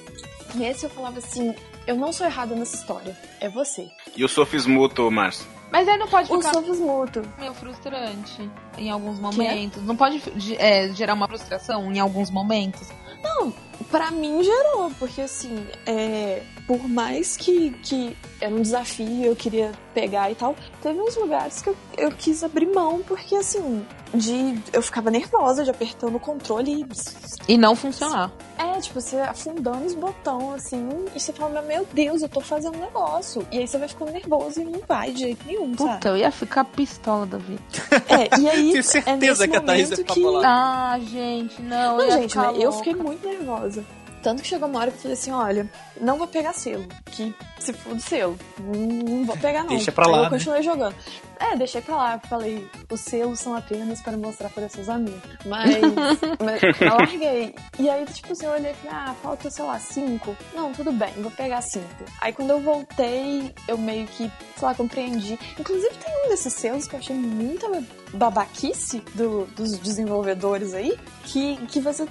Esse 0.64 0.86
eu 0.86 0.90
falava 0.90 1.18
assim, 1.20 1.54
Eu 1.88 1.96
não 1.96 2.12
sou 2.14 2.26
errada 2.26 2.56
nessa 2.56 2.76
história. 2.76 3.16
É 3.40 3.48
você. 3.50 3.88
E 4.16 4.24
o 4.24 4.30
sofismuto, 4.30 5.10
Márcio? 5.12 5.46
Mas 5.72 5.88
aí 5.88 5.98
não 5.98 6.08
pode 6.08 6.32
O 6.32 6.38
ficar 6.38 6.54
sofismuto. 6.54 7.22
meio 7.38 7.54
frustrante 7.54 8.50
em 8.78 8.90
alguns 8.90 9.20
momentos. 9.20 9.84
Não 9.84 9.96
pode 9.96 10.22
é, 10.58 10.90
gerar 10.94 11.14
uma 11.16 11.28
frustração 11.28 11.92
em 11.92 12.00
alguns 12.00 12.30
momentos. 12.30 12.88
Não, 13.24 13.52
pra 13.92 14.12
mim 14.12 14.42
gerou, 14.44 14.92
porque 15.00 15.22
assim, 15.22 15.68
é, 15.86 16.44
por 16.68 16.88
mais 16.88 17.38
que, 17.38 17.72
que 17.84 18.16
era 18.42 18.54
um 18.54 18.62
desafio, 18.62 19.26
eu 19.26 19.36
queria 19.36 19.72
pegar 19.94 20.32
e 20.32 20.36
tal, 20.36 20.56
teve 20.82 21.00
uns 21.00 21.16
lugares 21.16 21.62
que 21.62 21.70
eu, 21.70 21.78
eu 21.98 22.12
quis 22.12 22.44
abrir 22.44 22.68
mão, 22.68 23.02
porque 23.08 23.36
assim, 23.36 23.86
de 24.14 24.58
eu 24.74 24.82
ficava 24.82 25.12
nervosa 25.12 25.64
de 25.64 25.70
apertando 25.70 26.16
o 26.16 26.20
controle 26.20 26.82
e. 26.82 27.54
E 27.54 27.58
não 27.58 27.76
funcionar. 27.76 28.32
É, 28.58 28.80
tipo, 28.80 29.00
você 29.00 29.18
afundando 29.18 29.86
os 29.86 29.94
botões, 29.94 30.66
assim, 30.66 30.88
e 31.16 31.20
você 31.20 31.32
fala, 31.32 31.62
meu 31.62 31.88
Deus, 31.94 32.22
eu 32.22 32.30
tô 32.30 32.42
fazendo 32.42 32.78
um 32.78 32.82
negócio. 32.82 33.46
E 33.52 33.60
aí 33.60 33.68
você 33.68 33.78
vai 33.78 33.88
ficando 33.88 34.12
nervoso 34.12 34.62
e 34.62 34.66
não 34.66 34.82
vai 34.88 35.12
de 35.12 35.20
jeito 35.20 35.46
nenhum, 35.46 35.72
Puta, 35.76 35.92
sabe? 35.92 36.08
eu 36.08 36.18
ia 36.18 36.32
ficar 36.32 36.64
pistola 36.66 37.26
da 37.26 37.38
vida. 37.38 37.62
É, 38.08 38.40
e 38.40 38.50
aí. 38.50 38.72
Tenho 38.76 38.80
é 38.80 38.82
certeza 38.82 39.16
nesse 39.18 39.48
que 39.48 39.56
a 39.56 39.62
Thaís 39.62 39.90
ia 39.92 39.98
momento 39.98 40.14
ficar 40.14 40.14
que... 40.14 40.46
Ah, 40.46 41.00
gente, 41.00 41.62
não. 41.62 41.98
Não, 41.98 42.02
eu 42.02 42.08
ia 42.08 42.12
gente, 42.22 42.30
ficar 42.30 42.52
né? 42.52 42.60
Eu 42.62 42.72
fiquei 42.72 42.96
muito 42.96 43.28
nervosa. 43.28 43.86
Tanto 44.26 44.42
que 44.42 44.48
chegou 44.48 44.68
uma 44.68 44.80
hora 44.80 44.90
que 44.90 44.98
eu 44.98 45.02
falei 45.02 45.14
assim, 45.14 45.32
olha, 45.32 45.70
não 46.02 46.18
vou 46.18 46.26
pegar 46.26 46.52
selo. 46.52 46.84
Que 47.12 47.32
se 47.60 47.72
for 47.74 47.94
do 47.94 48.02
selo. 48.02 48.36
Não, 48.60 49.24
vou 49.24 49.38
pegar, 49.38 49.62
não. 49.62 49.68
Deixa 49.68 49.92
pra 49.92 50.08
Aí 50.08 50.12
lá, 50.12 50.18
eu 50.18 50.24
né? 50.24 50.30
continuei 50.32 50.64
jogando. 50.64 50.96
É, 51.40 51.56
deixei 51.56 51.80
pra 51.80 51.96
lá. 51.96 52.20
Falei, 52.28 52.68
os 52.90 53.02
selos 53.02 53.40
são 53.40 53.56
apenas 53.56 54.02
para 54.02 54.18
mostrar 54.18 54.50
para 54.50 54.68
seus 54.68 54.90
amigos. 54.90 55.22
Mas, 55.46 55.76
mas 56.44 56.82
eu 56.82 56.96
larguei. 56.96 57.54
E 57.78 57.88
aí, 57.88 58.04
tipo 58.06 58.34
assim, 58.34 58.48
eu 58.48 58.54
olhei 58.54 58.72
e 58.72 58.74
falei, 58.74 58.98
ah, 58.98 59.16
falta, 59.22 59.52
sei 59.52 59.64
lá, 59.64 59.78
cinco. 59.80 60.36
Não, 60.56 60.74
tudo 60.74 60.92
bem, 60.92 61.14
vou 61.18 61.30
pegar 61.30 61.62
cinco. 61.62 61.86
Aí 62.20 62.34
quando 62.34 62.50
eu 62.50 62.60
voltei, 62.60 63.54
eu 63.68 63.78
meio 63.78 64.08
que, 64.08 64.32
sei 64.58 64.68
lá, 64.68 64.74
compreendi. 64.74 65.38
Inclusive 65.60 65.94
tem 66.04 66.26
um 66.26 66.30
desses 66.30 66.52
selos 66.52 66.88
que 66.88 66.96
eu 66.96 67.00
achei 67.00 67.16
muita 67.16 67.70
babaquice 68.16 69.00
do- 69.14 69.46
dos 69.56 69.78
desenvolvedores 69.78 70.74
aí, 70.74 70.98
que, 71.24 71.58
que 71.68 71.80
você 71.80 72.08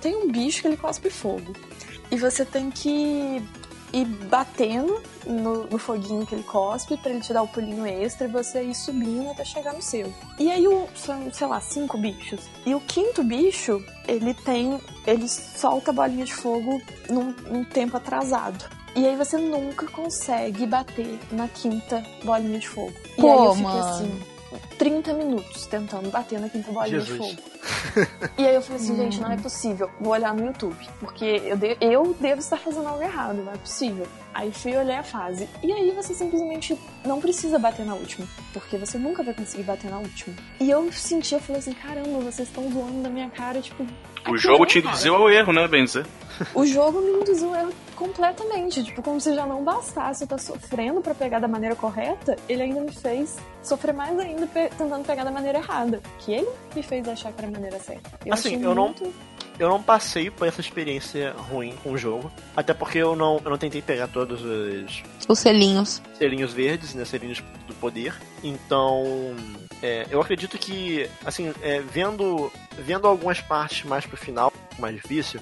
tem 0.00 0.14
um 0.16 0.30
bicho 0.30 0.60
que 0.62 0.68
ele 0.68 0.76
cospe 0.76 1.10
fogo. 1.10 1.52
E 2.10 2.16
você 2.18 2.44
tem 2.44 2.70
que 2.70 3.42
ir 3.92 4.04
batendo 4.28 5.00
no, 5.24 5.64
no 5.66 5.78
foguinho 5.78 6.26
que 6.26 6.34
ele 6.34 6.42
cospe 6.42 6.96
pra 6.98 7.10
ele 7.10 7.20
te 7.20 7.32
dar 7.32 7.42
o 7.42 7.48
pulinho 7.48 7.86
extra 7.86 8.26
e 8.26 8.30
você 8.30 8.62
ir 8.62 8.74
subindo 8.74 9.30
até 9.30 9.44
chegar 9.44 9.72
no 9.72 9.80
seu. 9.82 10.12
E 10.38 10.50
aí 10.50 10.66
o, 10.68 10.86
são, 10.94 11.32
sei 11.32 11.46
lá, 11.46 11.60
cinco 11.60 11.96
bichos. 11.96 12.40
E 12.64 12.74
o 12.74 12.80
quinto 12.80 13.24
bicho, 13.24 13.82
ele 14.06 14.34
tem. 14.34 14.78
ele 15.06 15.28
solta 15.28 15.90
a 15.90 15.94
bolinha 15.94 16.24
de 16.24 16.34
fogo 16.34 16.80
num, 17.08 17.32
num 17.50 17.64
tempo 17.64 17.96
atrasado. 17.96 18.64
E 18.94 19.06
aí 19.06 19.14
você 19.16 19.36
nunca 19.36 19.86
consegue 19.88 20.66
bater 20.66 21.18
na 21.30 21.48
quinta 21.48 22.02
bolinha 22.24 22.58
de 22.58 22.68
fogo. 22.68 22.92
e 23.18 23.20
Pô, 23.20 23.30
aí 23.30 23.44
eu 23.46 23.52
fiquei 23.52 23.64
mano. 23.64 23.88
assim. 23.88 24.20
30 24.78 25.12
minutos 25.14 25.66
tentando 25.66 26.10
bater 26.10 26.38
na 26.40 26.48
quinta 26.48 26.70
bolinha 26.72 27.00
de 27.00 27.06
Jesus. 27.06 27.34
fogo. 27.36 27.42
E 28.38 28.46
aí 28.46 28.54
eu 28.54 28.62
falei 28.62 28.80
assim, 28.82 28.96
gente, 28.96 29.20
não 29.20 29.30
é 29.32 29.36
possível. 29.36 29.90
Vou 30.00 30.12
olhar 30.12 30.34
no 30.34 30.44
YouTube. 30.46 30.76
Porque 31.00 31.24
eu, 31.44 31.56
de- 31.56 31.76
eu 31.80 32.16
devo 32.20 32.40
estar 32.40 32.56
fazendo 32.58 32.86
algo 32.88 33.02
errado, 33.02 33.36
não 33.42 33.52
é 33.52 33.56
possível. 33.56 34.06
Aí 34.38 34.52
fui 34.52 34.72
e 34.72 34.76
olhei 34.76 34.96
a 34.96 35.02
fase. 35.02 35.48
E 35.62 35.72
aí 35.72 35.90
você 35.92 36.12
simplesmente 36.12 36.78
não 37.06 37.18
precisa 37.22 37.58
bater 37.58 37.86
na 37.86 37.94
última. 37.94 38.26
Porque 38.52 38.76
você 38.76 38.98
nunca 38.98 39.22
vai 39.22 39.32
conseguir 39.32 39.62
bater 39.62 39.90
na 39.90 39.98
última. 39.98 40.36
E 40.60 40.68
eu 40.70 40.92
senti, 40.92 41.32
eu 41.32 41.40
falei 41.40 41.60
assim, 41.60 41.72
caramba, 41.72 42.18
vocês 42.20 42.46
estão 42.46 42.70
zoando 42.70 43.02
da 43.02 43.08
minha 43.08 43.30
cara, 43.30 43.62
tipo. 43.62 43.86
O 44.28 44.36
jogo 44.36 44.58
não, 44.58 44.66
te 44.66 44.80
induziu 44.80 45.14
ao 45.14 45.30
erro, 45.30 45.52
né, 45.54 45.66
bem 45.66 45.84
dizer? 45.84 46.04
O 46.54 46.66
jogo 46.66 47.00
me 47.00 47.12
induziu 47.22 47.48
ao 47.54 47.60
erro 47.60 47.72
completamente. 47.94 48.84
Tipo, 48.84 49.02
como 49.02 49.18
se 49.20 49.34
já 49.34 49.46
não 49.46 49.64
bastasse 49.64 50.22
eu 50.22 50.26
estar 50.26 50.38
sofrendo 50.38 51.00
pra 51.00 51.14
pegar 51.14 51.38
da 51.38 51.48
maneira 51.48 51.74
correta, 51.74 52.36
ele 52.46 52.62
ainda 52.62 52.80
me 52.82 52.92
fez 52.92 53.36
sofrer 53.62 53.94
mais 53.94 54.18
ainda 54.18 54.46
pe- 54.46 54.68
tentando 54.76 55.02
pegar 55.04 55.24
da 55.24 55.30
maneira 55.30 55.58
errada. 55.58 56.00
Que 56.18 56.32
ele 56.34 56.48
me 56.74 56.82
fez 56.82 57.08
achar 57.08 57.32
que 57.32 57.38
era 57.40 57.48
a 57.48 57.50
maneira 57.50 57.78
certa. 57.78 58.10
Eu 58.26 58.34
Assim, 58.34 58.56
achei 58.56 58.64
eu 58.66 58.74
não- 58.74 58.84
muito... 58.86 59.14
Eu 59.58 59.68
não 59.68 59.82
passei 59.82 60.30
por 60.30 60.46
essa 60.46 60.60
experiência 60.60 61.32
ruim 61.32 61.74
com 61.82 61.92
o 61.92 61.98
jogo. 61.98 62.30
Até 62.56 62.74
porque 62.74 62.98
eu 62.98 63.16
não, 63.16 63.40
eu 63.42 63.50
não 63.50 63.56
tentei 63.58 63.80
pegar 63.80 64.06
todos 64.08 64.42
os 64.42 65.02
Os 65.28 65.38
selinhos. 65.38 66.02
selinhos 66.18 66.52
verdes, 66.52 66.94
né? 66.94 67.04
Selinhos 67.04 67.42
do 67.66 67.74
poder. 67.74 68.14
Então, 68.44 69.34
é, 69.82 70.06
eu 70.10 70.20
acredito 70.20 70.58
que, 70.58 71.08
assim, 71.24 71.52
é, 71.62 71.80
vendo, 71.80 72.52
vendo 72.78 73.06
algumas 73.06 73.40
partes 73.40 73.84
mais 73.84 74.04
pro 74.04 74.16
final, 74.16 74.52
mais 74.78 74.94
difícil, 74.94 75.40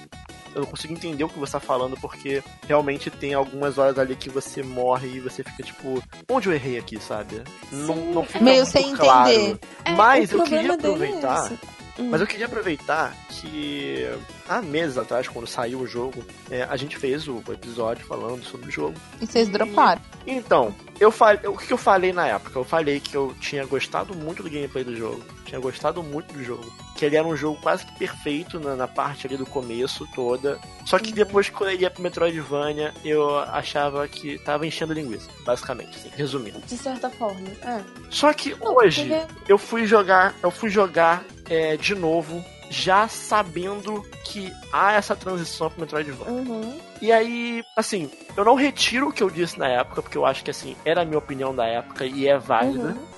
eu 0.55 0.61
não 0.61 0.69
consigo 0.69 0.93
entender 0.95 1.25
o 1.25 1.29
que 1.29 1.39
você 1.39 1.53
tá 1.53 1.61
falando, 1.61 1.97
porque 1.97 2.41
realmente 2.69 3.11
tem 3.11 3.35
algumas 3.35 3.77
horas 3.79 3.99
ali 3.99 4.15
que 4.15 4.31
você 4.31 4.63
morre 4.63 5.09
e 5.09 5.21
você 5.21 5.43
fica 5.43 5.63
tipo, 5.65 6.01
onde 6.31 6.49
eu 6.49 6.53
errei 6.53 6.79
aqui, 6.79 7.01
sabe? 7.01 7.43
Não, 7.73 7.95
Sim, 7.95 8.13
não 8.13 8.25
fica 8.25 8.45
Meio 8.45 8.57
muito 8.59 8.71
sem 8.71 8.95
claro. 8.95 9.31
entender. 9.33 9.59
É, 9.85 9.91
Mas 9.93 10.33
o 10.33 10.37
eu 10.37 10.45
queria 10.45 10.71
é 10.71 10.75
aproveitar. 10.75 11.47
esse. 11.47 11.59
Hum. 11.99 12.09
Mas 12.11 12.21
eu 12.21 12.27
queria 12.27 12.47
aproveitar 12.47 13.15
que 13.29 14.05
há 14.49 14.61
meses 14.61 14.99
atrás, 14.99 15.29
quando 15.29 15.47
saiu 15.47 15.81
o 15.81 15.87
jogo, 15.87 16.25
é, 16.51 16.63
a 16.65 16.77
gente 16.77 16.97
fez 16.97 17.29
o 17.29 17.43
episódio 17.49 18.05
falando 18.07 18.43
sobre 18.45 18.69
o 18.69 18.71
jogo. 18.71 18.95
E 19.21 19.27
vocês 19.27 19.49
droparam. 19.49 20.01
Então, 20.27 20.75
eu 20.99 21.11
falei, 21.11 21.47
o 21.47 21.57
que 21.57 21.73
eu 21.73 21.77
falei 21.77 22.13
na 22.13 22.27
época? 22.27 22.59
Eu 22.59 22.65
falei 22.65 22.99
que 22.99 23.15
eu 23.17 23.35
tinha 23.41 23.65
gostado 23.67 24.15
muito 24.15 24.43
do 24.43 24.51
gameplay 24.51 24.83
do 24.83 24.97
jogo, 24.97 25.23
tinha 25.45 25.61
gostado 25.61 26.03
muito 26.03 26.33
do 26.33 26.43
jogo, 26.43 26.65
que 26.97 27.05
ele 27.05 27.17
era 27.17 27.27
um 27.27 27.37
jogo 27.37 27.61
quase 27.61 27.85
que 27.87 27.97
perfeito 27.99 28.59
na, 28.59 28.75
na 28.75 28.89
parte 28.89 29.27
ali 29.27 29.37
do 29.37 29.47
começo 29.47 30.07
toda. 30.15 30.59
Só 30.87 30.99
que 30.99 31.11
Uhum. 31.11 31.15
depois 31.15 31.49
quando 31.51 31.71
ele 31.71 31.83
ia 31.83 31.91
pro 31.91 32.03
Metroidvania, 32.03 32.93
eu 33.05 33.39
achava 33.39 34.09
que 34.09 34.39
tava 34.39 34.67
enchendo 34.67 34.93
linguiça, 34.95 35.29
basicamente, 35.45 35.97
assim, 35.97 36.11
resumindo. 36.17 36.59
De 36.67 36.77
certa 36.77 37.09
forma, 37.11 37.47
é. 37.63 37.81
Só 38.11 38.33
que 38.33 38.55
Não, 38.57 38.75
hoje 38.77 39.07
porque- 39.07 39.53
eu 39.53 39.59
fui 39.59 39.87
jogar, 39.87 40.35
eu 40.43 40.51
fui 40.51 40.71
jogar 40.71 41.23
é, 41.49 41.77
de 41.77 41.95
novo, 41.95 42.45
já 42.71 43.07
sabendo 43.09 44.03
que 44.25 44.53
há 44.73 44.93
essa 44.93 45.15
transição 45.15 45.71
pro 45.71 45.81
Metroidvania. 45.81 46.33
Uhum. 46.33 46.79
E 47.01 47.13
aí, 47.13 47.63
assim, 47.77 48.11
eu 48.37 48.45
não 48.45 48.55
retiro 48.55 49.09
o 49.09 49.13
que 49.13 49.23
eu 49.23 49.31
disse 49.31 49.59
na 49.59 49.69
época, 49.69 50.03
porque 50.03 50.19
eu 50.19 50.27
acho 50.27 50.43
que 50.43 50.51
assim, 50.51 50.77
era 50.85 51.03
a 51.03 51.05
minha 51.05 51.19
opinião 51.19 51.55
da 51.55 51.67
época 51.67 52.07
e 52.07 52.27
é 52.27 52.39
válida. 52.39 52.89
Uhum. 52.89 53.15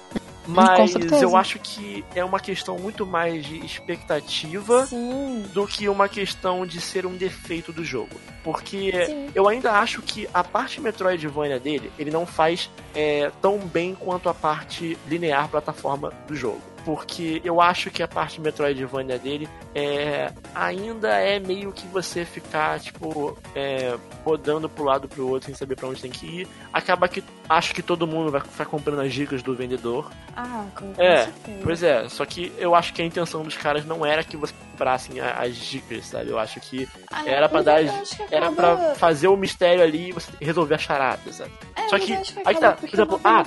Mas 0.48 0.94
eu 1.20 1.36
acho 1.36 1.58
que 1.58 2.04
é 2.14 2.24
uma 2.24 2.38
questão 2.38 2.78
muito 2.78 3.04
mais 3.04 3.44
de 3.44 3.64
expectativa 3.64 4.86
Sim. 4.86 5.44
do 5.52 5.66
que 5.66 5.88
uma 5.88 6.08
questão 6.08 6.64
de 6.64 6.80
ser 6.80 7.04
um 7.04 7.16
defeito 7.16 7.72
do 7.72 7.84
jogo. 7.84 8.14
Porque 8.44 8.92
Sim. 9.06 9.30
eu 9.34 9.48
ainda 9.48 9.72
acho 9.72 10.00
que 10.02 10.28
a 10.32 10.44
parte 10.44 10.80
Metroidvania 10.80 11.58
dele, 11.58 11.90
ele 11.98 12.10
não 12.10 12.24
faz 12.24 12.70
é, 12.94 13.30
tão 13.42 13.58
bem 13.58 13.94
quanto 13.94 14.28
a 14.28 14.34
parte 14.34 14.96
linear 15.08 15.48
plataforma 15.48 16.12
do 16.28 16.36
jogo. 16.36 16.75
Porque 16.86 17.42
eu 17.44 17.60
acho 17.60 17.90
que 17.90 18.00
a 18.00 18.06
parte 18.06 18.40
Metroidvania 18.40 19.18
dele 19.18 19.48
é, 19.74 20.32
ainda 20.54 21.08
é 21.18 21.40
meio 21.40 21.72
que 21.72 21.84
você 21.88 22.24
ficar, 22.24 22.78
tipo, 22.78 23.36
é, 23.56 23.96
rodando 24.24 24.68
pro 24.68 24.84
lado 24.84 25.08
pro 25.08 25.28
outro 25.28 25.46
sem 25.46 25.54
saber 25.56 25.74
pra 25.74 25.88
onde 25.88 26.00
tem 26.00 26.12
que 26.12 26.24
ir. 26.42 26.48
Acaba 26.72 27.08
que 27.08 27.24
acho 27.48 27.74
que 27.74 27.82
todo 27.82 28.06
mundo 28.06 28.30
vai 28.30 28.40
ficar 28.40 28.66
comprando 28.66 29.00
as 29.00 29.12
dicas 29.12 29.42
do 29.42 29.52
vendedor. 29.52 30.08
Ah, 30.36 30.64
com, 30.76 30.94
com 30.94 31.02
É, 31.02 31.24
certeza. 31.24 31.60
Pois 31.64 31.82
é, 31.82 32.08
só 32.08 32.24
que 32.24 32.52
eu 32.56 32.72
acho 32.72 32.94
que 32.94 33.02
a 33.02 33.04
intenção 33.04 33.42
dos 33.42 33.56
caras 33.56 33.84
não 33.84 34.06
era 34.06 34.22
que 34.22 34.36
você 34.36 34.54
comprassem 34.76 35.20
a- 35.20 35.40
as 35.40 35.56
dicas, 35.56 36.06
sabe? 36.06 36.30
Eu 36.30 36.38
acho 36.38 36.60
que 36.60 36.86
Ah, 37.10 37.22
era 37.26 37.48
pra 37.48 37.62
mas 37.62 37.64
dar. 37.64 38.26
Era 38.30 38.52
pra 38.52 38.94
fazer 38.96 39.28
o 39.28 39.36
mistério 39.36 39.82
ali 39.82 40.10
e 40.10 40.12
você 40.12 40.30
resolver 40.40 40.74
a 40.74 40.78
charada, 40.78 41.32
sabe? 41.32 41.50
É, 41.74 41.88
Só 41.88 41.98
que- 41.98 42.12
aí 42.44 42.54
tá, 42.56 42.72
por 42.72 42.88
exemplo, 42.92 43.16
é 43.16 43.20
ah. 43.28 43.44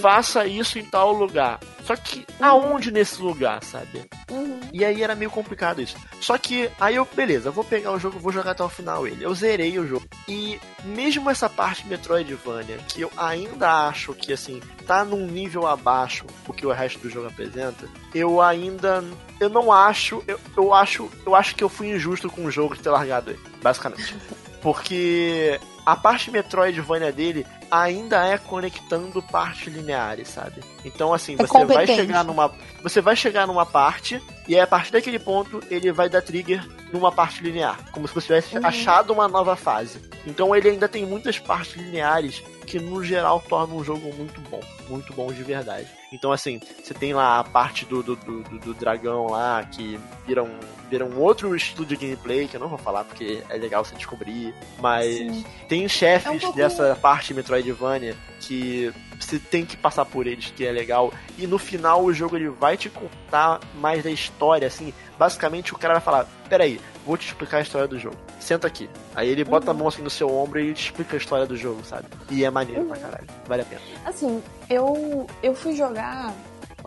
Faça 0.00 0.46
isso 0.46 0.78
em 0.78 0.84
tal 0.84 1.12
lugar. 1.12 1.58
Só 1.84 1.96
que 1.96 2.26
aonde 2.40 2.90
nesse 2.90 3.20
lugar, 3.22 3.62
sabe? 3.64 4.04
Uhum. 4.30 4.60
E 4.72 4.84
aí 4.84 5.02
era 5.02 5.14
meio 5.14 5.30
complicado 5.30 5.80
isso. 5.80 5.96
Só 6.20 6.36
que 6.36 6.70
aí 6.78 6.96
eu, 6.96 7.08
beleza, 7.14 7.50
vou 7.50 7.64
pegar 7.64 7.92
o 7.92 7.98
jogo, 7.98 8.18
vou 8.18 8.30
jogar 8.32 8.52
até 8.52 8.62
o 8.62 8.68
final 8.68 9.06
ele. 9.06 9.24
Eu 9.24 9.34
zerei 9.34 9.78
o 9.78 9.86
jogo. 9.86 10.04
E 10.28 10.60
mesmo 10.84 11.30
essa 11.30 11.48
parte 11.48 11.86
Metroidvania, 11.86 12.78
que 12.88 13.00
eu 13.00 13.10
ainda 13.16 13.88
acho 13.88 14.14
que 14.14 14.32
assim, 14.32 14.60
tá 14.86 15.04
num 15.04 15.26
nível 15.26 15.66
abaixo 15.66 16.26
o 16.46 16.52
que 16.52 16.66
o 16.66 16.70
resto 16.72 16.98
do 17.00 17.10
jogo 17.10 17.28
apresenta, 17.28 17.88
eu 18.14 18.40
ainda 18.40 19.02
eu 19.40 19.48
não 19.48 19.72
acho, 19.72 20.22
eu, 20.28 20.38
eu 20.56 20.74
acho, 20.74 21.10
eu 21.26 21.34
acho 21.34 21.56
que 21.56 21.64
eu 21.64 21.68
fui 21.68 21.88
injusto 21.88 22.28
com 22.30 22.44
o 22.44 22.50
jogo 22.50 22.76
de 22.76 22.82
ter 22.82 22.90
largado 22.90 23.30
ele, 23.30 23.40
basicamente. 23.62 24.14
Porque 24.60 25.58
a 25.86 25.96
parte 25.96 26.30
Metroidvania 26.30 27.10
dele 27.10 27.46
ainda 27.70 28.26
é 28.26 28.36
conectando 28.36 29.22
partes 29.22 29.72
lineares, 29.72 30.28
sabe? 30.28 30.60
Então 30.84 31.14
assim, 31.14 31.36
É 31.38 31.46
você 31.46 31.64
vai 31.64 31.86
chegar 31.86 32.22
numa 32.22 32.52
você 32.82 33.00
vai 33.00 33.16
chegar 33.16 33.46
numa 33.46 33.64
parte 33.64 34.20
E 34.46 34.54
aí, 34.54 34.60
a 34.60 34.66
partir 34.66 34.92
daquele 34.92 35.18
ponto, 35.18 35.62
ele 35.70 35.90
vai 35.90 36.08
dar 36.08 36.20
trigger 36.20 36.66
numa 36.92 37.10
parte 37.10 37.42
linear, 37.42 37.78
como 37.92 38.06
se 38.06 38.14
você 38.14 38.26
tivesse 38.26 38.58
uhum. 38.58 38.66
achado 38.66 39.12
uma 39.12 39.28
nova 39.28 39.56
fase. 39.56 39.98
Então 40.26 40.54
ele 40.54 40.68
ainda 40.68 40.88
tem 40.88 41.06
muitas 41.06 41.38
partes 41.38 41.74
lineares 41.76 42.42
que 42.66 42.78
no 42.78 43.02
geral 43.02 43.42
tornam 43.48 43.78
um 43.78 43.84
jogo 43.84 44.12
muito 44.14 44.40
bom, 44.42 44.60
muito 44.88 45.14
bom 45.14 45.32
de 45.32 45.42
verdade. 45.42 45.99
Então 46.12 46.32
assim, 46.32 46.60
você 46.82 46.92
tem 46.92 47.12
lá 47.12 47.38
a 47.38 47.44
parte 47.44 47.84
do, 47.84 48.02
do, 48.02 48.16
do, 48.16 48.42
do 48.42 48.74
dragão 48.74 49.28
lá 49.28 49.64
que 49.64 49.98
vira 50.26 50.42
um, 50.42 50.58
vira 50.88 51.04
um 51.04 51.18
outro 51.18 51.54
estilo 51.54 51.86
de 51.86 51.96
gameplay 51.96 52.48
que 52.48 52.56
eu 52.56 52.60
não 52.60 52.68
vou 52.68 52.78
falar 52.78 53.04
porque 53.04 53.42
é 53.48 53.56
legal 53.56 53.84
você 53.84 53.94
descobrir, 53.94 54.54
mas 54.80 55.16
Sim. 55.16 55.44
tem 55.68 55.88
chefes 55.88 56.26
é 56.26 56.30
um 56.30 56.38
pouco... 56.38 56.56
dessa 56.56 56.96
parte 56.96 57.32
Metroidvania 57.32 58.16
que 58.40 58.92
você 59.18 59.38
tem 59.38 59.64
que 59.64 59.76
passar 59.76 60.04
por 60.04 60.26
eles, 60.26 60.52
que 60.56 60.64
é 60.64 60.72
legal. 60.72 61.12
E 61.38 61.46
no 61.46 61.58
final 61.58 62.02
o 62.02 62.12
jogo 62.12 62.36
ele 62.36 62.48
vai 62.48 62.76
te 62.76 62.88
contar 62.88 63.60
mais 63.74 64.02
da 64.02 64.10
história, 64.10 64.66
assim. 64.66 64.92
Basicamente 65.20 65.74
o 65.74 65.78
cara 65.78 65.92
vai 65.92 66.02
falar: 66.02 66.26
Peraí, 66.48 66.80
vou 67.04 67.14
te 67.14 67.26
explicar 67.26 67.58
a 67.58 67.60
história 67.60 67.86
do 67.86 67.98
jogo. 67.98 68.16
Senta 68.38 68.66
aqui. 68.66 68.88
Aí 69.14 69.28
ele 69.28 69.44
bota 69.44 69.66
uhum. 69.66 69.72
a 69.72 69.74
mão 69.74 69.88
assim 69.88 70.00
no 70.00 70.08
seu 70.08 70.34
ombro 70.34 70.58
e 70.58 70.72
te 70.72 70.86
explica 70.86 71.14
a 71.14 71.18
história 71.18 71.44
do 71.44 71.54
jogo, 71.58 71.84
sabe? 71.84 72.06
E 72.30 72.42
é 72.42 72.48
maneiro 72.48 72.80
uhum. 72.80 72.88
pra 72.88 72.96
caralho. 72.96 73.26
Vale 73.46 73.60
a 73.60 73.64
pena. 73.66 73.82
Assim, 74.06 74.42
eu, 74.70 75.26
eu 75.42 75.54
fui 75.54 75.76
jogar 75.76 76.34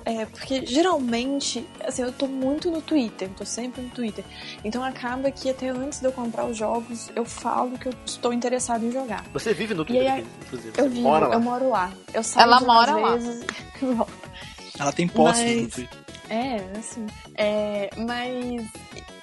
é, 0.03 0.25
porque 0.25 0.65
geralmente, 0.65 1.69
assim, 1.86 2.01
eu 2.01 2.11
tô 2.11 2.25
muito 2.25 2.71
no 2.71 2.81
Twitter, 2.81 3.29
tô 3.38 3.45
sempre 3.45 3.84
no 3.84 3.89
Twitter. 3.91 4.25
Então 4.65 4.84
acaba 4.84 5.29
que 5.29 5.51
até 5.51 5.69
antes 5.69 5.99
de 5.99 6.07
eu 6.07 6.11
comprar 6.11 6.45
os 6.45 6.57
jogos, 6.57 7.11
eu 7.15 7.25
falo 7.25 7.77
que 7.77 7.88
eu 7.88 7.93
estou 8.03 8.34
interessado 8.34 8.84
em 8.84 8.91
jogar. 8.91 9.23
Você 9.31 9.53
vive 9.53 9.75
no 9.75 9.86
Twitter, 9.86 10.11
aí, 10.11 10.25
inclusive? 10.47 10.73
Eu 10.75 10.89
vivo, 10.89 11.03
mora 11.03 11.27
lá. 11.27 11.36
eu 11.36 11.39
moro 11.39 11.69
lá. 11.69 11.91
Eu 12.11 12.23
saio 12.23 12.45
Ela 12.45 12.59
mora 12.61 12.95
lá. 12.95 13.15
Vezes... 13.15 13.45
Ela 14.79 14.91
tem 14.91 15.07
posse 15.07 15.43
Mas... 15.43 15.61
no 15.61 15.69
Twitter. 15.69 16.02
É, 16.30 16.57
assim. 16.78 17.05
É, 17.36 17.89
mas 17.97 18.67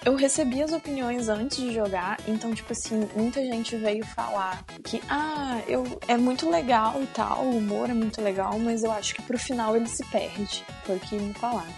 eu 0.05 0.15
recebi 0.15 0.63
as 0.63 0.73
opiniões 0.73 1.29
antes 1.29 1.59
de 1.59 1.73
jogar, 1.73 2.19
então, 2.27 2.55
tipo 2.55 2.73
assim, 2.73 3.09
muita 3.15 3.41
gente 3.43 3.77
veio 3.77 4.05
falar 4.05 4.65
que, 4.85 5.03
ah, 5.09 5.61
eu, 5.69 6.01
é 6.09 6.17
muito 6.17 6.49
legal 6.49 7.03
e 7.03 7.07
tal, 7.09 7.45
o 7.45 7.57
humor 7.59 7.91
é 7.91 7.95
muito 7.95 8.21
legal, 8.23 8.59
mas 8.59 8.83
eu 8.83 8.91
acho 8.93 9.15
que 9.15 9.23
pro 9.23 9.39
final 9.39 9.77
ele 9.77 9.87
se 9.87 10.05
perde. 10.07 10.65
Foi 10.85 10.97
o 10.97 11.01
que 11.01 11.17
me 11.17 11.35
falaram. 11.35 11.73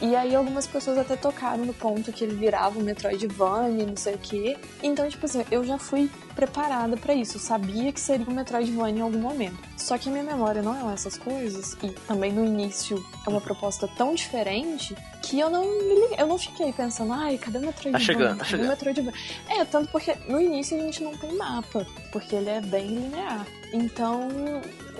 E 0.00 0.14
aí 0.14 0.34
algumas 0.34 0.66
pessoas 0.66 0.96
até 0.96 1.16
tocaram 1.16 1.64
no 1.64 1.74
ponto 1.74 2.12
que 2.12 2.22
ele 2.22 2.34
virava 2.34 2.78
um 2.78 2.82
Metroidvania, 2.82 3.84
não 3.84 3.96
sei 3.96 4.14
o 4.14 4.18
quê. 4.18 4.56
Então, 4.82 5.08
tipo 5.08 5.26
assim, 5.26 5.44
eu 5.50 5.64
já 5.64 5.76
fui 5.76 6.08
preparada 6.36 6.96
para 6.96 7.14
isso. 7.14 7.36
Eu 7.36 7.40
sabia 7.40 7.92
que 7.92 8.00
seria 8.00 8.26
um 8.28 8.34
Metroidvania 8.34 9.00
em 9.00 9.02
algum 9.02 9.18
momento. 9.18 9.58
Só 9.76 9.98
que 9.98 10.08
a 10.08 10.12
minha 10.12 10.24
memória 10.24 10.62
não 10.62 10.88
é 10.88 10.94
essas 10.94 11.18
coisas. 11.18 11.76
E 11.82 11.90
também 12.06 12.32
no 12.32 12.44
início 12.44 13.04
é 13.26 13.30
uma 13.30 13.40
proposta 13.40 13.88
tão 13.96 14.14
diferente 14.14 14.94
que 15.22 15.40
eu 15.40 15.50
não 15.50 15.64
me 15.64 15.98
eu 16.16 16.26
não 16.26 16.38
fiquei 16.38 16.72
pensando, 16.72 17.12
ai, 17.12 17.36
cadê 17.36 17.58
o 17.58 17.60
Metroidvania? 17.60 17.98
Tá 17.98 18.12
chegando, 18.12 18.38
tá 18.38 18.44
chegando. 18.44 18.66
o 18.66 18.68
Metroidvania? 18.70 19.20
É, 19.48 19.64
tanto 19.64 19.90
porque 19.90 20.14
no 20.28 20.40
início 20.40 20.76
a 20.76 20.80
gente 20.80 21.02
não 21.02 21.16
tem 21.16 21.34
mapa, 21.36 21.86
porque 22.12 22.36
ele 22.36 22.50
é 22.50 22.60
bem 22.60 22.86
linear. 22.86 23.46
Então, 23.72 24.28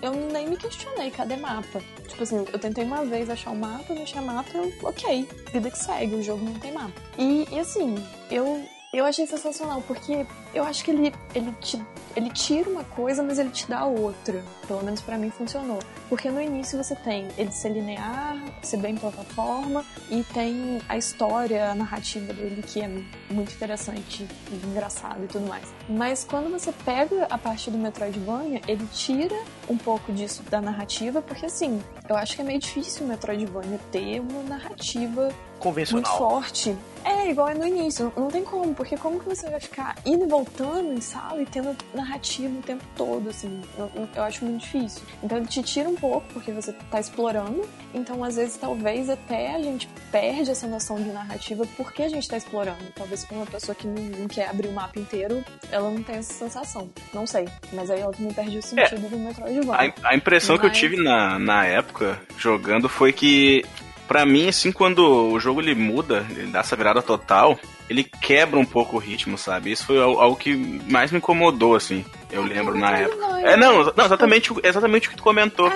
eu 0.03 0.13
nem 0.13 0.49
me 0.49 0.57
questionei, 0.57 1.11
cadê 1.11 1.37
mapa? 1.37 1.81
Tipo 2.07 2.23
assim, 2.23 2.45
eu 2.53 2.59
tentei 2.59 2.85
uma 2.85 3.05
vez 3.05 3.29
achar 3.31 3.51
o 3.51 3.55
um 3.55 3.59
mapa, 3.59 3.95
não 3.95 4.05
tinha 4.05 4.23
mapa, 4.23 4.51
eu, 4.55 4.73
ok, 4.83 5.29
vida 5.53 5.71
que 5.71 5.79
segue, 5.79 6.15
o 6.15 6.23
jogo 6.23 6.45
não 6.45 6.55
tem 6.55 6.73
mapa. 6.73 7.01
E, 7.17 7.47
e 7.51 7.59
assim, 7.59 7.95
eu 8.31 8.65
eu 8.93 9.05
achei 9.05 9.27
sensacional, 9.27 9.83
porque 9.87 10.27
eu 10.55 10.65
acho 10.65 10.83
que 10.83 10.91
ele, 10.91 11.13
ele, 11.35 11.53
te, 11.61 11.81
ele 12.17 12.31
tira 12.31 12.71
uma 12.71 12.85
coisa, 12.85 13.23
mas 13.23 13.39
ele 13.39 13.51
te 13.51 13.69
dá 13.69 13.85
outra. 13.85 14.43
Pelo 14.67 14.83
menos 14.83 15.03
para 15.03 15.19
mim 15.19 15.31
funcionou. 15.31 15.79
Porque 16.09 16.31
no 16.31 16.41
início 16.41 16.83
você 16.83 16.95
tem 16.95 17.29
ele 17.37 17.53
ser 17.53 17.69
linear, 17.71 18.43
ser 18.63 18.79
bem 18.79 18.97
plataforma, 18.97 19.85
e 20.11 20.23
tem 20.25 20.81
a 20.89 20.97
história, 20.97 21.71
a 21.71 21.75
narrativa 21.75 22.33
dele, 22.33 22.63
que 22.63 22.81
é 22.81 22.89
muito 23.31 23.53
interessante 23.53 24.27
e 24.51 24.67
engraçado 24.67 25.23
e 25.23 25.27
tudo 25.27 25.47
mais. 25.47 25.73
Mas 25.89 26.25
quando 26.25 26.51
você 26.51 26.73
pega 26.73 27.27
a 27.29 27.37
parte 27.37 27.71
do 27.71 27.77
Metroidvania, 27.77 28.63
ele 28.67 28.87
tira 28.93 29.37
um 29.69 29.77
pouco 29.77 30.13
disso 30.13 30.43
da 30.45 30.63
narrativa, 30.63 31.21
porque 31.21 31.45
assim, 31.45 31.83
eu 32.09 32.17
acho 32.17 32.37
que 32.37 32.41
é 32.41 32.45
meio 32.45 32.59
difícil 32.59 33.05
o 33.05 33.09
Metroidvania 33.09 33.79
ter 33.93 34.21
uma 34.21 34.43
narrativa 34.45 35.31
convencional. 35.59 36.11
Muito 36.11 36.19
forte. 36.19 36.77
É, 37.05 37.31
igual 37.31 37.49
é 37.49 37.55
no 37.55 37.67
início. 37.67 38.13
Não 38.17 38.29
tem 38.29 38.45
como, 38.45 38.75
porque 38.75 38.97
como 38.97 39.19
que 39.19 39.27
você 39.27 39.49
vai 39.49 39.61
ficar 39.61 39.97
indo 40.05 40.25
e 40.25 40.29
voltando 40.29 40.93
em 40.93 41.01
sala 41.01 41.41
e 41.41 41.47
tendo 41.47 41.75
narrativa 41.95 42.59
o 42.59 42.63
tempo 42.63 42.85
todo, 42.97 43.31
assim? 43.31 43.63
Eu, 43.79 43.91
eu 44.15 44.23
acho 44.23 44.45
muito 44.45 44.61
difícil. 44.61 45.03
Então 45.23 45.39
ele 45.39 45.47
te 45.47 45.63
tira 45.63 45.89
um 45.89 45.95
pouco, 45.95 46.27
porque 46.33 46.53
você 46.53 46.73
tá 46.91 47.01
explorando. 47.01 47.67
Então, 47.95 48.23
às 48.23 48.37
vezes, 48.37 48.57
talvez 48.57 49.09
até 49.09 49.55
a 49.55 49.63
gente 49.63 49.89
perde 50.13 50.51
essa 50.51 50.67
noção 50.67 50.97
de 50.97 51.11
narrativa 51.11 51.65
porque 51.77 52.03
a 52.03 52.09
gente 52.09 52.29
tá 52.29 52.37
explorando. 52.37 52.85
Talvez 52.95 53.25
pra 53.25 53.37
uma 53.37 53.47
pessoa 53.47 53.75
que 53.75 53.87
não, 53.87 54.03
não 54.03 54.29
quer 54.29 54.49
abrir 54.49 54.69
o 54.69 54.73
mapa 54.73 54.99
inteiro, 54.99 55.43
ela 55.71 55.91
não 55.91 56.03
tem 56.03 56.17
essa 56.17 56.35
sensação. 56.35 56.91
Não 57.15 57.27
sei. 57.27 57.49
Mas 57.73 57.91
aí 57.91 58.01
ela 58.01 58.13
também 58.13 58.33
perde 58.35 58.59
o 58.59 58.63
sentido 58.63 59.07
é, 59.07 59.09
do 59.09 59.19
Metroidvania. 59.19 59.95
A, 60.03 60.11
a 60.11 60.15
impressão 60.15 60.57
Mas... 60.57 60.61
que 60.61 60.67
eu 60.67 60.73
tive 60.73 61.03
na, 61.03 61.39
na 61.39 61.65
época, 61.65 62.21
jogando, 62.37 62.89
foi 62.89 63.13
que 63.13 63.65
Pra 64.09 64.25
mim, 64.25 64.49
assim, 64.49 64.73
quando 64.73 65.01
o 65.07 65.39
jogo 65.39 65.61
ele 65.61 65.75
muda, 65.75 66.27
ele 66.31 66.51
dá 66.51 66.61
essa 66.61 66.75
virada 66.75 67.03
total, 67.03 67.59
ele 67.91 68.03
quebra 68.03 68.59
um 68.59 68.65
pouco 68.65 68.97
o 68.97 68.99
ritmo, 68.99 69.37
sabe? 69.37 69.71
Isso 69.71 69.85
foi 69.85 70.01
algo 70.01 70.35
que 70.35 70.57
mais 70.91 71.13
me 71.13 71.19
incomodou, 71.19 71.77
assim. 71.77 72.07
Eu 72.33 72.43
lembro 72.43 72.75
na 72.75 72.97
época. 72.97 73.41
É, 73.41 73.55
não, 73.55 73.85
não, 73.95 74.05
exatamente, 74.07 74.51
exatamente 74.63 75.09
o 75.09 75.11
que 75.11 75.17
tu 75.19 75.23
comentou. 75.23 75.71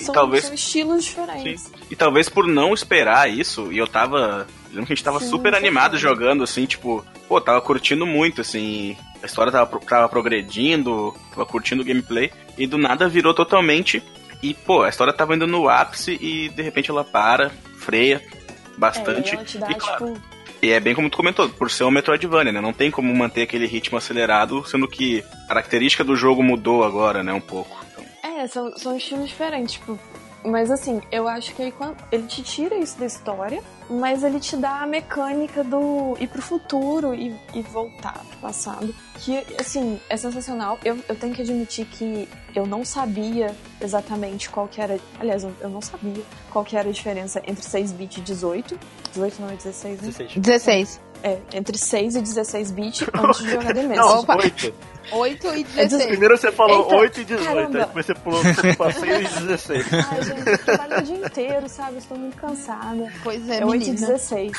E 0.00 0.04
são, 0.04 0.14
talvez, 0.14 0.44
são 0.44 0.54
estilos 0.54 1.04
diferentes. 1.04 1.60
Sim. 1.60 1.72
E 1.90 1.94
talvez 1.94 2.30
por 2.30 2.46
não 2.46 2.72
esperar 2.72 3.30
isso, 3.30 3.70
e 3.70 3.76
eu 3.76 3.86
tava. 3.86 4.46
Lembro 4.70 4.86
que 4.86 4.94
a 4.94 4.96
gente 4.96 5.04
tava 5.04 5.20
sim, 5.20 5.28
super 5.28 5.54
animado 5.54 5.98
jogando, 5.98 6.42
assim, 6.42 6.64
tipo, 6.64 7.04
pô, 7.28 7.40
tava 7.42 7.60
curtindo 7.60 8.06
muito, 8.06 8.40
assim. 8.40 8.96
A 9.22 9.26
história 9.26 9.52
tava, 9.52 9.78
tava 9.80 10.08
progredindo, 10.08 11.14
tava 11.28 11.44
curtindo 11.44 11.82
o 11.82 11.84
gameplay, 11.84 12.32
e 12.56 12.66
do 12.66 12.78
nada 12.78 13.06
virou 13.06 13.34
totalmente 13.34 14.02
e, 14.42 14.54
pô, 14.54 14.82
a 14.82 14.88
história 14.88 15.12
tava 15.12 15.34
indo 15.34 15.46
no 15.46 15.68
ápice 15.68 16.18
e 16.20 16.48
de 16.48 16.62
repente 16.62 16.90
ela 16.90 17.04
para, 17.04 17.50
freia 17.78 18.22
bastante. 18.76 19.36
É, 19.36 19.42
e, 19.42 19.58
dá, 19.58 19.70
e, 19.70 19.74
claro, 19.74 20.14
tipo... 20.14 20.22
e 20.62 20.70
é 20.70 20.80
bem 20.80 20.94
como 20.94 21.10
tu 21.10 21.16
comentou, 21.16 21.48
por 21.50 21.70
ser 21.70 21.84
um 21.84 21.90
Metroidvania, 21.90 22.52
né? 22.52 22.60
Não 22.60 22.72
tem 22.72 22.90
como 22.90 23.14
manter 23.14 23.42
aquele 23.42 23.66
ritmo 23.66 23.98
acelerado, 23.98 24.64
sendo 24.66 24.88
que 24.88 25.24
a 25.44 25.48
característica 25.48 26.02
do 26.02 26.16
jogo 26.16 26.42
mudou 26.42 26.84
agora, 26.84 27.22
né? 27.22 27.32
Um 27.32 27.40
pouco. 27.40 27.76
Então... 27.92 28.04
É, 28.22 28.46
são, 28.46 28.76
são 28.76 28.96
estilos 28.96 29.28
diferentes, 29.28 29.74
tipo. 29.74 29.98
Mas 30.42 30.70
assim, 30.70 31.02
eu 31.12 31.28
acho 31.28 31.54
que 31.54 31.60
ele, 31.60 31.74
ele 32.10 32.26
te 32.26 32.42
tira 32.42 32.76
isso 32.76 32.98
da 32.98 33.04
história, 33.04 33.62
mas 33.90 34.22
ele 34.22 34.38
te 34.38 34.56
dá 34.56 34.82
a 34.82 34.86
mecânica 34.86 35.64
do 35.64 36.16
ir 36.20 36.28
pro 36.28 36.40
futuro 36.40 37.12
e, 37.12 37.34
e 37.52 37.62
voltar 37.62 38.24
pro 38.28 38.38
passado. 38.38 38.94
Que, 39.16 39.44
assim, 39.58 40.00
é 40.08 40.16
sensacional. 40.16 40.78
Eu, 40.84 40.98
eu 41.08 41.16
tenho 41.16 41.34
que 41.34 41.42
admitir 41.42 41.86
que 41.86 42.28
eu 42.54 42.66
não 42.66 42.84
sabia 42.84 43.54
exatamente 43.80 44.48
qual 44.48 44.68
que 44.68 44.80
era. 44.80 44.98
Aliás, 45.18 45.44
eu 45.60 45.68
não 45.68 45.80
sabia 45.80 46.22
qual 46.50 46.64
que 46.64 46.76
era 46.76 46.88
a 46.88 46.92
diferença 46.92 47.42
entre 47.46 47.62
6-bit 47.62 48.20
e 48.20 48.22
18. 48.22 48.78
18 49.12 49.42
não 49.42 49.50
é 49.50 49.56
16, 49.56 50.00
né? 50.00 50.06
16. 50.06 50.36
16. 50.36 51.09
É, 51.22 51.38
entre 51.52 51.76
6 51.76 52.16
e 52.16 52.20
16 52.22 52.70
bits 52.70 53.06
antes 53.14 53.42
de 53.42 53.50
jogar 53.50 53.74
Messenger. 53.74 53.96
Não, 53.96 54.20
Opa. 54.20 54.36
8. 54.36 54.74
8 55.12 55.46
e 55.56 55.64
16. 55.64 56.06
Primeiro 56.06 56.38
você 56.38 56.52
falou 56.52 56.86
então, 56.86 56.98
8 56.98 57.20
e 57.20 57.24
18, 57.24 57.44
caramba. 57.44 57.78
aí 57.78 57.84
depois 57.84 58.06
você 58.06 58.14
pulou 58.14 58.40
pra 58.76 58.92
6 58.92 59.36
e 59.36 59.40
16. 59.40 59.86
Ai, 59.92 60.22
gente, 60.22 60.48
eu 60.48 60.58
trabalho 60.58 60.98
o 60.98 61.02
dia 61.02 61.26
inteiro, 61.26 61.68
sabe? 61.68 61.98
Estou 61.98 62.16
muito 62.18 62.36
cansada. 62.36 63.12
Pois 63.22 63.48
é, 63.48 63.60
é 63.60 63.64
8 63.64 63.88
e 63.88 63.92
16. 63.92 64.52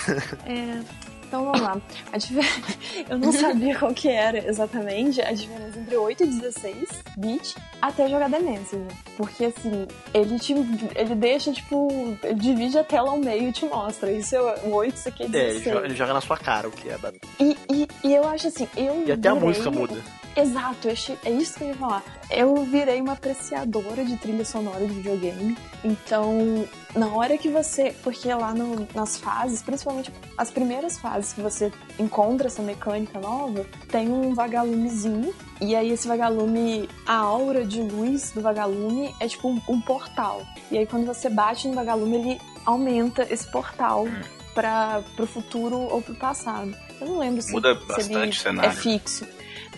É, 0.46 0.80
então 1.32 1.46
vamos 1.46 1.62
lá. 1.62 1.82
Eu 3.10 3.18
não 3.18 3.32
sabia 3.32 3.78
qual 3.80 3.94
que 3.94 4.10
era 4.10 4.38
exatamente 4.38 5.22
a 5.22 5.32
diferença 5.32 5.80
entre 5.80 5.96
8 5.96 6.24
e 6.24 6.28
16 6.28 6.90
bit 7.18 7.56
até 7.82 8.10
jogar 8.10 8.30
The 8.30 8.40
Messenger. 8.40 8.92
Porque 9.16 9.46
assim, 9.46 9.88
ele 10.14 10.38
te. 10.38 10.54
ele 10.94 11.16
deixa, 11.16 11.54
tipo, 11.54 12.18
ele 12.22 12.34
divide 12.34 12.78
a 12.78 12.84
tela 12.84 13.12
ao 13.12 13.18
meio 13.18 13.48
e 13.48 13.52
te 13.54 13.66
mostra. 13.66 14.12
Isso 14.12 14.36
é 14.36 14.42
o 14.42 14.74
8, 14.74 14.96
isso 14.96 15.08
aqui 15.08 15.24
é 15.24 15.28
16. 15.30 15.68
É, 15.68 15.86
ele 15.86 15.96
joga 15.96 16.14
na 16.14 16.22
sua 16.22 16.38
cara 16.38 16.68
o 16.68 16.72
que 16.72 16.90
é. 16.90 16.98
E, 17.40 17.58
e, 17.72 17.88
e 18.04 18.14
eu 18.14 18.28
acho 18.28 18.48
assim, 18.48 18.68
eu. 18.76 19.06
E 19.08 19.12
até 19.14 19.30
a 19.30 19.36
música 19.36 19.72
muda. 19.72 20.02
Exato, 20.36 20.88
é 20.88 21.32
isso 21.32 21.58
que 21.58 21.64
eu 21.64 21.68
ia 21.70 21.76
falar. 21.76 22.04
Eu 22.30 22.64
virei 22.64 23.02
uma 23.02 23.14
apreciadora 23.14 24.06
de 24.06 24.16
trilha 24.18 24.46
sonora 24.46 24.86
de 24.86 24.94
videogame. 24.94 25.58
Então, 25.84 26.66
na 26.96 27.08
hora 27.08 27.38
que 27.38 27.50
você. 27.50 27.96
Porque 28.04 28.34
lá 28.34 28.54
no, 28.54 28.88
nas 28.94 29.18
fases, 29.18 29.62
principalmente 29.62 30.12
as 30.38 30.50
primeiras 30.52 30.98
fases 31.00 31.34
que 31.34 31.42
você 31.42 31.72
encontra 32.00 32.48
essa 32.48 32.62
mecânica 32.62 33.20
nova, 33.20 33.66
tem 33.90 34.10
um 34.10 34.34
vagalumezinho. 34.34 35.34
E 35.60 35.76
aí, 35.76 35.92
esse 35.92 36.08
vagalume, 36.08 36.90
a 37.06 37.16
aura 37.16 37.66
de 37.66 37.82
luz 37.82 38.32
do 38.32 38.42
vagalume 38.42 39.14
é 39.20 39.28
tipo 39.28 39.50
um, 39.50 39.62
um 39.68 39.80
portal. 39.82 40.42
E 40.72 40.78
aí, 40.78 40.86
quando 40.86 41.06
você 41.06 41.30
bate 41.30 41.68
no 41.68 41.74
vagalume, 41.74 42.18
ele 42.18 42.42
aumenta 42.66 43.26
esse 43.30 43.50
portal 43.52 44.08
para 44.54 45.02
pro 45.16 45.26
futuro 45.26 45.78
ou 45.78 46.02
pro 46.02 46.16
passado. 46.16 46.76
Eu 47.00 47.08
não 47.08 47.20
lembro 47.20 47.42
se, 47.42 47.52
Muda 47.52 47.74
se 47.76 47.86
bastante 47.86 48.14
ele 48.18 48.34
cenário. 48.34 48.70
é 48.70 48.74
fixo. 48.74 49.26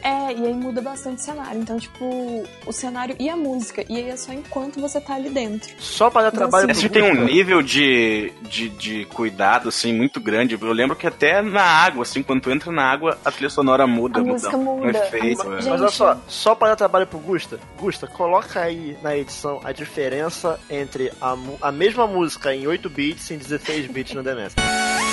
É, 0.03 0.34
e 0.34 0.45
aí 0.45 0.53
muda 0.53 0.81
bastante 0.81 1.19
o 1.19 1.21
cenário. 1.21 1.61
Então, 1.61 1.80
tipo, 1.80 2.43
o 2.65 2.71
cenário 2.73 3.15
e 3.17 3.30
a 3.30 3.38
música. 3.38 3.85
E 3.88 3.97
aí 3.97 4.09
é 4.09 4.17
só 4.17 4.34
enquanto 4.34 4.80
você 4.80 4.99
tá 4.99 5.15
ali 5.15 5.30
dentro. 5.30 5.73
Só 5.80 6.09
para 6.09 6.23
dar 6.23 6.31
trabalho 6.31 6.69
Esse 6.69 6.89
tem 6.89 7.03
um 7.03 7.23
nível 7.23 7.61
de, 7.61 8.34
de, 8.41 8.67
de 8.69 9.05
cuidado, 9.05 9.69
assim, 9.69 9.93
muito 9.93 10.19
grande. 10.19 10.57
Eu 10.59 10.73
lembro 10.73 10.95
que 10.95 11.07
até 11.07 11.41
na 11.41 11.63
água, 11.63 12.03
assim, 12.03 12.21
quando 12.21 12.41
tu 12.41 12.51
entra 12.51 12.71
na 12.71 12.84
água, 12.84 13.17
a 13.23 13.31
trilha 13.31 13.49
sonora 13.49 13.88
muda. 13.88 14.19
A 14.19 14.21
muda 14.21 14.34
música 14.34 14.57
muda. 14.57 14.85
Um 14.85 14.89
efeito, 14.89 15.41
a... 15.41 15.45
é. 15.45 15.55
Mas 15.55 15.67
olha 15.67 15.89
só, 15.89 16.21
só 16.27 16.53
para 16.53 16.69
dar 16.69 16.75
trabalho 16.75 17.07
pro 17.07 17.19
Gusta. 17.19 17.57
Gusta, 17.80 18.05
coloca 18.05 18.59
aí 18.59 18.97
na 19.01 19.15
edição 19.15 19.61
a 19.63 19.71
diferença 19.71 20.59
entre 20.69 21.11
a, 21.21 21.38
a 21.61 21.71
mesma 21.71 22.05
música 22.05 22.53
em 22.53 22.67
8 22.67 22.89
bits 22.89 23.30
e 23.30 23.35
em 23.35 23.38
16 23.38 23.88
bits 23.88 24.13
no 24.13 24.23
The 24.23 24.34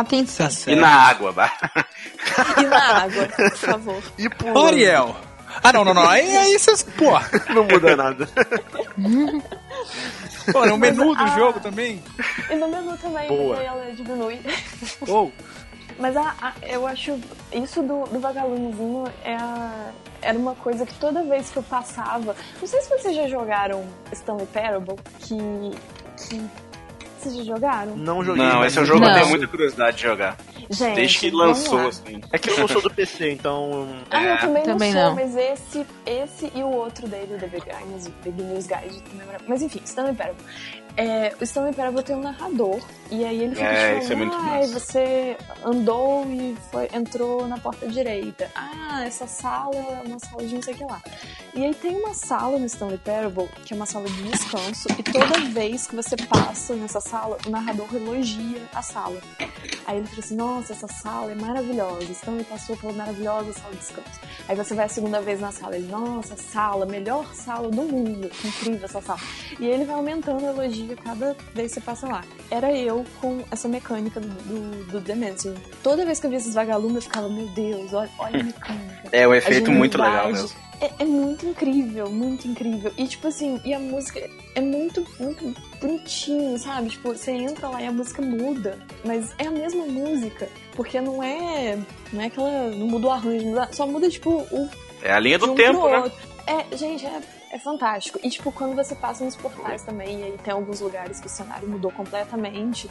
Atenção. 0.00 0.48
Tá 0.48 0.70
e 0.72 0.74
na 0.76 0.88
água, 0.88 1.32
bah. 1.32 1.52
E 2.58 2.62
na 2.64 3.02
água, 3.04 3.26
por 3.28 3.50
favor. 3.56 4.02
E 4.18 4.28
pulando. 4.28 4.66
Ariel. 4.66 5.16
Ah, 5.62 5.72
não, 5.72 5.84
não, 5.84 5.94
não. 5.94 6.08
Aí, 6.08 6.36
aí 6.36 6.58
vocês. 6.58 6.82
Pô. 6.82 7.12
Não 7.54 7.62
muda 7.64 7.94
nada. 7.96 8.28
Pô, 10.52 10.66
no 10.66 10.76
menu 10.76 11.14
do 11.14 11.22
a- 11.22 11.28
jogo 11.38 11.60
também. 11.60 12.02
E 12.50 12.54
no 12.56 12.68
menu 12.68 12.96
também, 12.98 13.28
Boa. 13.28 13.54
porque 13.56 13.66
ela 13.68 13.92
diminui. 13.92 14.40
Ou. 15.08 15.32
Mas 15.98 16.16
a, 16.16 16.34
a- 16.42 16.52
eu 16.62 16.86
acho 16.86 17.18
isso 17.52 17.82
do, 17.82 18.04
do 18.06 18.18
vagalumezinho 18.18 19.04
é 19.24 19.36
a- 19.36 19.90
era 20.20 20.36
uma 20.36 20.54
coisa 20.56 20.84
que 20.84 20.94
toda 20.94 21.22
vez 21.22 21.50
que 21.50 21.56
eu 21.58 21.62
passava. 21.62 22.34
Não 22.60 22.66
sei 22.66 22.80
se 22.80 22.88
vocês 22.88 23.14
já 23.14 23.28
jogaram 23.28 23.84
Stanley 24.12 24.46
Parable, 24.46 24.96
que. 25.20 25.36
que 26.28 26.42
vocês 27.24 27.36
já 27.46 27.54
jogaram? 27.54 27.96
Não 27.96 28.24
joguei. 28.24 28.44
Não, 28.44 28.58
mas- 28.60 28.72
esse 28.72 28.78
é 28.78 28.82
um 28.82 28.84
jogo 28.84 29.00
que 29.00 29.04
eu 29.06 29.10
Não. 29.10 29.16
tenho 29.18 29.28
muita 29.30 29.46
curiosidade 29.48 29.96
de 29.96 30.02
jogar. 30.04 30.36
Gente, 30.70 30.94
Desde 30.96 31.18
que 31.18 31.30
lançou, 31.30 31.78
lá. 31.78 31.88
assim. 31.88 32.20
É 32.32 32.38
que 32.38 32.50
eu 32.50 32.58
não 32.58 32.68
sou 32.68 32.80
do 32.80 32.90
PC, 32.90 33.30
então. 33.32 33.86
Ah, 34.10 34.22
eu 34.22 34.30
É. 34.32 34.36
também, 34.38 34.62
Também 34.62 34.94
não 34.94 35.00
sou, 35.00 35.08
não. 35.10 35.14
mas 35.16 35.36
esse, 35.36 35.86
esse 36.06 36.52
e 36.54 36.62
o 36.62 36.68
outro 36.70 37.06
dele, 37.06 37.36
The 37.38 37.46
Beginner's, 37.48 38.08
Beginner's 38.24 38.66
Guide, 38.66 39.02
também 39.02 39.28
era- 39.28 39.40
mas 39.46 39.60
enfim, 39.62 39.80
Stanley 39.84 40.14
Parable. 40.14 40.42
É, 40.96 41.34
o 41.40 41.44
Stanley 41.44 41.74
Parable 41.74 42.02
tem 42.04 42.14
um 42.14 42.20
narrador, 42.20 42.80
e 43.10 43.24
aí 43.24 43.42
ele 43.42 43.54
fica 43.56 43.66
É, 43.66 43.98
te 43.98 44.04
isso 44.04 44.12
é 44.12 44.16
falando, 44.16 44.32
ah, 44.34 44.38
massa." 44.38 44.78
você 44.80 45.36
andou 45.64 46.24
e 46.30 46.56
foi, 46.70 46.88
entrou 46.92 47.48
na 47.48 47.58
porta 47.58 47.88
direita. 47.88 48.48
Ah, 48.54 49.04
essa 49.04 49.26
sala 49.26 49.74
é 49.74 50.02
uma 50.06 50.18
sala 50.20 50.44
de 50.44 50.54
não 50.54 50.62
sei 50.62 50.74
o 50.74 50.76
que 50.76 50.84
lá. 50.84 51.02
E 51.52 51.64
aí 51.64 51.74
tem 51.74 51.96
uma 51.96 52.14
sala 52.14 52.58
no 52.60 52.66
Stanley 52.66 52.98
Parable, 52.98 53.48
que 53.64 53.74
é 53.74 53.76
uma 53.76 53.86
sala 53.86 54.06
de 54.08 54.22
descanso, 54.22 54.86
e 54.96 55.02
toda 55.02 55.40
vez 55.50 55.86
que 55.88 55.96
você 55.96 56.16
passa 56.16 56.74
nessa 56.76 57.00
sala, 57.00 57.38
o 57.44 57.50
narrador 57.50 57.88
elogia 57.92 58.62
a 58.72 58.80
sala. 58.82 59.20
Aí 59.86 59.98
ele 59.98 60.06
fala 60.06 60.18
assim, 60.20 60.36
nossa, 60.36 60.72
essa 60.74 60.86
sala 60.88 61.32
é 61.32 61.34
maravilhosa. 61.34 62.04
Stanley 62.04 62.44
passou 62.44 62.76
pela 62.76 62.92
maravilhosa 62.92 63.52
sala 63.52 63.72
de 63.72 63.78
descanso. 63.78 64.20
Aí 64.48 64.54
você 64.54 64.74
vai 64.74 64.84
a 64.84 64.88
segunda 64.88 65.20
vez 65.20 65.40
na 65.40 65.50
sala, 65.50 65.76
ele, 65.76 65.88
nossa, 65.90 66.36
sala, 66.36 66.86
melhor 66.86 67.34
sala 67.34 67.68
do 67.68 67.82
mundo. 67.82 68.30
Incrível 68.44 68.84
essa 68.84 69.00
sala. 69.00 69.18
E 69.58 69.66
ele 69.66 69.84
vai 69.84 69.96
aumentando 69.96 70.44
o 70.44 70.48
elogio 70.48 70.83
cada 70.96 71.36
vez 71.54 71.72
que 71.72 71.74
você 71.74 71.80
passa 71.80 72.06
lá. 72.06 72.24
Era 72.50 72.72
eu 72.72 73.04
com 73.20 73.42
essa 73.50 73.68
mecânica 73.68 74.20
do, 74.20 74.28
do, 74.28 74.84
do 74.92 75.00
Dementia. 75.00 75.54
Toda 75.82 76.04
vez 76.04 76.20
que 76.20 76.26
eu 76.26 76.30
via 76.30 76.38
esses 76.38 76.54
vagalumes, 76.54 76.96
eu 76.96 77.02
ficava, 77.02 77.28
meu 77.28 77.46
Deus, 77.48 77.92
olha, 77.92 78.10
olha 78.18 78.40
a 78.40 78.44
mecânica. 78.44 79.08
É 79.12 79.26
um 79.26 79.34
efeito 79.34 79.70
muito 79.70 80.00
legal 80.00 80.28
mesmo. 80.28 80.64
É, 80.80 80.90
é 80.98 81.04
muito 81.04 81.46
incrível, 81.46 82.10
muito 82.10 82.48
incrível. 82.48 82.92
E 82.96 83.06
tipo 83.06 83.28
assim, 83.28 83.60
e 83.64 83.72
a 83.72 83.78
música 83.78 84.20
é 84.54 84.60
muito, 84.60 85.06
muito 85.18 85.54
bonitinho, 85.80 86.58
sabe? 86.58 86.90
Tipo, 86.90 87.14
você 87.14 87.30
entra 87.30 87.68
lá 87.68 87.80
e 87.80 87.86
a 87.86 87.92
música 87.92 88.20
muda, 88.20 88.78
mas 89.04 89.34
é 89.38 89.46
a 89.46 89.50
mesma 89.50 89.86
música, 89.86 90.48
porque 90.72 91.00
não 91.00 91.22
é, 91.22 91.78
não 92.12 92.20
é 92.20 92.26
aquela, 92.26 92.68
não 92.70 92.86
muda 92.86 93.06
o 93.06 93.10
arranjo, 93.10 93.46
só 93.72 93.86
muda 93.86 94.10
tipo 94.10 94.30
o 94.30 94.68
É 95.02 95.12
a 95.12 95.20
linha 95.20 95.38
do 95.38 95.52
um 95.52 95.54
tempo, 95.54 95.88
né? 95.88 96.10
É, 96.46 96.76
gente, 96.76 97.06
é, 97.06 97.20
é 97.54 97.58
fantástico. 97.58 98.18
E 98.20 98.28
tipo, 98.28 98.50
quando 98.50 98.74
você 98.74 98.96
passa 98.96 99.24
nos 99.24 99.36
portais 99.36 99.84
também, 99.84 100.20
e 100.20 100.24
aí 100.24 100.38
tem 100.42 100.52
alguns 100.52 100.80
lugares 100.80 101.20
que 101.20 101.28
o 101.28 101.30
cenário 101.30 101.68
mudou 101.68 101.92
completamente. 101.92 102.90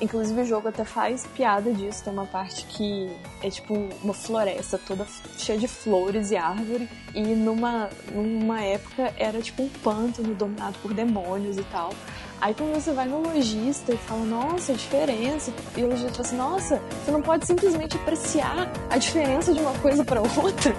Inclusive 0.00 0.42
o 0.42 0.44
jogo 0.44 0.68
até 0.68 0.84
faz 0.84 1.26
piada 1.34 1.72
disso. 1.72 2.04
Tem 2.04 2.12
uma 2.12 2.24
parte 2.24 2.64
que 2.66 3.10
é 3.42 3.50
tipo 3.50 3.74
uma 4.04 4.14
floresta 4.14 4.78
toda 4.78 5.04
cheia 5.36 5.58
de 5.58 5.66
flores 5.66 6.30
e 6.30 6.36
árvore. 6.36 6.88
E 7.16 7.20
numa, 7.20 7.90
numa 8.12 8.62
época 8.62 9.12
era 9.18 9.42
tipo 9.42 9.64
um 9.64 9.68
pântano 9.68 10.34
dominado 10.36 10.78
por 10.80 10.94
demônios 10.94 11.58
e 11.58 11.64
tal. 11.64 11.90
Aí 12.40 12.54
quando 12.54 12.74
você 12.74 12.92
vai 12.92 13.08
no 13.08 13.22
lojista 13.22 13.92
e 13.92 13.96
fala, 13.96 14.24
nossa, 14.24 14.70
a 14.70 14.74
diferença, 14.76 15.50
e 15.76 15.82
o 15.82 15.88
lojista 15.88 16.12
fala 16.12 16.26
assim, 16.26 16.36
nossa, 16.36 16.82
você 17.02 17.10
não 17.10 17.22
pode 17.22 17.46
simplesmente 17.46 17.96
apreciar 17.96 18.70
a 18.88 18.98
diferença 18.98 19.52
de 19.52 19.58
uma 19.58 19.76
coisa 19.78 20.04
pra 20.04 20.20
outra. 20.20 20.76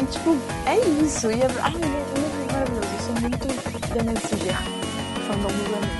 E, 0.00 0.06
tipo, 0.06 0.36
é 0.66 0.78
isso. 1.04 1.30
E 1.30 1.40
é, 1.40 1.46
ai, 1.60 1.72
gente, 2.54 2.62
é 2.62 2.70
muito 2.70 2.84
maravilhoso. 2.84 2.88
Eu 2.92 3.00
sou 3.00 3.14
muito 3.20 3.46
da 3.88 4.00
MSG. 4.00 4.52
Fandom 5.26 5.48
do 5.48 5.93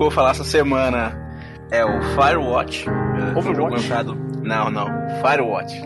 Vou 0.00 0.10
falar 0.10 0.30
essa 0.30 0.44
semana 0.44 1.14
é 1.70 1.84
o 1.84 2.00
Firewatch. 2.14 2.88
Overwatch? 2.88 3.48
Um 3.50 3.54
jogo 3.54 3.74
lançado. 3.74 4.14
Não, 4.42 4.70
não. 4.70 4.86
Firewatch. 5.20 5.78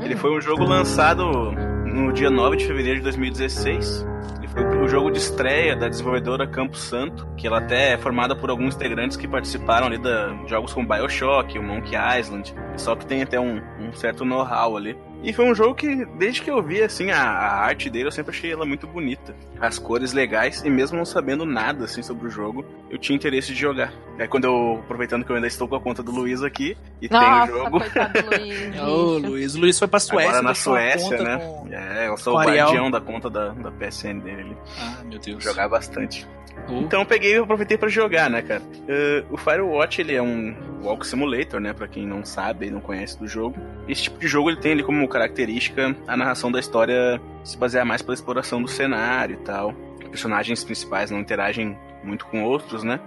Ele 0.00 0.16
foi 0.16 0.36
um 0.36 0.40
jogo 0.40 0.64
lançado 0.64 1.52
no 1.86 2.12
dia 2.12 2.28
9 2.30 2.56
de 2.56 2.66
fevereiro 2.66 2.98
de 2.98 3.04
2016. 3.04 4.04
Ele 4.38 4.48
foi 4.48 4.64
o 4.64 4.88
jogo 4.88 5.12
de 5.12 5.18
estreia 5.18 5.76
da 5.76 5.88
desenvolvedora 5.88 6.48
Campo 6.48 6.76
Santo, 6.76 7.28
que 7.36 7.46
ela 7.46 7.58
até 7.58 7.92
é 7.92 7.96
formada 7.96 8.34
por 8.34 8.50
alguns 8.50 8.74
integrantes 8.74 9.16
que 9.16 9.28
participaram 9.28 9.86
ali 9.86 9.98
de 9.98 10.48
jogos 10.48 10.74
como 10.74 10.88
Bioshock, 10.88 11.56
o 11.56 11.62
Monkey 11.62 11.94
Island, 12.18 12.52
só 12.76 12.96
que 12.96 13.06
tem 13.06 13.22
até 13.22 13.38
um, 13.38 13.62
um 13.78 13.92
certo 13.92 14.24
know-how 14.24 14.76
ali. 14.76 14.98
E 15.22 15.32
foi 15.32 15.44
um 15.44 15.54
jogo 15.54 15.74
que, 15.74 16.04
desde 16.18 16.42
que 16.42 16.50
eu 16.50 16.62
vi 16.62 16.82
assim 16.82 17.10
a, 17.10 17.20
a, 17.20 17.64
arte 17.64 17.90
dele, 17.90 18.06
eu 18.06 18.12
sempre 18.12 18.34
achei 18.34 18.50
ela 18.52 18.64
muito 18.64 18.86
bonita. 18.86 19.34
As 19.60 19.78
cores 19.78 20.12
legais, 20.12 20.62
e 20.64 20.70
mesmo 20.70 20.96
não 20.96 21.04
sabendo 21.04 21.44
nada 21.44 21.84
assim 21.84 22.02
sobre 22.02 22.26
o 22.26 22.30
jogo, 22.30 22.64
eu 22.88 22.98
tinha 22.98 23.14
interesse 23.14 23.52
de 23.52 23.60
jogar. 23.60 23.92
É 24.18 24.26
quando 24.26 24.44
eu, 24.44 24.80
aproveitando 24.84 25.24
que 25.24 25.30
eu 25.30 25.36
ainda 25.36 25.46
estou 25.46 25.68
com 25.68 25.76
a 25.76 25.80
conta 25.80 26.02
do 26.02 26.10
Luiz 26.10 26.42
aqui, 26.42 26.76
e 27.02 27.08
Nossa, 27.08 27.46
tem 27.46 27.54
o 27.54 27.58
jogo. 27.58 27.78
Luiz, 27.78 28.80
Ô, 28.80 29.18
Luiz, 29.18 29.54
Luiz 29.54 29.78
foi 29.78 29.88
pra 29.88 30.00
Suécia. 30.00 30.30
Agora 30.30 30.42
na 30.42 30.54
Suécia, 30.54 31.22
né? 31.22 31.36
Com... 31.36 31.68
É, 31.70 32.08
eu 32.08 32.16
sou 32.16 32.38
o 32.38 32.42
guardião 32.42 32.90
da 32.90 33.00
conta 33.00 33.28
da, 33.28 33.50
da 33.50 33.70
PSN 33.70 34.20
dele. 34.20 34.56
Ah, 34.78 35.02
meu 35.04 35.18
Deus. 35.18 35.44
Jogar 35.44 35.68
bastante. 35.68 36.26
Uhum. 36.68 36.82
Então 36.82 37.00
eu 37.00 37.06
peguei 37.06 37.34
e 37.34 37.38
aproveitei 37.38 37.76
para 37.76 37.88
jogar, 37.88 38.30
né, 38.30 38.42
cara? 38.42 38.62
Uh, 38.62 39.34
o 39.34 39.36
Firewatch, 39.36 40.00
ele 40.00 40.14
é 40.14 40.22
um 40.22 40.54
walk 40.82 41.06
simulator, 41.06 41.60
né, 41.60 41.72
para 41.72 41.86
quem 41.86 42.06
não 42.06 42.24
sabe 42.24 42.66
e 42.66 42.70
não 42.70 42.80
conhece 42.80 43.18
do 43.18 43.26
jogo. 43.26 43.56
Esse 43.88 44.04
tipo 44.04 44.18
de 44.18 44.26
jogo 44.26 44.50
ele 44.50 44.58
tem 44.58 44.72
ali 44.72 44.82
como 44.82 45.06
característica 45.08 45.94
a 46.06 46.16
narração 46.16 46.50
da 46.50 46.58
história 46.58 47.20
se 47.44 47.56
basear 47.56 47.84
mais 47.84 48.02
pela 48.02 48.14
exploração 48.14 48.62
do 48.62 48.68
cenário 48.68 49.34
e 49.34 49.44
tal. 49.44 49.74
Personagens 50.10 50.64
principais 50.64 51.10
não 51.10 51.20
interagem 51.20 51.76
muito 52.02 52.26
com 52.26 52.42
outros, 52.42 52.82
né? 52.82 52.98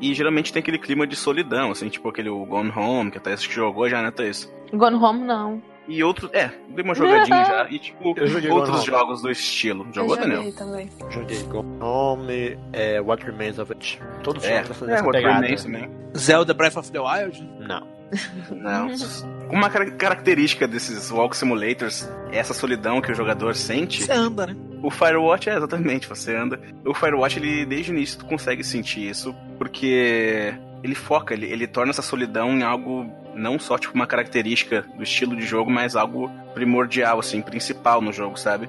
E 0.00 0.12
geralmente 0.12 0.52
tem 0.52 0.60
aquele 0.60 0.78
clima 0.78 1.06
de 1.06 1.16
solidão, 1.16 1.70
assim, 1.70 1.88
tipo 1.88 2.08
aquele 2.08 2.28
Gone 2.28 2.70
Home, 2.70 3.10
que 3.10 3.18
até 3.18 3.34
que 3.34 3.52
jogou 3.52 3.88
já, 3.88 4.02
né, 4.02 4.10
Thaís? 4.10 4.52
Gone 4.72 4.96
Home 4.96 5.24
não. 5.24 5.62
E 5.86 6.02
outros. 6.02 6.30
É, 6.32 6.50
dei 6.68 6.84
uma 6.84 6.94
jogadinha 6.94 7.44
já. 7.44 7.66
E 7.70 7.78
tipo, 7.78 8.14
outros 8.50 8.84
jogos 8.84 9.22
do 9.22 9.30
estilo. 9.30 9.86
Jogou, 9.92 10.16
Daniel? 10.16 10.52
também. 10.54 10.90
Joguei 11.10 11.42
Gone 11.44 11.82
Home, 11.82 12.58
é, 12.72 13.00
What 13.00 13.24
Remains 13.24 13.58
of 13.58 13.72
It. 13.72 14.00
Todos 14.22 14.42
os 14.42 14.48
é, 14.48 14.62
jogos 14.64 14.82
é, 14.82 15.02
What 15.02 15.18
Remains 15.20 15.64
também. 15.64 15.90
Zelda 16.16 16.54
Breath 16.54 16.76
of 16.76 16.90
the 16.90 17.00
Wild? 17.00 17.48
Não. 17.60 17.94
Não. 18.50 18.88
Uma 19.50 19.68
característica 19.68 20.66
desses 20.66 21.10
Walk 21.10 21.36
Simulators 21.36 22.08
é 22.30 22.38
essa 22.38 22.54
solidão 22.54 23.00
que 23.00 23.10
o 23.10 23.14
jogador 23.14 23.54
sente. 23.54 24.02
Você 24.02 24.12
anda, 24.12 24.46
né? 24.46 24.56
O 24.82 24.90
Firewatch 24.90 25.48
é 25.48 25.56
exatamente, 25.56 26.06
você 26.06 26.36
anda. 26.36 26.60
O 26.84 26.94
Firewatch, 26.94 27.38
ele 27.38 27.64
desde 27.64 27.90
o 27.90 27.94
início 27.94 28.18
tu 28.18 28.26
consegue 28.26 28.62
sentir 28.62 29.08
isso, 29.08 29.34
porque 29.58 30.54
ele 30.84 30.94
foca, 30.94 31.32
ele, 31.32 31.46
ele 31.46 31.66
torna 31.66 31.90
essa 31.90 32.02
solidão 32.02 32.50
em 32.50 32.62
algo 32.62 33.10
não 33.34 33.58
só 33.58 33.78
tipo 33.78 33.94
uma 33.94 34.06
característica 34.06 34.82
do 34.94 35.02
estilo 35.02 35.34
de 35.34 35.42
jogo, 35.42 35.70
mas 35.70 35.96
algo 35.96 36.30
primordial, 36.52 37.18
assim, 37.18 37.40
principal 37.40 38.02
no 38.02 38.12
jogo, 38.12 38.38
sabe? 38.38 38.68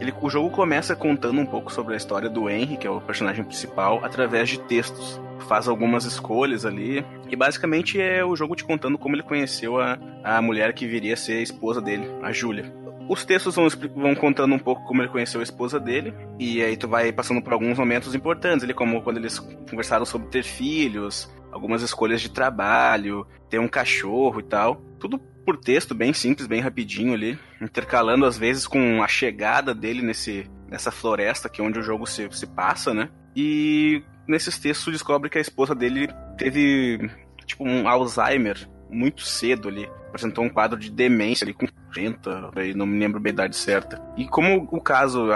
Ele, 0.00 0.12
o 0.22 0.30
jogo 0.30 0.48
começa 0.48 0.96
contando 0.96 1.38
um 1.38 1.44
pouco 1.44 1.70
sobre 1.70 1.92
a 1.92 1.96
história 1.98 2.30
do 2.30 2.48
Henry, 2.48 2.78
que 2.78 2.86
é 2.86 2.90
o 2.90 2.98
personagem 3.02 3.44
principal, 3.44 4.02
através 4.02 4.48
de 4.48 4.58
textos. 4.58 5.20
Faz 5.46 5.68
algumas 5.68 6.06
escolhas 6.06 6.64
ali. 6.64 7.04
E 7.28 7.36
basicamente 7.36 8.00
é 8.00 8.24
o 8.24 8.34
jogo 8.34 8.56
te 8.56 8.64
contando 8.64 8.96
como 8.96 9.14
ele 9.14 9.22
conheceu 9.22 9.78
a, 9.78 9.98
a 10.24 10.40
mulher 10.40 10.72
que 10.72 10.86
viria 10.86 11.12
a 11.12 11.16
ser 11.16 11.34
a 11.34 11.42
esposa 11.42 11.82
dele, 11.82 12.10
a 12.22 12.32
Júlia. 12.32 12.72
Os 13.06 13.24
textos 13.24 13.56
vão, 13.56 13.68
vão, 13.94 14.14
contando 14.14 14.54
um 14.54 14.58
pouco 14.58 14.84
como 14.84 15.02
ele 15.02 15.10
conheceu 15.10 15.40
a 15.40 15.42
esposa 15.42 15.78
dele, 15.80 16.14
e 16.38 16.62
aí 16.62 16.76
tu 16.76 16.86
vai 16.86 17.12
passando 17.12 17.42
por 17.42 17.52
alguns 17.52 17.76
momentos 17.76 18.14
importantes, 18.14 18.62
ele 18.62 18.72
como 18.72 19.02
quando 19.02 19.16
eles 19.16 19.40
conversaram 19.68 20.04
sobre 20.04 20.28
ter 20.28 20.44
filhos, 20.44 21.28
algumas 21.52 21.82
escolhas 21.82 22.20
de 22.20 22.30
trabalho, 22.30 23.26
ter 23.48 23.58
um 23.58 23.68
cachorro 23.68 24.40
e 24.40 24.44
tal. 24.44 24.76
Tudo 24.98 25.18
por 25.18 25.56
texto, 25.56 25.94
bem 25.94 26.12
simples, 26.12 26.46
bem 26.46 26.60
rapidinho 26.60 27.14
ali, 27.14 27.38
intercalando 27.60 28.24
às 28.26 28.38
vezes 28.38 28.66
com 28.66 29.02
a 29.02 29.08
chegada 29.08 29.74
dele 29.74 30.02
nesse, 30.02 30.48
nessa 30.68 30.90
floresta 30.90 31.48
que 31.48 31.60
é 31.60 31.64
onde 31.64 31.78
o 31.78 31.82
jogo 31.82 32.06
se, 32.06 32.28
se 32.30 32.46
passa, 32.46 32.94
né? 32.94 33.08
E 33.34 34.02
nesses 34.28 34.58
textos 34.58 34.92
descobre 34.92 35.30
que 35.30 35.38
a 35.38 35.40
esposa 35.40 35.74
dele 35.74 36.08
teve 36.36 37.10
tipo 37.44 37.64
um 37.64 37.88
Alzheimer 37.88 38.68
muito 38.88 39.22
cedo 39.22 39.68
ali. 39.68 39.88
Apresentou 40.08 40.44
um 40.44 40.48
quadro 40.48 40.78
de 40.78 40.90
demência 40.90 41.44
ali 41.44 41.54
com 41.54 41.66
30, 41.92 42.50
aí 42.56 42.74
não 42.74 42.86
me 42.86 42.98
lembro 42.98 43.20
bem 43.20 43.30
a 43.30 43.34
idade 43.34 43.56
certa. 43.56 44.02
E 44.16 44.26
como 44.26 44.68
o 44.70 44.80
caso 44.80 45.28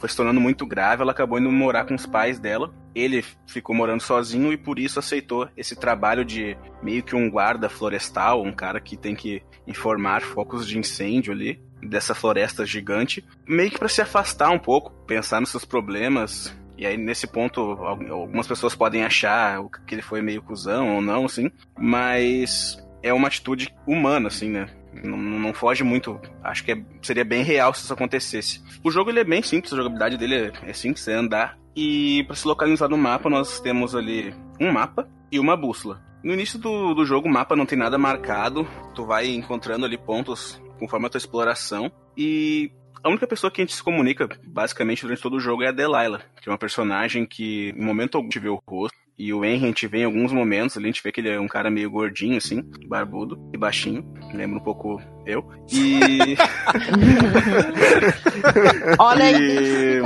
foi 0.00 0.08
se 0.08 0.16
tornando 0.16 0.40
muito 0.40 0.66
grave, 0.66 1.02
ela 1.02 1.12
acabou 1.12 1.38
indo 1.38 1.52
morar 1.52 1.84
com 1.84 1.94
os 1.94 2.06
pais 2.06 2.38
dela. 2.38 2.72
Ele 2.94 3.22
ficou 3.46 3.76
morando 3.76 4.02
sozinho 4.02 4.52
e 4.52 4.56
por 4.56 4.78
isso 4.78 4.98
aceitou 4.98 5.48
esse 5.56 5.76
trabalho 5.76 6.24
de 6.24 6.56
meio 6.82 7.02
que 7.02 7.14
um 7.14 7.30
guarda 7.30 7.68
florestal, 7.68 8.42
um 8.42 8.52
cara 8.52 8.80
que 8.80 8.96
tem 8.96 9.14
que 9.14 9.42
informar 9.66 10.22
focos 10.22 10.66
de 10.66 10.78
incêndio 10.78 11.32
ali 11.32 11.62
dessa 11.82 12.14
floresta 12.14 12.64
gigante, 12.64 13.24
meio 13.46 13.70
que 13.70 13.78
para 13.78 13.88
se 13.88 14.02
afastar 14.02 14.50
um 14.50 14.58
pouco, 14.58 14.90
pensar 15.06 15.40
nos 15.40 15.50
seus 15.50 15.64
problemas. 15.64 16.54
E 16.76 16.86
aí, 16.86 16.96
nesse 16.96 17.26
ponto, 17.26 17.60
algumas 17.60 18.46
pessoas 18.46 18.74
podem 18.74 19.04
achar 19.04 19.62
que 19.86 19.94
ele 19.94 20.02
foi 20.02 20.22
meio 20.22 20.42
cuzão 20.42 20.94
ou 20.94 21.02
não, 21.02 21.26
assim, 21.26 21.50
mas 21.78 22.82
é 23.02 23.12
uma 23.12 23.28
atitude 23.28 23.74
humana, 23.86 24.28
assim, 24.28 24.48
né? 24.48 24.66
Não, 24.92 25.16
não, 25.16 25.54
foge 25.54 25.84
muito. 25.84 26.20
Acho 26.42 26.64
que 26.64 26.72
é, 26.72 26.82
seria 27.02 27.24
bem 27.24 27.42
real 27.42 27.72
se 27.72 27.84
isso 27.84 27.92
acontecesse. 27.92 28.62
O 28.82 28.90
jogo 28.90 29.10
ele 29.10 29.20
é 29.20 29.24
bem 29.24 29.42
simples, 29.42 29.72
a 29.72 29.76
jogabilidade 29.76 30.16
dele 30.16 30.34
é, 30.34 30.70
é 30.70 30.72
simples, 30.72 31.06
é 31.08 31.14
andar. 31.14 31.58
E 31.74 32.24
para 32.24 32.36
se 32.36 32.46
localizar 32.46 32.88
no 32.88 32.98
mapa, 32.98 33.30
nós 33.30 33.60
temos 33.60 33.94
ali 33.94 34.34
um 34.60 34.72
mapa 34.72 35.08
e 35.30 35.38
uma 35.38 35.56
bússola. 35.56 36.02
No 36.22 36.34
início 36.34 36.58
do, 36.58 36.92
do 36.92 37.06
jogo, 37.06 37.28
o 37.28 37.32
mapa 37.32 37.56
não 37.56 37.64
tem 37.64 37.78
nada 37.78 37.96
marcado. 37.96 38.66
Tu 38.94 39.04
vai 39.04 39.28
encontrando 39.28 39.86
ali 39.86 39.96
pontos 39.96 40.60
conforme 40.78 41.06
a 41.06 41.08
tua 41.08 41.18
exploração. 41.18 41.90
E 42.16 42.70
a 43.02 43.08
única 43.08 43.26
pessoa 43.26 43.50
que 43.50 43.62
a 43.62 43.64
gente 43.64 43.74
se 43.74 43.82
comunica, 43.82 44.28
basicamente, 44.46 45.02
durante 45.02 45.22
todo 45.22 45.36
o 45.36 45.40
jogo 45.40 45.62
é 45.62 45.68
a 45.68 45.72
Delilah, 45.72 46.20
que 46.40 46.48
é 46.48 46.52
uma 46.52 46.58
personagem 46.58 47.24
que, 47.24 47.70
em 47.70 47.82
momento 47.82 48.16
algum, 48.16 48.28
te 48.28 48.38
vê 48.38 48.48
o 48.48 48.60
rosto. 48.68 48.98
E 49.20 49.32
o 49.34 49.44
Henry, 49.44 49.64
a 49.64 49.66
gente 49.66 49.86
vê 49.86 49.98
em 49.98 50.04
alguns 50.04 50.32
momentos 50.32 50.78
ali, 50.78 50.86
a 50.86 50.88
gente 50.88 51.02
vê 51.02 51.12
que 51.12 51.20
ele 51.20 51.28
é 51.28 51.38
um 51.38 51.46
cara 51.46 51.70
meio 51.70 51.90
gordinho, 51.90 52.38
assim, 52.38 52.62
barbudo 52.88 53.38
e 53.52 53.58
baixinho. 53.58 54.02
Lembra 54.32 54.58
um 54.58 54.62
pouco 54.62 54.98
eu. 55.26 55.44
E. 55.70 56.38
Olha 58.98 59.26
a 59.26 59.30
E-. 59.30 60.00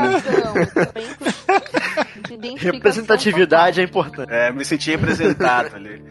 Representatividade 2.59 3.81
é 3.81 3.85
importante. 3.85 4.33
É, 4.33 4.51
me 4.51 4.65
senti 4.65 4.91
representado 4.91 5.77
ali. 5.77 6.03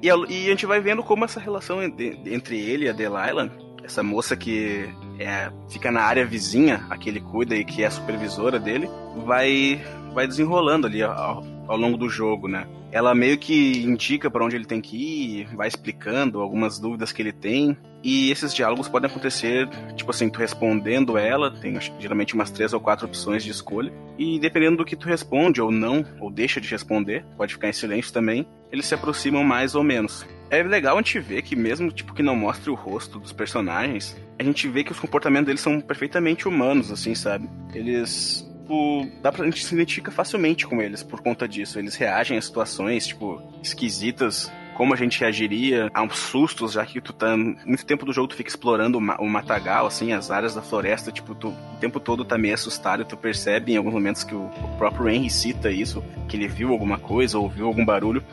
E 0.00 0.10
a, 0.10 0.14
e 0.26 0.46
a 0.46 0.50
gente 0.52 0.64
vai 0.64 0.80
vendo 0.80 1.02
como 1.02 1.26
essa 1.26 1.38
relação 1.38 1.82
entre, 1.82 2.18
entre 2.24 2.58
ele 2.58 2.86
e 2.86 2.88
a 2.88 2.92
Delilah, 2.92 3.50
essa 3.84 4.02
moça 4.02 4.34
que 4.34 4.88
é, 5.18 5.52
fica 5.68 5.90
na 5.90 6.00
área 6.00 6.24
vizinha, 6.24 6.86
a 6.88 6.96
que 6.96 7.10
ele 7.10 7.20
cuida 7.20 7.54
e 7.54 7.62
que 7.62 7.82
é 7.82 7.88
a 7.88 7.90
supervisora 7.90 8.58
dele, 8.58 8.88
vai, 9.26 9.84
vai 10.14 10.26
desenrolando 10.26 10.86
ali 10.86 11.02
ao, 11.02 11.44
ao 11.72 11.78
longo 11.78 11.96
do 11.96 12.08
jogo, 12.08 12.48
né? 12.48 12.66
Ela 12.90 13.14
meio 13.14 13.38
que 13.38 13.82
indica 13.82 14.30
para 14.30 14.44
onde 14.44 14.54
ele 14.54 14.66
tem 14.66 14.80
que 14.80 14.96
ir, 14.96 15.56
vai 15.56 15.66
explicando 15.66 16.40
algumas 16.40 16.78
dúvidas 16.78 17.12
que 17.12 17.22
ele 17.22 17.32
tem. 17.32 17.76
E 18.02 18.30
esses 18.30 18.52
diálogos 18.52 18.88
podem 18.88 19.08
acontecer, 19.08 19.68
tipo 19.96 20.10
assim, 20.10 20.28
tu 20.28 20.38
respondendo 20.38 21.16
ela, 21.16 21.50
tem 21.50 21.78
geralmente 21.98 22.34
umas 22.34 22.50
três 22.50 22.74
ou 22.74 22.80
quatro 22.80 23.06
opções 23.06 23.42
de 23.42 23.50
escolha. 23.50 23.92
E 24.18 24.38
dependendo 24.38 24.78
do 24.78 24.84
que 24.84 24.96
tu 24.96 25.06
responde 25.06 25.62
ou 25.62 25.70
não, 25.70 26.04
ou 26.20 26.30
deixa 26.30 26.60
de 26.60 26.68
responder, 26.68 27.24
pode 27.36 27.54
ficar 27.54 27.68
em 27.68 27.72
silêncio 27.72 28.12
também, 28.12 28.46
eles 28.70 28.84
se 28.84 28.94
aproximam 28.94 29.42
mais 29.42 29.74
ou 29.74 29.82
menos. 29.82 30.26
É 30.50 30.62
legal 30.62 30.98
a 30.98 31.00
gente 31.00 31.18
ver 31.20 31.40
que 31.40 31.56
mesmo 31.56 31.90
tipo 31.90 32.12
que 32.12 32.22
não 32.22 32.36
mostre 32.36 32.70
o 32.70 32.74
rosto 32.74 33.18
dos 33.18 33.32
personagens, 33.32 34.14
a 34.38 34.42
gente 34.42 34.68
vê 34.68 34.84
que 34.84 34.92
os 34.92 35.00
comportamentos 35.00 35.46
deles 35.46 35.62
são 35.62 35.80
perfeitamente 35.80 36.46
humanos, 36.46 36.90
assim, 36.90 37.14
sabe? 37.14 37.48
Eles 37.72 38.46
tipo, 38.72 39.06
dá 39.20 39.30
pra 39.30 39.44
gente 39.44 39.64
se 39.64 39.74
identifica 39.74 40.10
facilmente 40.10 40.66
com 40.66 40.80
eles 40.80 41.02
por 41.02 41.20
conta 41.20 41.46
disso. 41.46 41.78
Eles 41.78 41.94
reagem 41.94 42.38
a 42.38 42.42
situações, 42.42 43.06
tipo, 43.06 43.42
esquisitas, 43.62 44.50
como 44.74 44.94
a 44.94 44.96
gente 44.96 45.20
reagiria 45.20 45.90
a 45.92 46.02
uns 46.02 46.16
sustos, 46.16 46.72
já 46.72 46.86
que 46.86 47.00
tu 47.00 47.12
tá. 47.12 47.36
Muito 47.36 47.84
tempo 47.84 48.06
do 48.06 48.12
jogo 48.12 48.28
tu 48.28 48.36
fica 48.36 48.48
explorando 48.48 48.98
o 48.98 49.28
matagal, 49.28 49.86
assim, 49.86 50.12
as 50.12 50.30
áreas 50.30 50.54
da 50.54 50.62
floresta, 50.62 51.12
tipo, 51.12 51.34
tu 51.34 51.48
o 51.48 51.76
tempo 51.78 52.00
todo 52.00 52.24
tá 52.24 52.38
meio 52.38 52.54
assustado, 52.54 53.04
tu 53.04 53.16
percebe 53.16 53.72
em 53.72 53.76
alguns 53.76 53.92
momentos 53.92 54.24
que 54.24 54.34
o, 54.34 54.44
o 54.44 54.76
próprio 54.78 55.08
Henry 55.08 55.28
cita 55.28 55.70
isso, 55.70 56.02
que 56.28 56.36
ele 56.36 56.48
viu 56.48 56.70
alguma 56.70 56.98
coisa, 56.98 57.38
ouviu 57.38 57.66
algum 57.66 57.84
barulho. 57.84 58.24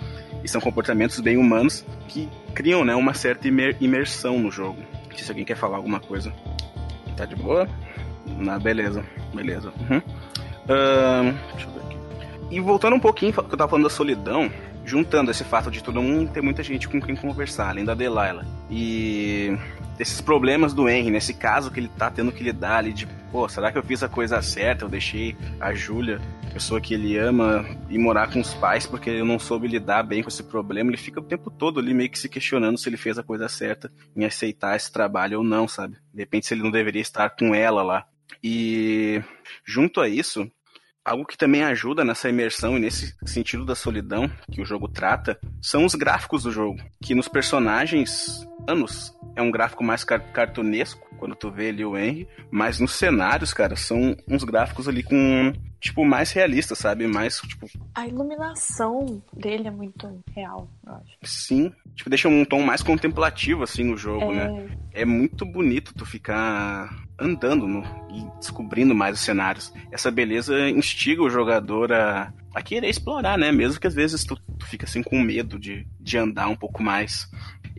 E 0.41 0.48
são 0.48 0.61
comportamentos 0.61 1.20
bem 1.20 1.36
humanos 1.36 1.86
que 2.07 2.30
criam, 2.53 2.86
né, 2.86 2.95
uma 2.95 3.14
certa 3.14 3.48
imer 3.49 3.76
imersão 3.82 4.40
no 4.40 4.49
jogo. 4.49 4.82
Se 5.14 5.30
alguém 5.30 5.44
quer 5.44 5.57
falar 5.57 5.76
alguma 5.76 5.99
coisa. 5.99 6.34
Tá 7.18 7.26
de 7.26 7.36
boa? 7.36 7.68
Na 8.38 8.57
beleza, 8.57 9.03
beleza. 9.34 9.74
Uhum. 9.90 10.02
Deixa 11.54 11.68
eu 11.68 11.74
ver 11.74 11.80
aqui. 11.80 11.98
E 12.52 12.60
voltando 12.60 12.96
um 12.96 13.00
pouquinho, 13.00 13.34
que 13.34 13.40
eu 13.40 13.58
tava 13.58 13.70
falando 13.70 13.86
da 13.86 13.90
solidão, 13.90 14.52
juntando 14.86 15.32
esse 15.32 15.44
fato 15.44 15.70
de 15.70 15.84
todo 15.84 16.02
mundo 16.02 16.32
ter 16.32 16.41
muita 16.41 16.64
gente 16.64 16.88
com 16.88 17.02
quem 17.02 17.16
conversar, 17.16 17.70
além 17.70 17.86
da 17.86 17.94
Delilah. 17.94 18.46
E 18.70 19.58
desses 19.98 20.22
problemas 20.22 20.74
do 20.74 20.88
Henry, 20.88 21.12
nesse 21.12 21.34
caso 21.34 21.72
que 21.72 21.80
ele 21.80 21.90
tá 21.90 22.10
tendo 22.10 22.32
que 22.32 22.44
lidar 22.44 22.78
ali 22.78 22.94
de, 22.94 23.08
pô, 23.32 23.50
será 23.50 23.72
que 23.72 23.78
eu 23.78 23.84
fiz 23.84 24.02
a 24.04 24.10
coisa 24.10 24.41
certa? 24.41 24.86
Eu 24.86 24.90
deixei 24.90 25.36
a 25.60 25.74
Júlia, 25.74 26.22
pessoa 26.54 26.80
que 26.80 26.94
ele 26.94 27.18
ama, 27.18 27.66
ir 27.90 27.98
morar 27.98 28.32
com 28.32 28.40
os 28.40 28.54
pais 28.54 28.88
porque 28.88 29.10
ele 29.10 29.24
não 29.24 29.38
soube 29.38 29.68
lidar 29.68 30.04
bem 30.04 30.24
com 30.24 30.30
esse 30.30 30.44
problema. 30.44 30.90
Ele 30.90 30.98
fica 30.98 31.20
o 31.20 31.24
tempo 31.24 31.52
todo 31.52 31.80
ali 31.80 31.94
meio 31.94 32.10
que 32.10 32.18
se 32.18 32.30
questionando 32.30 32.78
se 32.78 32.90
ele 32.90 32.98
fez 32.98 33.18
a 33.18 33.24
coisa 33.24 33.48
certa 33.48 33.91
em 34.16 34.24
aceitar 34.24 34.76
esse 34.76 34.91
trabalho 34.91 35.40
ou 35.40 35.44
não, 35.44 35.68
sabe? 35.68 35.98
De 36.14 36.22
repente 36.22 36.46
se 36.46 36.54
ele 36.54 36.64
não 36.64 36.72
deveria 36.72 37.02
estar 37.02 37.30
com 37.32 37.54
ela 37.54 37.84
lá. 37.84 38.06
E 38.44 39.22
junto 39.66 40.00
a 40.02 40.08
isso, 40.08 40.50
algo 41.10 41.26
que 41.26 41.38
também 41.38 41.64
ajuda 41.64 42.06
nessa 42.06 42.30
imersão 42.30 42.77
e 42.77 42.80
nesse 42.80 43.15
sentido 43.26 43.65
da 43.65 43.73
solidão 43.73 44.30
que 44.52 44.61
o 44.61 44.65
jogo 44.65 44.88
trata 44.88 45.40
são 45.60 45.84
os 45.84 45.95
gráficos 45.95 46.44
do 46.44 46.52
jogo, 46.52 46.80
que 47.02 47.15
nos 47.15 47.27
personagens 47.27 48.48
anos 48.68 49.11
é 49.36 49.41
um 49.41 49.49
gráfico 49.49 49.84
mais 49.84 50.03
car 50.03 50.22
cartunesco, 50.31 51.07
quando 51.18 51.36
tu 51.36 51.49
vê 51.52 51.69
ali 51.69 51.84
o 51.84 51.98
Henry, 51.98 52.27
mas 52.52 52.80
nos 52.80 52.94
cenários, 52.94 53.53
cara, 53.53 53.76
são 53.76 54.15
uns 54.27 54.44
gráficos 54.44 54.88
ali 54.88 55.02
com, 55.02 55.52
tipo, 55.80 56.03
mais 56.06 56.31
realistas, 56.31 56.77
sabe? 56.77 57.07
Mais, 57.07 57.39
tipo... 57.41 57.68
A 57.95 58.07
iluminação 58.07 59.22
dele 59.34 59.68
é 59.68 59.72
muito 59.72 60.22
real, 60.35 60.69
eu 60.85 60.93
acho. 60.93 61.18
Sim, 61.23 61.72
tipo, 61.95 62.10
deixa 62.10 62.27
um 62.27 62.45
tom 62.45 62.61
mais 62.61 62.84
contemplativo, 62.84 63.64
assim, 63.64 63.84
no 63.84 63.97
jogo, 63.97 64.34
né? 64.34 64.45
é... 64.45 64.51
né? 64.51 64.77
É 64.91 65.06
muito 65.06 65.45
bonito 65.45 65.93
tu 65.93 66.06
ficar 66.06 66.89
andando 67.19 67.68
no, 67.68 67.84
e 68.10 68.26
descobrindo 68.39 68.95
mais 68.95 69.15
os 69.15 69.22
cenários. 69.22 69.73
Essa 69.91 70.10
beleza 70.10 70.69
instiga 70.69 71.22
o 71.22 71.30
jogador 71.30 71.91
a, 71.91 72.34
a 72.53 72.61
querer 72.61 72.89
explorar, 72.89 73.38
né? 73.38 73.51
Mesmo 73.51 73.80
que 73.80 73.88
às 73.88 73.93
vezes 73.93 74.23
tu, 74.23 74.35
tu 74.35 74.65
fica 74.65 74.85
assim 74.85 75.03
com 75.03 75.22
medo 75.22 75.60
de, 75.60 75.85
de 75.99 76.18
andar 76.18 76.47
um 76.47 76.56
pouco 76.56 76.81
mais. 76.81 77.30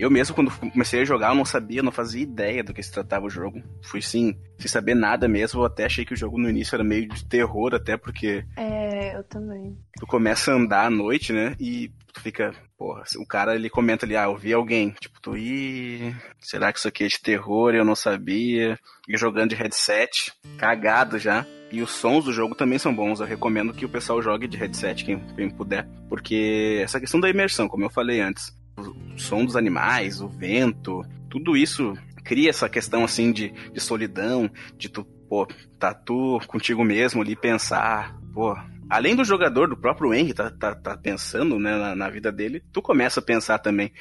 Eu 0.00 0.10
mesmo, 0.10 0.34
quando 0.34 0.50
comecei 0.72 1.02
a 1.02 1.04
jogar, 1.04 1.28
eu 1.28 1.34
não 1.34 1.44
sabia, 1.44 1.82
não 1.82 1.92
fazia 1.92 2.22
ideia 2.22 2.64
do 2.64 2.72
que 2.72 2.82
se 2.82 2.90
tratava 2.90 3.26
o 3.26 3.30
jogo. 3.30 3.62
Fui 3.82 4.00
sim, 4.00 4.34
sem 4.56 4.66
saber 4.66 4.94
nada 4.94 5.28
mesmo. 5.28 5.60
Eu 5.60 5.66
até 5.66 5.84
achei 5.84 6.06
que 6.06 6.14
o 6.14 6.16
jogo 6.16 6.38
no 6.38 6.48
início 6.48 6.74
era 6.74 6.82
meio 6.82 7.06
de 7.06 7.22
terror, 7.26 7.74
até 7.74 7.98
porque. 7.98 8.42
É, 8.56 9.14
eu 9.14 9.22
também. 9.24 9.76
Tu 9.98 10.06
começa 10.06 10.52
a 10.52 10.54
andar 10.54 10.86
à 10.86 10.90
noite, 10.90 11.34
né? 11.34 11.54
E 11.60 11.90
tu 12.14 12.22
fica, 12.22 12.54
porra, 12.78 13.02
o 13.18 13.26
cara 13.26 13.54
ele 13.54 13.68
comenta 13.68 14.06
ali, 14.06 14.16
ah, 14.16 14.24
eu 14.24 14.36
vi 14.38 14.54
alguém. 14.54 14.94
Tipo, 14.98 15.20
tu, 15.20 15.36
ih, 15.36 16.16
será 16.38 16.72
que 16.72 16.78
isso 16.78 16.88
aqui 16.88 17.04
é 17.04 17.08
de 17.08 17.20
terror? 17.20 17.74
Eu 17.74 17.84
não 17.84 17.94
sabia. 17.94 18.78
E 19.06 19.18
jogando 19.18 19.50
de 19.50 19.56
headset, 19.56 20.32
cagado 20.56 21.18
já. 21.18 21.44
E 21.70 21.82
os 21.82 21.90
sons 21.90 22.24
do 22.24 22.32
jogo 22.32 22.54
também 22.54 22.78
são 22.78 22.94
bons. 22.94 23.20
Eu 23.20 23.26
recomendo 23.26 23.74
que 23.74 23.84
o 23.84 23.88
pessoal 23.88 24.22
jogue 24.22 24.48
de 24.48 24.56
headset, 24.56 25.04
quem, 25.04 25.20
quem 25.36 25.50
puder. 25.50 25.86
Porque 26.08 26.80
essa 26.82 26.98
questão 26.98 27.20
da 27.20 27.28
imersão, 27.28 27.68
como 27.68 27.84
eu 27.84 27.90
falei 27.90 28.20
antes, 28.20 28.58
o 28.86 29.18
som 29.18 29.44
dos 29.44 29.56
animais, 29.56 30.20
o 30.20 30.28
vento, 30.28 31.04
tudo 31.28 31.56
isso 31.56 31.96
cria 32.24 32.50
essa 32.50 32.68
questão 32.68 33.04
assim 33.04 33.32
de, 33.32 33.52
de 33.72 33.80
solidão, 33.80 34.50
de 34.76 34.88
tu, 34.88 35.04
pô, 35.04 35.46
tá 35.78 35.94
tu 35.94 36.40
contigo 36.46 36.84
mesmo 36.84 37.22
ali 37.22 37.34
pensar, 37.34 38.16
pô, 38.32 38.56
além 38.88 39.14
do 39.14 39.24
jogador, 39.24 39.68
do 39.68 39.76
próprio 39.76 40.12
Henry 40.12 40.34
tá, 40.34 40.50
tá, 40.50 40.74
tá 40.74 40.96
pensando 40.96 41.58
né, 41.58 41.76
na, 41.76 41.94
na, 41.94 42.10
vida 42.10 42.30
dele, 42.30 42.62
tu 42.72 42.82
começa 42.82 43.20
a 43.20 43.22
pensar 43.22 43.58
também. 43.58 43.92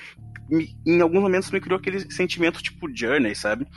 Em 0.86 1.00
alguns 1.00 1.22
momentos 1.22 1.52
me 1.52 1.62
criou 1.62 1.80
aquele 1.80 2.12
sentimento 2.12 2.62
tipo 2.62 2.90
Journey, 2.94 3.36
sabe? 3.36 3.68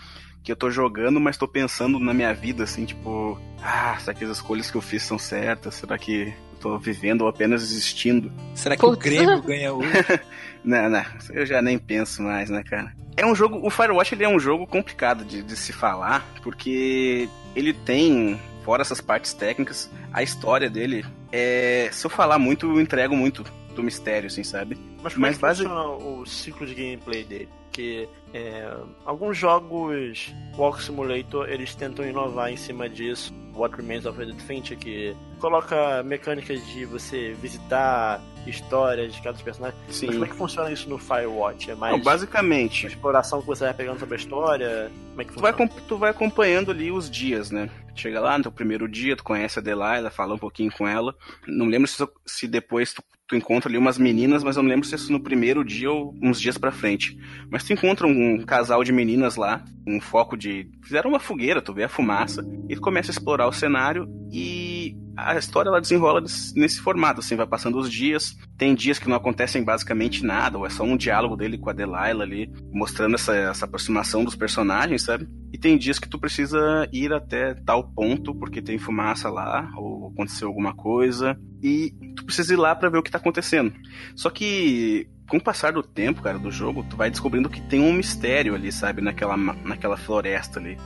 Que 0.43 0.51
eu 0.51 0.57
tô 0.57 0.71
jogando, 0.71 1.21
mas 1.21 1.37
tô 1.37 1.47
pensando 1.47 1.99
na 1.99 2.15
minha 2.15 2.33
vida, 2.33 2.65
assim, 2.65 2.85
tipo, 2.85 3.39
ah, 3.63 3.97
será 4.01 4.15
que 4.15 4.25
as 4.25 4.31
escolhas 4.31 4.71
que 4.71 4.77
eu 4.77 4.81
fiz 4.81 5.03
são 5.03 5.19
certas? 5.19 5.75
Será 5.75 5.99
que 5.99 6.33
tô 6.63 6.79
vivendo 6.79 7.23
ou 7.23 7.29
apenas 7.29 7.63
existindo. 7.63 8.33
Será 8.55 8.77
que 8.77 8.83
Putz. 8.83 8.97
o 8.97 9.01
Grêmio 9.01 9.43
ganha 9.43 9.73
hoje? 9.73 9.91
não, 10.65 10.89
não, 10.89 11.05
eu 11.31 11.45
já 11.47 11.61
nem 11.61 11.79
penso 11.79 12.23
mais, 12.23 12.51
né, 12.51 12.63
cara? 12.63 12.93
É 13.17 13.27
um 13.27 13.35
jogo, 13.35 13.61
o 13.65 13.71
Firewatch 13.71 14.15
ele 14.15 14.25
é 14.25 14.29
um 14.29 14.41
jogo 14.41 14.67
complicado 14.67 15.25
de, 15.25 15.43
de 15.43 15.57
se 15.57 15.73
falar, 15.73 16.27
porque 16.43 17.29
ele 17.55 17.73
tem, 17.73 18.41
fora 18.65 18.83
essas 18.83 19.01
partes 19.01 19.33
técnicas, 19.35 19.91
a 20.13 20.23
história 20.23 20.71
dele 20.71 21.05
é, 21.33 21.89
se 21.91 22.07
eu 22.07 22.11
falar 22.11 22.39
muito, 22.39 22.67
eu 22.67 22.81
entrego 22.81 23.17
muito 23.17 23.45
do 23.75 23.83
mistério, 23.83 24.27
assim, 24.27 24.45
sabe? 24.45 24.79
Mas 25.03 25.15
como 25.15 25.27
Mas 25.27 25.35
é 25.35 25.37
que 25.37 25.41
base... 25.41 25.67
o 25.67 26.27
ciclo 26.27 26.67
de 26.67 26.75
gameplay 26.75 27.25
dele? 27.25 27.49
Porque 27.65 28.07
é, 28.35 28.71
alguns 29.05 29.37
jogos 29.39 30.33
Walk 30.59 30.83
Simulator 30.83 31.49
eles 31.49 31.75
tentam 31.75 32.07
inovar 32.07 32.53
em 32.53 32.57
cima 32.57 32.87
disso. 32.87 33.33
What 33.55 33.77
Remains 33.77 34.07
of 34.07 34.21
Edith 34.21 34.41
Finch 34.41 34.77
que 34.77 35.17
coloca 35.39 36.03
mecânicas 36.03 36.65
de 36.69 36.85
você 36.85 37.35
visitar 37.41 38.21
histórias 38.47 39.15
de 39.15 39.23
cada 39.23 39.39
personagem. 39.39 39.79
Sim. 39.89 40.07
Mas 40.07 40.15
como 40.17 40.25
é 40.25 40.29
que 40.29 40.37
funciona 40.37 40.73
isso 40.73 40.89
no 40.89 40.99
Firewatch? 40.99 41.71
É 41.71 41.75
mais 41.75 41.93
Não, 41.93 42.03
basicamente 42.03 42.87
exploração 42.87 43.41
que 43.41 43.47
você 43.47 43.65
vai 43.65 43.75
pegando 43.75 43.99
sobre 43.99 44.15
a 44.15 44.19
história? 44.19 44.91
Como 45.11 45.21
é 45.21 45.25
que 45.25 45.33
tu 45.33 45.41
vai, 45.41 45.53
tu 45.89 45.99
vai 45.99 46.11
acompanhando 46.11 46.71
ali 46.71 46.91
os 46.91 47.11
dias, 47.11 47.51
né? 47.51 47.71
Chega 47.95 48.21
lá 48.21 48.37
no 48.37 48.45
teu 48.45 48.53
primeiro 48.53 48.89
dia, 48.89 49.17
tu 49.17 49.23
conhece 49.23 49.59
a 49.59 49.63
Delilah, 49.63 50.11
fala 50.11 50.35
um 50.35 50.39
pouquinho 50.39 50.73
com 50.73 50.89
ela. 50.89 51.15
Não 51.47 51.67
lembro 51.67 51.87
se, 51.87 52.03
se 52.25 52.49
depois 52.49 52.95
tu, 52.95 53.03
tu 53.27 53.37
encontra 53.37 53.69
ali 53.69 53.77
umas 53.77 53.99
meninas, 53.99 54.43
mas 54.43 54.57
eu 54.57 54.63
não 54.63 54.71
lembro 54.71 54.87
se 54.87 54.95
é 54.95 54.97
isso 54.97 55.13
no 55.13 55.21
primeiro 55.21 55.65
dia 55.65 55.91
ou 55.91 56.15
uns 56.23 56.41
dias 56.41 56.57
pra 56.57 56.73
frente. 56.73 57.19
Mas 57.51 57.65
tu 57.65 57.73
encontra 57.73 58.07
um 58.07 58.45
casal 58.45 58.83
de 58.83 58.93
meninas 58.93 59.37
lá, 59.37 59.65
um 59.87 60.01
foco 60.01 60.37
de. 60.37 60.71
Fizeram 60.83 61.11
uma 61.11 61.21
fogueira, 61.21 61.61
tu 61.61 61.73
vê 61.75 61.85
a 61.85 61.89
fumaça, 61.89 62.45
e 62.69 62.75
tu 62.75 62.81
começa 62.81 63.11
a 63.11 63.15
explorar 63.15 63.42
o 63.47 63.53
cenário 63.53 64.07
e 64.31 64.97
a 65.17 65.37
história 65.37 65.69
ela 65.69 65.81
desenrola 65.81 66.21
nesse 66.21 66.81
formato, 66.81 67.21
assim, 67.21 67.37
vai 67.37 67.47
passando 67.47 67.79
os 67.79 67.91
dias. 67.91 68.37
Tem 68.57 68.75
dias 68.75 68.99
que 68.99 69.09
não 69.09 69.17
acontecem 69.17 69.63
basicamente 69.63 70.25
nada, 70.25 70.59
ou 70.59 70.67
é 70.67 70.71
só 70.71 70.85
um 70.85 70.97
diálogo 70.97 71.37
dele 71.37 71.59
com 71.59 71.71
a 71.71 71.73
Delilah 71.73 72.09
ali, 72.09 72.51
mostrando 72.73 73.15
essa, 73.15 73.35
essa 73.35 73.65
aproximação 73.65 74.25
dos 74.25 74.35
personagens, 74.35 75.03
sabe? 75.03 75.29
E 75.53 75.59
tem 75.59 75.77
dias 75.77 75.99
que 75.99 76.09
tu 76.09 76.19
precisa 76.19 76.89
ir 76.93 77.13
até 77.13 77.55
tal 77.55 77.93
ponto, 77.93 78.35
porque 78.35 78.63
tem 78.63 78.79
fumaça 78.79 79.29
lá, 79.29 79.71
ou 79.77 80.09
aconteceu 80.09 80.49
alguma 80.49 80.75
coisa, 80.75 81.39
e 81.63 81.93
tu 82.17 82.25
precisa 82.25 82.55
ir 82.55 82.57
lá 82.57 82.75
para 82.75 82.89
ver 82.89 82.99
o 82.99 83.03
que 83.03 83.11
tá 83.11 83.19
acontecendo. 83.19 83.73
Só 84.17 84.31
que 84.31 85.07
com 85.33 85.39
o 85.39 85.41
passar 85.41 85.73
do 85.73 85.83
tempo, 85.83 86.21
cara, 86.21 86.39
do 86.39 86.51
jogo, 86.51 86.85
tu 86.91 86.95
vai 86.95 87.09
descobrindo 87.09 87.49
que 87.49 87.59
tem 87.59 87.81
um 87.81 87.91
mistério 87.91 88.55
ali, 88.55 88.71
sabe, 88.71 89.01
naquela, 89.01 89.35
naquela 89.35 89.97
floresta 89.97 90.61
ali, 90.61 90.77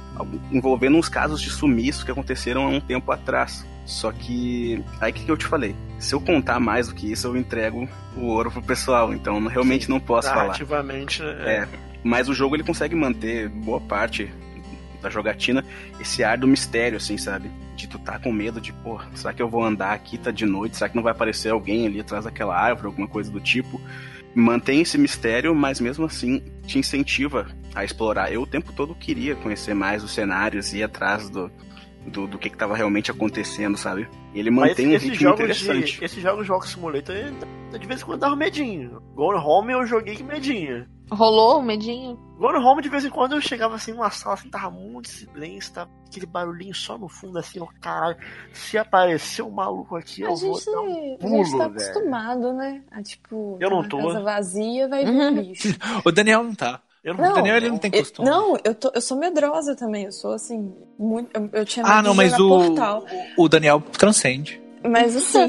envolvendo 0.52 0.96
uns 0.96 1.08
casos 1.08 1.42
de 1.42 1.50
sumiço 1.50 2.04
que 2.04 2.12
aconteceram 2.12 2.64
há 2.64 2.68
um 2.68 2.78
tempo 2.78 3.10
atrás. 3.10 3.66
Só 3.84 4.12
que, 4.12 4.84
aí 5.00 5.12
que 5.12 5.28
eu 5.28 5.36
te 5.36 5.46
falei, 5.46 5.74
se 5.98 6.14
eu 6.14 6.20
contar 6.20 6.60
mais 6.60 6.86
do 6.86 6.94
que 6.94 7.10
isso, 7.10 7.26
eu 7.26 7.36
entrego 7.36 7.88
o 8.16 8.26
ouro 8.26 8.52
pro 8.52 8.62
pessoal, 8.62 9.12
então 9.12 9.44
realmente 9.48 9.90
não 9.90 9.98
posso 9.98 10.28
falar. 10.28 10.52
Ativamente, 10.52 11.24
é. 11.24 11.26
é. 11.64 11.68
Mas 12.04 12.28
o 12.28 12.34
jogo 12.34 12.54
ele 12.54 12.62
consegue 12.62 12.94
manter 12.94 13.48
boa 13.48 13.80
parte 13.80 14.32
da 15.02 15.10
jogatina 15.10 15.64
esse 15.98 16.22
ar 16.22 16.38
do 16.38 16.46
mistério, 16.46 16.98
assim, 16.98 17.18
sabe? 17.18 17.50
De 17.74 17.88
tu 17.88 17.98
tá 17.98 18.16
com 18.16 18.30
medo 18.30 18.60
de, 18.60 18.72
pô, 18.72 19.00
será 19.12 19.34
que 19.34 19.42
eu 19.42 19.48
vou 19.48 19.64
andar 19.64 19.90
aqui, 19.90 20.16
tá 20.16 20.30
de 20.30 20.46
noite? 20.46 20.76
Será 20.76 20.88
que 20.88 20.94
não 20.94 21.02
vai 21.02 21.10
aparecer 21.10 21.50
alguém 21.50 21.84
ali 21.84 21.98
atrás 21.98 22.24
daquela 22.24 22.56
árvore, 22.56 22.86
alguma 22.86 23.08
coisa 23.08 23.28
do 23.28 23.40
tipo? 23.40 23.80
Mantém 24.36 24.82
esse 24.82 24.98
mistério, 24.98 25.54
mas 25.54 25.80
mesmo 25.80 26.04
assim 26.04 26.42
te 26.66 26.78
incentiva 26.78 27.46
a 27.74 27.82
explorar. 27.82 28.30
Eu 28.30 28.42
o 28.42 28.46
tempo 28.46 28.70
todo 28.70 28.94
queria 28.94 29.34
conhecer 29.34 29.72
mais 29.72 30.04
os 30.04 30.10
cenários 30.10 30.74
e 30.74 30.78
ir 30.78 30.82
atrás 30.82 31.30
do, 31.30 31.50
do, 32.06 32.26
do 32.26 32.38
que 32.38 32.48
estava 32.48 32.76
realmente 32.76 33.10
acontecendo, 33.10 33.78
sabe? 33.78 34.06
ele 34.34 34.50
mantém 34.50 34.88
Mas 34.88 35.02
um 35.02 35.08
ritmo 35.08 35.30
interessante. 35.30 35.98
De, 35.98 36.04
esses 36.04 36.22
jogos 36.22 36.46
de 36.46 36.68
Simulator, 36.68 37.16
de 37.78 37.86
vez 37.86 38.02
em 38.02 38.04
quando 38.04 38.20
dava 38.20 38.36
medinho. 38.36 39.00
Gone 39.14 39.38
Home 39.38 39.72
eu 39.72 39.86
joguei 39.86 40.14
que 40.14 40.22
medinho. 40.22 40.86
Rolou 41.10 41.60
o 41.60 41.62
medinho? 41.62 42.18
Gone 42.38 42.58
Home, 42.58 42.82
de 42.82 42.88
vez 42.88 43.04
em 43.04 43.10
quando, 43.10 43.34
eu 43.34 43.40
chegava 43.40 43.76
assim 43.76 43.92
numa 43.92 44.10
sala, 44.10 44.34
assim, 44.34 44.50
tava 44.50 44.70
muito 44.70 45.08
silêncio, 45.08 45.72
tava 45.72 45.90
aquele 46.06 46.26
barulhinho 46.26 46.74
só 46.74 46.98
no 46.98 47.08
fundo, 47.08 47.38
assim, 47.38 47.60
ó, 47.60 47.66
caralho, 47.80 48.16
se 48.52 48.76
aparecer 48.76 49.42
um 49.42 49.50
maluco 49.50 49.96
aqui, 49.96 50.24
a 50.24 50.28
eu 50.28 50.36
gente, 50.36 50.64
vou 50.64 50.74
dar 50.74 50.80
um 50.80 51.16
pulo, 51.18 51.40
A 51.40 51.44
gente 51.44 51.58
tá 51.58 51.66
acostumado, 51.66 52.52
né? 52.52 52.82
A, 52.90 53.02
tipo, 53.02 53.56
eu 53.60 53.70
não 53.70 53.88
tô. 53.88 53.98
casa 53.98 54.20
vazia, 54.20 54.88
vai 54.88 55.04
vir 55.04 55.32
bicho. 55.42 55.68
o 56.04 56.12
Daniel 56.12 56.42
não 56.42 56.54
tá. 56.54 56.80
Eu 57.02 57.14
não, 57.14 57.22
não, 57.22 57.34
Daniel 57.34 57.56
ele 57.56 57.68
não 57.68 57.78
tem 57.78 57.90
costume. 57.90 58.28
Eu, 58.28 58.34
não, 58.34 58.56
eu, 58.64 58.74
tô, 58.74 58.90
eu 58.92 59.00
sou 59.00 59.16
medrosa 59.16 59.76
também. 59.76 60.06
Eu 60.06 60.12
sou 60.12 60.32
assim, 60.32 60.74
muito. 60.98 61.30
Eu, 61.32 61.48
eu 61.52 61.64
tinha 61.64 61.86
Ah, 61.86 62.02
não, 62.02 62.16
mas 62.16 62.36
o, 62.36 62.48
portal. 62.48 63.04
o 63.38 63.48
Daniel 63.48 63.80
transcende. 63.80 64.60
Mas 64.82 65.14
assim, 65.16 65.46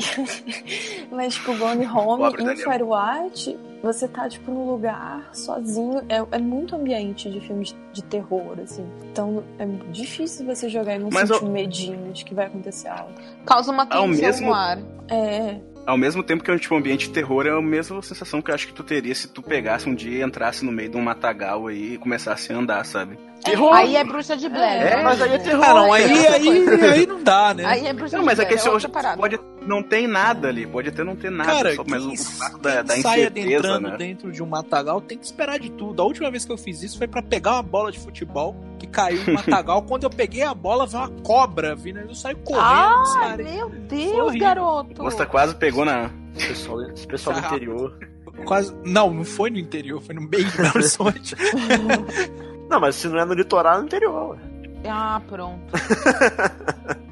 mas 1.11 1.33
tipo, 1.33 1.57
Gone 1.57 1.87
Home 1.87 2.31
e 2.53 2.57
Firewatch, 2.57 3.57
você 3.81 4.07
tá, 4.07 4.27
tipo, 4.27 4.51
num 4.51 4.69
lugar 4.69 5.29
sozinho. 5.33 6.01
É, 6.09 6.25
é 6.31 6.39
muito 6.39 6.75
ambiente 6.75 7.29
de 7.29 7.39
filmes 7.39 7.75
de 7.93 8.03
terror, 8.03 8.57
assim. 8.61 8.85
Então 9.11 9.43
é 9.59 9.65
difícil 9.91 10.45
você 10.45 10.69
jogar 10.69 10.95
e 10.95 10.99
não 10.99 11.09
mas 11.11 11.29
sentir 11.29 11.43
eu... 11.43 11.51
medinho 11.51 12.13
de 12.13 12.25
que 12.25 12.33
vai 12.33 12.47
acontecer 12.47 12.87
algo. 12.87 13.11
Causa 13.45 13.71
uma 13.71 13.85
tensão 13.85 14.07
mesmo... 14.07 14.47
no 14.47 14.53
ar. 14.53 14.79
É 15.09 15.59
ao 15.87 15.97
mesmo 15.97 16.21
tempo 16.21 16.43
que 16.43 16.51
é 16.51 16.59
tipo, 16.59 16.75
um 16.75 16.79
ambiente 16.79 17.07
de 17.07 17.13
terror, 17.13 17.47
é 17.47 17.49
a 17.49 17.61
mesma 17.61 18.01
sensação 18.01 18.41
que 18.41 18.51
eu 18.51 18.55
acho 18.55 18.67
que 18.67 18.73
tu 18.73 18.83
teria 18.83 19.15
se 19.15 19.29
tu 19.29 19.41
pegasse 19.41 19.87
um 19.87 19.95
dia 19.95 20.19
e 20.19 20.21
entrasse 20.21 20.65
no 20.65 20.71
meio 20.71 20.89
de 20.89 20.97
um 20.97 21.01
matagal 21.01 21.67
aí 21.67 21.93
e 21.93 21.97
começasse 21.97 22.51
a 22.51 22.57
andar, 22.57 22.85
sabe? 22.85 23.17
Terror. 23.51 23.73
Aí 23.73 23.95
é 23.95 24.03
bruxa 24.03 24.37
de 24.37 24.49
Blair. 24.49 24.81
É, 24.81 25.03
mas 25.03 25.21
aí 25.21 25.33
é 25.33 25.37
terror. 25.37 25.63
Ah, 25.65 25.73
não, 25.73 25.93
aí, 25.93 26.03
aí, 26.27 26.49
aí 26.83 27.05
não 27.05 27.23
dá, 27.23 27.53
né? 27.53 27.65
Aí 27.65 27.85
é 27.87 27.93
bruxa 27.93 28.17
Não, 28.17 28.25
mas 28.25 28.37
de 28.37 28.41
é 28.43 28.45
que 28.45 28.53
Blair. 28.55 28.59
esse 28.67 28.69
outra 28.69 28.89
parada. 28.89 29.17
pode 29.17 29.39
não 29.67 29.83
tem 29.83 30.07
nada 30.07 30.47
ali, 30.47 30.65
pode 30.65 30.87
até 30.87 31.03
não 31.03 31.13
ter 31.15 31.29
nada, 31.29 31.51
Cara, 31.51 31.75
só, 31.75 31.83
mas 31.85 32.05
o 32.05 32.15
fato 32.15 32.57
da, 32.59 32.81
da 32.83 32.95
sai 33.01 33.19
incerteza, 33.19 33.47
adentrando 33.57 33.89
né? 33.89 33.97
dentro 33.97 34.31
de 34.31 34.41
um 34.41 34.45
matagal 34.45 35.01
tem 35.01 35.17
que 35.17 35.25
esperar 35.25 35.59
de 35.59 35.69
tudo. 35.71 36.01
A 36.01 36.05
última 36.05 36.31
vez 36.31 36.45
que 36.45 36.51
eu 36.53 36.57
fiz 36.57 36.81
isso 36.83 36.97
foi 36.97 37.05
pra 37.07 37.21
pegar 37.21 37.55
uma 37.55 37.63
bola 37.63 37.91
de 37.91 37.99
futebol 37.99 38.55
que 38.79 38.87
caiu 38.87 39.19
no 39.27 39.33
matagal. 39.35 39.81
Quando 39.81 40.03
eu 40.05 40.09
peguei 40.09 40.43
a 40.43 40.53
bola, 40.53 40.87
veio 40.87 41.03
uma 41.03 41.09
cobra 41.21 41.75
vindo. 41.75 41.99
Eu 41.99 42.15
saí 42.15 42.33
correndo. 42.35 42.63
Ah, 42.63 43.03
cara. 43.19 43.43
meu 43.43 43.69
Deus, 43.69 44.35
garoto. 44.35 45.03
Você 45.03 45.25
quase 45.25 45.53
pegou 45.55 45.83
na. 45.83 46.11
Esse 46.37 46.47
pessoal, 46.47 46.79
pessoal 47.09 47.35
do 47.35 47.43
Ah. 47.43 47.47
interior. 47.47 47.97
Quase... 48.45 48.71
Não, 48.85 49.11
não 49.11 49.25
foi 49.25 49.49
no 49.49 49.57
interior, 49.57 49.99
foi 49.99 50.13
no 50.13 50.21
meio 50.21 50.45
do 50.45 50.57
Belo 50.57 50.71
Horizonte. 50.75 51.35
Não, 52.69 52.79
mas 52.79 52.95
se 52.95 53.07
não 53.07 53.17
é 53.19 53.25
no 53.25 53.33
litoral, 53.33 53.75
é 53.75 53.79
no 53.79 53.85
interior. 53.85 54.31
ué. 54.31 54.37
Ah, 54.89 55.21
pronto. 55.27 55.61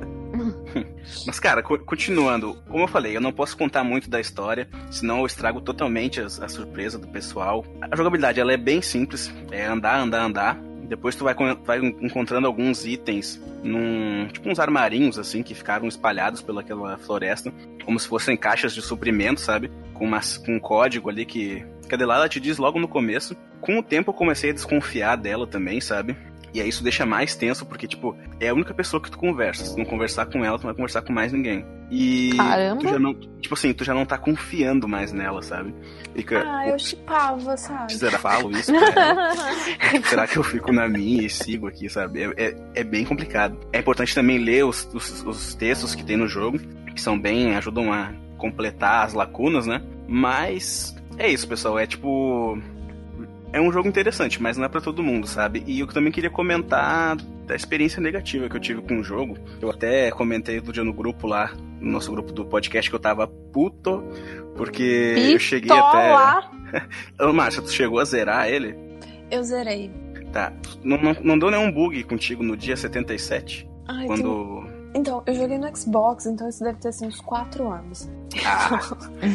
Mas, 1.25 1.39
cara, 1.39 1.63
co- 1.63 1.79
continuando, 1.79 2.55
como 2.67 2.83
eu 2.83 2.87
falei, 2.87 3.15
eu 3.15 3.21
não 3.21 3.31
posso 3.31 3.55
contar 3.57 3.83
muito 3.83 4.09
da 4.09 4.19
história, 4.19 4.67
senão 4.91 5.19
eu 5.19 5.25
estrago 5.25 5.61
totalmente 5.61 6.19
as- 6.19 6.41
a, 6.41 6.47
surpresa 6.49 6.97
do 6.99 7.07
pessoal. 7.07 7.63
A 7.89 7.95
jogabilidade, 7.95 8.39
ela 8.39 8.51
é 8.51 8.57
bem 8.57 8.81
simples, 8.81 9.33
é 9.51 9.65
andar, 9.65 9.99
andar, 9.99 10.21
andar. 10.23 10.59
Depois 10.87 11.15
tu 11.15 11.23
vai, 11.23 11.33
vai 11.63 11.79
encontrando 11.79 12.45
alguns 12.45 12.85
itens 12.85 13.41
num. 13.63 14.27
Tipo 14.31 14.49
uns 14.49 14.59
armarinhos, 14.59 15.17
assim, 15.17 15.41
que 15.41 15.55
ficaram 15.55 15.87
espalhados 15.87 16.41
pelaquela 16.41 16.97
floresta, 16.97 17.51
como 17.83 17.99
se 17.99 18.07
fossem 18.07 18.37
caixas 18.37 18.73
de 18.73 18.81
suprimento, 18.83 19.41
sabe? 19.41 19.71
Com, 19.93 20.05
umas, 20.05 20.37
com 20.37 20.55
um 20.55 20.59
código 20.59 21.09
ali 21.09 21.25
que. 21.25 21.65
Que 21.87 21.93
a 21.95 21.97
Delilah 21.97 22.27
te 22.29 22.39
diz 22.39 22.57
logo 22.57 22.79
no 22.79 22.87
começo. 22.87 23.35
Com 23.65 23.79
o 23.79 23.83
tempo 23.83 24.11
eu 24.11 24.13
comecei 24.13 24.51
a 24.51 24.53
desconfiar 24.53 25.15
dela 25.15 25.47
também, 25.47 25.81
sabe? 25.81 26.15
E 26.53 26.61
aí 26.61 26.69
isso 26.69 26.81
deixa 26.81 27.05
mais 27.05 27.35
tenso, 27.35 27.65
porque, 27.65 27.85
tipo, 27.85 28.15
é 28.39 28.47
a 28.47 28.53
única 28.53 28.73
pessoa 28.73 29.01
que 29.01 29.11
tu 29.11 29.17
conversa. 29.17 29.65
Se 29.65 29.73
tu 29.73 29.77
não 29.77 29.85
conversar 29.85 30.25
com 30.27 30.45
ela, 30.45 30.57
tu 30.57 30.61
não 30.61 30.69
vai 30.69 30.75
conversar 30.75 31.01
com 31.01 31.11
mais 31.11 31.33
ninguém. 31.33 31.65
E 31.91 32.31
Caramba. 32.37 32.81
tu 32.81 32.87
já 32.87 32.97
não. 32.97 33.13
Tipo 33.13 33.53
assim, 33.53 33.73
tu 33.73 33.83
já 33.83 33.93
não 33.93 34.05
tá 34.05 34.17
confiando 34.17 34.87
mais 34.87 35.11
nela, 35.11 35.41
sabe? 35.41 35.75
Fica. 36.15 36.41
Ah, 36.45 36.67
eu 36.69 36.79
chipava, 36.79 37.57
sabe? 37.57 37.93
Será 37.93 38.11
que 38.13 38.17
falo 38.19 38.51
isso 38.51 38.71
pra 38.71 39.03
ela? 39.03 39.31
Será 40.07 40.27
que 40.27 40.37
eu 40.37 40.43
fico 40.43 40.71
na 40.71 40.87
minha 40.87 41.23
e 41.23 41.29
sigo 41.29 41.67
aqui, 41.67 41.89
sabe? 41.89 42.23
É, 42.23 42.33
é, 42.37 42.55
é 42.75 42.83
bem 42.85 43.03
complicado. 43.03 43.59
É 43.73 43.79
importante 43.79 44.15
também 44.15 44.37
ler 44.37 44.63
os, 44.65 44.89
os, 44.93 45.23
os 45.23 45.55
textos 45.55 45.93
que 45.93 46.05
tem 46.05 46.15
no 46.15 46.27
jogo, 46.27 46.57
que 46.93 47.01
são 47.01 47.19
bem. 47.19 47.53
ajudam 47.55 47.91
a 47.91 48.13
completar 48.37 49.05
as 49.05 49.13
lacunas, 49.13 49.67
né? 49.67 49.81
Mas 50.07 50.95
é 51.17 51.27
isso, 51.27 51.47
pessoal. 51.47 51.77
É 51.77 51.85
tipo. 51.85 52.57
É 53.55 53.61
um 53.61 53.71
jogo 53.71 53.87
interessante, 53.87 54.41
mas 54.41 54.57
não 54.57 54.65
é 54.65 54.67
pra 54.69 54.81
todo 54.81 55.01
mundo, 55.01 55.25
sabe? 55.27 55.63
E 55.65 55.79
eu 55.79 55.87
também 55.87 56.11
queria 56.11 56.29
comentar 56.29 57.15
da 57.47 57.55
experiência 57.55 58.01
negativa 58.01 58.49
que 58.49 58.55
eu 58.55 58.59
tive 58.59 58.81
com 58.81 58.99
o 58.99 59.03
jogo. 59.03 59.37
Eu 59.61 59.69
até 59.69 60.11
comentei 60.11 60.59
do 60.59 60.73
dia 60.73 60.83
no 60.83 60.91
grupo 60.91 61.25
lá, 61.25 61.51
no 61.79 61.91
nosso 61.93 62.11
grupo 62.11 62.33
do 62.33 62.43
podcast, 62.43 62.89
que 62.89 62.95
eu 62.95 62.99
tava 62.99 63.27
puto, 63.27 64.03
porque 64.57 65.15
eu 65.31 65.39
cheguei 65.39 65.71
até. 65.71 66.13
Ô, 67.23 67.31
Márcia, 67.31 67.61
tu 67.61 67.71
chegou 67.71 67.99
a 67.99 68.03
zerar 68.03 68.47
ele? 68.49 68.75
Eu 69.31 69.41
zerei. 69.43 69.89
Tá. 70.33 70.51
Não, 70.83 70.97
não, 70.97 71.15
não 71.23 71.39
deu 71.39 71.49
nenhum 71.49 71.71
bug 71.71 72.03
contigo 72.03 72.43
no 72.43 72.57
dia 72.57 72.75
77? 72.75 73.65
Ai, 73.87 73.99
tem- 73.99 74.07
quando. 74.07 74.67
Então, 74.93 75.23
eu 75.25 75.33
joguei 75.33 75.57
no 75.57 75.75
Xbox, 75.77 76.25
então 76.25 76.49
isso 76.49 76.61
deve 76.63 76.77
ter 76.79 76.91
sido 76.91 77.07
uns 77.07 77.21
4 77.21 77.69
anos. 77.71 78.09
Ah, 78.45 78.79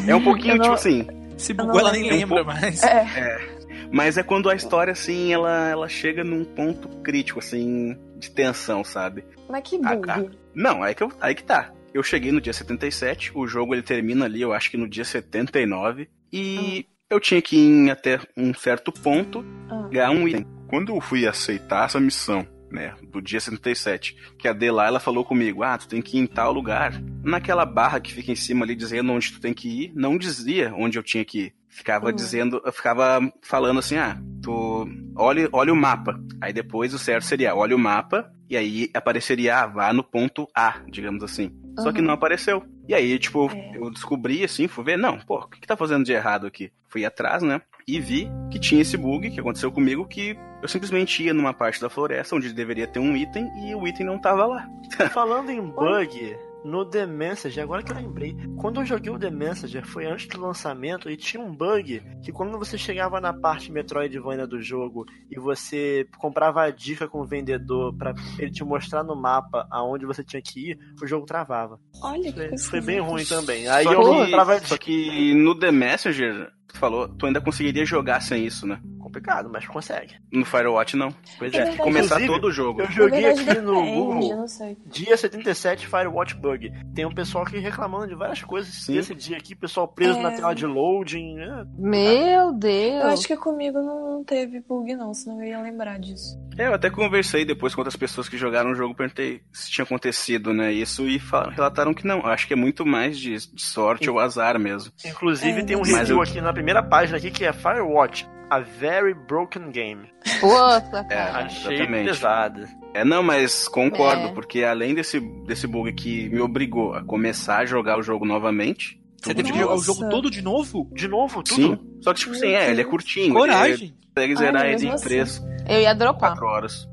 é 0.06 0.14
um 0.14 0.22
pouquinho, 0.22 0.52
Eu 0.55 0.59
não- 0.59 0.62
tipo 0.64 0.74
assim. 0.74 1.06
Se 1.38 1.52
Eu 1.52 1.56
bugou, 1.56 1.72
não 1.72 1.80
ela 1.80 1.92
nem 1.92 2.02
lembro. 2.10 2.36
lembra 2.36 2.44
mais. 2.55 2.82
É, 2.82 3.59
Mas 3.92 4.16
é 4.16 4.22
quando 4.22 4.48
a 4.48 4.54
história, 4.54 4.92
assim, 4.92 5.32
ela, 5.32 5.68
ela 5.68 5.88
chega 5.88 6.22
num 6.22 6.44
ponto 6.44 6.88
crítico, 7.02 7.38
assim, 7.40 7.96
de 8.16 8.30
tensão, 8.30 8.84
sabe? 8.84 9.24
mas 9.48 9.62
que 9.68 9.80
Ah, 9.84 9.94
bug. 9.96 10.06
tá. 10.06 10.24
Não, 10.54 10.82
aí 10.82 10.94
que, 10.94 11.02
eu, 11.02 11.12
aí 11.20 11.34
que 11.34 11.42
tá. 11.42 11.72
Eu 11.92 12.02
cheguei 12.04 12.30
no 12.30 12.40
dia 12.40 12.52
77, 12.52 13.32
o 13.34 13.46
jogo 13.48 13.74
ele 13.74 13.82
termina 13.82 14.24
ali, 14.26 14.40
eu 14.40 14.52
acho 14.52 14.70
que 14.70 14.76
no 14.76 14.88
dia 14.88 15.04
79, 15.04 16.08
e 16.32 16.86
eu 17.10 17.18
tinha 17.18 17.42
que 17.42 17.56
ir 17.56 17.90
até 17.90 18.20
um 18.36 18.54
certo 18.54 18.92
ponto 18.92 19.44
Ah. 19.68 19.88
ganhar 19.90 20.10
um 20.10 20.28
item. 20.28 20.46
Quando 20.68 20.94
eu 20.94 21.00
fui 21.00 21.26
aceitar 21.26 21.86
essa 21.86 21.98
missão, 21.98 22.46
né, 22.70 22.94
do 23.10 23.20
dia 23.20 23.40
77, 23.40 24.14
que 24.38 24.46
a 24.46 24.52
Delilah 24.52 25.00
falou 25.00 25.24
comigo, 25.24 25.64
ah, 25.64 25.76
tu 25.76 25.88
tem 25.88 26.00
que 26.00 26.16
ir 26.16 26.20
em 26.20 26.26
tal 26.28 26.52
lugar. 26.52 26.92
Naquela 27.24 27.66
barra 27.66 27.98
que 27.98 28.12
fica 28.12 28.30
em 28.30 28.36
cima 28.36 28.64
ali 28.64 28.76
dizendo 28.76 29.10
onde 29.12 29.32
tu 29.32 29.40
tem 29.40 29.52
que 29.52 29.68
ir, 29.86 29.92
não 29.96 30.16
dizia 30.16 30.72
onde 30.76 30.96
eu 30.96 31.02
tinha 31.02 31.24
que 31.24 31.38
ir. 31.46 31.54
Ficava 31.70 32.09
Hum. 32.10 32.12
dizendo, 32.12 32.60
eu 32.64 32.72
ficava 32.72 33.20
falando 33.42 33.78
assim, 33.78 33.97
ah, 33.97 34.18
tu 34.42 34.86
olha, 35.16 35.48
olha 35.52 35.72
o 35.72 35.76
mapa. 35.76 36.18
Aí 36.40 36.52
depois 36.52 36.92
o 36.92 36.98
certo 36.98 37.24
seria, 37.24 37.55
olha 37.55 37.74
o 37.76 37.78
mapa, 37.78 38.30
e 38.48 38.56
aí 38.56 38.90
apareceria, 38.92 39.56
ah, 39.56 39.66
vá 39.66 39.92
no 39.92 40.02
ponto 40.02 40.48
A, 40.55 40.80
digamos 40.88 41.22
assim. 41.22 41.51
Só 41.78 41.92
que 41.92 42.01
Uhum. 42.01 42.06
não 42.09 42.14
apareceu. 42.14 42.62
E 42.88 42.94
aí, 42.94 43.16
tipo, 43.20 43.48
É. 43.52 43.76
eu 43.76 43.88
descobri 43.90 44.42
assim, 44.42 44.66
fui 44.66 44.82
ver, 44.82 44.98
não, 44.98 45.18
pô, 45.20 45.36
o 45.38 45.48
que, 45.48 45.60
que 45.60 45.66
tá 45.66 45.76
fazendo 45.76 46.05
de 46.05 46.12
errado 46.12 46.47
aqui? 46.47 46.72
Fui 46.88 47.05
atrás, 47.05 47.40
né? 47.42 47.62
E 47.86 48.01
vi 48.01 48.28
que 48.51 48.59
tinha 48.59 48.82
esse 48.82 48.97
bug 48.97 49.30
que 49.30 49.38
aconteceu 49.40 49.70
comigo, 49.70 50.06
que 50.06 50.36
eu 50.60 50.68
simplesmente 50.68 51.22
ia 51.22 51.32
numa 51.32 51.55
parte 51.55 51.80
da 51.80 51.88
floresta 51.88 52.34
onde 52.34 52.52
deveria 52.52 52.86
ter 52.88 52.98
um 52.98 53.16
item 53.16 53.48
e 53.64 53.74
o 53.76 53.86
item 53.86 54.06
não 54.06 54.18
tava 54.18 54.44
lá. 54.47 54.68
Falando 55.12 55.51
em 55.51 55.60
bug, 55.62 56.36
no 56.64 56.84
The 56.84 57.06
Messenger, 57.06 57.62
agora 57.62 57.82
que 57.82 57.92
eu 57.92 57.96
lembrei, 57.96 58.36
quando 58.56 58.80
eu 58.80 58.86
joguei 58.86 59.10
o 59.10 59.18
The 59.18 59.30
Messenger 59.30 59.86
foi 59.86 60.06
antes 60.06 60.26
do 60.26 60.40
lançamento 60.40 61.10
e 61.10 61.16
tinha 61.16 61.42
um 61.42 61.54
bug 61.54 62.02
que 62.22 62.32
quando 62.32 62.58
você 62.58 62.76
chegava 62.76 63.20
na 63.20 63.32
parte 63.32 63.72
Metroidvania 63.72 64.46
do 64.46 64.60
jogo 64.60 65.06
e 65.30 65.38
você 65.38 66.06
comprava 66.18 66.62
a 66.62 66.70
dica 66.70 67.08
com 67.08 67.20
o 67.20 67.26
vendedor 67.26 67.96
pra 67.96 68.14
ele 68.38 68.50
te 68.50 68.64
mostrar 68.64 69.02
no 69.02 69.16
mapa 69.16 69.66
aonde 69.70 70.06
você 70.06 70.22
tinha 70.22 70.42
que 70.42 70.70
ir, 70.70 70.78
o 71.02 71.06
jogo 71.06 71.26
travava. 71.26 71.78
Olha 72.02 72.32
que 72.32 72.58
Foi, 72.58 72.80
bem 72.80 73.00
ruim 73.00 73.24
também. 73.24 73.68
Aí 73.68 73.84
só, 73.84 73.92
eu 73.92 74.00
que, 74.00 74.24
comprava 74.24 74.54
a 74.54 74.60
só 74.60 74.76
que 74.76 75.34
no 75.34 75.58
The 75.58 75.70
Messenger, 75.70 76.52
tu 76.72 76.78
falou, 76.78 77.09
tu 77.09 77.26
ainda 77.26 77.40
conseguiria 77.40 77.84
jogar 77.84 78.20
sem 78.20 78.44
isso, 78.44 78.66
né? 78.66 78.80
Complicado, 79.01 79.51
mas 79.52 79.66
consegue. 79.66 80.14
No 80.32 80.44
Firewatch 80.44 80.97
não. 80.97 81.12
Pois 81.38 81.52
É 81.52 81.59
é. 81.70 81.76
Começar 81.76 82.24
todo 82.26 82.47
o 82.47 82.52
jogo. 82.52 82.82
Eu 82.82 82.90
joguei 82.92 83.26
aqui 83.26 83.59
no 83.60 83.82
Google 83.84 84.36
não 84.36 84.47
sei. 84.47 84.76
dia 84.86 85.16
77 85.16 85.86
Firewatch 85.88 86.36
Bug. 86.36 86.70
Tem 86.94 87.05
um 87.05 87.12
pessoal 87.14 87.44
aqui 87.44 87.59
reclamando 87.59 88.06
de 88.06 88.14
várias 88.14 88.42
coisas 88.44 88.72
Sim. 88.72 88.92
desse 88.94 89.14
dia 89.14 89.36
aqui, 89.36 89.55
pessoal 89.56 89.88
preso 89.88 90.18
É. 90.18 90.22
na 90.22 90.30
tela 90.32 90.55
de 90.55 90.64
loading. 90.66 91.38
é. 91.38 91.64
Meu 91.76 92.52
Deus. 92.52 93.02
Eu 93.02 93.09
acho 93.09 93.26
que 93.26 93.36
comigo 93.36 93.78
não, 93.80 94.22
teve 94.24 94.60
bug, 94.60 94.94
não, 94.94 95.12
senão 95.12 95.42
eu 95.42 95.48
ia 95.48 95.60
lembrar 95.60 95.98
disso. 95.98 96.38
É, 96.56 96.66
eu 96.66 96.74
até 96.74 96.90
conversei 96.90 97.44
depois 97.44 97.74
com 97.74 97.80
outras 97.80 97.97
pessoas 97.97 98.28
que 98.28 98.36
jogaram 98.36 98.70
o 98.72 98.74
jogo, 98.74 98.94
perguntei 98.94 99.40
se 99.52 99.70
tinha 99.70 99.84
acontecido, 99.84 100.52
né, 100.52 100.70
isso, 100.72 101.09
e 101.09 101.18
falaram- 101.18 101.52
relataram 101.52 101.94
que 101.94 102.06
não. 102.06 102.18
Eu 102.18 102.26
Acho 102.26 102.47
que 102.47 102.52
é 102.52 102.56
muito 102.56 102.84
mais 102.86 103.18
de, 103.18 103.34
de 103.34 103.62
sorte 103.62 104.09
ou 104.10 104.18
azar 104.20 104.59
mesmo. 104.59 104.92
Inclusive 105.05 105.60
É, 105.60 105.64
tem 105.64 105.76
um 105.76 105.82
review 105.82 106.16
eu- 106.18 106.22
aqui 106.22 106.40
na 106.40 106.52
primeira 106.60 106.82
página 106.82 107.16
aqui 107.16 107.30
que 107.30 107.42
é 107.44 107.52
Firewatch, 107.54 108.28
a 108.50 108.60
very 108.60 109.14
broken 109.14 109.70
game. 109.70 110.06
Puta, 110.40 111.06
É. 111.10 111.18
Achei 111.18 111.76
exatamente. 111.76 112.04
pesado. 112.08 112.68
É, 112.92 113.02
não, 113.04 113.22
mas 113.22 113.66
concordo, 113.66 114.28
É. 114.28 114.32
porque 114.32 114.62
além 114.62 114.94
desse, 114.94 115.20
desse 115.46 115.66
bug 115.66 115.90
que 115.94 116.28
me 116.28 116.40
obrigou 116.40 116.92
a 116.92 117.02
começar 117.02 117.58
a 117.60 117.64
jogar 117.64 117.98
o 117.98 118.02
jogo 118.02 118.26
novamente. 118.26 119.00
Você 119.22 119.34
teve 119.34 119.52
que 119.52 119.58
jogar 119.58 119.74
o 119.74 119.82
jogo 119.82 120.08
todo 120.10 120.30
de 120.30 120.42
novo? 120.42 120.88
De 120.92 121.08
novo, 121.08 121.42
tudo? 121.42 121.76
Sim. 121.76 121.98
Só 122.02 122.12
que, 122.12 122.20
tipo 122.20 122.32
assim, 122.32 122.48
é, 122.48 122.70
ele 122.70 122.80
é 122.80 122.84
curtinho. 122.84 123.26
Ele 123.26 123.34
Coragem. 123.34 123.94
consegue 124.14 124.36
zerar 124.36 124.66
ele 124.66 124.86
em 124.86 124.90
assim. 124.90 125.04
3, 125.04 125.42
Eu 125.68 125.80
ia 125.80 125.94
dropar. 125.94 126.30
4 126.32 126.46
horas. 126.46 126.88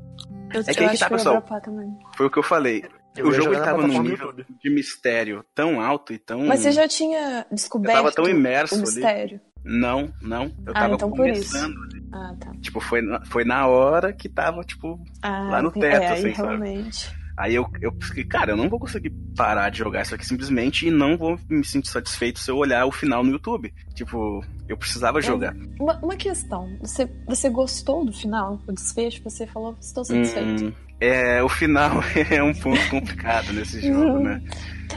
Eu, 0.54 0.60
É 0.60 0.72
que 0.74 0.80
eu 0.82 0.88
aí 0.88 0.94
que 0.94 0.98
tá, 0.98 1.06
que 1.08 1.12
eu 1.12 1.16
ia 1.16 1.18
pessoal. 1.18 1.36
dropar 1.38 1.60
também. 1.60 1.88
Foi 2.16 2.26
o 2.26 2.30
que 2.30 2.38
eu 2.38 2.42
falei. 2.42 2.84
Eu 3.16 3.26
o 3.26 3.32
jogo 3.32 3.46
jogar 3.46 3.56
ele 3.56 3.66
na 3.66 3.72
tava 3.72 3.86
num 3.88 4.02
nível 4.02 4.32
de 4.32 4.70
mistério 4.70 5.44
tão 5.52 5.80
alto 5.80 6.12
e 6.12 6.18
tão. 6.18 6.46
Mas 6.46 6.60
você 6.60 6.70
já 6.70 6.86
tinha 6.86 7.44
eu 7.50 7.56
descoberto 7.56 7.96
tava 7.96 8.12
tão 8.12 8.28
imerso 8.28 8.76
o 8.76 8.78
ali. 8.78 9.40
Não, 9.68 10.12
não. 10.22 10.44
Eu 10.66 10.72
Ah, 10.74 10.80
tava 10.80 10.94
então 10.94 11.10
por 11.10 11.28
isso. 11.28 11.50
começando 11.52 11.82
ali. 11.84 12.04
Ah, 12.12 12.34
tá. 12.40 12.52
Tipo, 12.60 12.80
foi 12.80 13.02
na, 13.02 13.24
foi 13.26 13.44
na 13.44 13.66
hora 13.66 14.12
que 14.12 14.28
tava, 14.28 14.62
tipo. 14.64 14.98
Ah, 15.22 15.48
Lá 15.50 15.62
no 15.62 15.70
teto, 15.70 15.84
é, 16.02 16.06
aí 16.08 16.12
assim, 16.14 16.34
sabe? 16.34 16.48
realmente. 16.48 17.18
Aí 17.36 17.54
eu, 17.54 17.64
eu 17.80 17.94
fiquei, 18.02 18.24
cara, 18.24 18.50
eu 18.50 18.56
não 18.56 18.68
vou 18.68 18.80
conseguir 18.80 19.10
parar 19.36 19.70
de 19.70 19.78
jogar 19.78 20.02
isso 20.02 20.12
aqui 20.12 20.26
simplesmente 20.26 20.88
e 20.88 20.90
não 20.90 21.16
vou 21.16 21.38
me 21.48 21.64
sentir 21.64 21.88
satisfeito 21.88 22.40
se 22.40 22.50
eu 22.50 22.56
olhar 22.56 22.84
o 22.84 22.90
final 22.90 23.22
no 23.22 23.30
YouTube. 23.30 23.72
Tipo, 23.94 24.44
eu 24.68 24.76
precisava 24.76 25.20
jogar. 25.20 25.54
Uma, 25.78 25.96
uma 25.98 26.16
questão. 26.16 26.68
Você, 26.80 27.08
você 27.26 27.48
gostou 27.48 28.04
do 28.04 28.12
final? 28.12 28.60
O 28.66 28.72
desfecho? 28.72 29.22
Você 29.22 29.46
falou, 29.46 29.76
estou 29.80 30.04
satisfeito. 30.04 30.64
Hum, 30.64 30.72
é, 31.00 31.40
o 31.40 31.48
final 31.48 32.02
é 32.28 32.42
um 32.42 32.52
ponto 32.54 32.90
complicado 32.90 33.52
nesse 33.52 33.86
jogo, 33.86 34.18
né? 34.18 34.42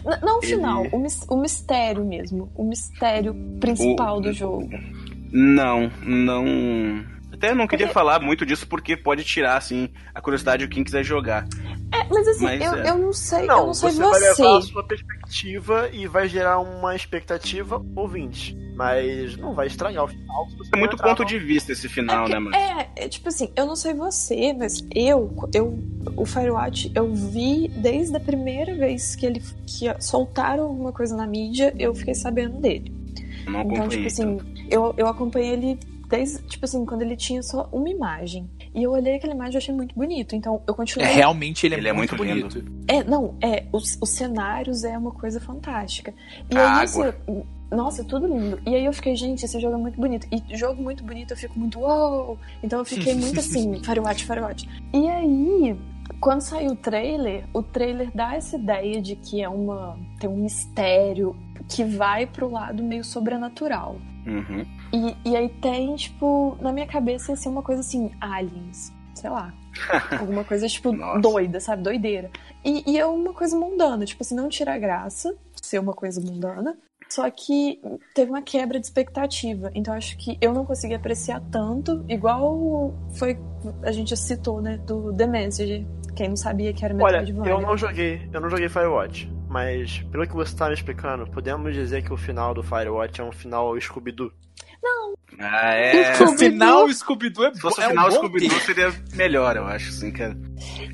N- 0.06 0.20
não 0.22 0.40
o 0.40 0.44
Ele- 0.44 0.56
final, 0.56 0.84
o, 0.92 1.00
mis- 1.00 1.26
o 1.30 1.38
mistério 1.38 2.04
mesmo. 2.06 2.50
O 2.56 2.64
mistério 2.64 3.34
principal 3.60 4.18
O- 4.18 4.22
do 4.22 4.32
jogo. 4.34 4.70
Não, 5.32 5.90
não. 6.06 6.46
Até 7.42 7.56
não 7.56 7.66
queria 7.66 7.88
Porque- 7.88 7.94
falar 7.96 8.20
muito 8.22 8.46
disso 8.46 8.68
porque 8.68 8.96
pode 8.96 9.24
tirar, 9.24 9.58
assim, 9.58 9.90
a 10.14 10.22
curiosidade 10.22 10.68
de 10.68 10.72
quem 10.72 10.84
quiser 10.84 11.04
jogar. 11.04 11.48
É, 11.92 12.04
Mas 12.08 12.28
assim, 12.28 12.44
mas, 12.44 12.62
eu, 12.62 12.76
é. 12.76 12.90
eu 12.92 12.98
não 13.00 13.12
sei, 13.12 13.48
não, 13.48 13.58
eu 13.62 13.66
não 13.66 13.74
sei 13.74 13.90
você. 13.90 13.98
você 13.98 14.10
vai 14.12 14.20
levar 14.20 14.58
a 14.58 14.62
sua 14.62 14.84
perspectiva 14.84 15.90
e 15.92 16.06
vai 16.06 16.30
gerar 16.30 16.60
uma 16.60 16.96
expectativa 16.96 17.84
ouvinte. 17.96 18.56
Mas 18.76 19.36
não 19.38 19.56
vai 19.56 19.66
estragar 19.66 20.04
o 20.04 20.08
final. 20.08 20.48
É 20.72 20.78
muito 20.78 20.96
ponto 20.98 21.26
de 21.26 21.40
vista 21.40 21.72
esse 21.72 21.90
final, 21.90 22.28
é 22.28 22.30
né, 22.30 22.40
mano? 22.40 22.56
É, 22.56 22.90
é, 22.96 23.08
tipo 23.10 23.28
assim, 23.30 23.52
eu 23.56 23.66
não 23.66 23.76
sei 23.76 23.96
você, 23.96 24.54
mas 24.54 24.86
eu, 24.94 25.36
eu, 25.52 25.80
o 26.16 26.26
Firewatch, 26.26 26.92
eu 26.94 27.12
vi 27.12 27.68
desde 27.70 28.16
a 28.16 28.20
primeira 28.20 28.76
vez 28.76 29.16
que 29.16 29.26
ele 29.26 29.42
que 29.66 29.86
soltaram 30.00 30.64
alguma 30.66 30.92
coisa 30.92 31.18
na 31.18 31.26
mídia, 31.26 31.74
eu 31.80 31.94
fiquei 31.96 32.14
sabendo 32.14 32.62
dele. 32.62 32.94
Não 33.48 33.62
então, 33.62 33.88
tipo 33.90 34.06
assim, 34.06 34.38
eu, 34.70 34.94
eu 34.96 35.08
acompanhei 35.08 35.54
ele 35.54 35.80
desde, 36.12 36.44
tipo 36.44 36.66
assim, 36.66 36.86
quando 36.86 37.02
ele 37.02 37.16
tinha 37.16 37.42
só 37.42 37.70
uma 37.72 37.90
imagem. 37.90 38.50
E 38.76 38.84
eu 38.84 38.92
olhei 38.92 39.16
aquela 39.16 39.34
imagem 39.34 39.56
e 39.56 39.58
achei 39.58 39.74
muito 39.74 39.96
bonito. 39.96 40.36
Então 40.36 40.62
eu 40.68 40.76
continuei. 40.76 41.08
É, 41.08 41.14
realmente 41.14 41.66
ele 41.66 41.76
é, 41.76 41.78
ele 41.78 41.94
muito, 41.94 42.14
é 42.14 42.18
muito 42.18 42.30
bonito. 42.30 42.62
bonito. 42.62 42.86
É, 42.88 43.04
não, 43.04 43.36
é. 43.42 43.66
Os, 43.72 43.98
os 44.02 44.10
cenários 44.10 44.84
é 44.84 44.98
uma 44.98 45.12
coisa 45.12 45.40
fantástica. 45.40 46.14
E 46.52 46.58
A 46.58 46.80
aí, 46.80 46.86
água. 46.86 47.10
Assim, 47.10 47.44
nossa, 47.72 48.04
tudo 48.04 48.28
lindo. 48.28 48.60
E 48.66 48.76
aí 48.76 48.86
eu 48.86 48.92
fiquei, 48.92 49.16
gente, 49.16 49.46
esse 49.46 49.58
jogo 49.60 49.76
é 49.76 49.78
muito 49.78 50.00
bonito. 50.00 50.28
E 50.30 50.58
jogo 50.58 50.84
muito 50.84 51.04
bonito, 51.04 51.32
eu 51.32 51.38
fico 51.38 51.58
muito 51.58 51.80
uou! 51.80 52.38
Então 52.62 52.80
eu 52.80 52.86
fiquei 52.86 53.16
muito 53.16 53.40
assim, 53.40 53.82
Firewatch, 53.82 54.26
Firewatch. 54.26 54.70
E 54.94 55.08
aí, 55.08 55.78
quando 56.20 56.42
saiu 56.42 56.72
o 56.72 56.76
trailer, 56.76 57.46
o 57.54 57.64
trailer 57.64 58.12
dá 58.14 58.36
essa 58.36 58.58
ideia 58.58 59.02
de 59.02 59.16
que 59.16 59.42
é 59.42 59.48
uma. 59.48 59.98
tem 60.20 60.30
um 60.30 60.36
mistério 60.36 61.34
que 61.72 61.84
vai 61.84 62.28
pro 62.28 62.52
lado 62.52 62.84
meio 62.84 63.04
sobrenatural. 63.04 63.98
Uhum. 64.28 64.66
E, 64.94 65.30
e 65.30 65.36
aí 65.36 65.50
tem, 65.50 65.96
tipo, 65.96 66.58
na 66.62 66.72
minha 66.74 66.86
cabeça, 66.86 67.34
assim, 67.34 67.50
uma 67.50 67.64
coisa 67.64 67.80
assim, 67.80 68.12
aliens, 68.20 68.94
sei 69.16 69.30
lá. 69.30 69.54
Alguma 70.20 70.44
coisa, 70.44 70.68
tipo, 70.68 70.92
Nossa. 70.92 71.20
doida, 71.20 71.60
sabe? 71.60 71.82
Doideira. 71.82 72.30
E, 72.64 72.84
e 72.92 73.00
é 73.00 73.06
uma 73.06 73.34
coisa 73.34 73.58
mundana, 73.58 74.06
tipo 74.06 74.22
assim, 74.22 74.36
não 74.36 74.50
tira 74.50 74.74
a 74.74 74.78
graça 74.78 75.34
ser 75.62 75.80
uma 75.80 75.94
coisa 75.94 76.20
mundana. 76.20 76.78
Só 77.10 77.30
que 77.30 77.82
teve 78.16 78.32
uma 78.32 78.42
quebra 78.42 78.80
de 78.80 78.86
expectativa. 78.86 79.70
Então 79.76 79.94
acho 79.94 80.18
que 80.18 80.38
eu 80.40 80.54
não 80.54 80.66
consegui 80.66 80.94
apreciar 80.94 81.42
tanto, 81.52 82.06
igual 82.08 82.94
foi. 83.16 83.38
A 83.84 83.92
gente 83.92 84.16
citou, 84.16 84.62
né? 84.62 84.78
Do 84.78 85.14
The 85.14 85.28
Message. 85.28 85.86
Quem 86.16 86.30
não 86.30 86.38
sabia 86.38 86.74
que 86.74 86.86
era 86.86 86.94
Olha, 86.94 87.20
Metroidvania. 87.20 87.52
eu 87.52 87.62
não 87.62 87.78
joguei, 87.78 88.30
eu 88.32 88.42
não 88.42 88.50
joguei 88.50 88.70
Firewatch, 88.70 89.30
mas 89.52 90.00
pelo 90.12 90.26
que 90.26 90.34
você 90.34 90.56
tá 90.56 90.68
me 90.68 90.74
explicando, 90.74 91.30
podemos 91.30 91.74
dizer 91.74 92.02
que 92.04 92.14
o 92.14 92.18
final 92.18 92.54
do 92.54 92.64
Firewatch 92.64 93.20
é 93.20 93.24
um 93.24 93.32
final 93.32 93.80
Scooby-Doo. 93.80 94.32
Ah, 95.40 95.74
é. 95.74 96.12
O 96.22 96.38
final 96.38 96.88
Scooby-Doo 96.92 97.46
é 97.46 97.54
Se 97.54 97.62
fosse 97.62 97.82
é 97.82 97.86
o 97.86 97.90
final 97.90 98.08
um 98.08 98.12
Scooby-Doo, 98.12 98.60
seria 98.60 98.94
melhor, 99.16 99.56
eu 99.56 99.66
acho, 99.66 99.90
assim, 99.90 100.12
cara. 100.12 100.38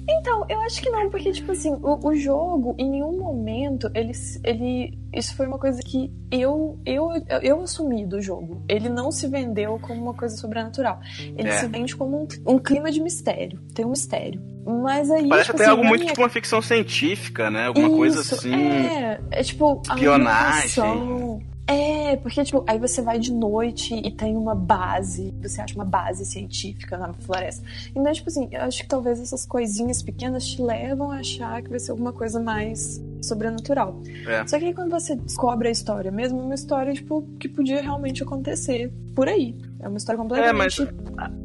Então, 0.10 0.46
eu 0.50 0.60
acho 0.62 0.82
que 0.82 0.90
não, 0.90 1.10
porque, 1.10 1.32
tipo 1.32 1.52
assim, 1.52 1.72
o, 1.72 2.08
o 2.08 2.16
jogo, 2.16 2.76
em 2.78 2.90
nenhum 2.90 3.18
momento, 3.18 3.90
ele, 3.94 4.14
ele. 4.44 4.98
Isso 5.14 5.36
foi 5.36 5.48
uma 5.48 5.60
coisa 5.60 5.82
que 5.82 6.12
eu, 6.32 6.80
eu, 6.86 7.10
eu 7.42 7.62
assumi 7.62 8.06
do 8.06 8.22
jogo. 8.22 8.64
Ele 8.70 8.90
não 8.90 9.12
se 9.12 9.28
vendeu 9.28 9.78
como 9.82 10.02
uma 10.02 10.14
coisa 10.14 10.36
sobrenatural. 10.38 11.00
Ele 11.20 11.50
É. 11.50 11.54
se 11.54 11.68
vende 11.68 11.96
como 11.96 12.24
um, 12.24 12.28
um 12.54 12.60
clima 12.60 12.92
de 12.92 13.02
mistério. 13.02 13.60
Tem 13.74 13.86
um 13.86 13.90
mistério. 13.90 14.42
Mas 14.68 15.10
aí. 15.10 15.30
Parece 15.30 15.46
tipo 15.46 15.56
até 15.56 15.64
assim, 15.64 15.72
algo 15.72 15.86
muito 15.86 16.02
minha 16.02 16.12
tipo 16.12 16.22
uma 16.22 16.30
ficção 16.30 16.62
científica, 16.62 17.50
né? 17.50 17.68
Alguma 17.68 17.90
coisa 17.90 18.20
Isso, 18.20 18.36
assim. 18.36 18.54
É, 18.54 19.20
é 19.32 19.44
tipo, 19.44 19.82
espionagem. 19.82 21.48
É, 21.70 22.16
porque, 22.16 22.46
tipo, 22.46 22.64
aí 22.66 22.80
você 22.80 23.02
vai 23.02 23.20
de 23.20 23.32
noite 23.34 23.94
e 23.94 24.10
tem 24.10 24.38
uma 24.38 24.56
base, 24.56 25.34
você 25.42 25.60
acha 25.60 25.76
uma 25.76 25.84
base 25.84 26.26
científica 26.26 26.98
na 26.98 27.12
floresta. 27.12 27.62
Então, 27.94 28.12
tipo 28.14 28.30
assim, 28.30 28.48
eu 28.54 28.62
acho 28.62 28.82
que 28.84 28.88
talvez 28.88 29.20
essas 29.20 29.46
coisinhas 29.46 30.02
pequenas 30.02 30.48
te 30.48 30.62
levam 30.62 31.12
a 31.12 31.18
achar 31.18 31.62
que 31.62 31.70
vai 31.70 31.80
ser 31.80 31.92
alguma 31.92 32.14
coisa 32.14 32.40
mais 32.40 33.02
sobrenatural. 33.22 34.02
É. 34.26 34.48
Só 34.48 34.58
que 34.58 34.66
aí 34.66 34.74
quando 34.74 34.92
você 34.92 35.14
descobre 35.18 35.68
a 35.68 35.72
história 35.72 36.10
mesmo, 36.10 36.40
é 36.40 36.44
uma 36.44 36.56
história, 36.56 36.94
tipo, 36.94 37.28
que 37.38 37.50
podia 37.50 37.82
realmente 37.82 38.24
acontecer 38.24 38.90
por 39.14 39.28
aí. 39.28 39.54
É 39.82 39.90
uma 39.90 39.98
história 39.98 40.22
É, 40.40 40.54
mas 40.54 40.76
completamente 40.76 41.38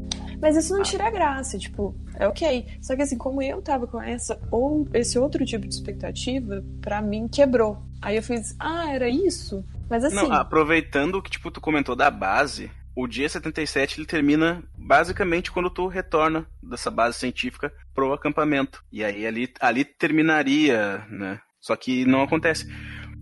mas 0.43 0.57
isso 0.57 0.75
não 0.77 0.83
tira 0.83 1.07
a 1.07 1.11
graça, 1.11 1.57
tipo, 1.57 1.95
é 2.19 2.27
ok. 2.27 2.67
Só 2.83 2.97
que 2.97 3.03
assim, 3.03 3.17
como 3.17 3.41
eu 3.41 3.63
tava 3.63 3.87
com 3.87 4.03
essa 4.03 4.41
ou 4.51 4.89
esse 4.93 5.17
outro 5.17 5.45
tipo 5.47 5.69
de 5.69 5.73
expectativa, 5.73 6.65
pra 6.81 7.01
mim 7.01 7.29
quebrou. 7.29 7.81
Aí 8.03 8.17
eu 8.17 8.23
fiz, 8.25 8.57
ah, 8.59 8.93
era 8.93 9.09
isso? 9.09 9.65
Mas 9.89 10.03
assim, 10.03 10.17
Não, 10.17 10.33
aproveitando 10.33 11.15
o 11.15 11.23
que 11.23 11.31
tipo, 11.31 11.49
tu 11.49 11.61
comentou 11.61 11.95
da 11.95 12.11
base, 12.11 12.69
o 12.97 13.07
dia 13.07 13.29
77 13.29 14.01
ele 14.01 14.07
termina 14.07 14.65
basicamente 14.77 15.53
quando 15.53 15.71
tu 15.71 15.87
retorna 15.87 16.45
dessa 16.61 16.91
base 16.91 17.19
científica 17.19 17.73
pro 17.95 18.13
acampamento. 18.13 18.83
E 18.91 19.05
aí 19.05 19.25
ali, 19.25 19.49
ali 19.61 19.85
terminaria, 19.85 21.07
né? 21.09 21.41
Só 21.61 21.77
que 21.77 22.05
não 22.05 22.23
acontece. 22.23 22.67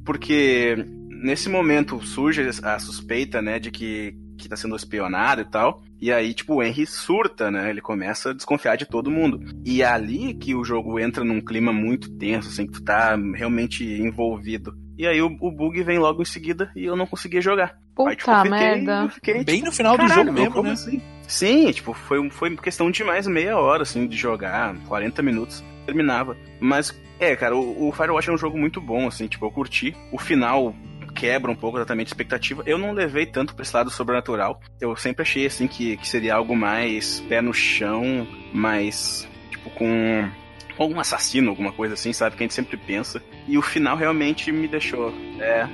Porque 0.06 0.74
nesse 1.22 1.50
momento 1.50 2.00
surge 2.00 2.48
a 2.62 2.78
suspeita, 2.78 3.42
né, 3.42 3.58
de 3.58 3.70
que, 3.70 4.14
que 4.42 4.48
tá 4.48 4.56
sendo 4.56 4.74
espionado 4.76 5.40
e 5.42 5.44
tal. 5.44 5.82
E 6.00 6.10
aí, 6.12 6.32
tipo, 6.34 6.54
o 6.54 6.62
Henry 6.62 6.86
surta, 6.86 7.50
né? 7.50 7.68
Ele 7.70 7.80
começa 7.80 8.30
a 8.30 8.34
desconfiar 8.34 8.76
de 8.76 8.86
todo 8.86 9.10
mundo. 9.10 9.40
E 9.64 9.82
é 9.82 9.86
ali 9.86 10.34
que 10.34 10.54
o 10.54 10.64
jogo 10.64 10.98
entra 10.98 11.22
num 11.22 11.40
clima 11.40 11.72
muito 11.72 12.10
tenso, 12.16 12.48
assim, 12.48 12.66
que 12.66 12.72
tu 12.72 12.82
tá 12.82 13.16
realmente 13.34 13.84
envolvido. 13.84 14.74
E 14.98 15.06
aí 15.06 15.20
o, 15.22 15.26
o 15.40 15.50
bug 15.50 15.82
vem 15.82 15.98
logo 15.98 16.20
em 16.22 16.26
seguida 16.26 16.70
e 16.76 16.84
eu 16.84 16.96
não 16.96 17.06
conseguia 17.06 17.40
jogar. 17.40 17.74
Aí, 18.06 18.16
tipo, 18.16 18.30
Puta 18.30 18.42
fiquei- 18.44 18.50
merda. 18.58 19.08
fiquei, 19.10 19.34
Bem 19.44 19.54
tipo, 19.56 19.66
no 19.66 19.72
final 19.72 19.96
do 19.98 20.08
jogo 20.08 20.24
meu, 20.24 20.32
mesmo, 20.32 20.50
como 20.52 20.68
né? 20.68 20.72
assim? 20.72 21.02
Sim, 21.28 21.70
tipo, 21.70 21.92
foi, 21.92 22.28
foi 22.30 22.56
questão 22.56 22.90
de 22.90 23.04
mais 23.04 23.26
meia 23.26 23.56
hora, 23.58 23.82
assim, 23.82 24.06
de 24.06 24.16
jogar, 24.16 24.74
40 24.88 25.22
minutos, 25.22 25.62
terminava. 25.86 26.36
Mas, 26.58 26.98
é, 27.18 27.36
cara, 27.36 27.54
o, 27.56 27.88
o 27.88 27.92
Firewatch 27.92 28.28
é 28.30 28.32
um 28.32 28.38
jogo 28.38 28.58
muito 28.58 28.80
bom, 28.80 29.06
assim, 29.06 29.26
tipo, 29.26 29.44
eu 29.46 29.50
curti. 29.50 29.94
O 30.10 30.18
final 30.18 30.74
quebra 31.20 31.50
um 31.50 31.54
pouco 31.54 31.76
exatamente 31.76 32.08
a 32.08 32.10
expectativa. 32.10 32.62
Eu 32.64 32.78
não 32.78 32.92
levei 32.92 33.26
tanto 33.26 33.54
pra 33.54 33.62
esse 33.62 33.76
lado 33.76 33.90
sobrenatural. 33.90 34.58
Eu 34.80 34.96
sempre 34.96 35.20
achei, 35.20 35.44
assim, 35.44 35.68
que, 35.68 35.98
que 35.98 36.08
seria 36.08 36.34
algo 36.34 36.56
mais 36.56 37.20
pé 37.28 37.42
no 37.42 37.52
chão, 37.52 38.26
mais, 38.54 39.28
tipo, 39.50 39.68
com 39.70 40.30
algum 40.78 40.98
assassino, 40.98 41.50
alguma 41.50 41.72
coisa 41.72 41.92
assim, 41.92 42.10
sabe? 42.14 42.36
Que 42.36 42.42
a 42.42 42.46
gente 42.46 42.54
sempre 42.54 42.78
pensa. 42.78 43.22
E 43.46 43.58
o 43.58 43.62
final 43.62 43.98
realmente 43.98 44.50
me 44.50 44.66
deixou. 44.66 45.12
É. 45.38 45.68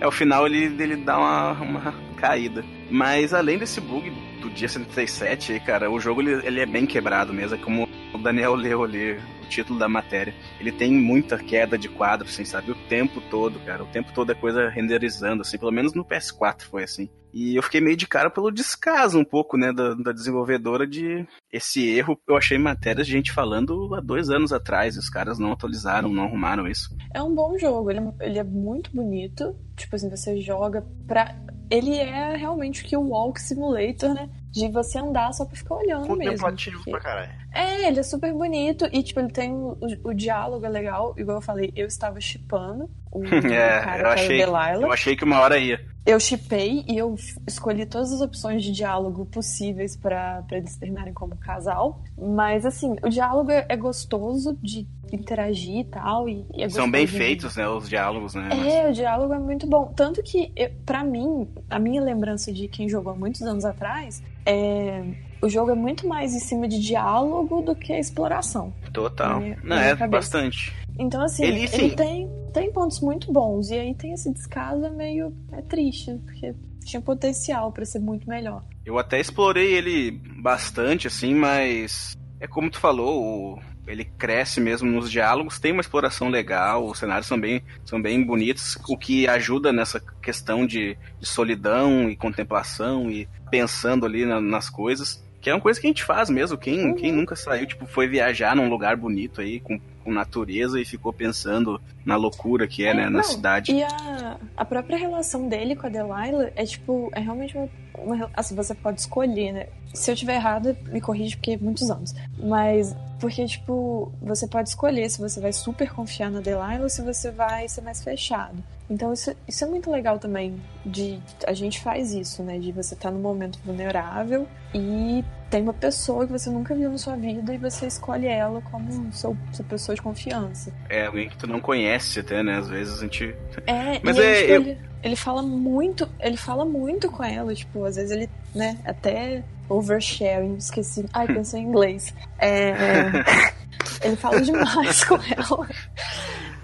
É, 0.00 0.06
o 0.06 0.12
final 0.12 0.46
ele, 0.46 0.64
ele 0.80 0.96
dá 0.96 1.18
uma, 1.18 1.52
uma 1.52 1.94
caída. 2.16 2.64
Mas 2.88 3.34
além 3.34 3.58
desse 3.58 3.80
bug 3.80 4.10
do 4.40 4.50
dia 4.50 4.68
77, 4.68 5.58
cara, 5.60 5.90
o 5.90 5.98
jogo 5.98 6.20
ele, 6.20 6.46
ele 6.46 6.60
é 6.60 6.66
bem 6.66 6.86
quebrado 6.86 7.32
mesmo. 7.32 7.56
É 7.56 7.58
como 7.58 7.88
o 8.12 8.18
Daniel 8.18 8.54
leu 8.54 8.84
ali 8.84 9.18
o 9.44 9.48
título 9.48 9.78
da 9.78 9.88
matéria. 9.88 10.34
Ele 10.58 10.72
tem 10.72 10.92
muita 10.92 11.38
queda 11.38 11.78
de 11.78 11.88
quadro, 11.88 12.26
assim, 12.26 12.44
sabe? 12.44 12.72
O 12.72 12.74
tempo 12.88 13.20
todo, 13.30 13.60
cara. 13.60 13.84
O 13.84 13.86
tempo 13.86 14.12
todo 14.12 14.32
é 14.32 14.34
coisa 14.34 14.68
renderizando, 14.68 15.42
assim. 15.42 15.58
Pelo 15.58 15.70
menos 15.72 15.94
no 15.94 16.04
PS4 16.04 16.62
foi 16.62 16.82
assim. 16.84 17.08
E 17.32 17.56
eu 17.56 17.62
fiquei 17.64 17.80
meio 17.80 17.96
de 17.96 18.06
cara 18.06 18.30
pelo 18.30 18.50
descaso 18.50 19.18
um 19.18 19.24
pouco, 19.24 19.56
né, 19.56 19.72
da, 19.72 19.92
da 19.94 20.12
desenvolvedora 20.12 20.86
de 20.86 21.26
esse 21.52 21.84
erro. 21.88 22.16
Eu 22.28 22.36
achei 22.36 22.56
matérias 22.58 23.06
de 23.08 23.12
gente 23.12 23.32
falando 23.32 23.92
há 23.94 24.00
dois 24.00 24.30
anos 24.30 24.52
atrás. 24.52 24.94
e 24.94 24.98
Os 25.00 25.08
caras 25.10 25.36
não 25.38 25.50
atualizaram, 25.52 26.08
não 26.12 26.24
arrumaram 26.24 26.66
isso. 26.68 26.96
é 27.12 27.20
um 27.22 27.34
bom 27.34 27.58
jogo. 27.58 27.90
Ele, 27.90 27.98
é- 28.00 28.26
ele 28.26 28.38
é 28.38 28.44
muito 28.44 28.90
bonito. 28.94 29.54
Tipo 29.76 29.96
assim, 29.96 30.08
você 30.08 30.40
joga 30.40 30.86
pra. 31.08 31.34
Ele 31.70 31.96
é 31.96 32.36
realmente 32.36 32.82
o 32.84 32.86
que 32.86 32.96
o 32.96 33.08
Walk 33.08 33.40
Simulator, 33.40 34.14
né? 34.14 34.28
De 34.54 34.68
você 34.68 34.98
andar 34.98 35.32
só 35.34 35.44
pra 35.44 35.56
ficar 35.56 35.74
olhando 35.74 36.06
mesmo. 36.16 36.38
Porque- 36.38 36.90
pra 36.90 37.00
caralho. 37.00 37.30
É, 37.52 37.88
ele 37.88 38.00
é 38.00 38.02
super 38.02 38.32
bonito 38.32 38.88
e, 38.92 39.02
tipo, 39.02 39.20
ele 39.20 39.30
tem 39.30 39.52
o, 39.52 39.76
o, 39.80 40.08
o 40.10 40.14
diálogo 40.14 40.64
é 40.64 40.68
legal. 40.68 41.12
Igual 41.16 41.38
eu 41.38 41.42
falei, 41.42 41.72
eu 41.74 41.86
estava 41.86 42.20
chipando 42.20 42.88
o 43.12 43.22
É, 43.52 43.80
cara 43.80 44.02
eu 44.02 44.08
achei, 44.08 44.42
eu 44.42 44.92
achei 44.92 45.16
que 45.16 45.24
uma 45.24 45.40
hora 45.40 45.58
ia. 45.58 45.80
Eu 46.06 46.20
chipei 46.20 46.84
e 46.86 46.98
eu 46.98 47.14
escolhi 47.46 47.86
todas 47.86 48.12
as 48.12 48.20
opções 48.20 48.62
de 48.62 48.70
diálogo 48.72 49.24
possíveis 49.26 49.96
pra 49.96 50.42
pra 50.46 50.58
eles 50.58 50.76
terminarem 50.76 51.14
como 51.14 51.34
casal. 51.36 52.02
Mas, 52.18 52.66
assim, 52.66 52.94
o 53.02 53.08
diálogo 53.08 53.50
é, 53.50 53.64
é 53.68 53.76
gostoso 53.76 54.56
de 54.62 54.86
interagir 55.12 55.78
e 55.78 55.84
tal. 55.84 56.28
E, 56.28 56.44
e 56.54 56.62
é 56.62 56.68
São 56.68 56.90
bem 56.90 57.06
de- 57.06 57.12
feitos, 57.12 57.56
né, 57.56 57.66
os 57.68 57.88
diálogos, 57.88 58.34
né? 58.34 58.48
mas- 58.50 58.66
É, 58.66 58.88
o 58.88 58.92
diálogo 58.92 59.32
é 59.32 59.38
muito 59.38 59.66
bom. 59.66 59.86
Tanto 59.96 60.22
que, 60.22 60.52
pra 60.84 61.02
mim, 61.04 61.48
a 61.70 61.78
minha 61.78 62.02
lembrança 62.02 62.52
de 62.52 62.68
quem 62.68 62.88
jogou 62.88 63.12
há 63.12 63.16
muitos 63.16 63.40
anos 63.42 63.64
atrás 63.64 64.22
é. 64.46 65.02
O 65.42 65.48
jogo 65.48 65.72
é 65.72 65.74
muito 65.74 66.08
mais 66.08 66.34
em 66.34 66.38
cima 66.40 66.66
de 66.66 66.78
diálogo 66.80 67.60
do 67.60 67.74
que 67.74 67.92
a 67.92 67.98
exploração. 67.98 68.72
Total. 68.94 69.40
minha- 69.40 69.56
Não, 69.62 69.76
minha 69.76 69.80
é 69.90 69.96
cabeça. 69.96 70.08
bastante. 70.08 70.72
Então, 70.98 71.20
assim, 71.22 71.44
Ele, 71.44 71.68
ele, 71.72 71.90
tem, 71.94 72.30
tem 72.52 72.72
pontos 72.72 73.00
muito 73.00 73.30
bons. 73.32 73.68
E 73.70 73.74
aí 73.78 73.94
tem 73.94 74.12
esse 74.12 74.32
descaso 74.32 74.84
é 74.86 74.90
meio. 74.90 75.34
É 75.52 75.60
triste, 75.60 76.14
porque 76.24 76.54
tinha 76.86 77.00
potencial 77.02 77.72
pra 77.72 77.84
ser 77.84 77.98
muito 77.98 78.26
melhor. 78.28 78.64
Eu 78.86 78.98
até 78.98 79.20
explorei 79.20 79.74
ele 79.74 80.12
bastante, 80.40 81.06
assim, 81.08 81.34
mas 81.34 82.16
é 82.40 82.46
como 82.46 82.70
tu 82.70 82.78
falou, 82.80 83.54
o- 83.56 83.58
ele 83.86 84.04
cresce 84.04 84.60
mesmo 84.60 84.90
nos 84.90 85.10
diálogos, 85.10 85.58
tem 85.58 85.72
uma 85.72 85.80
exploração 85.80 86.28
legal, 86.28 86.86
os 86.86 86.98
cenários 86.98 87.26
são 87.26 87.38
bem, 87.38 87.62
são 87.84 88.00
bem 88.00 88.22
bonitos, 88.24 88.78
o 88.88 88.96
que 88.96 89.26
ajuda 89.28 89.72
nessa 89.72 90.00
questão 90.22 90.66
de, 90.66 90.96
de 91.20 91.26
solidão 91.26 92.08
e 92.08 92.16
contemplação 92.16 93.10
e 93.10 93.28
pensando 93.50 94.06
ali 94.06 94.24
na- 94.24 94.40
nas 94.40 94.68
coisas, 94.70 95.22
Que 95.40 95.50
é 95.50 95.54
uma 95.54 95.60
coisa 95.60 95.78
que 95.78 95.86
a 95.86 95.90
gente 95.90 96.02
faz 96.02 96.30
mesmo. 96.30 96.56
Quem, 96.56 96.86
uhum. 96.86 96.94
quem 96.94 97.12
nunca 97.12 97.36
saiu, 97.36 97.66
tipo, 97.66 97.84
foi 97.84 98.08
viajar 98.08 98.56
num 98.56 98.66
lugar 98.70 98.96
bonito 98.96 99.42
aí, 99.42 99.60
com, 99.60 99.78
com 100.04 100.12
natureza 100.12 100.80
e 100.80 100.84
ficou 100.84 101.12
pensando 101.12 101.80
na 102.04 102.16
loucura 102.16 102.68
que 102.68 102.84
é, 102.84 102.90
é 102.90 102.94
né, 102.94 103.04
não, 103.04 103.12
na 103.12 103.22
cidade. 103.22 103.72
E 103.72 103.82
a, 103.82 104.38
a 104.56 104.64
própria 104.64 104.98
relação 104.98 105.48
dele 105.48 105.74
com 105.74 105.86
a 105.86 105.90
Delilah 105.90 106.50
é, 106.54 106.64
tipo, 106.64 107.10
é 107.14 107.20
realmente 107.20 107.56
uma, 107.56 107.68
uma, 107.98 108.30
Assim, 108.34 108.54
você 108.54 108.74
pode 108.74 109.00
escolher, 109.00 109.52
né? 109.52 109.66
Se 109.94 110.10
eu 110.10 110.16
tiver 110.16 110.34
errado, 110.34 110.76
me 110.88 111.00
corrige, 111.00 111.36
porque 111.36 111.52
é 111.52 111.56
muitos 111.56 111.90
anos. 111.90 112.14
Mas, 112.38 112.94
porque, 113.18 113.46
tipo, 113.46 114.12
você 114.20 114.46
pode 114.46 114.68
escolher 114.68 115.08
se 115.08 115.20
você 115.20 115.40
vai 115.40 115.52
super 115.52 115.90
confiar 115.92 116.30
na 116.30 116.40
Delilah 116.40 116.80
ou 116.82 116.88
se 116.88 117.00
você 117.02 117.30
vai 117.30 117.68
ser 117.68 117.80
mais 117.80 118.02
fechado. 118.02 118.62
Então 118.88 119.12
isso, 119.12 119.34
isso 119.48 119.64
é 119.64 119.66
muito 119.66 119.90
legal 119.90 120.18
também, 120.18 120.60
de 120.84 121.18
a 121.46 121.54
gente 121.54 121.80
faz 121.80 122.12
isso, 122.12 122.42
né? 122.42 122.58
De 122.58 122.70
você 122.70 122.94
estar 122.94 123.08
tá 123.08 123.14
num 123.14 123.20
momento 123.20 123.58
vulnerável 123.64 124.46
e 124.74 125.24
tem 125.48 125.62
uma 125.62 125.72
pessoa 125.72 126.26
que 126.26 126.32
você 126.32 126.50
nunca 126.50 126.74
viu 126.74 126.90
na 126.90 126.98
sua 126.98 127.16
vida 127.16 127.54
e 127.54 127.58
você 127.58 127.86
escolhe 127.86 128.26
ela 128.26 128.60
como 128.70 129.12
seu, 129.12 129.36
sua 129.52 129.64
pessoa 129.64 129.94
de 129.94 130.02
confiança. 130.02 130.72
É, 130.88 131.06
alguém 131.06 131.28
que 131.28 131.36
tu 131.36 131.46
não 131.46 131.60
conhece 131.60 132.20
até, 132.20 132.42
né? 132.42 132.58
Às 132.58 132.68
vezes 132.68 132.98
a 132.98 133.02
gente. 133.02 133.34
É, 133.66 134.00
Mas 134.04 134.18
é, 134.18 134.50
eu... 134.50 134.60
ele, 134.60 134.78
ele 135.02 135.16
fala 135.16 135.42
muito, 135.42 136.08
ele 136.20 136.36
fala 136.36 136.64
muito 136.64 137.10
com 137.10 137.24
ela, 137.24 137.54
tipo, 137.54 137.84
às 137.84 137.96
vezes 137.96 138.10
ele, 138.10 138.28
né, 138.54 138.78
até 138.84 139.42
oversharing, 139.68 140.56
esqueci. 140.56 141.06
Ai, 141.12 141.26
pensei 141.26 141.60
em 141.60 141.64
inglês. 141.64 142.12
É, 142.38 142.70
é 142.70 143.54
ele 144.04 144.16
fala 144.16 144.40
demais 144.40 145.04
com 145.04 145.14
ela. 145.14 145.68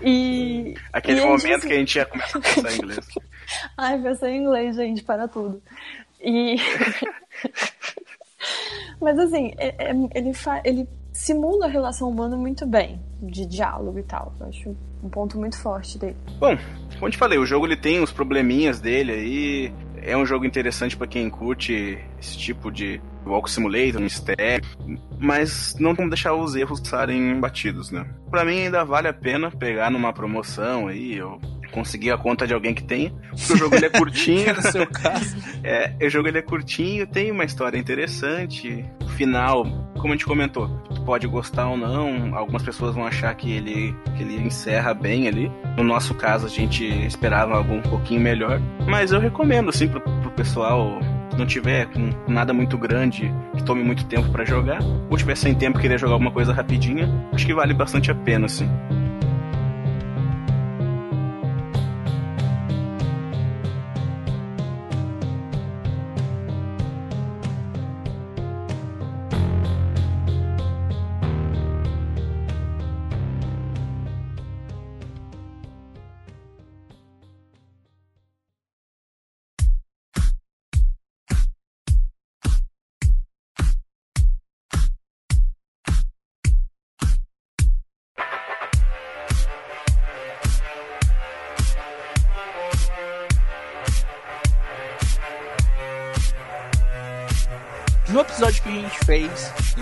E. 0.03 0.75
Aquele 0.93 1.21
e 1.21 1.25
momento 1.25 1.67
que 1.67 1.73
a 1.73 1.77
gente 1.77 1.97
ia 1.97 2.07
começar 2.07 2.39
a 2.39 2.43
pensar 2.43 2.73
em 2.73 2.77
inglês. 2.79 3.09
Ai, 3.77 4.01
pensei 4.01 4.31
em 4.31 4.43
inglês, 4.43 4.77
gente, 4.77 5.03
para 5.03 5.29
tudo. 5.29 5.63
E. 6.21 6.57
Mas 9.01 9.19
assim, 9.19 9.53
é, 9.59 9.75
é, 9.79 9.93
ele, 10.15 10.35
fa... 10.35 10.61
ele 10.65 10.89
simula 11.13 11.67
a 11.67 11.69
relação 11.69 12.09
humana 12.09 12.37
muito 12.37 12.67
bem, 12.67 13.01
de 13.21 13.47
diálogo 13.47 13.99
e 13.99 14.03
tal. 14.03 14.35
Eu 14.41 14.47
acho 14.47 14.77
um 15.03 15.09
ponto 15.09 15.39
muito 15.39 15.59
forte 15.59 15.99
dele. 15.99 16.17
Bom, 16.39 16.57
como 16.95 17.07
eu 17.07 17.11
te 17.11 17.19
falei, 17.19 17.39
o 17.39 17.47
jogo 17.47 17.67
ele 17.67 17.77
tem 17.77 18.03
os 18.03 18.13
probleminhas 18.13 18.81
dele 18.81 19.13
aí. 19.13 19.73
É 20.03 20.17
um 20.17 20.25
jogo 20.25 20.45
interessante 20.45 20.97
para 20.97 21.07
quem 21.07 21.29
curte 21.29 21.99
esse 22.19 22.39
tipo 22.39 22.71
de 22.71 23.01
Walk 23.27 23.51
Simulator, 23.51 24.01
mistério, 24.01 24.67
mas 25.19 25.77
não 25.79 25.95
vamos 25.95 26.11
deixar 26.11 26.35
os 26.35 26.55
erros 26.57 26.81
serem 26.83 27.39
batidos, 27.39 27.91
né? 27.91 28.07
Para 28.31 28.45
mim 28.45 28.65
ainda 28.65 28.85
vale 28.85 29.09
a 29.09 29.13
pena 29.13 29.51
pegar 29.51 29.91
numa 29.91 30.13
promoção 30.13 30.89
aí, 30.89 31.21
ou 31.21 31.41
conseguir 31.71 32.11
a 32.11 32.19
conta 32.19 32.47
de 32.47 32.55
alguém 32.55 32.75
que 32.75 32.83
tenha. 32.83 33.11
Porque 33.31 33.53
o 33.53 33.57
jogo 33.57 33.75
ele 33.75 33.87
é 33.87 33.91
curtinho. 33.91 34.55
no 34.55 34.63
seu 34.63 34.87
caso. 34.87 35.37
É, 35.63 35.95
o 36.03 36.11
jogo 36.11 36.29
ele 36.29 36.39
é 36.39 36.43
curtinho, 36.43 37.07
tem 37.07 37.31
uma 37.31 37.45
história 37.45 37.79
interessante. 37.79 38.85
O 39.03 39.09
final, 39.09 39.65
como 39.99 40.09
a 40.09 40.17
gente 40.17 40.27
comentou, 40.27 40.69
pode 41.05 41.27
gostar 41.27 41.69
ou 41.69 41.77
não. 41.77 42.37
Algumas 42.37 42.63
pessoas 42.63 42.95
vão 42.95 43.07
achar 43.07 43.35
que 43.35 43.51
ele, 43.51 43.95
que 44.17 44.23
ele 44.23 44.37
encerra 44.37 44.95
bem 44.95 45.29
ali. 45.29 45.51
No 45.77 45.85
nosso 45.85 46.15
caso, 46.15 46.47
a 46.47 46.51
gente 46.51 46.85
esperava 47.07 47.57
algo 47.57 47.75
um 47.75 47.83
pouquinho 47.83 48.21
melhor. 48.21 48.61
Mas 48.89 49.13
eu 49.13 49.21
recomendo, 49.21 49.71
assim, 49.71 49.89
pro, 49.89 50.01
pro 50.01 50.31
pessoal 50.33 51.01
não 51.37 51.47
tiver 51.47 51.87
com 51.87 52.11
nada 52.29 52.53
muito 52.53 52.77
grande 52.77 53.33
que 53.57 53.63
tome 53.65 53.83
muito 53.83 54.05
tempo 54.07 54.31
para 54.31 54.45
jogar, 54.45 54.81
ou 55.09 55.17
tiver 55.17 55.37
sem 55.37 55.55
tempo 55.55 55.79
e 55.79 55.83
querer 55.83 55.99
jogar 55.99 56.15
alguma 56.15 56.31
coisa 56.31 56.53
rapidinha, 56.53 57.09
acho 57.33 57.47
que 57.47 57.55
vale 57.55 57.73
bastante 57.73 58.11
a 58.11 58.15
pena, 58.15 58.47
assim. 58.47 58.69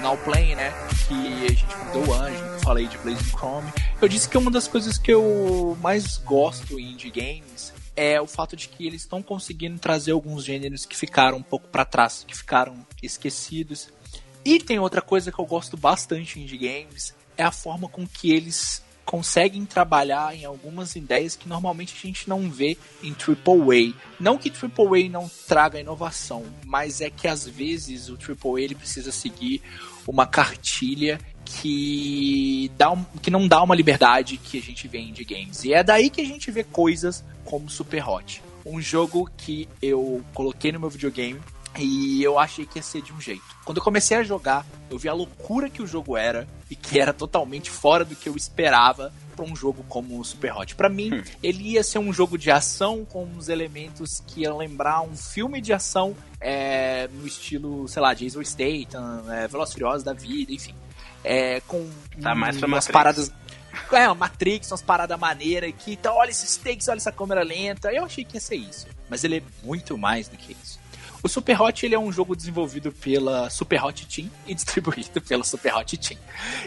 Now 0.09 0.17
Play, 0.17 0.55
né? 0.55 0.73
Que 1.07 1.45
a 1.45 1.49
gente 1.51 1.77
mudou 1.85 2.09
o 2.09 2.15
anjo, 2.15 2.43
falei 2.65 2.87
de 2.87 2.97
Blazing 2.97 3.31
Chrome. 3.31 3.71
Eu 4.01 4.09
disse 4.09 4.27
que 4.27 4.39
uma 4.39 4.51
das 4.51 4.67
coisas 4.67 4.97
que 4.97 5.13
eu 5.13 5.77
mais 5.83 6.17
gosto 6.17 6.81
em 6.81 6.93
indie 6.93 7.11
games 7.11 7.75
é 7.95 8.19
o 8.19 8.27
fato 8.27 8.57
de 8.57 8.69
que 8.69 8.87
eles 8.87 9.03
estão 9.03 9.23
conseguindo 9.23 9.79
trazer 9.79 10.13
alguns 10.13 10.45
gêneros 10.45 10.87
que 10.87 10.97
ficaram 10.97 11.37
um 11.37 11.43
pouco 11.43 11.69
para 11.69 11.85
trás, 11.85 12.25
que 12.27 12.35
ficaram 12.35 12.87
esquecidos. 13.03 13.91
E 14.43 14.59
tem 14.59 14.79
outra 14.79 15.03
coisa 15.03 15.31
que 15.31 15.39
eu 15.39 15.45
gosto 15.45 15.77
bastante 15.77 16.41
em 16.41 16.45
indie 16.45 16.57
games, 16.57 17.15
é 17.37 17.43
a 17.43 17.53
forma 17.53 17.87
com 17.87 18.07
que 18.07 18.33
eles 18.33 18.83
conseguem 19.09 19.65
trabalhar 19.65 20.37
em 20.37 20.45
algumas 20.45 20.95
ideias 20.95 21.35
que 21.35 21.49
normalmente 21.49 21.95
a 21.97 22.07
gente 22.07 22.29
não 22.29 22.51
vê 22.51 22.77
em 23.03 23.13
AAA. 23.13 23.95
Não 24.21 24.37
que 24.37 24.51
AAA 24.51 25.09
não 25.11 25.31
traga 25.47 25.81
inovação, 25.81 26.45
mas 26.67 27.01
é 27.01 27.09
que 27.09 27.27
às 27.27 27.49
vezes 27.49 28.11
o 28.11 28.19
AAA 28.19 28.61
ele 28.61 28.75
precisa 28.75 29.11
seguir 29.11 29.63
uma 30.07 30.27
cartilha 30.27 31.19
que, 31.43 32.71
dá 32.77 32.91
um, 32.91 33.03
que 33.23 33.31
não 33.31 33.49
dá 33.49 33.63
uma 33.63 33.75
liberdade 33.75 34.37
que 34.37 34.59
a 34.59 34.63
gente 34.63 34.87
vê 34.87 34.99
em 34.99 35.15
games. 35.15 35.65
E 35.65 35.73
é 35.73 35.83
daí 35.83 36.11
que 36.11 36.21
a 36.21 36.27
gente 36.27 36.51
vê 36.51 36.63
coisas 36.63 37.25
como 37.47 37.71
Super 37.71 38.07
Hot. 38.07 38.43
Um 38.67 38.79
jogo 38.79 39.31
que 39.39 39.67
eu 39.81 40.23
coloquei 40.35 40.71
no 40.71 40.81
meu 40.81 40.91
videogame 40.91 41.41
e 41.79 42.23
eu 42.23 42.39
achei 42.39 42.67
que 42.67 42.79
ia 42.79 42.83
ser 42.83 43.03
de 43.03 43.13
um 43.13 43.21
jeito. 43.21 43.43
Quando 43.65 43.79
eu 43.79 43.83
comecei 43.83 44.17
a 44.17 44.23
jogar, 44.23 44.67
eu 44.91 44.99
vi 44.99 45.09
a 45.09 45.13
loucura 45.13 45.71
que 45.71 45.83
o 45.83 45.87
jogo 45.87 46.17
era 46.17 46.49
e 46.71 46.77
que 46.77 46.99
era 46.99 47.13
totalmente 47.13 47.71
fora 47.71 48.05
do 48.05 48.17
que 48.17 48.29
eu 48.29 48.37
esperava 48.37 49.13
para 49.35 49.45
um 49.45 49.55
jogo 49.55 49.85
como 49.89 50.19
o 50.19 50.25
Super 50.25 50.53
Hot. 50.57 50.75
Para 50.75 50.89
mim, 50.89 51.15
hum. 51.15 51.23
ele 51.43 51.73
ia 51.73 51.85
ser 51.85 51.99
um 51.99 52.13
jogo 52.13 52.37
de 52.37 52.51
ação 52.51 53.05
com 53.05 53.25
uns 53.25 53.49
elementos 53.49 54.23
que 54.27 54.43
iam 54.43 54.57
lembrar 54.57 55.01
um 55.03 55.17
filme 55.17 55.61
de 55.61 55.73
ação 55.73 56.17
é, 56.41 57.09
no 57.13 57.27
estilo, 57.27 57.87
sei 57.87 58.03
lá, 58.03 58.15
Jason 58.15 58.43
Statham, 58.43 59.25
é, 59.33 59.49
Furiosos 59.49 60.03
da 60.03 60.13
vida, 60.13 60.53
enfim. 60.53 60.75
É, 61.23 61.61
com 61.61 61.89
tá 62.21 62.35
mais 62.35 62.57
umas 62.57 62.87
Matrix. 62.87 62.93
paradas 62.93 63.33
é, 63.93 64.07
uma 64.07 64.15
Matrix, 64.15 64.71
umas 64.71 64.83
paradas 64.83 65.19
maneiras 65.19 65.71
aqui, 65.71 65.93
então 65.93 66.17
olha 66.17 66.31
esses 66.31 66.57
takes, 66.57 66.89
olha 66.89 66.97
essa 66.97 67.13
câmera 67.13 67.43
lenta. 67.43 67.93
Eu 67.93 68.05
achei 68.05 68.25
que 68.25 68.37
ia 68.37 68.41
ser 68.41 68.57
isso. 68.57 68.87
Mas 69.09 69.25
ele 69.25 69.39
é 69.39 69.43
muito 69.63 69.97
mais 69.97 70.29
do 70.29 70.37
que 70.37 70.53
isso. 70.53 70.78
O 71.23 71.29
Super 71.29 71.61
Hot 71.61 71.85
ele 71.85 71.95
é 71.95 71.99
um 71.99 72.13
jogo 72.13 72.37
desenvolvido 72.37 72.93
pela 72.93 73.51
Super 73.51 73.85
Hot 73.85 74.07
Team 74.07 74.31
e 74.47 74.55
distribuído 74.55 75.21
pela 75.21 75.45
Super 75.45 75.75
Hot 75.77 75.97
Team. 75.97 76.21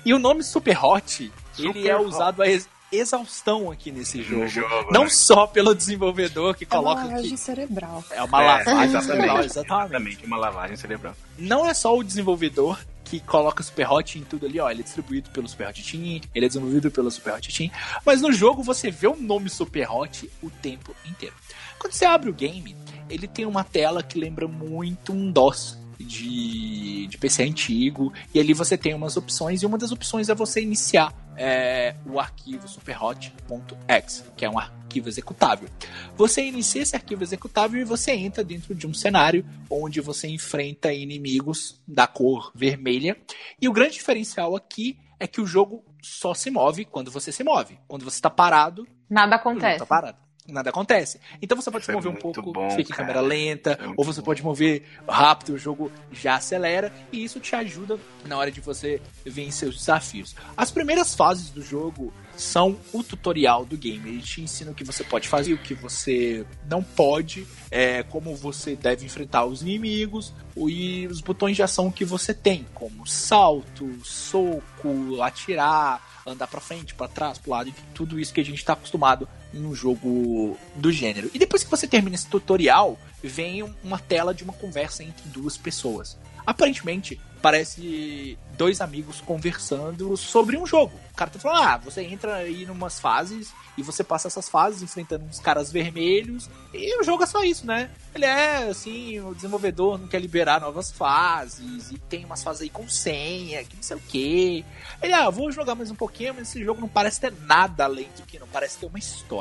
E 0.05 0.13
o 0.13 0.19
nome 0.19 0.43
Super 0.43 0.83
Hot 0.83 1.31
Super 1.53 1.75
ele 1.75 1.89
é 1.89 1.97
usado 1.99 2.41
a 2.41 2.47
ex 2.47 2.67
exaustão 2.91 3.71
aqui 3.71 3.89
nesse 3.91 4.21
jogo. 4.21 4.47
jogo 4.47 4.91
Não 4.91 5.03
né? 5.03 5.09
só 5.09 5.47
pelo 5.47 5.73
desenvolvedor 5.73 6.55
que 6.55 6.65
coloca. 6.65 7.01
É 7.01 7.03
uma 7.03 7.09
lavagem 7.09 7.31
que... 7.31 7.37
cerebral. 7.37 8.03
É 8.11 8.21
uma 8.21 8.41
lavagem 8.41 8.95
é, 8.97 9.01
cerebral, 9.01 9.39
exatamente. 9.39 9.85
exatamente. 9.85 10.25
Uma 10.25 10.37
lavagem 10.37 10.75
cerebral. 10.75 11.15
Não 11.37 11.65
é 11.65 11.73
só 11.73 11.97
o 11.97 12.03
desenvolvedor 12.03 12.77
que 13.03 13.19
coloca 13.19 13.63
Super 13.63 13.91
Hot 13.91 14.19
em 14.19 14.23
tudo 14.23 14.45
ali, 14.45 14.59
ó. 14.59 14.69
Ele 14.69 14.81
é 14.81 14.83
distribuído 14.83 15.29
pelo 15.31 15.47
Super 15.47 15.69
Hot 15.69 15.83
Team, 15.83 16.21
ele 16.35 16.45
é 16.45 16.47
desenvolvido 16.47 16.91
pelo 16.91 17.09
Super 17.09 17.33
Hot 17.35 17.57
Team. 17.57 17.71
Mas 18.05 18.21
no 18.21 18.31
jogo 18.31 18.61
você 18.61 18.91
vê 18.91 19.07
o 19.07 19.15
nome 19.15 19.49
Super 19.49 19.89
Hot 19.89 20.29
o 20.41 20.49
tempo 20.49 20.95
inteiro. 21.05 21.35
Quando 21.79 21.93
você 21.93 22.05
abre 22.05 22.29
o 22.29 22.33
game, 22.33 22.75
ele 23.11 23.27
tem 23.27 23.45
uma 23.45 23.63
tela 23.63 24.01
que 24.01 24.19
lembra 24.19 24.47
muito 24.47 25.11
um 25.13 25.31
DOS 25.31 25.79
de, 25.99 27.07
de 27.07 27.17
PC 27.17 27.43
antigo, 27.43 28.11
e 28.33 28.39
ali 28.39 28.53
você 28.53 28.77
tem 28.77 28.93
umas 28.93 29.17
opções, 29.17 29.61
e 29.61 29.65
uma 29.65 29.77
das 29.77 29.91
opções 29.91 30.29
é 30.29 30.35
você 30.35 30.61
iniciar 30.61 31.13
é, 31.37 31.95
o 32.05 32.19
arquivo 32.19 32.67
superhot.exe, 32.67 34.23
que 34.35 34.45
é 34.45 34.49
um 34.49 34.57
arquivo 34.57 35.07
executável. 35.07 35.69
Você 36.15 36.43
inicia 36.43 36.81
esse 36.81 36.95
arquivo 36.95 37.23
executável 37.23 37.79
e 37.79 37.83
você 37.83 38.11
entra 38.11 38.43
dentro 38.43 38.73
de 38.73 38.87
um 38.87 38.93
cenário 38.93 39.45
onde 39.69 40.01
você 40.01 40.27
enfrenta 40.27 40.91
inimigos 40.91 41.79
da 41.87 42.07
cor 42.07 42.51
vermelha, 42.55 43.17
e 43.61 43.67
o 43.67 43.73
grande 43.73 43.93
diferencial 43.93 44.55
aqui 44.55 44.97
é 45.19 45.27
que 45.27 45.39
o 45.39 45.45
jogo 45.45 45.83
só 46.01 46.33
se 46.33 46.49
move 46.49 46.85
quando 46.85 47.11
você 47.11 47.31
se 47.31 47.43
move. 47.43 47.77
Quando 47.87 48.03
você 48.03 48.17
está 48.17 48.29
parado, 48.29 48.87
nada 49.07 49.35
acontece. 49.35 49.77
Tá 49.77 49.85
parado 49.85 50.17
nada 50.47 50.69
acontece. 50.69 51.19
Então 51.41 51.59
você 51.59 51.69
pode 51.69 51.85
se 51.85 51.91
mover 51.91 52.11
um 52.11 52.15
pouco, 52.15 52.51
bom, 52.51 52.69
fica 52.71 52.93
em 52.93 52.95
câmera 52.95 53.21
lenta, 53.21 53.77
ou 53.95 54.03
você 54.03 54.19
bom. 54.21 54.25
pode 54.25 54.43
mover 54.43 54.83
rápido, 55.07 55.53
o 55.53 55.57
jogo 55.57 55.91
já 56.11 56.35
acelera, 56.35 56.93
e 57.11 57.23
isso 57.23 57.39
te 57.39 57.55
ajuda 57.55 57.99
na 58.25 58.37
hora 58.37 58.51
de 58.51 58.59
você 58.59 59.01
vencer 59.25 59.69
os 59.69 59.77
desafios. 59.77 60.35
As 60.55 60.71
primeiras 60.71 61.15
fases 61.15 61.49
do 61.49 61.61
jogo 61.61 62.13
são 62.35 62.77
o 62.91 63.03
tutorial 63.03 63.65
do 63.65 63.77
game. 63.77 64.09
Ele 64.09 64.21
te 64.21 64.41
ensina 64.41 64.71
o 64.71 64.75
que 64.75 64.83
você 64.83 65.03
pode 65.03 65.27
fazer, 65.27 65.53
o 65.53 65.57
que 65.57 65.73
você 65.73 66.45
não 66.67 66.81
pode, 66.81 67.45
é, 67.69 68.03
como 68.03 68.35
você 68.35 68.75
deve 68.75 69.05
enfrentar 69.05 69.45
os 69.45 69.61
inimigos 69.61 70.33
e 70.55 71.07
os 71.07 71.21
botões 71.21 71.55
de 71.55 71.63
ação 71.63 71.91
que 71.91 72.03
você 72.03 72.33
tem, 72.33 72.65
como 72.73 73.05
salto, 73.05 73.89
soco, 74.03 75.21
atirar, 75.21 76.01
andar 76.25 76.47
para 76.47 76.59
frente, 76.59 76.93
para 76.93 77.07
trás, 77.07 77.37
pro 77.37 77.51
lado, 77.51 77.69
enfim, 77.69 77.83
tudo 77.93 78.19
isso 78.19 78.33
que 78.33 78.41
a 78.41 78.45
gente 78.45 78.57
está 78.57 78.73
acostumado 78.73 79.27
em 79.53 79.65
um 79.65 79.73
jogo 79.75 80.57
do 80.75 80.91
gênero. 80.91 81.29
E 81.33 81.39
depois 81.39 81.63
que 81.63 81.69
você 81.69 81.87
termina 81.87 82.15
esse 82.15 82.27
tutorial, 82.27 82.97
vem 83.23 83.63
uma 83.83 83.99
tela 83.99 84.33
de 84.33 84.43
uma 84.43 84.53
conversa 84.53 85.03
entre 85.03 85.27
duas 85.29 85.57
pessoas. 85.57 86.17
Aparentemente, 86.45 87.19
parece 87.41 88.37
dois 88.57 88.79
amigos 88.79 89.19
conversando 89.21 90.15
sobre 90.15 90.57
um 90.57 90.65
jogo. 90.65 90.93
O 91.11 91.15
cara 91.15 91.31
tá 91.31 91.39
falando: 91.39 91.63
ah, 91.63 91.77
você 91.77 92.01
entra 92.03 92.35
aí 92.35 92.65
numas 92.65 92.99
fases 92.99 93.51
e 93.77 93.83
você 93.83 94.03
passa 94.03 94.27
essas 94.27 94.47
fases 94.47 94.81
enfrentando 94.81 95.25
uns 95.25 95.39
caras 95.39 95.71
vermelhos. 95.71 96.49
E 96.73 96.99
o 96.99 97.03
jogo 97.03 97.23
é 97.23 97.25
só 97.25 97.43
isso, 97.43 97.65
né? 97.65 97.89
Ele 98.13 98.25
é 98.25 98.69
assim: 98.69 99.19
o 99.19 99.33
desenvolvedor 99.33 99.97
não 99.97 100.07
quer 100.07 100.19
liberar 100.19 100.61
novas 100.61 100.91
fases 100.91 101.91
e 101.91 101.97
tem 101.97 102.23
umas 102.23 102.43
fases 102.43 102.61
aí 102.61 102.69
com 102.69 102.87
senha, 102.87 103.63
que 103.63 103.75
não 103.75 103.83
sei 103.83 103.97
o 103.97 103.99
que. 103.99 104.65
Ele, 105.01 105.13
ah, 105.13 105.29
vou 105.29 105.51
jogar 105.51 105.75
mais 105.75 105.89
um 105.91 105.95
pouquinho, 105.95 106.35
mas 106.35 106.49
esse 106.49 106.63
jogo 106.63 106.79
não 106.79 106.87
parece 106.87 107.19
ter 107.19 107.33
nada 107.41 107.85
além 107.85 108.09
do 108.15 108.23
que 108.23 108.39
não 108.39 108.47
parece 108.47 108.77
ter 108.77 108.85
uma 108.85 108.99
história. 108.99 109.40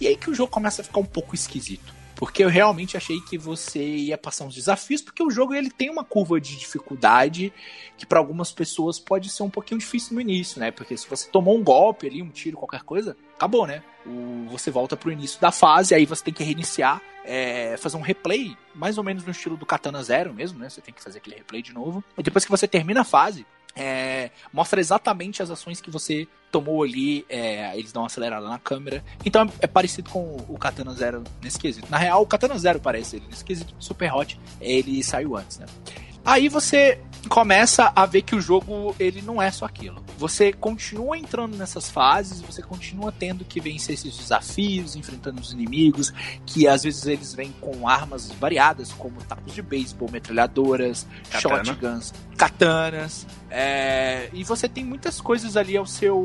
E 0.00 0.06
aí 0.06 0.16
que 0.16 0.30
o 0.30 0.34
jogo 0.34 0.50
começa 0.50 0.82
a 0.82 0.84
ficar 0.84 1.00
um 1.00 1.04
pouco 1.04 1.34
esquisito. 1.34 1.94
Porque 2.16 2.42
eu 2.42 2.48
realmente 2.48 2.96
achei 2.96 3.20
que 3.20 3.36
você 3.36 3.78
ia 3.78 4.16
passar 4.16 4.46
uns 4.46 4.54
desafios, 4.54 5.02
porque 5.02 5.22
o 5.22 5.30
jogo 5.30 5.54
ele 5.54 5.70
tem 5.70 5.90
uma 5.90 6.02
curva 6.02 6.40
de 6.40 6.56
dificuldade 6.56 7.52
que 7.98 8.06
para 8.06 8.18
algumas 8.18 8.50
pessoas 8.50 8.98
pode 8.98 9.28
ser 9.28 9.42
um 9.42 9.50
pouquinho 9.50 9.78
difícil 9.78 10.14
no 10.14 10.20
início, 10.20 10.58
né? 10.58 10.70
Porque 10.70 10.96
se 10.96 11.06
você 11.06 11.28
tomou 11.28 11.56
um 11.56 11.62
golpe 11.62 12.06
ali, 12.06 12.22
um 12.22 12.30
tiro, 12.30 12.56
qualquer 12.56 12.82
coisa, 12.82 13.14
acabou, 13.34 13.66
né? 13.66 13.82
O, 14.06 14.46
você 14.50 14.70
volta 14.70 14.96
pro 14.96 15.12
início 15.12 15.38
da 15.38 15.52
fase, 15.52 15.94
aí 15.94 16.06
você 16.06 16.24
tem 16.24 16.32
que 16.32 16.42
reiniciar, 16.42 17.02
é, 17.22 17.76
fazer 17.76 17.98
um 17.98 18.02
replay, 18.02 18.56
mais 18.74 18.96
ou 18.96 19.04
menos 19.04 19.22
no 19.22 19.30
estilo 19.30 19.56
do 19.56 19.66
Katana 19.66 20.02
Zero 20.02 20.32
mesmo, 20.32 20.58
né? 20.58 20.70
Você 20.70 20.80
tem 20.80 20.94
que 20.94 21.02
fazer 21.02 21.18
aquele 21.18 21.36
replay 21.36 21.60
de 21.60 21.74
novo. 21.74 22.02
E 22.16 22.22
depois 22.22 22.46
que 22.46 22.50
você 22.50 22.66
termina 22.66 23.02
a 23.02 23.04
fase, 23.04 23.44
é, 23.76 24.30
mostra 24.52 24.80
exatamente 24.80 25.42
as 25.42 25.50
ações 25.50 25.80
que 25.80 25.90
você 25.90 26.26
tomou 26.50 26.82
ali, 26.82 27.26
é, 27.28 27.76
eles 27.78 27.92
dão 27.92 28.02
uma 28.02 28.06
acelerada 28.06 28.48
na 28.48 28.58
câmera. 28.58 29.04
Então 29.24 29.50
é 29.60 29.66
parecido 29.66 30.08
com 30.10 30.36
o 30.48 30.56
Katana 30.58 30.94
Zero 30.94 31.22
nesse 31.42 31.58
quesito. 31.58 31.86
Na 31.90 31.98
real, 31.98 32.22
o 32.22 32.26
Katana 32.26 32.58
Zero 32.58 32.80
parece 32.80 33.16
ele 33.16 33.26
nesse 33.28 33.44
quesito. 33.44 33.74
Super 33.78 34.14
Hot, 34.14 34.40
ele 34.60 35.02
saiu 35.04 35.36
antes, 35.36 35.58
né? 35.58 35.66
Aí 36.24 36.48
você 36.48 36.98
começa 37.28 37.92
a 37.94 38.04
ver 38.04 38.22
que 38.22 38.34
o 38.34 38.40
jogo 38.40 38.96
ele 38.98 39.22
não 39.22 39.40
é 39.40 39.48
só 39.50 39.64
aquilo. 39.64 40.04
Você 40.18 40.52
continua 40.52 41.16
entrando 41.16 41.56
nessas 41.56 41.88
fases, 41.88 42.40
você 42.40 42.62
continua 42.62 43.12
tendo 43.12 43.44
que 43.44 43.60
vencer 43.60 43.94
esses 43.94 44.16
desafios, 44.16 44.96
enfrentando 44.96 45.40
os 45.40 45.52
inimigos, 45.52 46.12
que 46.44 46.66
às 46.66 46.82
vezes 46.82 47.06
eles 47.06 47.32
vêm 47.32 47.52
com 47.60 47.88
armas 47.88 48.32
variadas, 48.32 48.92
como 48.92 49.22
tacos 49.22 49.54
de 49.54 49.62
beisebol, 49.62 50.10
metralhadoras, 50.10 51.06
Katana. 51.30 51.64
shotguns, 51.64 52.14
katanas. 52.36 53.26
É... 53.58 54.28
e 54.34 54.44
você 54.44 54.68
tem 54.68 54.84
muitas 54.84 55.18
coisas 55.18 55.56
ali 55.56 55.78
ao 55.78 55.86
seu 55.86 56.22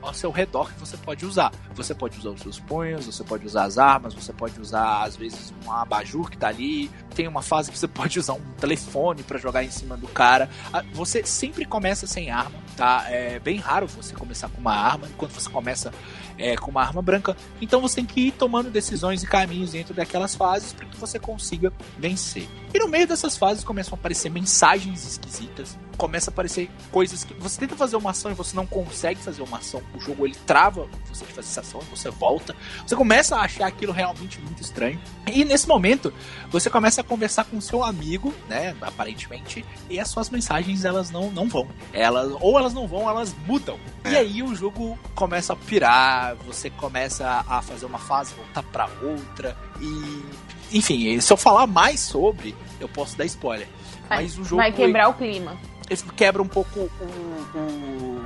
ao 0.00 0.14
seu 0.14 0.30
redor 0.30 0.72
que 0.72 0.80
você 0.80 0.96
pode 0.96 1.26
usar. 1.26 1.52
Você 1.74 1.94
pode 1.94 2.18
usar 2.18 2.30
os 2.30 2.40
seus 2.40 2.58
punhos, 2.58 3.04
você 3.04 3.22
pode 3.22 3.44
usar 3.44 3.64
as 3.64 3.76
armas, 3.76 4.14
você 4.14 4.32
pode 4.32 4.58
usar 4.58 5.02
às 5.02 5.14
vezes 5.14 5.52
um 5.66 5.70
abajur 5.70 6.30
que 6.30 6.38
tá 6.38 6.48
ali. 6.48 6.90
Tem 7.14 7.28
uma 7.28 7.42
fase 7.42 7.70
que 7.70 7.78
você 7.78 7.86
pode 7.88 8.18
usar 8.18 8.32
um 8.32 8.40
telefone 8.58 9.22
para 9.22 9.36
jogar 9.38 9.62
em 9.62 9.70
cima 9.70 9.94
do 9.94 10.08
cara. 10.08 10.48
Ah, 10.72 10.82
você 10.94 11.22
sempre 11.22 11.66
começa 11.66 12.06
sem 12.06 12.30
arma, 12.30 12.58
tá? 12.76 13.04
É 13.08 13.38
bem 13.38 13.58
raro 13.58 13.86
você 13.86 14.14
começar 14.14 14.48
com 14.48 14.58
uma 14.58 14.74
arma, 14.74 15.06
enquanto 15.06 15.32
você 15.32 15.50
começa 15.50 15.92
é, 16.38 16.56
com 16.56 16.70
uma 16.70 16.82
arma 16.82 17.02
branca. 17.02 17.36
Então 17.60 17.80
você 17.80 17.96
tem 17.96 18.06
que 18.06 18.28
ir 18.28 18.32
tomando 18.32 18.70
decisões 18.70 19.22
e 19.22 19.26
caminhos 19.26 19.72
dentro 19.72 19.92
daquelas 19.92 20.34
fases 20.34 20.72
para 20.72 20.86
que 20.86 20.96
você 20.96 21.18
consiga 21.18 21.72
vencer. 21.98 22.48
E 22.72 22.78
no 22.78 22.88
meio 22.88 23.06
dessas 23.06 23.36
fases 23.36 23.64
começam 23.64 23.94
a 23.94 23.98
aparecer 23.98 24.30
mensagens 24.30 25.06
esquisitas, 25.06 25.76
começa 25.96 26.30
a 26.30 26.32
aparecer 26.32 26.70
coisas 26.92 27.24
que 27.24 27.34
você 27.34 27.58
tenta 27.60 27.74
fazer 27.74 27.96
uma 27.96 28.10
ação 28.10 28.30
e 28.30 28.34
você 28.34 28.54
não 28.54 28.66
consegue 28.66 29.20
fazer 29.20 29.42
uma 29.42 29.58
ação. 29.58 29.82
O 29.94 30.00
jogo 30.00 30.26
ele 30.26 30.36
trava 30.46 30.88
você 31.08 31.24
de 31.24 31.32
fazer 31.32 31.48
essa 31.48 31.60
ação 31.60 31.80
e 31.82 31.96
você 31.96 32.08
volta. 32.10 32.54
Você 32.86 32.94
começa 32.94 33.36
a 33.36 33.40
achar 33.40 33.66
aquilo 33.66 33.92
realmente 33.92 34.40
muito 34.40 34.62
estranho. 34.62 35.00
E 35.26 35.44
nesse 35.44 35.66
momento, 35.66 36.12
você 36.50 36.70
começa 36.70 37.00
a 37.00 37.04
conversar 37.04 37.44
com 37.44 37.60
seu 37.60 37.82
amigo, 37.82 38.32
né, 38.48 38.76
aparentemente, 38.80 39.64
e 39.90 39.98
as 39.98 40.08
suas 40.08 40.30
mensagens 40.30 40.84
elas 40.84 41.10
não, 41.10 41.30
não 41.30 41.48
vão. 41.48 41.66
Elas 41.92 42.32
ou 42.40 42.58
elas 42.58 42.72
não 42.72 42.86
vão, 42.86 43.08
elas 43.08 43.34
mudam. 43.46 43.78
E 44.04 44.14
é. 44.14 44.18
aí 44.18 44.42
o 44.42 44.54
jogo 44.54 44.98
começa 45.14 45.52
a 45.52 45.56
pirar, 45.56 46.27
você 46.34 46.70
começa 46.70 47.44
a 47.46 47.62
fazer 47.62 47.86
uma 47.86 47.98
fase, 47.98 48.34
voltar 48.34 48.62
para 48.62 48.88
outra 49.02 49.56
e 49.80 50.22
enfim, 50.70 51.18
se 51.20 51.32
eu 51.32 51.36
falar 51.36 51.66
mais 51.66 52.00
sobre, 52.00 52.54
eu 52.78 52.88
posso 52.88 53.16
dar 53.16 53.24
spoiler. 53.24 53.66
Vai, 54.08 54.22
Mas 54.22 54.38
o 54.38 54.44
jogo 54.44 54.56
vai 54.56 54.72
quebrar 54.72 55.04
ele, 55.04 55.10
o 55.10 55.14
clima. 55.14 55.56
Ele 55.88 56.02
quebra 56.16 56.42
um 56.42 56.48
pouco 56.48 56.80
o, 56.80 57.58
o, 57.58 58.20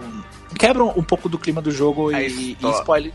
quebra 0.58 0.84
um 0.84 1.02
pouco 1.02 1.28
do 1.28 1.38
clima 1.38 1.62
do 1.62 1.70
jogo 1.70 2.10
e, 2.12 2.56
e 2.60 2.70
spoiler. 2.78 3.12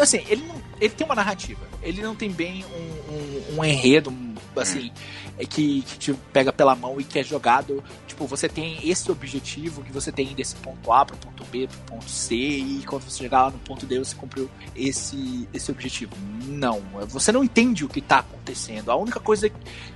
Assim, 0.00 0.24
ele 0.28 0.44
não, 0.46 0.54
ele 0.80 0.94
tem 0.94 1.04
uma 1.04 1.14
narrativa. 1.14 1.60
Ele 1.82 2.00
não 2.00 2.14
tem 2.14 2.30
bem 2.30 2.64
um, 2.64 3.12
um, 3.12 3.58
um 3.58 3.64
enredo, 3.64 4.12
assim, 4.56 4.90
hum. 4.90 4.92
Que, 5.38 5.82
que 5.82 5.98
te 5.98 6.14
pega 6.32 6.52
pela 6.52 6.76
mão 6.76 7.00
e 7.00 7.04
que 7.04 7.18
é 7.18 7.24
jogado 7.24 7.82
tipo, 8.06 8.26
você 8.26 8.48
tem 8.48 8.78
esse 8.88 9.10
objetivo 9.10 9.82
que 9.82 9.92
você 9.92 10.12
tem 10.12 10.34
desse 10.34 10.54
ponto 10.56 10.92
A 10.92 11.04
para 11.04 11.16
o 11.16 11.18
ponto 11.18 11.44
B 11.44 11.66
para 11.66 11.76
o 11.76 11.98
ponto 11.98 12.08
C 12.08 12.34
e 12.34 12.84
quando 12.86 13.02
você 13.02 13.18
chegar 13.18 13.44
lá 13.44 13.50
no 13.50 13.58
ponto 13.58 13.84
D 13.84 13.98
você 13.98 14.14
cumpriu 14.14 14.48
esse, 14.74 15.48
esse 15.52 15.70
objetivo. 15.70 16.14
Não, 16.46 16.80
você 17.08 17.32
não 17.32 17.42
entende 17.42 17.84
o 17.84 17.88
que 17.88 17.98
está 17.98 18.18
acontecendo. 18.18 18.90
A 18.90 18.96
única 18.96 19.18
coisa 19.18 19.50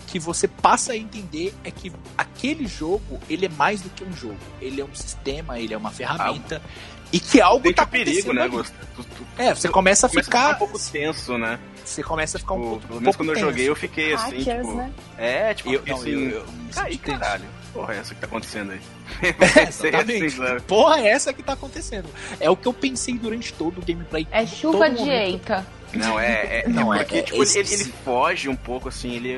que 0.07 0.19
você 0.19 0.49
passa 0.49 0.93
a 0.93 0.97
entender 0.97 1.55
é 1.63 1.71
que 1.71 1.93
aquele 2.17 2.67
jogo, 2.67 3.21
ele 3.29 3.47
é 3.47 3.49
mais 3.49 3.81
do 3.81 3.91
que 3.91 4.03
um 4.03 4.13
jogo. 4.13 4.39
Ele 4.61 4.81
é 4.81 4.85
um 4.85 4.95
sistema, 4.95 5.59
ele 5.59 5.75
é 5.75 5.77
uma 5.77 5.91
ferramenta. 5.91 6.61
Ah, 6.65 6.98
e 7.13 7.21
que 7.21 7.41
algo 7.41 7.73
tá 7.73 7.87
perigo, 7.87 8.33
né? 8.33 8.49
Tu, 8.49 8.65
tu, 8.65 9.05
tu, 9.05 9.27
é, 9.39 9.55
você 9.55 9.69
começa 9.69 10.07
a 10.07 10.09
ficar. 10.09 10.21
a 10.21 10.25
ficar 10.25 10.51
um 10.51 10.59
pouco 10.59 10.79
tenso, 10.79 11.39
né? 11.39 11.59
Você 11.85 12.03
começa 12.03 12.37
a 12.37 12.41
ficar 12.41 12.55
tipo, 12.55 12.67
um 12.67 12.71
pouco. 12.71 12.87
Pelo 12.87 13.01
menos 13.01 13.17
quando 13.17 13.29
tenso. 13.31 13.41
eu 13.41 13.51
joguei, 13.51 13.69
eu 13.69 13.77
fiquei 13.77 14.13
assim, 14.13 14.39
Hackers, 14.39 14.67
tipo. 14.67 14.75
Né? 14.75 14.93
É, 15.17 15.55
tipo, 15.55 15.73
eu, 15.73 15.83
assim. 15.95 16.11
Eu, 16.11 16.31
eu, 16.31 16.45
eu 16.91 16.99
caralho 17.19 17.59
porra 17.79 17.95
é 17.95 17.99
essa 17.99 18.15
que 18.15 18.21
tá 18.21 18.27
acontecendo 18.27 18.73
aí? 18.73 18.81
É, 19.21 19.69
exatamente. 19.69 20.27
Assim, 20.27 20.61
porra 20.67 21.01
é 21.01 21.09
essa 21.09 21.33
que 21.33 21.43
tá 21.43 21.53
acontecendo? 21.53 22.09
É 22.41 22.51
o 22.51 22.57
que 22.57 22.67
eu 22.67 22.73
pensei 22.73 23.17
durante 23.19 23.53
todo 23.53 23.79
o 23.79 23.85
gameplay. 23.85 24.27
É 24.31 24.45
chuva 24.47 24.91
de 24.91 25.09
eita. 25.09 25.67
Não, 25.93 26.19
é. 26.21 26.63
é 26.65 26.69
não, 26.69 26.93
é, 26.93 26.99
porque, 26.99 27.19
é, 27.19 27.23
tipo, 27.23 27.43
é, 27.43 27.47
ele, 27.47 27.73
ele, 27.73 27.85
foge 28.05 28.49
um 28.49 28.57
pouco, 28.57 28.89
assim, 28.89 29.15
ele. 29.15 29.37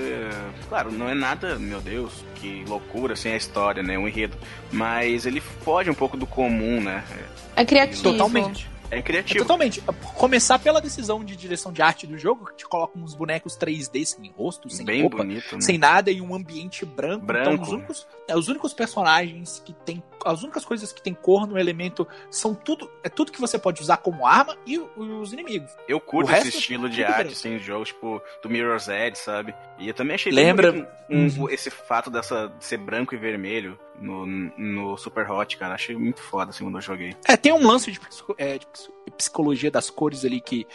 Claro, 0.69 0.91
não 0.91 1.09
é 1.09 1.15
nada, 1.15 1.59
meu 1.59 1.81
Deus, 1.81 2.25
que 2.35 2.65
loucura, 2.67 3.15
assim, 3.15 3.31
a 3.31 3.37
história, 3.37 3.83
né? 3.83 3.99
Um 3.99 4.09
enredo. 4.09 4.37
Mas 4.73 5.27
ele 5.27 5.41
foge 5.41 5.91
um 5.91 5.95
pouco 5.95 6.17
do 6.17 6.27
comum, 6.27 6.81
né? 6.81 7.05
É 7.55 7.65
criativo. 7.65 8.03
Totalmente. 8.03 8.69
É 8.91 9.01
criativo. 9.01 9.39
É 9.39 9.43
totalmente. 9.43 9.81
Começar 10.17 10.59
pela 10.59 10.81
decisão 10.81 11.25
de 11.25 11.37
direção 11.37 11.73
de 11.73 11.81
arte 11.81 12.07
do 12.07 12.19
jogo, 12.19 12.47
que 12.47 12.57
te 12.57 12.65
coloca 12.67 12.99
uns 12.99 13.15
bonecos 13.15 13.57
3D 13.57 14.05
sem 14.05 14.33
rosto, 14.37 14.69
sem 14.69 14.85
Bem 14.85 15.03
roupa, 15.03 15.19
bonito, 15.19 15.55
né? 15.55 15.61
sem 15.61 15.79
nada 15.79 16.11
e 16.11 16.21
um 16.21 16.35
ambiente 16.35 16.85
branco. 16.85 17.25
branco. 17.25 17.53
Então, 17.53 17.63
os 17.63 17.69
únicos, 17.71 18.07
é, 18.27 18.37
os 18.37 18.49
únicos 18.49 18.75
personagens 18.75 19.63
que 19.65 19.73
tem. 19.73 20.03
As 20.25 20.43
únicas 20.43 20.65
coisas 20.65 20.93
que 20.93 21.03
tem 21.03 21.15
cor 21.15 21.47
no 21.47 21.59
elemento 21.59 22.07
são 22.31 22.55
tudo. 22.55 22.91
É 23.03 23.09
tudo 23.09 23.33
que 23.33 23.41
você 23.41 23.59
pode 23.59 23.81
usar 23.81 23.99
como 23.99 24.27
arma 24.27 24.57
e 24.67 24.79
os 24.79 25.33
inimigos. 25.33 25.71
Eu 25.89 26.01
curto 26.01 26.33
esse 26.33 26.49
estilo 26.49 26.87
é 26.87 26.91
de 26.91 27.05
arte, 27.05 27.17
branco. 27.17 27.33
assim, 27.33 27.57
de 27.59 27.65
jogos, 27.65 27.89
tipo, 27.89 28.23
do 28.43 28.49
Mirror's 28.49 28.89
Edge, 28.89 29.19
sabe? 29.19 29.55
E 29.79 29.89
eu 29.89 29.95
também 29.95 30.15
achei 30.15 30.33
Lembra 30.33 30.73
um, 31.09 31.27
uhum. 31.27 31.49
esse 31.51 31.71
fato 31.71 32.11
dessa 32.11 32.49
de 32.59 32.65
ser 32.65 32.79
branco 32.79 33.15
e 33.15 33.19
vermelho 33.19 33.79
no, 34.01 34.27
no 34.27 34.97
Super 34.97 35.31
Hot, 35.31 35.57
cara. 35.57 35.75
Achei 35.75 35.97
muito 35.97 36.21
foda 36.21 36.51
assim 36.51 36.65
quando 36.65 36.77
eu 36.77 36.81
joguei. 36.81 37.15
É, 37.27 37.37
tem 37.37 37.53
um 37.53 37.67
lance 37.67 37.91
de, 37.91 38.01
é, 38.39 38.59
de 38.59 38.67
psicologia 39.17 39.71
das 39.71 39.91
cores 39.91 40.25
ali 40.25 40.41
que, 40.41 40.67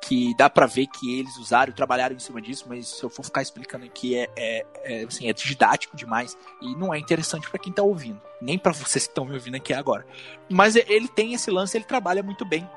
que 0.00 0.34
dá 0.36 0.48
para 0.48 0.66
ver 0.66 0.86
que 0.86 1.18
eles 1.18 1.36
usaram 1.36 1.70
e 1.70 1.74
trabalharam 1.74 2.14
em 2.14 2.18
cima 2.18 2.40
disso, 2.40 2.64
mas 2.68 2.88
se 2.88 3.02
eu 3.02 3.10
for 3.10 3.24
ficar 3.24 3.42
explicando 3.42 3.84
aqui 3.84 4.16
é, 4.16 4.28
é, 4.36 4.66
é 4.84 5.04
assim, 5.04 5.28
é 5.28 5.32
didático 5.32 5.96
demais 5.96 6.36
e 6.62 6.74
não 6.74 6.94
é 6.94 6.98
interessante 6.98 7.48
para 7.48 7.58
quem 7.58 7.72
tá 7.72 7.82
ouvindo, 7.82 8.20
nem 8.40 8.58
para 8.58 8.72
vocês 8.72 9.04
que 9.04 9.10
estão 9.10 9.24
me 9.24 9.34
ouvindo 9.34 9.56
aqui 9.56 9.72
agora. 9.72 10.06
Mas 10.48 10.76
ele 10.76 11.08
tem 11.08 11.34
esse 11.34 11.50
lance, 11.50 11.76
ele 11.76 11.84
trabalha 11.84 12.22
muito 12.22 12.44
bem. 12.44 12.68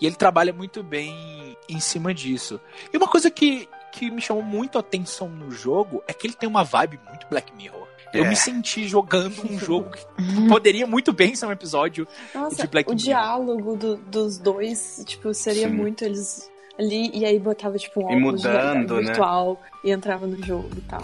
E 0.00 0.06
ele 0.06 0.16
trabalha 0.16 0.52
muito 0.52 0.82
bem 0.82 1.56
em 1.68 1.80
cima 1.80 2.12
disso. 2.12 2.60
E 2.92 2.96
uma 2.96 3.08
coisa 3.08 3.30
que, 3.30 3.68
que 3.92 4.10
me 4.10 4.20
chamou 4.20 4.42
muito 4.42 4.76
a 4.76 4.80
atenção 4.80 5.28
no 5.28 5.50
jogo 5.50 6.02
é 6.06 6.12
que 6.12 6.26
ele 6.26 6.34
tem 6.34 6.48
uma 6.48 6.64
vibe 6.64 7.00
muito 7.08 7.26
Black 7.28 7.54
Mirror. 7.54 7.88
Eu 8.12 8.24
é. 8.24 8.28
me 8.28 8.36
senti 8.36 8.86
jogando 8.86 9.34
um 9.50 9.56
jogo 9.58 9.90
que 9.90 10.48
poderia 10.48 10.86
muito 10.86 11.12
bem 11.12 11.34
ser 11.34 11.46
um 11.46 11.52
episódio 11.52 12.06
Nossa, 12.34 12.56
de 12.62 12.68
Black 12.68 12.90
o 12.90 12.94
Mirror. 12.94 13.04
diálogo 13.04 13.76
do, 13.76 13.96
dos 13.96 14.38
dois, 14.38 15.02
tipo, 15.06 15.32
seria 15.32 15.68
Sim. 15.68 15.74
muito 15.74 16.04
eles 16.04 16.51
ali, 16.78 17.10
e 17.14 17.24
aí 17.24 17.38
botava 17.38 17.78
tipo 17.78 18.00
um 18.00 18.04
óculos 18.04 18.44
mudando, 18.44 18.96
né? 18.96 19.02
virtual 19.02 19.60
e 19.84 19.90
entrava 19.90 20.26
no 20.26 20.42
jogo 20.44 20.70
e 20.76 20.80
tal. 20.82 21.02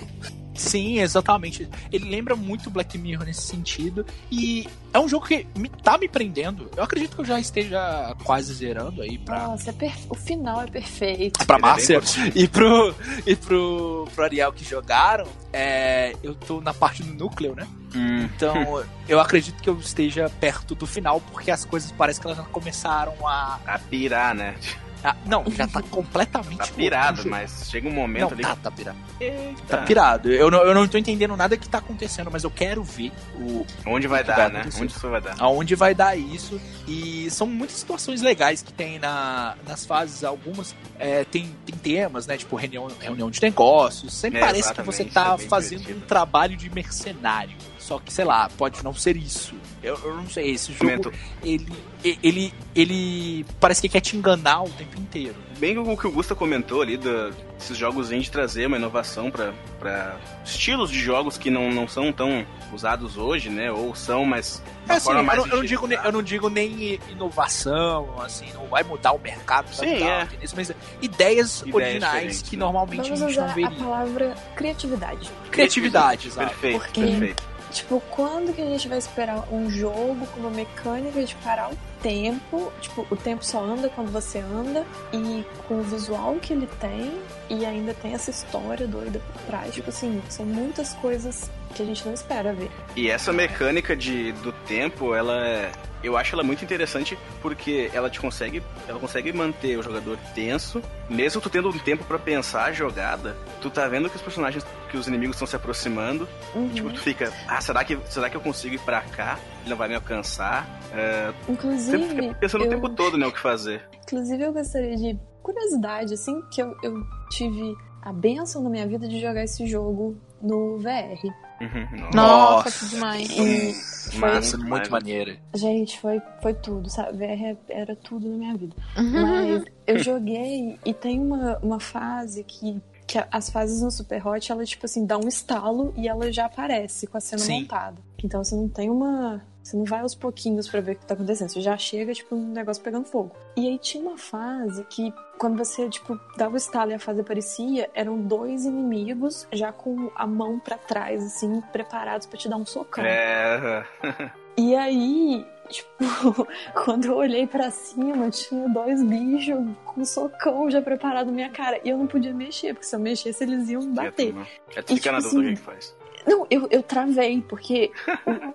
Sim, 0.59 0.99
exatamente. 0.99 1.69
Ele 1.91 2.11
lembra 2.11 2.35
muito 2.35 2.69
Black 2.69 2.99
Mirror 2.99 3.25
nesse 3.25 3.43
sentido. 3.43 4.05
E 4.31 4.69
é 4.93 4.99
um 4.99 5.09
jogo 5.09 5.27
que 5.27 5.47
me, 5.57 5.69
tá 5.69 5.97
me 5.97 6.09
prendendo. 6.09 6.69
Eu 6.77 6.83
acredito 6.83 7.15
que 7.15 7.21
eu 7.21 7.25
já 7.25 7.39
esteja 7.39 8.15
quase 8.25 8.53
zerando 8.53 9.01
aí 9.01 9.17
pra. 9.19 9.49
Nossa, 9.49 9.71
é 9.71 9.73
perfe... 9.73 10.07
o 10.11 10.15
final 10.15 10.63
é 10.63 10.67
perfeito. 10.67 11.47
Pra 11.47 11.59
Márcia 11.59 11.99
é 11.99 12.01
e, 12.35 12.49
pro, 12.49 12.95
e 13.25 13.37
pro, 13.37 14.09
pro 14.13 14.25
Ariel 14.25 14.53
que 14.53 14.65
jogaram, 14.65 15.29
é, 15.53 16.15
eu 16.23 16.35
tô 16.35 16.61
na 16.61 16.75
parte 16.75 17.05
do 17.05 17.15
núcleo, 17.15 17.55
né? 17.55 17.67
Hum. 17.95 18.25
Então, 18.25 18.83
eu 19.09 19.21
acredito 19.21 19.63
que 19.63 19.71
eu 19.71 19.79
esteja 19.79 20.29
perto 20.41 20.75
do 20.75 20.87
final, 20.87 21.21
porque 21.21 21.53
as 21.53 21.65
coisas 21.65 21.93
parecem 21.93 22.21
que 22.21 22.27
elas 22.27 22.39
já 22.39 22.45
começaram 22.45 23.15
a. 23.27 23.61
A 23.65 23.79
pirar, 23.79 24.35
né? 24.35 24.57
Ah, 25.03 25.17
não, 25.27 25.45
já 25.51 25.67
tá 25.67 25.83
completamente. 25.91 26.59
Tá 26.59 26.67
pirado, 26.67 27.29
mas 27.29 27.69
chega 27.71 27.89
um 27.89 27.93
momento 27.93 28.23
não, 28.23 28.33
ali. 28.33 28.43
Tá, 28.43 28.57
tá 28.57 28.71
pirado. 28.71 28.99
Eita. 29.21 29.63
Tá 29.69 29.79
pirado. 29.79 30.33
Eu 30.33 30.51
não, 30.51 30.63
eu 30.63 30.75
não 30.75 30.89
tô 30.89 30.99
entendendo 30.99 31.37
nada 31.37 31.57
que 31.57 31.69
tá 31.69 31.79
acontecendo, 31.79 32.31
mas 32.31 32.45
eu 32.45 32.51
quero 32.51 32.83
ver 32.83 33.13
o. 33.37 33.67
Onde 33.87 34.07
vai 34.07 34.25
dar, 34.25 34.37
vai 34.37 34.51
né? 34.51 34.71
Onde 34.81 34.93
isso 34.93 35.09
vai 35.09 35.21
dar. 35.21 35.37
Aonde 35.39 35.75
vai 35.75 35.95
dar 35.95 36.17
isso. 36.17 36.61
E 36.87 37.31
são 37.31 37.47
muitas 37.47 37.77
situações 37.77 38.23
legais 38.23 38.63
que 38.63 38.73
tem 38.73 38.99
na, 38.99 39.55
nas 39.67 39.85
fases. 39.87 40.25
Algumas 40.25 40.75
é, 40.99 41.25
tem, 41.25 41.55
tem 41.65 41.77
temas, 41.77 42.27
né? 42.27 42.37
Tipo 42.37 42.57
reunião, 42.57 42.89
reunião 43.01 43.31
de 43.31 43.41
negócios. 43.41 44.15
Sempre 44.15 44.39
é, 44.39 44.43
parece 44.43 44.75
que 44.75 44.83
você 44.83 45.05
tá 45.05 45.37
é 45.39 45.43
fazendo 45.47 45.81
divertido. 45.81 46.05
um 46.05 46.09
trabalho 46.09 46.57
de 46.57 46.69
mercenário. 46.71 47.57
Só 47.79 47.99
que, 47.99 48.13
sei 48.13 48.25
lá, 48.25 48.51
pode 48.57 48.85
não 48.85 48.93
ser 48.93 49.17
isso. 49.17 49.55
Eu, 49.83 49.97
eu 50.05 50.17
não 50.17 50.29
sei, 50.29 50.51
esse 50.51 50.73
jogo, 50.73 51.13
ele, 51.43 51.73
ele, 52.05 52.55
ele 52.75 53.45
parece 53.59 53.81
que 53.81 53.89
quer 53.89 54.01
te 54.01 54.17
enganar 54.17 54.63
o 54.63 54.71
tempo 54.71 54.99
inteiro. 54.99 55.35
Bem 55.59 55.77
o 55.77 55.97
que 55.97 56.07
o 56.07 56.11
Gusta 56.13 56.35
comentou 56.35 56.83
ali, 56.83 56.97
da, 56.97 57.31
esses 57.59 57.77
jogos 57.77 58.11
vêm 58.11 58.21
de 58.21 58.31
trazer 58.31 58.67
uma 58.67 58.77
inovação 58.77 59.31
para 59.31 60.17
estilos 60.45 60.91
de 60.91 61.01
jogos 61.01 61.37
que 61.37 61.51
não, 61.51 61.71
não 61.71 61.89
são 61.89 62.13
tão 62.13 62.47
usados 62.73 63.17
hoje, 63.17 63.51
né? 63.51 63.73
Ou 63.73 63.95
são, 63.95 64.25
mas 64.25 64.63
é, 64.89 64.93
assim, 64.93 65.11
eu, 65.11 65.23
não, 65.23 65.35
eu, 65.35 65.47
não 65.47 65.65
digo, 65.65 65.93
eu 65.93 66.13
não 66.13 66.23
digo 66.23 66.49
nem 66.49 67.01
inovação, 67.11 68.15
assim, 68.23 68.47
não 68.55 68.67
vai 68.67 68.85
mudar 68.85 69.13
o 69.13 69.19
mercado, 69.19 69.75
Sim, 69.75 70.05
é. 70.05 70.29
mas 70.55 70.73
ideias, 71.03 71.63
ideias 71.63 71.65
originais 71.73 72.43
que 72.43 72.57
né? 72.57 72.65
normalmente 72.65 73.11
Vamos 73.11 73.23
a 73.23 73.27
gente 73.27 73.41
não 73.41 73.49
veria. 73.49 73.67
a 73.67 73.71
palavra 73.71 74.35
criatividade. 74.55 75.31
Criatividade, 75.51 76.29
criatividade 76.29 76.29
exato. 76.29 76.49
Perfeito, 76.49 76.79
Porque... 76.79 77.01
perfeito 77.01 77.59
Tipo, 77.71 78.01
quando 78.11 78.55
que 78.55 78.63
a 78.63 78.65
gente 78.65 78.89
vai 78.89 78.99
esperar 78.99 79.45
um 79.53 79.71
jogo 79.71 80.27
com 80.29 80.41
uma 80.41 80.51
mecânica 80.51 81.23
de 81.23 81.35
parar 81.37 81.71
o 81.71 81.77
tempo? 82.03 82.73
Tipo, 82.81 83.07
o 83.11 83.17
tempo 83.17 83.45
só 83.45 83.63
anda 83.63 83.89
quando 83.89 84.11
você 84.11 84.39
anda 84.39 84.85
e 85.13 85.45
com 85.67 85.81
o 85.81 85.83
visual 85.83 86.37
que 86.37 86.53
ele 86.53 86.69
tem 86.81 87.13
e 87.49 87.65
ainda 87.65 87.95
tem 87.95 88.15
essa 88.15 88.31
história 88.31 88.87
doida 88.87 89.21
por 89.21 89.43
trás. 89.43 89.75
Tipo 89.75 89.91
assim, 89.91 90.23
são 90.29 90.45
muitas 90.45 90.95
coisas 90.95 91.51
que 91.75 91.83
a 91.83 91.87
gente 91.87 92.05
não 92.07 92.15
espera 92.15 92.53
ver. 92.53 92.71
E 92.97 93.11
essa 93.11 93.33
mecânica 93.33 93.97
de, 93.97 94.33
do 94.33 94.53
tempo, 94.53 95.15
ela 95.15 95.47
é 95.47 95.73
eu 96.03 96.17
acho 96.17 96.35
ela 96.35 96.45
muito 96.45 96.65
interessante 96.65 97.19
porque 97.43 97.91
ela 97.93 98.09
te 98.09 98.21
consegue, 98.21 98.63
ela 98.87 98.99
consegue 98.99 99.33
manter 99.33 99.79
o 99.79 99.83
jogador 99.83 100.19
tenso, 100.35 100.83
mesmo 101.09 101.41
tu 101.41 101.51
tendo 101.51 101.69
um 101.69 101.79
tempo 101.79 102.05
para 102.05 102.19
pensar 102.19 102.67
a 102.67 102.73
jogada, 102.73 103.37
tu 103.61 103.71
tá 103.71 103.87
vendo 103.89 104.09
que 104.09 104.17
os 104.17 104.23
personagens, 104.23 104.65
que 104.91 104.97
os 104.97 105.09
inimigos 105.09 105.37
estão 105.37 105.47
se 105.47 105.57
aproximando, 105.57 106.29
uhum. 106.55 106.69
tipo, 106.69 106.93
tu 106.93 107.01
fica, 107.01 107.33
ah, 107.47 107.61
será 107.61 107.85
que, 107.85 107.99
será 108.09 108.31
que 108.31 108.37
eu 108.37 108.41
consigo 108.41 108.75
ir 108.75 108.81
para 108.81 109.01
cá? 109.01 109.39
Ele 109.63 109.71
não 109.71 109.77
vai 109.77 109.89
me 109.89 109.95
alcançar? 109.95 110.67
Uh, 110.93 111.53
Inclusive, 111.53 111.99
você 111.99 112.09
fica 112.09 112.35
pensando 112.35 112.65
eu... 112.65 112.69
o 112.69 112.71
tempo 112.71 112.89
todo, 112.91 113.19
né, 113.19 113.27
o 113.27 113.33
que 113.33 113.41
fazer. 113.41 113.83
Inclusive, 114.05 114.43
eu 114.43 114.53
gostaria 114.53 114.97
de 114.97 115.19
curiosidade, 115.43 116.15
assim, 116.15 116.41
que 116.51 116.63
eu, 116.63 116.77
eu 116.83 116.95
tive 117.31 117.75
a 118.03 118.13
benção 118.13 118.63
na 118.63 118.71
minha 118.71 118.87
vida 118.87 119.09
de 119.09 119.21
jogar 119.21 119.43
esse 119.43 119.67
jogo 119.67 120.17
no 120.41 120.79
VR. 120.79 121.48
Uhum. 121.61 122.11
Nossa, 122.15 122.87
que 122.87 122.91
demais. 122.95 123.31
E 123.31 123.75
foi, 124.11 124.21
Massa, 124.21 124.57
muito 124.57 124.91
maneira. 124.91 125.37
Gente, 125.55 126.01
foi, 126.01 126.23
foi 126.41 126.55
tudo, 126.55 126.89
sabe? 126.89 127.19
VR 127.19 127.57
era 127.69 127.97
tudo 127.97 128.29
na 128.29 128.37
minha 128.37 128.57
vida. 128.57 128.77
Uhum. 128.97 129.23
Mas 129.23 129.65
eu 129.87 129.99
joguei 129.99 130.79
e 130.85 130.95
tem 130.95 131.21
uma, 131.21 131.59
uma 131.59 131.81
fase 131.81 132.45
que 132.45 132.81
que 133.09 133.19
as 133.31 133.49
fases 133.49 133.81
no 133.81 133.91
Super 133.91 134.25
Hot, 134.25 134.53
ela, 134.53 134.63
tipo 134.67 134.85
assim, 134.85 135.07
dá 135.07 135.17
um 135.17 135.27
estalo 135.27 135.95
e 135.97 136.07
ela 136.07 136.31
já 136.31 136.45
aparece 136.45 137.07
com 137.07 137.17
a 137.17 137.21
cena 137.21 137.41
Sim. 137.41 137.63
montada. 137.63 137.97
Então 138.23 138.45
você 138.45 138.55
não 138.55 138.69
tem 138.69 138.91
uma. 138.91 139.43
Você 139.63 139.77
não 139.77 139.85
vai 139.85 140.01
aos 140.01 140.15
pouquinhos 140.15 140.69
para 140.69 140.81
ver 140.83 140.93
o 140.93 140.97
que 140.97 141.07
tá 141.07 141.15
acontecendo. 141.15 141.49
Você 141.49 141.63
já 141.63 141.77
chega, 141.79 142.13
tipo, 142.13 142.37
um 142.37 142.53
negócio 142.53 142.83
pegando 142.83 143.07
fogo. 143.07 143.35
E 143.57 143.67
aí 143.67 143.79
tinha 143.79 144.03
uma 144.03 144.19
fase 144.19 144.85
que, 144.85 145.13
quando 145.39 145.57
você, 145.57 145.89
tipo, 145.89 146.19
dava 146.37 146.55
o 146.55 146.57
estalo 146.57 146.91
e 146.91 146.95
a 146.95 146.99
fase 146.99 147.21
aparecia, 147.21 147.89
eram 147.95 148.21
dois 148.21 148.65
inimigos 148.65 149.47
já 149.53 149.73
com 149.73 150.11
a 150.15 150.27
mão 150.27 150.59
para 150.59 150.77
trás, 150.77 151.25
assim, 151.25 151.61
preparados 151.73 152.27
para 152.27 152.39
te 152.39 152.49
dar 152.49 152.57
um 152.57 152.67
socão. 152.67 153.05
É. 153.05 153.87
e 154.59 154.75
aí, 154.75 155.47
Tipo, 155.69 156.49
quando 156.75 157.07
eu 157.07 157.17
olhei 157.17 157.47
para 157.47 157.71
cima, 157.71 158.31
tinha 158.31 158.69
dois 158.69 159.03
bichos 159.03 159.59
com 159.85 160.05
socão 160.05 160.71
já 160.71 160.81
preparado 160.81 161.27
na 161.27 161.33
minha 161.33 161.51
cara. 161.51 161.81
E 161.85 161.91
eu 161.91 161.99
não 161.99 162.07
podia 162.07 162.33
mexer, 162.33 162.73
porque 162.73 162.87
se 162.87 162.97
eu 162.97 163.01
mexesse, 163.01 163.45
eles 163.45 163.69
iam 163.69 163.93
bater. 163.93 164.35
É, 164.75 164.83
tu 164.83 164.95
fica 164.95 165.13
na 165.13 165.19
dúvida 165.19 165.41
assim, 165.41 165.51
do 165.51 165.57
que 165.57 165.63
faz. 165.63 165.97
Não, 166.29 166.47
eu, 166.51 166.69
eu 166.71 166.83
travei, 166.83 167.41
porque 167.41 167.91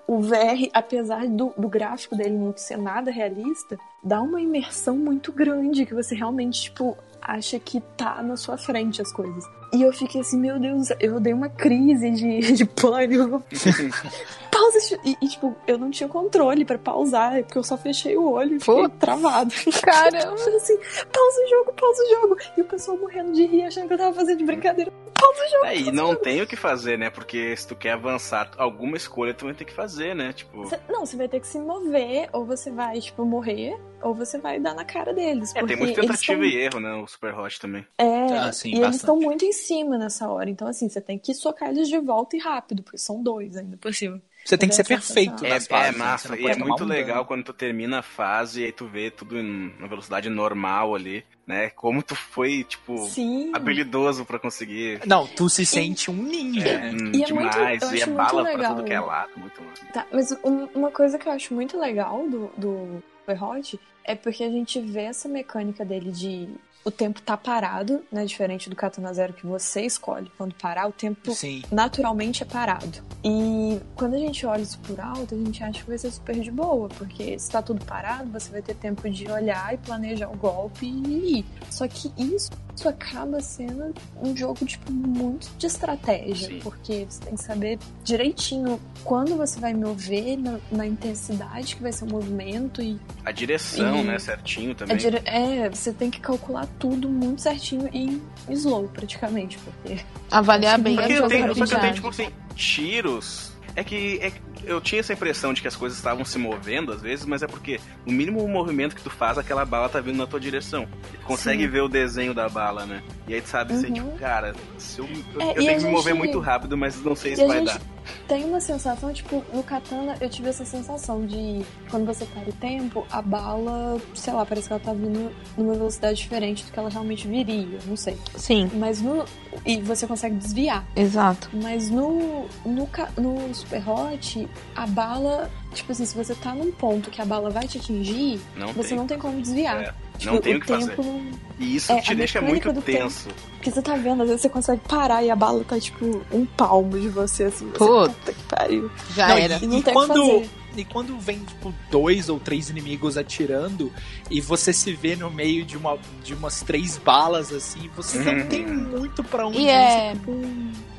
o, 0.08 0.18
o 0.18 0.22
VR, 0.22 0.70
apesar 0.72 1.26
do, 1.28 1.52
do 1.58 1.68
gráfico 1.68 2.16
dele 2.16 2.38
não 2.38 2.56
ser 2.56 2.78
nada 2.78 3.10
realista, 3.10 3.80
dá 4.04 4.22
uma 4.22 4.40
imersão 4.40 4.95
muito 4.95 5.32
grande 5.32 5.84
que 5.84 5.94
você 5.94 6.14
realmente, 6.14 6.62
tipo, 6.62 6.95
acha 7.20 7.58
que 7.58 7.82
tá 7.98 8.22
na 8.22 8.38
sua 8.38 8.60
frente 8.60 9.02
as 9.02 9.12
coisas. 9.12 9.44
E 9.74 9.82
eu 9.82 9.91
fiquei 9.91 10.22
assim, 10.22 10.40
meu 10.40 10.60
Deus, 10.60 10.90
eu 11.00 11.20
dei 11.20 11.34
uma 11.34 11.50
crise 11.50 12.12
de, 12.12 12.54
de 12.54 12.64
pânico. 12.64 13.44
Pausa 14.54 15.00
e, 15.04 15.18
e, 15.20 15.28
tipo, 15.28 15.56
eu 15.66 15.80
não 15.80 15.90
tinha 15.90 16.08
controle 16.08 16.64
pra 16.64 16.78
pausar, 16.78 17.44
porque 17.44 17.58
eu 17.58 17.64
só 17.64 17.76
fechei 17.76 18.16
o 18.16 18.32
olho 18.32 18.58
e 18.58 18.60
fiquei 18.60 18.88
travado. 19.00 19.52
Caramba! 19.82 20.34
assim, 20.34 20.78
pausa 21.12 21.42
o 21.44 21.50
jogo, 21.50 21.74
pausa 21.74 22.04
o 22.04 22.10
jogo. 22.10 22.38
E 22.56 22.62
o 22.62 22.66
pessoal 22.66 22.98
morrendo 22.98 23.32
de 23.32 23.48
rir, 23.48 23.64
achando 23.64 23.88
que 23.88 23.94
eu 23.94 23.98
tava 23.98 24.14
fazendo 24.14 24.38
de 24.38 24.46
brincadeira. 24.46 24.92
Pausa 25.16 25.44
o 25.44 25.50
jogo. 25.50 25.66
É, 25.66 25.78
e 25.78 25.92
não 25.92 26.16
tem 26.16 26.42
o 26.42 26.48
que 26.48 26.56
fazer, 26.56 27.00
né? 27.00 27.10
Porque 27.10 27.58
se 27.58 27.68
tu 27.68 27.76
quer 27.76 27.94
avançar, 27.94 28.52
alguma 28.58 28.96
escolha 28.96 29.34
tu 29.34 29.46
vai 29.46 29.56
ter 29.56 29.66
que 29.66 29.74
fazer, 29.74 30.16
né? 30.16 30.34
Tipo. 30.34 30.68
Cê, 30.68 30.80
não, 30.88 31.06
você 31.06 31.18
vai 31.18 31.28
ter 31.28 31.40
que 31.40 31.48
se 31.48 31.58
mover, 31.58 32.30
ou 32.32 32.46
você 32.46 32.70
vai, 32.70 33.00
tipo, 33.00 33.26
morrer, 33.26 33.76
ou 34.04 34.14
você 34.14 34.38
vai 34.38 34.60
dar 34.60 34.76
na 34.76 34.86
cara 34.86 35.14
deles. 35.14 35.56
É, 35.56 35.66
tem 35.66 35.78
muita 35.78 36.02
tentativa 36.02 36.40
tão... 36.40 36.48
e 36.48 36.56
erro, 36.58 36.80
né? 36.80 36.94
O 36.96 37.08
Super 37.08 37.34
Hot 37.40 37.60
também. 37.60 37.86
É, 37.98 38.38
ah, 38.38 38.52
sim, 38.52 38.70
e 38.70 38.72
bastante. 38.72 38.86
eles 38.86 38.96
estão 38.98 39.20
muito 39.20 39.46
em 39.46 39.52
cima 39.52 39.98
nessa 39.98 40.30
hora. 40.30 40.50
Então, 40.50 40.68
assim, 40.68 40.88
você 40.88 41.02
tem 41.02 41.18
que 41.18 41.34
socar 41.34 41.70
eles 41.70 41.88
de 41.88 41.98
volta 41.98 42.36
e 42.36 42.40
rápido, 42.40 42.84
porque 42.84 43.00
são 43.00 43.24
dois 43.24 43.58
ainda 43.58 43.78
por 43.78 43.94
cima. 43.94 44.22
Você 44.44 44.57
tem 44.57 44.68
que 44.68 44.76
ser 44.76 44.86
perfeito 44.86 45.45
é, 45.45 45.49
nas 45.49 45.68
fases. 45.68 45.90
É 45.90 45.91
né? 45.91 45.98
massa, 45.98 46.38
e 46.38 46.45
é 46.45 46.56
muito 46.56 46.84
legal 46.84 47.26
quando 47.26 47.44
tu 47.44 47.53
termina 47.53 47.99
a 47.99 48.02
fase 48.02 48.61
e 48.61 48.65
aí 48.65 48.72
tu 48.72 48.86
vê 48.86 49.10
tudo 49.10 49.40
em 49.40 49.74
uma 49.80 49.88
velocidade 49.88 50.30
normal 50.30 50.95
ali, 50.95 51.24
né? 51.48 51.70
Como 51.70 52.03
tu 52.03 52.15
foi, 52.15 52.64
tipo, 52.64 53.07
Sim. 53.07 53.52
habilidoso 53.53 54.26
para 54.26 54.40
conseguir. 54.40 55.02
Não, 55.06 55.26
tu 55.26 55.49
se 55.49 55.65
sente 55.65 56.11
um 56.11 56.15
ninja. 56.15 56.68
É, 56.68 56.90
e 56.91 57.24
demais, 57.24 57.82
é 57.82 57.86
muito, 57.86 57.95
e 57.95 58.02
é 58.02 58.06
bala 58.07 58.41
legal. 58.41 58.57
pra 58.57 58.70
tudo 58.70 58.84
que 58.84 58.94
é 58.94 58.99
lado, 58.99 59.32
muito 59.38 59.61
massa. 59.64 59.86
Tá, 59.94 60.07
mas 60.11 60.38
uma 60.74 60.91
coisa 60.91 61.18
que 61.18 61.28
eu 61.28 61.32
acho 61.32 61.53
muito 61.53 61.80
legal 61.80 62.28
do, 62.28 62.52
do 62.57 63.03
Hot 63.41 63.80
é 64.03 64.15
porque 64.15 64.44
a 64.44 64.49
gente 64.49 64.80
vê 64.82 65.03
essa 65.03 65.30
mecânica 65.30 65.86
dele 65.86 66.11
de 66.11 66.49
o 66.86 66.92
tempo 66.92 67.22
tá 67.22 67.38
parado, 67.38 68.04
né? 68.12 68.26
Diferente 68.26 68.70
do 68.70 68.76
Katana 68.76 69.14
Zero 69.14 69.34
que 69.34 69.46
você 69.46 69.82
escolhe 69.82 70.32
quando 70.38 70.54
parar, 70.56 70.88
o 70.88 70.92
tempo 70.92 71.34
Sim. 71.34 71.64
naturalmente 71.72 72.44
é 72.44 72.46
parado. 72.46 73.02
E 73.24 73.80
quando 73.96 74.16
a 74.16 74.20
gente 74.20 74.46
olha 74.46 74.62
isso 74.62 74.80
por 74.80 75.00
alto, 75.00 75.34
a 75.34 75.38
gente 75.38 75.64
acha 75.64 75.82
que 75.82 75.88
vai 75.88 75.98
ser 75.98 76.12
super 76.12 76.40
de 76.40 76.52
boa, 76.52 76.90
porque 76.90 77.38
se 77.40 77.50
tá 77.50 77.62
tudo 77.62 77.84
parado, 77.86 78.30
você 78.32 78.52
vai 78.52 78.62
ter 78.62 78.76
tempo 78.76 79.10
de 79.10 79.30
olhar 79.32 79.74
e 79.74 79.78
planejar 79.78 80.30
o 80.30 80.36
golpe 80.36 80.86
e 80.86 81.40
ir. 81.40 81.46
Só 81.70 81.88
que 81.88 82.12
isso, 82.18 82.52
isso 82.76 82.90
acaba 82.90 83.40
sendo 83.40 83.94
um 84.22 84.36
jogo, 84.36 84.66
tipo, 84.66 84.91
muito 84.91 85.50
de 85.58 85.68
estratégia, 85.68 86.48
Sim. 86.48 86.60
porque 86.64 87.06
você 87.08 87.22
tem 87.22 87.36
que 87.36 87.44
saber 87.44 87.80
direitinho 88.04 88.80
quando 89.04 89.36
você 89.36 89.60
vai 89.60 89.74
mover, 89.74 90.38
na, 90.38 90.60
na 90.72 90.86
intensidade 90.86 91.76
que 91.76 91.82
vai 91.82 91.91
ser 91.91 92.06
o 92.06 92.08
movimento 92.08 92.82
e. 92.82 93.00
A 93.24 93.32
direção, 93.32 93.98
e, 93.98 94.04
né? 94.04 94.20
Certinho 94.20 94.74
também. 94.74 94.98
Dire... 94.98 95.22
É, 95.26 95.70
você 95.70 95.94
tem 95.94 96.10
que 96.10 96.20
calcular 96.20 96.68
tudo 96.80 97.08
muito 97.10 97.41
certinho 97.41 97.90
e 97.94 98.22
slow, 98.50 98.88
praticamente, 98.88 99.58
porque... 99.60 100.04
Avaliar 100.32 100.80
bem 100.80 100.95
porque 100.95 101.14
eu 101.14 101.28
tenho, 101.28 101.56
Só 101.56 101.66
que 101.66 101.76
eu 101.76 101.80
tenho, 101.80 101.94
tipo 101.94 102.10
assim, 102.10 102.30
tiros... 102.56 103.53
É 103.76 103.84
que, 103.84 104.20
é 104.22 104.32
eu 104.66 104.80
tinha 104.80 105.00
essa 105.00 105.14
impressão 105.14 105.54
de 105.54 105.62
que 105.62 105.68
as 105.68 105.76
coisas 105.76 105.98
estavam 105.98 106.24
se 106.24 106.38
movendo 106.38 106.91
às 106.91 107.02
vezes, 107.02 107.26
mas 107.26 107.44
é 107.44 107.48
porque 107.48 107.80
o 108.06 108.12
mínimo 108.12 108.48
movimento 108.48 108.95
que 108.95 109.02
tu 109.02 109.10
faz, 109.10 109.38
aquela 109.38 109.66
bala 109.66 109.90
tá 109.90 110.00
vindo 110.00 110.18
na 110.18 110.28
tua 110.28 110.40
direção. 110.40 110.88
Tu 111.20 111.26
consegue 111.26 111.64
Sim. 111.64 111.70
ver 111.70 111.82
o 111.82 111.90
desenho 111.90 112.34
da 112.34 112.48
bala, 112.48 112.86
né? 112.86 113.04
E 113.28 113.34
aí 113.34 113.41
tu 113.41 113.50
sabe, 113.50 113.74
uhum. 113.74 113.80
assim, 113.80 113.94
tipo, 113.94 114.12
cara, 114.18 114.54
se 114.78 115.00
eu, 115.00 115.06
eu, 115.06 115.41
é, 115.41 115.50
eu 115.52 115.56
tenho 115.56 115.80
que 115.80 115.86
me 115.86 115.91
mover 115.91 116.16
muito 116.16 116.40
rápido, 116.40 116.78
mas 116.78 117.02
não 117.04 117.16
sei 117.16 117.36
se 117.36 117.45
vai 117.45 117.60
gente, 117.60 117.68
dar. 117.68 117.82
Tem 118.28 118.46
uma 118.46 118.60
sensação, 118.60 119.12
tipo, 119.14 119.44
no 119.54 119.64
Katana 119.64 120.16
eu 120.22 120.30
tive 120.30 120.50
essa 120.50 120.66
sensação 120.66 121.26
de 121.26 121.64
quando 121.90 122.06
você 122.06 122.26
para 122.26 122.50
o 122.50 122.54
tempo, 122.54 123.06
a 123.12 123.22
bala, 123.22 124.00
sei 124.14 124.34
lá, 124.34 124.46
parece 124.46 124.68
que 124.68 124.74
ela 124.74 124.82
tá 124.84 124.94
vindo 124.94 125.32
numa 125.58 125.74
velocidade 125.74 126.18
diferente 126.18 126.66
do 126.66 126.72
que 126.72 126.80
ela 126.80 126.90
realmente 126.90 127.28
viria, 127.28 127.80
não 127.86 127.96
sei. 127.96 128.18
Sim. 128.36 128.70
Mas 128.76 129.02
no. 129.02 129.26
E 129.66 129.80
você 129.82 130.08
consegue 130.08 130.36
desviar. 130.36 130.86
Exato. 130.96 131.50
Mas 131.54 131.90
no, 131.90 132.46
no, 132.66 132.90
no 133.18 133.54
Super 133.56 133.90
Hot, 133.90 134.48
a 134.76 134.88
bala. 134.88 135.50
Tipo 135.74 135.92
assim, 135.92 136.06
se 136.06 136.16
você 136.16 136.36
tá 136.36 136.54
num 136.54 136.72
ponto 136.72 137.10
que 137.10 137.20
a 137.22 137.26
bala 137.26 137.50
vai 137.50 137.68
te 137.68 137.80
atingir, 137.80 138.40
Não 138.56 138.68
você 138.74 138.90
tem. 138.90 138.98
não 138.98 139.08
tem 139.08 139.18
como 139.18 139.42
desviar. 139.42 139.82
É, 139.84 139.94
Tipo, 140.24 140.34
não 140.36 140.41
tem 140.41 140.54
o 140.56 140.58
o 140.58 140.62
que 140.62 140.68
tempo 140.68 141.04
fazer. 141.04 141.22
E 141.60 141.76
isso 141.76 141.91
É, 141.91 142.02
te 142.02 142.16
deixa 142.16 142.41
muito 142.41 142.74
do 142.74 142.82
tempo. 142.82 143.00
tenso. 143.04 143.30
Porque 143.54 143.72
você 143.72 143.82
tá 143.82 143.95
vendo, 143.95 144.22
às 144.24 144.28
vezes 144.28 144.41
você 144.41 144.50
consegue 144.50 144.82
parar 144.88 145.24
e 145.24 145.30
a 145.30 145.36
bala 145.36 145.64
tá, 145.64 145.80
tipo, 145.80 146.22
um 146.32 146.45
palmo 146.45 147.00
de 147.00 147.08
você, 147.10 147.45
assim. 147.45 147.68
Você, 147.70 147.78
puta 147.78 148.34
que 148.34 148.44
pariu. 148.44 148.91
Já 149.16 149.28
Não, 149.30 149.38
era. 149.38 149.60
E 149.62 149.68
não 149.68 149.78
E 149.78 149.82
tem 149.84 149.94
o 149.95 150.00
que 150.00 150.08
quando, 150.08 150.14
fazer. 150.26 150.50
e 150.76 150.86
quando 150.86 151.20
vem, 151.20 151.40
tipo, 151.40 151.74
dois 151.91 152.28
ou 152.28 152.40
três 152.40 152.70
inimigos 152.70 153.18
atirando 153.18 153.91
e 154.30 154.41
você 154.41 154.74
se 154.74 154.91
vê 154.94 155.16
no 155.16 155.30
meio 155.30 155.64
de, 155.64 155.78
uma, 155.78 155.98
de 156.24 156.34
umas 156.34 156.62
três 156.62 156.98
balas, 156.98 157.54
assim, 157.54 157.90
você 157.95 158.18
Uhum. 158.18 158.40
não 158.40 158.45
tem 158.48 158.66
muito 158.66 159.24
pra 159.24 159.48
onde 159.48 159.60
E 159.60 159.64
ir. 159.66 159.70
é. 159.70 160.16
Você, 160.16 160.48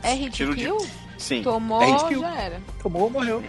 É 0.02 0.14
hit 0.14 0.30
Tiro 0.32 0.54
de- 0.54 0.62
kill? 0.64 0.78
Sim, 1.18 1.42
Tomou, 1.42 1.80
É 1.82 1.86
hit 1.92 2.04
kill. 2.06 2.20
já 2.20 2.34
era. 2.40 2.62
tomou 2.82 3.02
ou 3.02 3.10
morreu. 3.10 3.42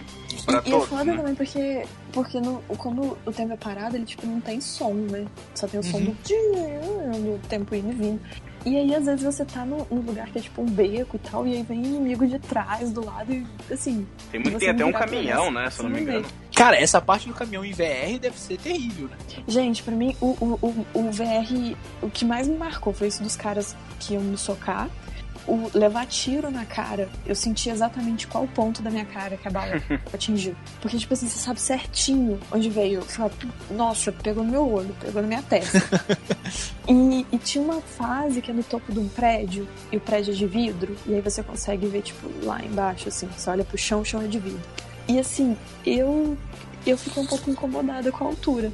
pra 0.44 0.54
e 0.64 0.68
é 0.68 0.70
todos, 0.70 0.88
foda 0.88 1.04
né? 1.04 1.16
também 1.16 1.34
porque, 1.34 1.84
porque 2.16 2.40
no, 2.40 2.62
como 2.78 3.14
o 3.26 3.30
tempo 3.30 3.52
é 3.52 3.56
parado, 3.58 3.94
ele 3.94 4.06
tipo 4.06 4.26
não 4.26 4.40
tem 4.40 4.58
som, 4.58 4.94
né? 4.94 5.26
Só 5.54 5.68
tem 5.68 5.78
o 5.78 5.82
som 5.82 5.98
Uhum. 5.98 6.06
do, 6.06 7.38
do 7.38 7.40
tempo 7.46 7.74
indo 7.74 7.90
e 7.90 7.94
vindo. 7.94 8.20
E 8.64 8.74
aí, 8.78 8.94
às 8.94 9.04
vezes, 9.04 9.22
você 9.22 9.44
tá 9.44 9.66
num, 9.66 9.84
lugar 9.90 10.26
que 10.30 10.38
é 10.38 10.40
tipo 10.40 10.62
um 10.62 10.64
beco 10.64 11.16
e 11.16 11.18
tal, 11.18 11.46
e 11.46 11.54
aí 11.54 11.62
vem 11.62 11.84
inimigo 11.84 12.26
de 12.26 12.38
trás, 12.38 12.90
do 12.90 13.04
lado, 13.04 13.30
e 13.30 13.46
assim. 13.70 14.06
Tem, 14.32 14.40
muito, 14.40 14.58
tem 14.58 14.70
até 14.70 14.82
um 14.82 14.92
caminhão, 14.92 15.52
né? 15.52 15.68
Se 15.68 15.80
eu 15.80 15.84
não 15.84 15.90
me 15.90 16.00
engano. 16.00 16.24
Cara, 16.54 16.76
essa 16.78 17.02
parte 17.02 17.28
do 17.28 17.34
caminhão 17.34 17.62
em 17.62 17.72
VR 17.72 18.18
deve 18.18 18.38
ser 18.38 18.56
terrível, 18.56 19.08
né? 19.08 19.16
Gente, 19.46 19.82
pra 19.82 19.94
mim, 19.94 20.16
o, 20.18 20.28
o, 20.40 20.58
o, 20.94 21.00
o 21.00 21.12
VR, 21.12 21.76
o 22.00 22.08
que 22.08 22.24
mais 22.24 22.48
me 22.48 22.56
marcou 22.56 22.94
foi 22.94 23.08
isso 23.08 23.22
dos 23.22 23.36
caras 23.36 23.76
que 24.00 24.14
iam 24.14 24.22
me 24.22 24.38
socar. 24.38 24.88
O 25.46 25.70
levar 25.72 26.06
tiro 26.06 26.50
na 26.50 26.64
cara, 26.64 27.08
eu 27.24 27.34
senti 27.34 27.70
exatamente 27.70 28.26
qual 28.26 28.46
ponto 28.48 28.82
da 28.82 28.90
minha 28.90 29.04
cara 29.04 29.36
que 29.36 29.46
a 29.46 29.50
bala 29.50 29.80
atingiu. 30.12 30.56
Porque, 30.80 30.98
tipo 30.98 31.14
assim, 31.14 31.28
você 31.28 31.38
sabe 31.38 31.60
certinho 31.60 32.40
onde 32.50 32.68
veio. 32.68 33.02
Você 33.02 33.16
fala, 33.16 33.30
nossa, 33.70 34.10
pegou 34.10 34.42
no 34.42 34.50
meu 34.50 34.68
olho, 34.68 34.94
pegou 35.00 35.22
na 35.22 35.28
minha 35.28 35.42
testa. 35.42 35.80
e, 36.88 37.26
e 37.30 37.38
tinha 37.38 37.62
uma 37.62 37.80
fase 37.80 38.42
que 38.42 38.50
é 38.50 38.54
no 38.54 38.64
topo 38.64 38.92
de 38.92 38.98
um 38.98 39.08
prédio, 39.08 39.68
e 39.92 39.96
o 39.96 40.00
prédio 40.00 40.32
é 40.32 40.36
de 40.36 40.46
vidro, 40.46 40.96
e 41.06 41.14
aí 41.14 41.20
você 41.20 41.42
consegue 41.42 41.86
ver, 41.86 42.02
tipo, 42.02 42.28
lá 42.44 42.60
embaixo, 42.64 43.08
assim, 43.08 43.28
você 43.28 43.48
olha 43.48 43.64
pro 43.64 43.78
chão, 43.78 44.00
o 44.00 44.04
chão 44.04 44.20
é 44.22 44.26
de 44.26 44.38
vidro. 44.38 44.62
E 45.08 45.18
assim, 45.18 45.56
eu. 45.84 46.36
Eu 46.84 46.96
fiquei 46.96 47.20
um 47.20 47.26
pouco 47.26 47.50
incomodada 47.50 48.12
com 48.12 48.24
a 48.24 48.28
altura. 48.28 48.72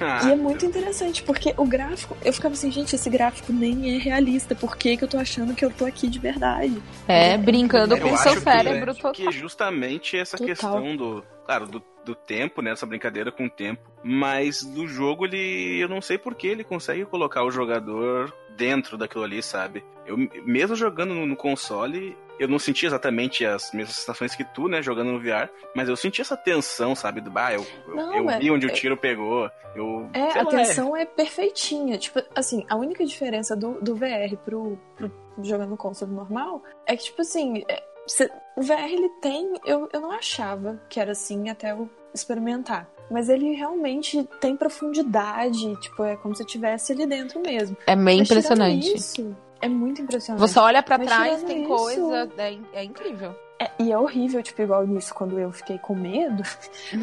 Ah, 0.00 0.28
E 0.28 0.32
é 0.32 0.36
muito 0.36 0.64
interessante, 0.66 1.22
porque 1.22 1.54
o 1.56 1.64
gráfico, 1.66 2.16
eu 2.24 2.32
ficava 2.32 2.54
assim, 2.54 2.70
gente, 2.70 2.94
esse 2.94 3.08
gráfico 3.08 3.52
nem 3.52 3.94
é 3.94 3.98
realista. 3.98 4.54
Por 4.54 4.76
que, 4.76 4.96
que 4.96 5.04
eu 5.04 5.08
tô 5.08 5.18
achando 5.18 5.54
que 5.54 5.64
eu 5.64 5.70
tô 5.70 5.84
aqui 5.84 6.08
de 6.08 6.18
verdade? 6.18 6.80
É, 7.08 7.36
brincando 7.38 7.94
eu 7.96 8.00
com 8.00 8.10
o 8.10 8.14
acho 8.14 8.22
seu 8.24 8.34
que- 8.34 8.40
cérebro 8.40 8.94
que, 8.94 9.00
total. 9.02 9.28
é 9.28 9.32
justamente 9.32 10.16
essa 10.16 10.36
Total. 10.36 10.46
questão 10.54 10.96
do. 10.96 11.24
Claro, 11.46 11.66
do, 11.66 11.82
do 12.04 12.14
tempo, 12.14 12.60
né? 12.60 12.72
Essa 12.72 12.84
brincadeira 12.86 13.30
com 13.30 13.46
o 13.46 13.50
tempo. 13.50 13.80
Mas 14.02 14.62
do 14.64 14.86
jogo, 14.88 15.24
ele. 15.26 15.78
Eu 15.80 15.88
não 15.88 16.00
sei 16.02 16.18
por 16.18 16.34
que 16.34 16.46
ele 16.48 16.64
consegue 16.64 17.04
colocar 17.04 17.44
o 17.44 17.50
jogador 17.50 18.34
dentro 18.56 18.96
daquilo 18.98 19.22
ali, 19.24 19.42
sabe? 19.42 19.84
Eu, 20.04 20.16
mesmo 20.44 20.74
jogando 20.74 21.14
no, 21.14 21.24
no 21.26 21.36
console, 21.36 22.16
eu 22.38 22.48
não 22.48 22.58
senti 22.58 22.86
exatamente 22.86 23.44
as 23.44 23.72
mesmas 23.72 23.96
sensações 23.96 24.34
que 24.34 24.44
tu, 24.44 24.68
né? 24.68 24.82
Jogando 24.82 25.12
no 25.12 25.20
VR. 25.20 25.48
Mas 25.74 25.88
eu 25.88 25.96
senti 25.96 26.20
essa 26.20 26.36
tensão, 26.36 26.94
sabe? 26.94 27.20
Do, 27.20 27.30
bah, 27.30 27.52
eu, 27.52 27.66
eu- 27.88 27.96
Não, 27.96 28.14
eu 28.14 28.30
é- 28.30 28.38
vi 28.38 28.50
onde 28.50 28.66
o 28.66 28.70
é- 28.70 28.72
tiro 28.72 28.96
pegou. 28.96 29.50
Eu. 29.74 30.08
É, 30.12 30.38
a 30.38 30.42
lá, 30.42 30.50
tensão 30.50 30.96
é 30.96 31.04
perfeitinha. 31.04 31.98
Tipo, 31.98 32.22
assim, 32.34 32.64
a 32.68 32.76
única 32.76 33.04
diferença 33.04 33.54
do, 33.56 33.80
do 33.80 33.94
VR 33.94 34.36
pro, 34.44 34.78
pro 34.96 35.10
jogando 35.42 35.70
no 35.70 35.76
console 35.76 36.12
normal 36.12 36.62
é 36.86 36.96
que, 36.96 37.04
tipo 37.04 37.22
assim, 37.22 37.62
é, 37.68 37.82
cê- 38.06 38.30
o 38.56 38.62
VR 38.62 38.90
ele 38.92 39.08
tem. 39.20 39.54
Eu, 39.64 39.88
eu 39.92 40.00
não 40.00 40.10
achava 40.12 40.80
que 40.88 40.98
era 41.00 41.12
assim 41.12 41.48
até 41.50 41.72
eu 41.72 41.88
experimentar. 42.14 42.88
Mas 43.10 43.28
ele 43.28 43.52
realmente 43.52 44.28
tem 44.40 44.56
profundidade, 44.56 45.76
tipo, 45.80 46.02
é 46.02 46.16
como 46.16 46.34
se 46.34 46.42
estivesse 46.42 46.92
ali 46.92 47.06
dentro 47.06 47.40
mesmo. 47.40 47.76
É 47.86 47.94
meio 47.94 48.18
Mas 48.18 48.30
impressionante. 48.30 48.94
Isso, 48.96 49.36
é 49.60 49.68
muito 49.68 50.02
impressionante. 50.02 50.40
Você 50.40 50.58
olha 50.58 50.82
pra 50.82 50.98
Mas 50.98 51.06
trás, 51.06 51.42
tem 51.42 51.60
isso- 51.62 51.68
coisa. 51.68 52.30
É, 52.38 52.58
é 52.72 52.84
incrível. 52.84 53.34
É, 53.58 53.70
e 53.78 53.90
é 53.90 53.98
horrível, 53.98 54.42
tipo, 54.42 54.60
igual 54.60 54.86
nisso, 54.86 55.14
quando 55.14 55.38
eu 55.38 55.50
fiquei 55.50 55.78
com 55.78 55.94
medo. 55.94 56.42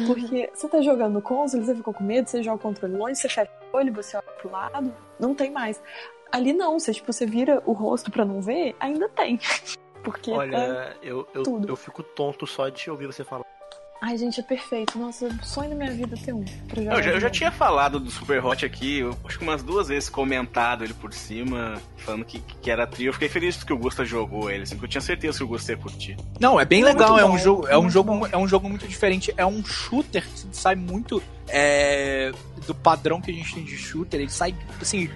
Porque 0.06 0.50
você 0.54 0.68
tá 0.68 0.80
jogando 0.80 1.20
console, 1.20 1.64
você 1.64 1.74
ficou 1.74 1.92
com 1.92 2.04
medo, 2.04 2.28
você 2.30 2.42
joga 2.42 2.56
o 2.56 2.60
controle 2.60 2.96
longe, 2.96 3.16
você 3.16 3.28
fecha 3.28 3.50
o 3.72 3.76
olho, 3.76 3.92
você 3.92 4.16
olha 4.16 4.26
pro 4.40 4.50
lado, 4.50 4.94
não 5.18 5.34
tem 5.34 5.50
mais. 5.50 5.82
Ali 6.30 6.52
não, 6.52 6.78
você, 6.78 6.92
tipo, 6.92 7.12
você 7.12 7.26
vira 7.26 7.60
o 7.66 7.72
rosto 7.72 8.10
pra 8.10 8.24
não 8.24 8.40
ver, 8.40 8.74
ainda 8.78 9.08
tem. 9.08 9.38
Porque 10.04 10.30
tá... 10.30 10.36
Olha, 10.36 10.96
eu, 11.02 11.26
eu, 11.34 11.42
tudo. 11.42 11.66
eu 11.68 11.76
fico 11.76 12.02
tonto 12.02 12.46
só 12.46 12.68
de 12.68 12.90
ouvir 12.90 13.06
você 13.06 13.24
falar. 13.24 13.44
Ai, 14.06 14.18
gente, 14.18 14.38
é 14.38 14.42
perfeito. 14.42 14.98
Nossa, 14.98 15.30
sonho 15.42 15.70
da 15.70 15.74
minha 15.74 15.90
vida 15.90 16.14
ter 16.22 16.34
um. 16.34 16.44
Eu 16.76 17.02
já, 17.02 17.10
eu 17.12 17.20
já 17.20 17.30
tinha 17.30 17.50
falado 17.50 17.98
do 17.98 18.10
Super 18.10 18.44
Hot 18.44 18.62
aqui, 18.66 18.98
eu 18.98 19.16
acho 19.24 19.38
que 19.38 19.42
umas 19.42 19.62
duas 19.62 19.88
vezes 19.88 20.10
comentado 20.10 20.84
ele 20.84 20.92
por 20.92 21.10
cima, 21.14 21.80
falando 21.96 22.22
que, 22.26 22.38
que 22.38 22.70
era 22.70 22.86
trio. 22.86 23.08
Eu 23.08 23.12
fiquei 23.14 23.30
feliz 23.30 23.64
que 23.64 23.72
o 23.72 23.78
Gusta 23.78 24.04
jogou 24.04 24.50
ele, 24.50 24.64
assim, 24.64 24.74
porque 24.74 24.84
eu 24.84 24.90
tinha 24.90 25.00
certeza 25.00 25.38
que 25.38 25.44
o 25.44 25.48
Gusta 25.48 25.72
ia 25.72 25.78
curtir. 25.78 26.18
Não, 26.38 26.60
é 26.60 26.66
bem 26.66 26.82
Muito 26.82 26.98
legal, 26.98 27.18
é 27.18 27.24
um 27.24 27.38
jogo, 27.38 27.66
é 27.66 27.78
um 27.78 27.80
muito 27.80 27.92
jogo, 27.94 28.28
é 28.30 28.36
um 28.36 28.46
jogo 28.46 28.68
muito 28.68 28.86
diferente, 28.86 29.32
é 29.38 29.46
um 29.46 29.64
shooter 29.64 30.22
que 30.22 30.54
sai 30.54 30.74
muito 30.74 31.22
é, 31.48 32.32
do 32.66 32.74
padrão 32.74 33.20
que 33.20 33.30
a 33.30 33.34
gente 33.34 33.54
tem 33.54 33.64
de 33.64 33.76
shooter, 33.76 34.20
ele 34.20 34.30
sai 34.30 34.54
assim, 34.80 35.08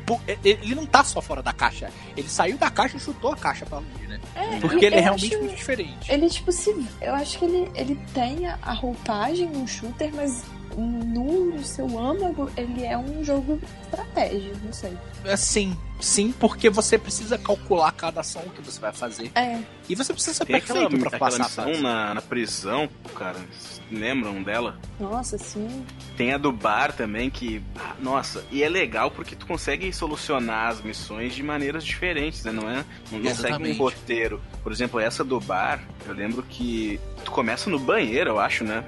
ele 0.44 0.74
não 0.74 0.86
tá 0.86 1.02
só 1.04 1.20
fora 1.20 1.42
da 1.42 1.52
caixa, 1.52 1.90
ele 2.16 2.28
saiu 2.28 2.58
da 2.58 2.70
caixa 2.70 2.96
e 2.96 3.00
chutou 3.00 3.32
a 3.32 3.36
caixa 3.36 3.64
pra 3.66 3.78
longe, 3.78 4.06
né? 4.06 4.20
É, 4.34 4.60
Porque 4.60 4.84
ele 4.86 4.96
é 4.96 5.00
realmente 5.00 5.34
acho- 5.34 5.42
muito 5.42 5.56
diferente. 5.56 6.12
Ele, 6.12 6.28
tipo, 6.28 6.52
se. 6.52 6.70
Eu 7.00 7.14
acho 7.14 7.38
que 7.38 7.44
ele, 7.44 7.70
ele 7.74 7.94
tem 8.14 8.46
a, 8.46 8.72
roupagem 8.72 9.48
um 9.48 9.66
shooter, 9.66 10.10
mas 10.14 10.44
no, 10.76 11.62
seu 11.64 11.98
âmago, 11.98 12.50
ele 12.56 12.84
é 12.84 12.96
um 12.96 13.24
jogo 13.24 13.56
de 13.58 13.64
estratégia, 13.82 14.52
não 14.62 14.72
sei. 14.72 14.96
Assim, 15.24 15.76
sim, 16.00 16.32
porque 16.38 16.68
você 16.70 16.96
precisa 16.98 17.36
calcular 17.38 17.90
cada 17.92 18.20
ação 18.20 18.42
que 18.54 18.62
você 18.62 18.80
vai 18.80 18.92
fazer 18.92 19.30
É, 19.34 19.58
e 19.88 19.94
você 19.94 20.12
precisa 20.12 20.36
ser 20.36 20.44
Tem 20.44 20.56
aquela, 20.56 20.80
perfeito 20.88 21.00
pra 21.08 21.16
aquela 21.16 21.44
passar 21.44 21.66
na, 21.80 22.14
na 22.14 22.22
prisão, 22.22 22.88
cara, 23.14 23.38
vocês 23.50 23.80
lembram 23.90 24.42
dela? 24.42 24.78
nossa, 25.00 25.38
sim. 25.38 25.84
Tem 26.16 26.32
a 26.34 26.38
do 26.38 26.50
bar 26.52 26.92
também, 26.92 27.30
que. 27.30 27.62
ah, 27.78 27.94
Nossa, 28.00 28.44
e 28.50 28.62
é 28.62 28.68
legal 28.68 29.10
porque 29.10 29.36
tu 29.36 29.46
consegue 29.46 29.92
solucionar 29.92 30.68
as 30.68 30.80
missões 30.82 31.34
de 31.34 31.42
maneiras 31.42 31.84
diferentes, 31.84 32.42
né? 32.44 32.52
Não 32.52 32.68
é? 32.68 32.84
Não, 33.10 33.18
não 33.20 33.34
segue 33.34 33.70
um 33.70 33.76
roteiro. 33.76 34.40
Por 34.62 34.72
exemplo, 34.72 34.98
essa 35.00 35.22
do 35.24 35.38
bar, 35.40 35.80
eu 36.06 36.14
lembro 36.14 36.42
que 36.42 36.98
tu 37.24 37.30
começa 37.30 37.70
no 37.70 37.78
banheiro, 37.78 38.30
eu 38.30 38.40
acho, 38.40 38.64
né? 38.64 38.84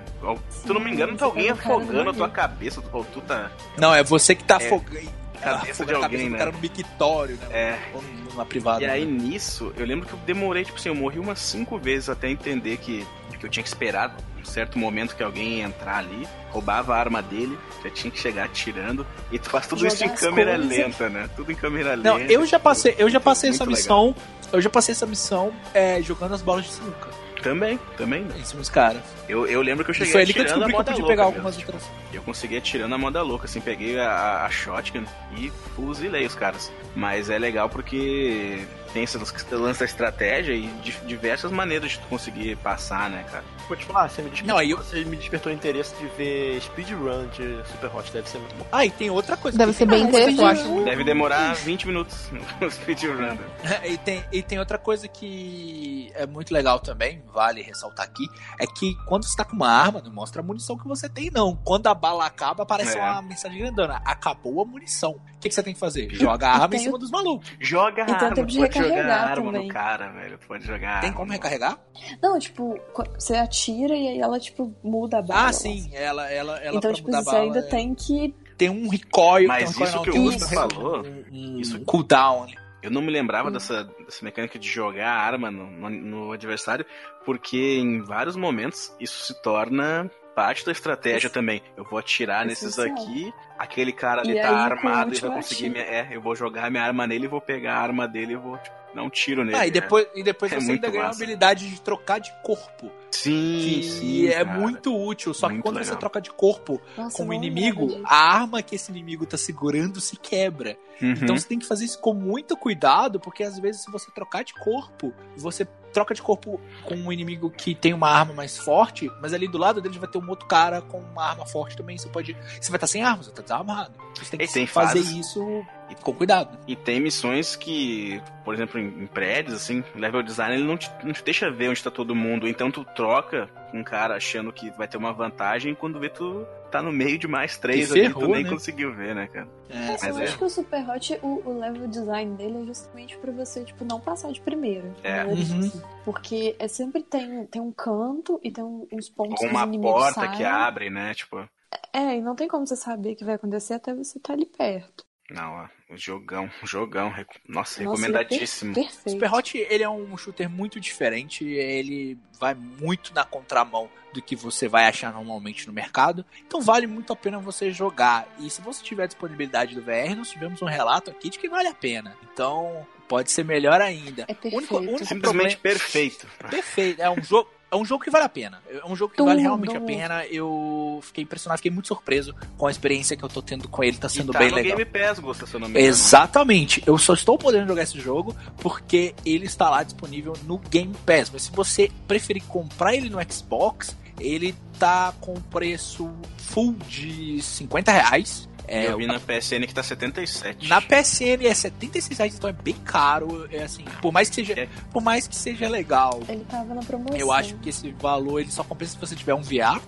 Se 0.51 0.65
tu 0.67 0.75
não 0.75 0.81
me 0.81 0.91
engano, 0.91 1.17
tá 1.17 1.25
alguém 1.25 1.51
afogando 1.51 2.11
a 2.11 2.13
tua 2.13 2.29
cabeça, 2.29 2.83
ou 2.93 3.05
tu 3.05 3.21
tá. 3.21 3.51
Não, 3.79 3.95
é 3.95 4.03
você 4.03 4.35
que 4.35 4.45
tá 4.45 4.59
É, 4.61 4.67
afogando 4.67 5.20
cabeça 5.41 5.87
de 5.87 5.95
alguém, 5.95 6.25
do 6.27 6.33
né? 6.33 6.39
cara 6.39 6.53
no 6.53 6.59
mictório, 6.59 7.37
né? 7.37 7.47
É. 7.51 7.79
Ou 7.95 8.03
numa 8.31 8.47
privada. 8.47 8.83
E 8.83 8.87
aí 8.87 9.05
né? 9.05 9.11
nisso, 9.11 9.73
eu 9.77 9.87
lembro 9.87 10.07
que 10.07 10.13
eu 10.13 10.19
demorei, 10.21 10.65
tipo 10.65 10.79
assim, 10.79 10.89
eu 10.89 10.95
morri 10.95 11.19
umas 11.19 11.39
cinco 11.41 11.79
vezes 11.79 12.09
até 12.09 12.29
entender 12.29 12.77
que, 12.79 13.07
que 13.39 13.45
eu 13.47 13.51
tinha 13.51 13.63
que 13.63 13.69
esperar 13.69 14.17
um 14.41 14.45
certo 14.45 14.79
momento 14.79 15.15
que 15.15 15.23
alguém 15.23 15.59
ia 15.59 15.65
entrar 15.65 15.99
ali, 15.99 16.27
roubava 16.51 16.95
a 16.95 16.99
arma 16.99 17.23
dele, 17.23 17.59
já 17.83 17.91
tinha 17.91 18.11
que 18.11 18.19
chegar 18.19 18.45
atirando, 18.45 19.07
e 19.31 19.39
tu 19.39 19.51
faz 19.51 19.67
tudo 19.67 19.87
isso 19.87 20.03
em 20.03 20.09
Jogar 20.09 20.19
câmera 20.21 20.59
coisas. 20.59 20.77
lenta, 20.79 21.09
né? 21.11 21.31
Tudo 21.37 21.53
em 21.53 21.55
câmera 21.55 21.97
Não, 21.97 22.17
lenta. 22.17 22.33
eu 22.33 22.47
já 22.47 22.59
passei, 22.59 22.95
eu 22.99 23.09
já 23.11 23.21
passei 23.21 23.51
essa 23.51 23.65
legal. 23.65 23.77
missão. 23.79 24.17
Eu 24.53 24.61
já 24.61 24.69
passei 24.71 24.93
essa 24.93 25.07
missão 25.07 25.53
é, 25.73 26.03
jogando 26.03 26.35
as 26.35 26.43
bolas 26.43 26.65
de 26.65 26.73
sinuca 26.73 27.09
Também, 27.43 27.79
também. 27.97 28.25
dos 28.25 28.69
caras. 28.69 29.03
Eu, 29.29 29.47
eu 29.47 29.63
lembro 29.63 29.85
que 29.85 29.91
eu 29.91 29.95
E 29.95 29.99
cheguei 29.99 30.13
foi 30.13 30.23
ali 30.23 30.33
que 30.33 30.41
eu 30.41 30.45
descobri 30.45 30.73
que 30.73 30.81
eu 30.81 30.85
podia 30.85 31.07
pegar 31.07 31.25
mesmo. 31.25 31.37
algumas 31.37 31.57
outras. 31.59 31.83
Eu 32.13 32.23
consegui 32.23 32.57
atirando 32.57 32.95
a 32.95 32.99
moda 32.99 33.23
louca, 33.23 33.47
assim, 33.47 33.61
peguei 33.61 33.99
a, 33.99 34.45
a 34.45 34.51
shotgun 34.51 35.05
e 35.37 35.51
fuzilei 35.75 36.27
os 36.27 36.35
caras. 36.35 36.71
Mas 36.95 37.31
é 37.31 37.39
legal 37.39 37.69
porque 37.69 38.65
tem 38.93 39.05
esse 39.05 39.17
lance 39.53 39.79
da 39.81 39.85
estratégia 39.85 40.53
e 40.53 40.67
diversas 41.07 41.51
maneiras 41.53 41.93
de 41.93 41.99
tu 42.01 42.07
conseguir 42.09 42.57
passar, 42.57 43.09
né, 43.11 43.25
cara? 43.31 43.45
Vou 43.69 43.77
te 43.77 43.85
falar, 43.85 44.09
você 44.11 44.21
me 44.23 44.31
despertou, 44.31 44.55
Não, 44.55 44.61
aí 44.61 44.71
eu- 44.71 44.79
você 44.79 45.05
me 45.05 45.17
despertou 45.17 45.53
o 45.53 45.55
interesse 45.55 45.95
de 45.97 46.07
ver 46.09 46.61
speedrun 46.61 47.29
de 47.29 47.63
Super 47.71 47.95
Hot, 47.95 48.13
deve 48.13 48.29
ser 48.29 48.39
muito 48.39 48.55
bom. 48.57 48.67
Ah, 48.73 48.85
e 48.85 48.91
tem 48.91 49.09
outra 49.11 49.37
coisa. 49.37 49.57
Deve 49.57 49.73
que 49.73 49.79
ser 49.79 49.87
bem 49.87 50.03
interessante. 50.05 50.43
acho- 50.61 50.85
Deve 50.85 51.05
demorar 51.05 51.55
20 51.55 51.87
minutos 51.87 52.29
no 52.61 52.71
speedrun. 52.71 53.37
e, 53.85 53.97
tem, 53.99 54.25
e 54.33 54.43
tem 54.43 54.59
outra 54.59 54.77
coisa 54.79 55.07
que 55.09 56.11
é 56.15 56.27
muito 56.27 56.53
legal 56.53 56.81
também, 56.81 57.23
vale 57.33 57.63
ressaltar 57.63 58.05
aqui 58.07 58.27
é 58.59 58.67
que 58.67 58.95
quando 59.07 59.25
você 59.25 59.37
tá 59.37 59.45
com 59.45 59.55
uma 59.55 59.71
arma, 59.71 60.01
não 60.05 60.13
mostra 60.13 60.43
a 60.43 60.45
munição 60.45 60.77
que 60.77 60.87
você 60.89 61.09
tem, 61.09 61.31
não. 61.31 61.55
Quando 61.65 61.87
a 61.87 61.95
bala 61.95 62.27
acaba, 62.27 62.63
aparece 62.65 62.97
é. 62.99 63.01
uma 63.01 63.23
mensagem 63.23 63.59
grandona. 63.59 64.01
Acabou 64.05 64.61
a 64.63 64.65
munição. 64.65 65.17
O 65.41 65.43
que, 65.43 65.49
que 65.49 65.55
você 65.55 65.63
tem 65.63 65.73
que 65.73 65.81
fazer? 65.81 66.07
Joga 66.13 66.49
a 66.49 66.63
arma 66.63 66.77
em 66.77 66.79
cima 66.79 66.99
dos 66.99 67.11
malucos. 67.11 67.51
Joga 67.59 68.03
a 68.03 68.15
arma. 68.15 68.35
Tempo 68.35 68.47
de 68.47 68.59
pode 68.59 68.75
recarregar 68.75 68.99
jogar 68.99 69.17
a 69.17 69.31
arma 69.31 69.53
também. 69.53 69.67
no 69.69 69.73
cara, 69.73 70.09
velho. 70.13 70.39
Pode 70.47 70.67
jogar. 70.67 71.01
Tem 71.01 71.13
como 71.15 71.33
recarregar? 71.33 71.79
Não, 72.23 72.39
tipo, 72.39 72.79
você 73.19 73.37
atira 73.37 73.97
e 73.97 74.09
aí 74.09 74.21
ela, 74.21 74.39
tipo, 74.39 74.71
muda 74.85 75.21
a 75.21 75.23
bala. 75.23 75.49
Ah, 75.49 75.53
sim. 75.55 75.89
Ela, 75.95 76.31
ela, 76.31 76.59
ela 76.59 76.77
então, 76.77 76.93
tipo, 76.93 77.11
você 77.11 77.25
bala, 77.25 77.41
ainda 77.41 77.61
é... 77.61 77.63
tem 77.63 77.95
que 77.95 78.35
tem 78.59 78.69
um 78.69 78.87
recoil. 78.91 79.49
Mas 79.49 79.75
um 79.75 79.83
isso 79.83 80.03
que 80.03 80.11
o 80.11 80.23
Gusto 80.25 80.47
falou, 80.47 81.03
um, 81.03 81.25
um 81.33 81.59
isso 81.59 81.81
cooldown. 81.87 82.47
Eu 82.83 82.91
não 82.91 83.01
me 83.01 83.11
lembrava 83.11 83.49
hum. 83.49 83.53
dessa, 83.53 83.85
dessa 84.05 84.23
mecânica 84.23 84.59
de 84.59 84.69
jogar 84.69 85.09
a 85.09 85.19
arma 85.23 85.51
no, 85.51 85.71
no, 85.71 85.89
no, 85.89 86.33
adversário, 86.33 86.85
porque 87.25 87.79
em 87.79 88.03
vários 88.03 88.37
momentos 88.37 88.95
isso 89.01 89.25
se 89.25 89.43
torna 89.43 90.11
parte 90.35 90.65
da 90.65 90.73
estratégia 90.73 91.27
isso. 91.27 91.35
também. 91.35 91.63
Eu 91.77 91.85
vou 91.85 91.99
atirar 91.99 92.47
nesses 92.47 92.79
aqui, 92.79 93.33
aquele 93.59 93.93
cara 93.93 94.23
ali 94.23 94.39
e 94.39 94.41
tá 94.41 94.49
aí, 94.49 94.55
armado 94.55 95.15
e 95.15 95.19
vai 95.19 95.31
conseguir. 95.31 95.69
Minha, 95.71 95.85
é, 95.85 96.09
eu 96.11 96.21
vou 96.21 96.35
jogar 96.35 96.71
minha 96.71 96.83
arma 96.83 97.07
nele 97.07 97.25
e 97.25 97.29
vou 97.29 97.41
pegar 97.41 97.75
a 97.75 97.81
arma 97.81 98.07
dele 98.09 98.33
e 98.33 98.37
vou 98.37 98.57
tipo, 98.59 98.77
dar 98.95 99.03
um 99.03 99.11
tiro 99.11 99.45
nele. 99.45 99.57
Ah, 99.57 99.67
e 99.67 99.71
depois, 99.71 100.07
é. 100.07 100.21
e 100.21 100.23
depois 100.23 100.53
é 100.53 100.61
você 100.61 100.73
ainda 100.73 100.91
ganha 100.91 101.05
a 101.05 101.11
habilidade 101.11 101.69
de 101.69 101.81
trocar 101.81 102.19
de 102.19 102.33
corpo. 102.43 102.91
Sim, 103.11 103.83
sim. 103.83 104.27
é 104.29 104.45
cara. 104.45 104.59
muito 104.59 104.97
útil. 104.97 105.35
Só 105.35 105.49
muito 105.49 105.59
que 105.59 105.63
quando 105.63 105.77
legal. 105.77 105.93
você 105.93 105.99
troca 105.99 106.21
de 106.21 106.31
corpo 106.31 106.81
Nossa, 106.97 107.17
com 107.17 107.29
o 107.29 107.35
inimigo, 107.35 108.01
a 108.05 108.35
arma 108.35 108.63
que 108.63 108.77
esse 108.77 108.91
inimigo 108.91 109.27
tá 109.27 109.37
segurando 109.37 110.01
se 110.01 110.17
quebra. 110.17 110.77
Uhum. 111.03 111.13
Então 111.13 111.37
você 111.37 111.49
tem 111.49 111.59
que 111.59 111.67
fazer 111.67 111.85
isso 111.85 111.99
com 111.99 112.15
muito 112.15 112.57
cuidado, 112.57 113.19
porque 113.19 113.43
às 113.43 113.59
vezes 113.59 113.83
se 113.83 113.91
você 113.91 114.11
trocar 114.11 114.45
de 114.45 114.55
corpo, 114.55 115.13
você 115.37 115.67
troca 115.93 116.15
de 116.15 116.23
corpo 116.23 116.61
com 116.85 116.95
um 116.95 117.13
inimigo 117.13 117.51
que 117.51 117.75
tem 117.75 117.93
uma 117.93 118.09
arma 118.09 118.33
mais 118.33 118.59
forte, 118.59 119.11
mas 119.21 119.33
ali 119.33 119.49
do 119.49 119.59
lado 119.59 119.81
dele 119.81 119.99
vai 119.99 120.09
ter 120.09 120.19
um 120.19 120.29
outro 120.29 120.47
cara 120.47 120.81
com 120.83 120.99
uma 120.99 121.25
arma 121.25 121.47
forte 121.47 121.77
também. 121.77 121.99
Você 121.99 122.09
pode. 122.09 122.37
Você 122.61 122.71
vai 122.71 122.77
estar 122.77 122.87
sem 122.87 123.03
arma, 123.03 123.23
você 123.23 123.31
tá 123.31 123.43
desarmado. 123.43 123.93
Você 124.15 124.37
tem 124.37 124.47
que 124.47 124.53
tem 124.53 124.67
fazer 124.67 125.03
fases... 125.03 125.17
isso 125.17 125.65
com 125.97 126.13
cuidado. 126.13 126.59
E 126.67 126.77
tem 126.77 127.01
missões 127.01 127.57
que, 127.57 128.21
por 128.45 128.55
exemplo, 128.55 128.81
em, 128.81 128.87
em 129.03 129.07
prédios, 129.07 129.55
assim, 129.55 129.83
level 129.95 130.23
design, 130.23 130.55
ele 130.55 130.65
não 130.65 130.77
te, 130.77 130.91
não 131.03 131.13
te 131.13 131.23
deixa 131.23 131.51
ver 131.51 131.69
onde 131.69 131.83
tá 131.83 131.91
todo 131.91 132.15
mundo. 132.15 132.49
Então 132.49 132.71
tu 132.71 132.85
troca 132.85 133.49
com 133.71 133.79
um 133.79 133.85
cara 133.85 134.17
achando 134.17 134.53
que 134.53 134.71
vai 134.71 134.89
ter 134.89 134.97
uma 134.97 135.13
vantagem, 135.13 135.75
quando 135.75 135.99
vê 135.99 136.09
tu 136.09 136.47
tá 136.71 136.81
no 136.81 136.93
meio 136.93 137.19
de 137.19 137.27
mais 137.27 137.59
três 137.59 137.91
ali, 137.91 138.13
tu 138.13 138.29
nem 138.29 138.45
né? 138.45 138.51
conseguiu 138.51 138.95
ver, 138.95 139.15
né, 139.15 139.27
cara? 139.27 139.49
É, 139.69 139.87
Mas 139.89 140.03
eu 140.05 140.19
é. 140.19 140.25
acho 140.25 140.39
que 140.39 140.45
o 140.45 140.49
Super 140.49 140.89
Hot, 140.89 141.19
o, 141.23 141.43
o, 141.49 141.59
level 141.59 141.89
design 141.89 142.37
dele 142.37 142.63
é 142.63 142.67
justamente 142.67 143.19
pra 143.19 143.33
você, 143.33 143.65
tipo, 143.65 143.85
não 143.85 144.01
passar 144.01 144.33
de 144.33 144.41
primeiro. 144.41 144.95
É. 145.03 145.25
Uhum. 145.25 145.33
Assim. 145.33 145.83
Porque 146.05 146.55
é 146.59 146.69
sempre 146.69 147.03
tem, 147.03 147.45
tem 147.47 147.61
um 147.61 147.73
canto 147.73 148.41
e 148.43 148.51
tem 148.51 148.65
uns 148.65 149.09
pontos 149.09 149.43
Ou 149.43 149.49
uma 149.49 149.67
porta 149.81 150.21
saem. 150.21 150.37
que 150.37 150.45
abre, 150.45 150.91
né, 150.91 151.13
tipo... 151.15 151.49
É, 151.93 152.17
e 152.17 152.21
não 152.21 152.35
tem 152.35 152.49
como 152.49 152.67
você 152.67 152.77
saber 152.77 153.13
o 153.13 153.17
que 153.17 153.25
vai 153.25 153.35
acontecer 153.35 153.75
até 153.75 153.95
você 153.95 154.19
estar 154.19 154.29
tá 154.29 154.33
ali 154.33 154.47
perto. 154.47 155.05
Não, 155.31 155.53
ó, 155.53 155.97
jogão, 155.97 156.51
jogão. 156.65 157.11
Nossa, 157.11 157.29
Nossa 157.49 157.81
recomendadíssimo. 157.81 158.75
É 158.79 159.11
Super 159.11 159.33
Hot, 159.33 159.57
ele 159.57 159.85
é 159.85 159.89
um 159.89 160.17
shooter 160.17 160.51
muito 160.51 160.81
diferente, 160.81 161.45
ele 161.45 162.19
vai 162.39 162.55
muito 162.55 163.15
na 163.15 163.25
contramão 163.25 163.89
do 164.13 164.21
que 164.21 164.35
você 164.35 164.67
vai 164.67 164.87
achar 164.87 165.13
normalmente 165.13 165.67
no 165.67 165.73
mercado. 165.73 166.25
Então 166.47 166.61
vale 166.61 166.87
muito 166.87 167.13
a 167.13 167.17
pena 167.17 167.39
você 167.39 167.71
jogar. 167.71 168.27
E 168.39 168.51
se 168.51 168.61
você 168.61 168.83
tiver 168.83 169.07
disponibilidade 169.07 169.75
do 169.75 169.83
VR, 169.83 170.17
nós 170.17 170.31
tivemos 170.31 170.61
um 170.63 170.67
relato 170.67 171.11
aqui 171.11 171.31
de 171.31 171.39
que 171.39 171.49
vale 171.49 171.69
a 171.69 171.75
pena. 171.75 172.17
Então 172.33 172.87
pode 173.09 173.31
ser 173.31 173.45
melhor 173.45 173.81
ainda. 173.81 174.25
É 174.29 174.35
perfeito. 174.35 174.57
Único, 174.57 174.77
único 174.79 174.99
Simplesmente 175.05 175.57
problema... 175.57 175.57
perfeito. 175.63 176.27
Perfeito. 176.51 177.01
É 177.01 177.11
um 177.11 177.23
jogo 177.23 177.49
é 177.71 177.77
um 177.77 177.85
jogo 177.85 178.03
que 178.03 178.11
vale 178.11 178.25
a 178.25 178.29
pena. 178.29 178.61
É 178.69 178.85
um 178.85 178.97
jogo 178.97 179.13
que 179.13 179.19
Tudo. 179.19 179.29
vale 179.29 179.41
realmente 179.41 179.77
a 179.77 179.81
pena. 179.81 180.27
Eu 180.27 180.99
fiquei 181.03 181.23
impressionado, 181.23 181.59
fiquei 181.59 181.71
muito 181.71 181.87
surpreso 181.87 182.35
com 182.57 182.67
a 182.67 182.71
experiência 182.71 183.17
que 183.17 183.25
eu 183.25 183.29
tô 183.29 183.41
tendo 183.41 183.69
com 183.69 183.85
ele. 183.85 183.97
Tá 183.97 184.09
sendo 184.09 184.33
tá 184.33 184.41
bem 184.41 184.51
no 184.51 184.57
legal. 184.57 184.77
Game 184.77 184.91
Pass, 184.91 185.19
Gusta, 185.21 185.47
se 185.47 185.55
eu 185.55 185.61
não 185.61 185.69
me 185.69 185.81
Exatamente. 185.81 186.83
Eu 186.85 186.99
só 186.99 187.15
estou 187.15 187.39
podendo 187.39 187.69
jogar 187.69 187.83
esse 187.83 188.01
jogo 188.01 188.35
porque 188.59 189.15
ele 189.25 189.47
está 189.47 189.71
lá 189.71 189.83
disponível 189.85 190.35
no 190.45 190.59
Game 190.59 190.95
Pass. 191.07 191.31
Mas 191.33 191.43
se 191.43 191.53
você 191.53 191.91
preferir 192.09 192.43
comprar 192.45 192.95
ele 192.95 193.09
no 193.09 193.19
Xbox, 193.33 193.97
ele 194.19 194.55
tá 194.79 195.15
com 195.21 195.35
preço 195.35 196.11
full 196.39 196.75
de 196.89 197.41
50 197.41 197.93
reais. 197.93 198.49
É, 198.71 198.87
eu 198.87 198.99
vi 198.99 199.07
na 199.07 199.19
PSN 199.19 199.67
que 199.67 199.75
tá 199.75 199.83
77. 199.83 200.69
Na 200.69 200.81
PSN 200.81 201.45
é 201.45 201.53
76 201.53 202.19
reais, 202.19 202.35
então 202.37 202.49
é 202.49 202.53
bem 202.53 202.75
caro. 202.75 203.49
É 203.51 203.65
assim, 203.65 203.85
por 204.01 204.13
mais 204.13 204.29
que 204.29 204.37
seja, 204.37 204.53
é. 204.53 204.69
por 204.93 205.03
mais 205.03 205.27
que 205.27 205.35
seja 205.35 205.69
legal. 205.69 206.23
Ele 206.29 206.45
tava 206.49 206.73
na 206.73 206.81
promoção. 206.81 207.17
Eu 207.17 207.33
acho 207.33 207.57
que 207.57 207.71
esse 207.71 207.91
valor 207.93 208.41
ele 208.41 208.51
só 208.53 208.63
compensa 208.63 208.93
se 208.93 208.99
você 208.99 209.17
tiver 209.17 209.35
um 209.35 209.43
VR. 209.43 209.83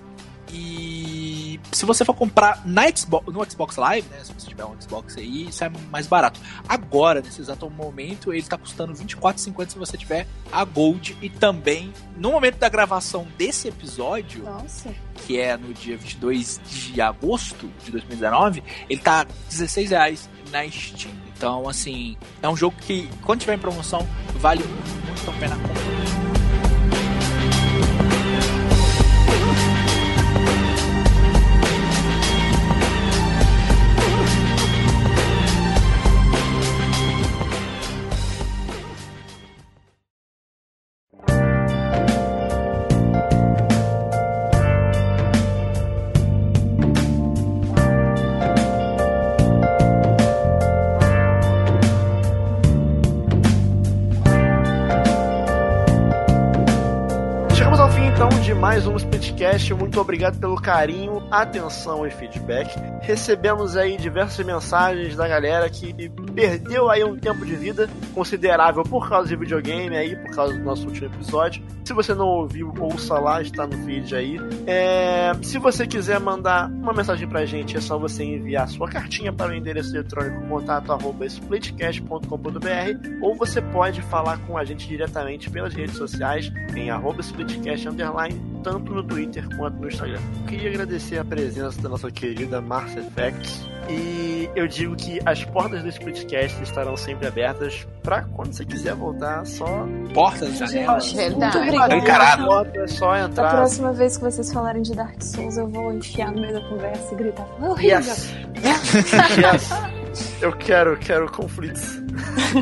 E 0.53 1.59
se 1.73 1.87
você 1.87 2.05
for 2.05 2.15
comprar 2.15 2.63
na 2.67 2.85
Xbox, 2.95 3.33
no 3.33 3.51
Xbox 3.51 3.77
Live, 3.77 4.07
né? 4.09 4.19
Se 4.23 4.33
você 4.33 4.49
tiver 4.49 4.65
um 4.65 4.81
Xbox 4.81 5.17
aí, 5.17 5.49
isso 5.49 5.65
é 5.65 5.71
mais 5.91 6.07
barato. 6.07 6.39
Agora, 6.69 7.21
nesse 7.21 7.41
exato 7.41 7.69
momento, 7.71 8.33
ele 8.33 8.43
tá 8.43 8.59
custando 8.59 8.93
R$24,50 8.93 9.71
se 9.71 9.79
você 9.79 9.97
tiver 9.97 10.27
a 10.51 10.65
Gold. 10.65 11.17
E 11.23 11.31
também, 11.31 11.93
no 12.17 12.33
momento 12.33 12.59
da 12.59 12.69
gravação 12.69 13.27
desse 13.39 13.69
episódio, 13.69 14.45
Nossa. 14.45 14.95
que 15.27 15.39
é 15.39 15.57
no 15.57 15.73
dia 15.73 15.97
22 15.97 16.61
de 16.65 17.01
agosto 17.01 17.71
de 17.85 17.91
2019, 17.91 18.63
ele 18.89 19.01
tá 19.01 19.21
R$16,00 19.21 20.29
na 20.51 20.69
Steam. 20.69 21.13
Então, 21.35 21.69
assim, 21.69 22.17
é 22.43 22.49
um 22.49 22.57
jogo 22.57 22.77
que, 22.81 23.09
quando 23.23 23.41
tiver 23.41 23.55
em 23.55 23.59
promoção, 23.59 24.07
vale 24.35 24.63
muito, 24.63 25.07
muito 25.07 25.31
a 25.31 25.33
pena 25.35 25.57
comprar. 25.57 26.42
Splitcast. 59.43 59.75
Muito 59.75 60.01
obrigado 60.01 60.39
pelo 60.39 60.55
carinho, 60.55 61.23
atenção 61.31 62.07
e 62.07 62.11
feedback. 62.11 62.75
Recebemos 63.01 63.77
aí 63.77 63.97
diversas 63.97 64.45
mensagens 64.47 65.17
da 65.17 65.27
galera 65.27 65.69
que 65.69 65.93
perdeu 66.35 66.91
aí 66.91 67.05
um 67.05 67.17
tempo 67.17 67.45
de 67.45 67.55
vida 67.55 67.89
considerável 68.15 68.83
por 68.83 69.09
causa 69.09 69.29
de 69.29 69.37
videogame 69.37 69.97
aí, 69.97 70.17
por 70.17 70.35
causa 70.35 70.55
do 70.55 70.63
nosso 70.63 70.87
último 70.87 71.07
episódio. 71.07 71.63
Se 71.85 71.93
você 71.93 72.15
não 72.15 72.27
ouviu, 72.27 72.73
ouça 72.79 73.19
lá, 73.19 73.43
está 73.43 73.67
no 73.67 73.77
feed 73.85 74.15
aí. 74.15 74.39
É... 74.67 75.33
Se 75.43 75.59
você 75.59 75.87
quiser 75.87 76.21
mandar 76.21 76.71
uma 76.71 76.93
mensagem 76.93 77.29
pra 77.29 77.45
gente, 77.45 77.77
é 77.77 77.81
só 77.81 77.99
você 77.99 78.25
enviar 78.25 78.69
sua 78.69 78.89
cartinha 78.89 79.33
para 79.33 79.51
o 79.51 79.55
endereço 79.55 79.95
eletrônico 79.95 80.47
contato 80.49 80.93
arroba 80.93 81.27
splitcast.com.br 81.27 82.29
ou 83.21 83.35
você 83.35 83.61
pode 83.61 84.01
falar 84.03 84.39
com 84.47 84.57
a 84.57 84.65
gente 84.65 84.87
diretamente 84.89 85.51
pelas 85.51 85.75
redes 85.75 85.97
sociais 85.97 86.53
em 86.75 86.91
arroba 86.91 87.21
splitcast 87.21 87.89
underline 87.89 88.41
tanto 88.63 88.93
no 88.93 89.03
Twitter 89.03 89.45
quanto 89.57 89.79
no 89.79 89.89
Instagram. 89.89 90.21
Queria 90.47 90.71
agradecer 90.71 91.19
a 91.19 91.25
presença 91.25 91.81
da 91.83 91.89
nossa 91.89 92.11
querida 92.11 92.61
Marcia 92.61 93.01
Effects 93.01 93.72
e 93.89 94.51
eu 94.55 94.67
digo 94.67 94.95
que 94.97 95.19
as 95.25 95.45
portas 95.45 95.83
do 95.83 95.89
Splitcast 95.89 96.63
estarão 96.63 96.97
sempre 96.97 97.27
abertas 97.27 97.87
para 98.03 98.23
quando 98.23 98.53
você 98.53 98.65
quiser 98.65 98.95
voltar, 98.95 99.45
só 99.47 99.87
portas, 100.13 100.59
janelas. 100.59 101.13
Muito 101.13 101.59
obrigada. 101.59 101.97
Encarado. 101.97 102.45
Porta, 102.45 102.81
é 102.81 102.87
só 102.87 103.17
entrar. 103.17 103.49
A 103.49 103.57
próxima 103.57 103.93
vez 103.93 104.17
que 104.17 104.25
vocês 104.25 104.53
falarem 104.53 104.83
de 104.83 104.95
Dark 104.95 105.21
Souls, 105.23 105.57
eu 105.57 105.69
vou 105.69 105.93
enfiar 105.93 106.33
no 106.33 106.41
meio 106.41 106.55
da 106.55 106.69
conversa 106.69 107.15
e 107.15 107.17
gritar: 107.17 107.47
horrível. 107.63 107.99
Yes. 107.99 108.35
yes. 109.39 109.71
Eu 110.43 110.53
quero, 110.53 110.97
quero 110.99 111.31
conflitos. 111.31 112.03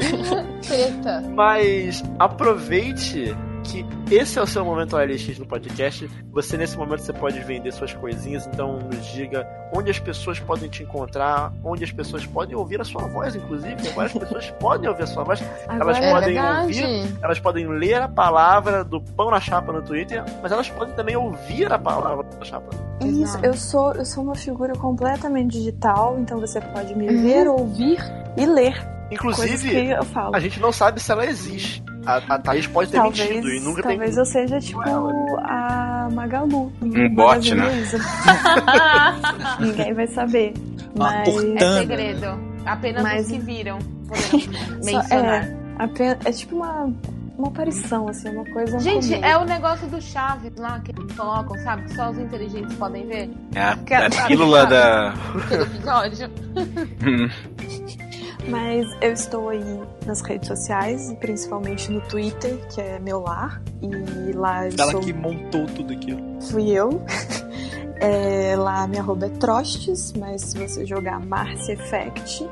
Treta. 0.67 1.23
Mas 1.35 2.03
aproveite 2.19 3.37
que 3.65 3.85
esse 4.11 4.39
é 4.39 4.43
o 4.43 4.47
seu 4.47 4.65
momento 4.65 4.97
OLX 4.97 5.39
no 5.39 5.47
podcast. 5.47 6.11
Você, 6.33 6.57
nesse 6.57 6.77
momento, 6.77 7.01
você 7.01 7.13
pode 7.13 7.39
vender 7.41 7.73
suas 7.73 7.93
coisinhas, 7.95 8.47
então 8.47 8.79
nos 8.79 9.07
diga 9.07 9.47
onde 9.73 9.91
as 9.91 9.99
pessoas 9.99 10.41
podem 10.41 10.69
te 10.69 10.83
encontrar, 10.83 11.53
onde 11.65 11.85
as 11.85 11.93
pessoas 11.93 12.27
podem 12.27 12.57
ouvir 12.57 12.81
a 12.81 12.85
sua 12.85 13.07
voz, 13.09 13.37
inclusive. 13.37 13.77
Várias 13.95 14.13
pessoas 14.13 14.51
podem 14.59 14.89
ouvir 14.89 15.03
a 15.05 15.07
sua 15.07 15.25
voz. 15.25 15.43
Agora 15.69 15.83
elas 15.83 15.99
é 15.99 16.13
podem 16.13 16.35
verdade. 16.35 16.83
ouvir, 16.83 17.19
elas 17.23 17.39
podem 17.39 17.69
ler 17.69 18.03
a 18.03 18.09
palavra 18.09 18.85
do 18.85 19.01
pão 19.01 19.31
na 19.31 19.41
chapa 19.41 19.73
no 19.73 19.83
Twitter, 19.83 20.25
mas 20.43 20.51
elas 20.51 20.69
podem 20.71 20.95
também 20.95 21.17
ouvir 21.17 21.73
a 21.73 21.79
palavra 21.79 22.25
da 22.25 22.45
chapa. 22.45 22.69
Isso, 23.05 23.39
eu 23.43 23.55
sou, 23.55 23.93
eu 23.95 24.05
sou 24.05 24.25
uma 24.25 24.35
figura 24.35 24.75
completamente 24.75 25.53
digital, 25.53 26.19
então 26.19 26.39
você 26.39 26.61
pode 26.61 26.95
me 26.95 27.09
uhum. 27.09 27.23
ver, 27.23 27.49
ouvir 27.49 27.99
e 28.37 28.45
ler. 28.45 28.75
Inclusive, 29.11 29.95
a 30.33 30.41
gente 30.41 30.61
não 30.61 30.71
sabe 30.71 31.01
se 31.01 31.11
ela 31.11 31.27
existe. 31.27 31.83
A, 32.07 32.17
a 32.17 32.39
Thaís 32.39 32.67
pode 32.67 32.91
ter 32.91 32.97
talvez, 32.97 33.29
mentido 33.29 33.49
e 33.51 33.61
nunca 33.61 33.83
talvez 33.83 34.15
tem. 34.15 34.15
Talvez 34.15 34.17
eu 34.17 34.25
seja 34.25 34.61
tipo 34.61 34.81
a 34.81 36.09
Magalu. 36.13 36.73
Um 36.81 37.15
bot, 37.15 37.55
né? 37.55 37.65
Ninguém 39.61 39.95
vai 39.95 40.07
saber. 40.07 40.55
Mas... 40.97 41.29
É 41.29 41.79
segredo. 41.81 42.51
Apenas 42.65 43.03
Mas... 43.03 43.27
os 43.27 43.33
que 43.33 43.39
viram 43.39 43.79
mencionar. 44.83 45.45
É, 45.99 46.29
é 46.29 46.33
tipo 46.33 46.57
uma 46.57 46.93
uma 47.41 47.49
aparição, 47.49 48.07
assim, 48.07 48.29
uma 48.29 48.45
coisa. 48.45 48.79
Gente, 48.79 49.15
comum. 49.15 49.25
é 49.25 49.39
o 49.39 49.45
negócio 49.45 49.89
do 49.89 50.01
Chaves 50.01 50.53
lá 50.57 50.79
que 50.81 50.93
eles 50.93 51.13
colocam, 51.17 51.57
sabe? 51.65 51.85
Que 51.85 51.95
só 51.95 52.11
os 52.11 52.19
inteligentes 52.19 52.77
podem 52.77 53.07
ver. 53.07 53.31
É 53.55 53.63
a, 53.63 53.77
que, 53.77 53.95
é 53.95 54.07
a 54.07 54.27
pílula 54.27 54.67
da. 54.69 55.15
episódio. 55.51 56.31
Mas 58.51 58.87
eu 59.01 59.13
estou 59.13 59.49
aí 59.49 59.81
nas 60.07 60.21
redes 60.21 60.49
sociais, 60.49 61.15
principalmente 61.21 61.91
no 61.91 62.01
Twitter, 62.03 62.59
que 62.69 62.81
é 62.81 62.99
meu 62.99 63.21
lar. 63.21 63.63
E 63.83 64.33
lá 64.33 64.67
eu 64.67 64.75
Ela 64.79 64.93
sou... 64.93 65.01
que 65.01 65.13
montou 65.13 65.67
tudo 65.67 65.93
aqui. 65.93 66.17
Fui 66.51 66.71
eu. 66.71 67.03
É, 68.03 68.57
lá 68.57 68.87
minha 68.87 69.03
arroba 69.03 69.27
é 69.27 69.29
Trostes, 69.29 70.15
mas 70.15 70.41
se 70.41 70.59
você 70.59 70.87
jogar 70.87 71.21
Márcia 71.21 71.75
Effect, 71.75 72.49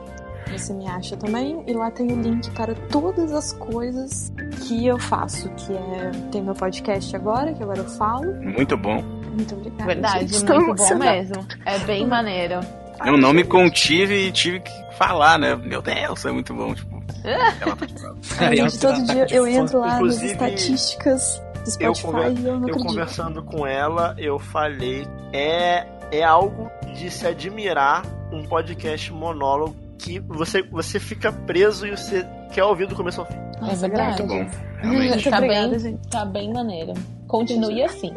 você 0.52 0.74
me 0.74 0.86
acha 0.86 1.16
também. 1.16 1.64
E 1.66 1.72
lá 1.72 1.90
tem 1.90 2.12
o 2.12 2.20
link 2.20 2.50
para 2.50 2.74
todas 2.74 3.32
as 3.32 3.54
coisas 3.54 4.30
que 4.66 4.86
eu 4.86 4.98
faço, 4.98 5.48
que 5.50 5.72
é 5.72 6.10
tem 6.30 6.42
meu 6.42 6.54
podcast 6.54 7.16
agora, 7.16 7.54
que 7.54 7.62
agora 7.62 7.78
eu 7.78 7.88
falo. 7.88 8.34
Muito 8.42 8.76
bom. 8.76 9.02
Muito 9.02 9.54
obrigada. 9.54 9.86
Verdade, 9.86 10.26
gente. 10.26 10.52
muito 10.52 10.74
bom 10.74 10.94
mesmo. 10.96 11.46
É 11.64 11.78
bem 11.78 12.06
maneiro. 12.06 12.60
Eu 13.04 13.16
não 13.16 13.32
me 13.32 13.44
contive 13.44 14.14
e 14.14 14.32
tive 14.32 14.60
que 14.60 14.72
falar, 14.96 15.38
né? 15.38 15.54
Meu 15.56 15.80
Deus, 15.80 16.24
é 16.24 16.32
muito 16.32 16.52
bom, 16.54 16.74
tipo. 16.74 17.02
é, 18.40 18.56
gente, 18.56 18.78
todo 18.78 19.02
dia 19.04 19.26
eu 19.30 19.46
entro 19.46 19.80
lá 19.80 20.00
nas 20.00 20.22
estatísticas 20.22 21.42
do 21.64 21.70
Spotify 21.70 22.06
eu, 22.06 22.32
e 22.32 22.46
eu 22.46 22.60
não 22.60 22.68
eu 22.68 22.76
conversando 22.76 23.42
com 23.42 23.66
ela, 23.66 24.14
eu 24.18 24.38
falei, 24.38 25.06
é, 25.32 25.86
é 26.10 26.22
algo 26.22 26.70
de 26.94 27.10
se 27.10 27.26
admirar 27.26 28.02
um 28.32 28.44
podcast 28.44 29.12
monólogo 29.12 29.76
que 29.98 30.20
você, 30.20 30.62
você 30.62 31.00
fica 31.00 31.32
preso 31.32 31.86
e 31.86 31.90
você 31.90 32.26
quer 32.52 32.64
ouvir 32.64 32.86
do 32.86 32.94
começo 32.94 33.20
ao 33.20 33.26
fim. 33.26 33.38
É 33.68 33.74
verdade. 33.74 34.22
Muito 34.22 34.26
bom. 34.26 34.68
Realmente. 34.80 35.28
Tá, 35.28 35.40
bem, 35.40 35.98
tá 36.10 36.24
bem 36.24 36.52
maneiro. 36.52 36.94
Continue 37.28 37.82
assim. 37.82 38.12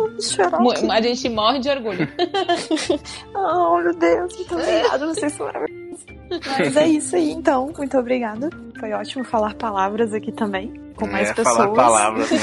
A 0.90 1.02
gente 1.02 1.30
morre 1.30 1.60
de 1.60 1.70
orgulho. 1.70 2.08
oh, 3.36 3.78
meu 3.78 3.94
Deus, 3.94 4.36
muito 4.38 4.56
obrigada. 4.56 5.06
Vocês 5.06 5.34
são 5.34 5.46
maravilhosos. 5.46 6.06
Mas 6.58 6.78
é 6.78 6.88
isso 6.88 7.16
aí, 7.16 7.32
então. 7.32 7.72
Muito 7.78 7.98
obrigada. 7.98 8.50
Foi 8.80 8.94
ótimo 8.94 9.24
falar 9.26 9.54
palavras 9.56 10.14
aqui 10.14 10.32
também. 10.32 10.74
Com 10.96 11.08
mais 11.08 11.30
é, 11.30 11.34
pessoas. 11.34 11.58
Falar 11.58 11.76
palavras, 11.76 12.32
né? 12.32 12.38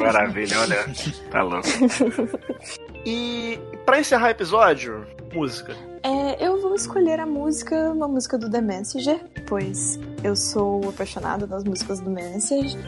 maravilha, 0.00 0.60
olha. 0.60 0.86
Tá 1.30 1.42
louco. 1.42 1.68
E 3.06 3.58
para 3.86 4.00
encerrar 4.00 4.26
o 4.26 4.30
episódio, 4.30 5.06
música. 5.32 5.74
É, 6.08 6.46
eu 6.46 6.58
vou 6.58 6.74
escolher 6.74 7.20
a 7.20 7.26
música, 7.26 7.92
uma 7.92 8.08
música 8.08 8.38
do 8.38 8.50
The 8.50 8.62
Messenger, 8.62 9.20
pois 9.46 10.00
eu 10.24 10.34
sou 10.34 10.88
apaixonada 10.88 11.46
das 11.46 11.64
músicas 11.64 12.00
do 12.00 12.10
Messenger. 12.10 12.80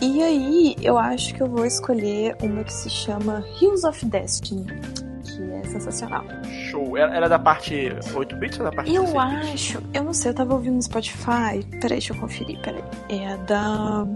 E 0.00 0.22
aí, 0.22 0.76
eu 0.80 0.96
acho 0.96 1.34
que 1.34 1.42
eu 1.42 1.48
vou 1.48 1.66
escolher 1.66 2.36
uma 2.40 2.62
que 2.62 2.72
se 2.72 2.88
chama 2.88 3.44
Hills 3.60 3.84
of 3.84 4.06
Destiny, 4.06 4.64
que 5.24 5.42
é 5.42 5.64
sensacional. 5.64 6.24
Show. 6.70 6.96
Era 6.96 7.28
da 7.28 7.38
parte 7.38 7.88
8 8.14 8.36
bits 8.36 8.60
ou 8.60 8.64
da 8.66 8.70
parte 8.70 8.94
Eu 8.94 9.18
acho, 9.18 9.82
eu 9.92 10.04
não 10.04 10.14
sei, 10.14 10.30
eu 10.30 10.34
tava 10.34 10.54
ouvindo 10.54 10.74
no 10.74 10.82
Spotify. 10.82 11.64
Peraí, 11.80 11.98
deixa 11.98 12.12
eu 12.12 12.20
conferir, 12.20 12.60
peraí. 12.62 12.84
É 13.08 13.36
da 13.38 14.06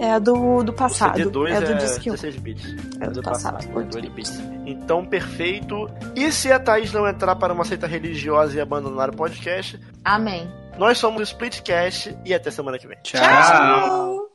é 0.00 0.12
a 0.12 0.18
do, 0.18 0.62
do 0.64 0.72
passado. 0.72 1.16
O 1.16 1.30
CD2 1.30 1.50
é, 1.50 1.60
do 1.60 1.72
é 1.72 1.74
16 1.74 2.36
bits. 2.36 2.74
É, 3.00 3.04
é 3.04 3.06
do, 3.08 3.14
do 3.14 3.22
passado. 3.22 3.56
passado 3.56 3.76
8 3.76 4.10
bits. 4.10 4.40
Então, 4.64 5.04
perfeito. 5.04 5.88
E 6.16 6.32
se 6.32 6.50
a 6.50 6.58
Thaís 6.58 6.92
não 6.92 7.06
entrar 7.06 7.36
para 7.36 7.52
uma 7.52 7.64
seita 7.64 7.86
religiosa 7.86 8.56
e 8.56 8.60
abandonar 8.60 9.10
o 9.10 9.16
podcast? 9.16 9.78
Amém. 10.02 10.50
Nós 10.78 10.96
somos 10.96 11.20
o 11.20 11.24
Splitcast 11.24 12.16
e 12.24 12.32
até 12.32 12.50
semana 12.50 12.78
que 12.78 12.86
vem. 12.86 12.96
Tchau. 13.02 13.20
Tchau. 13.20 14.29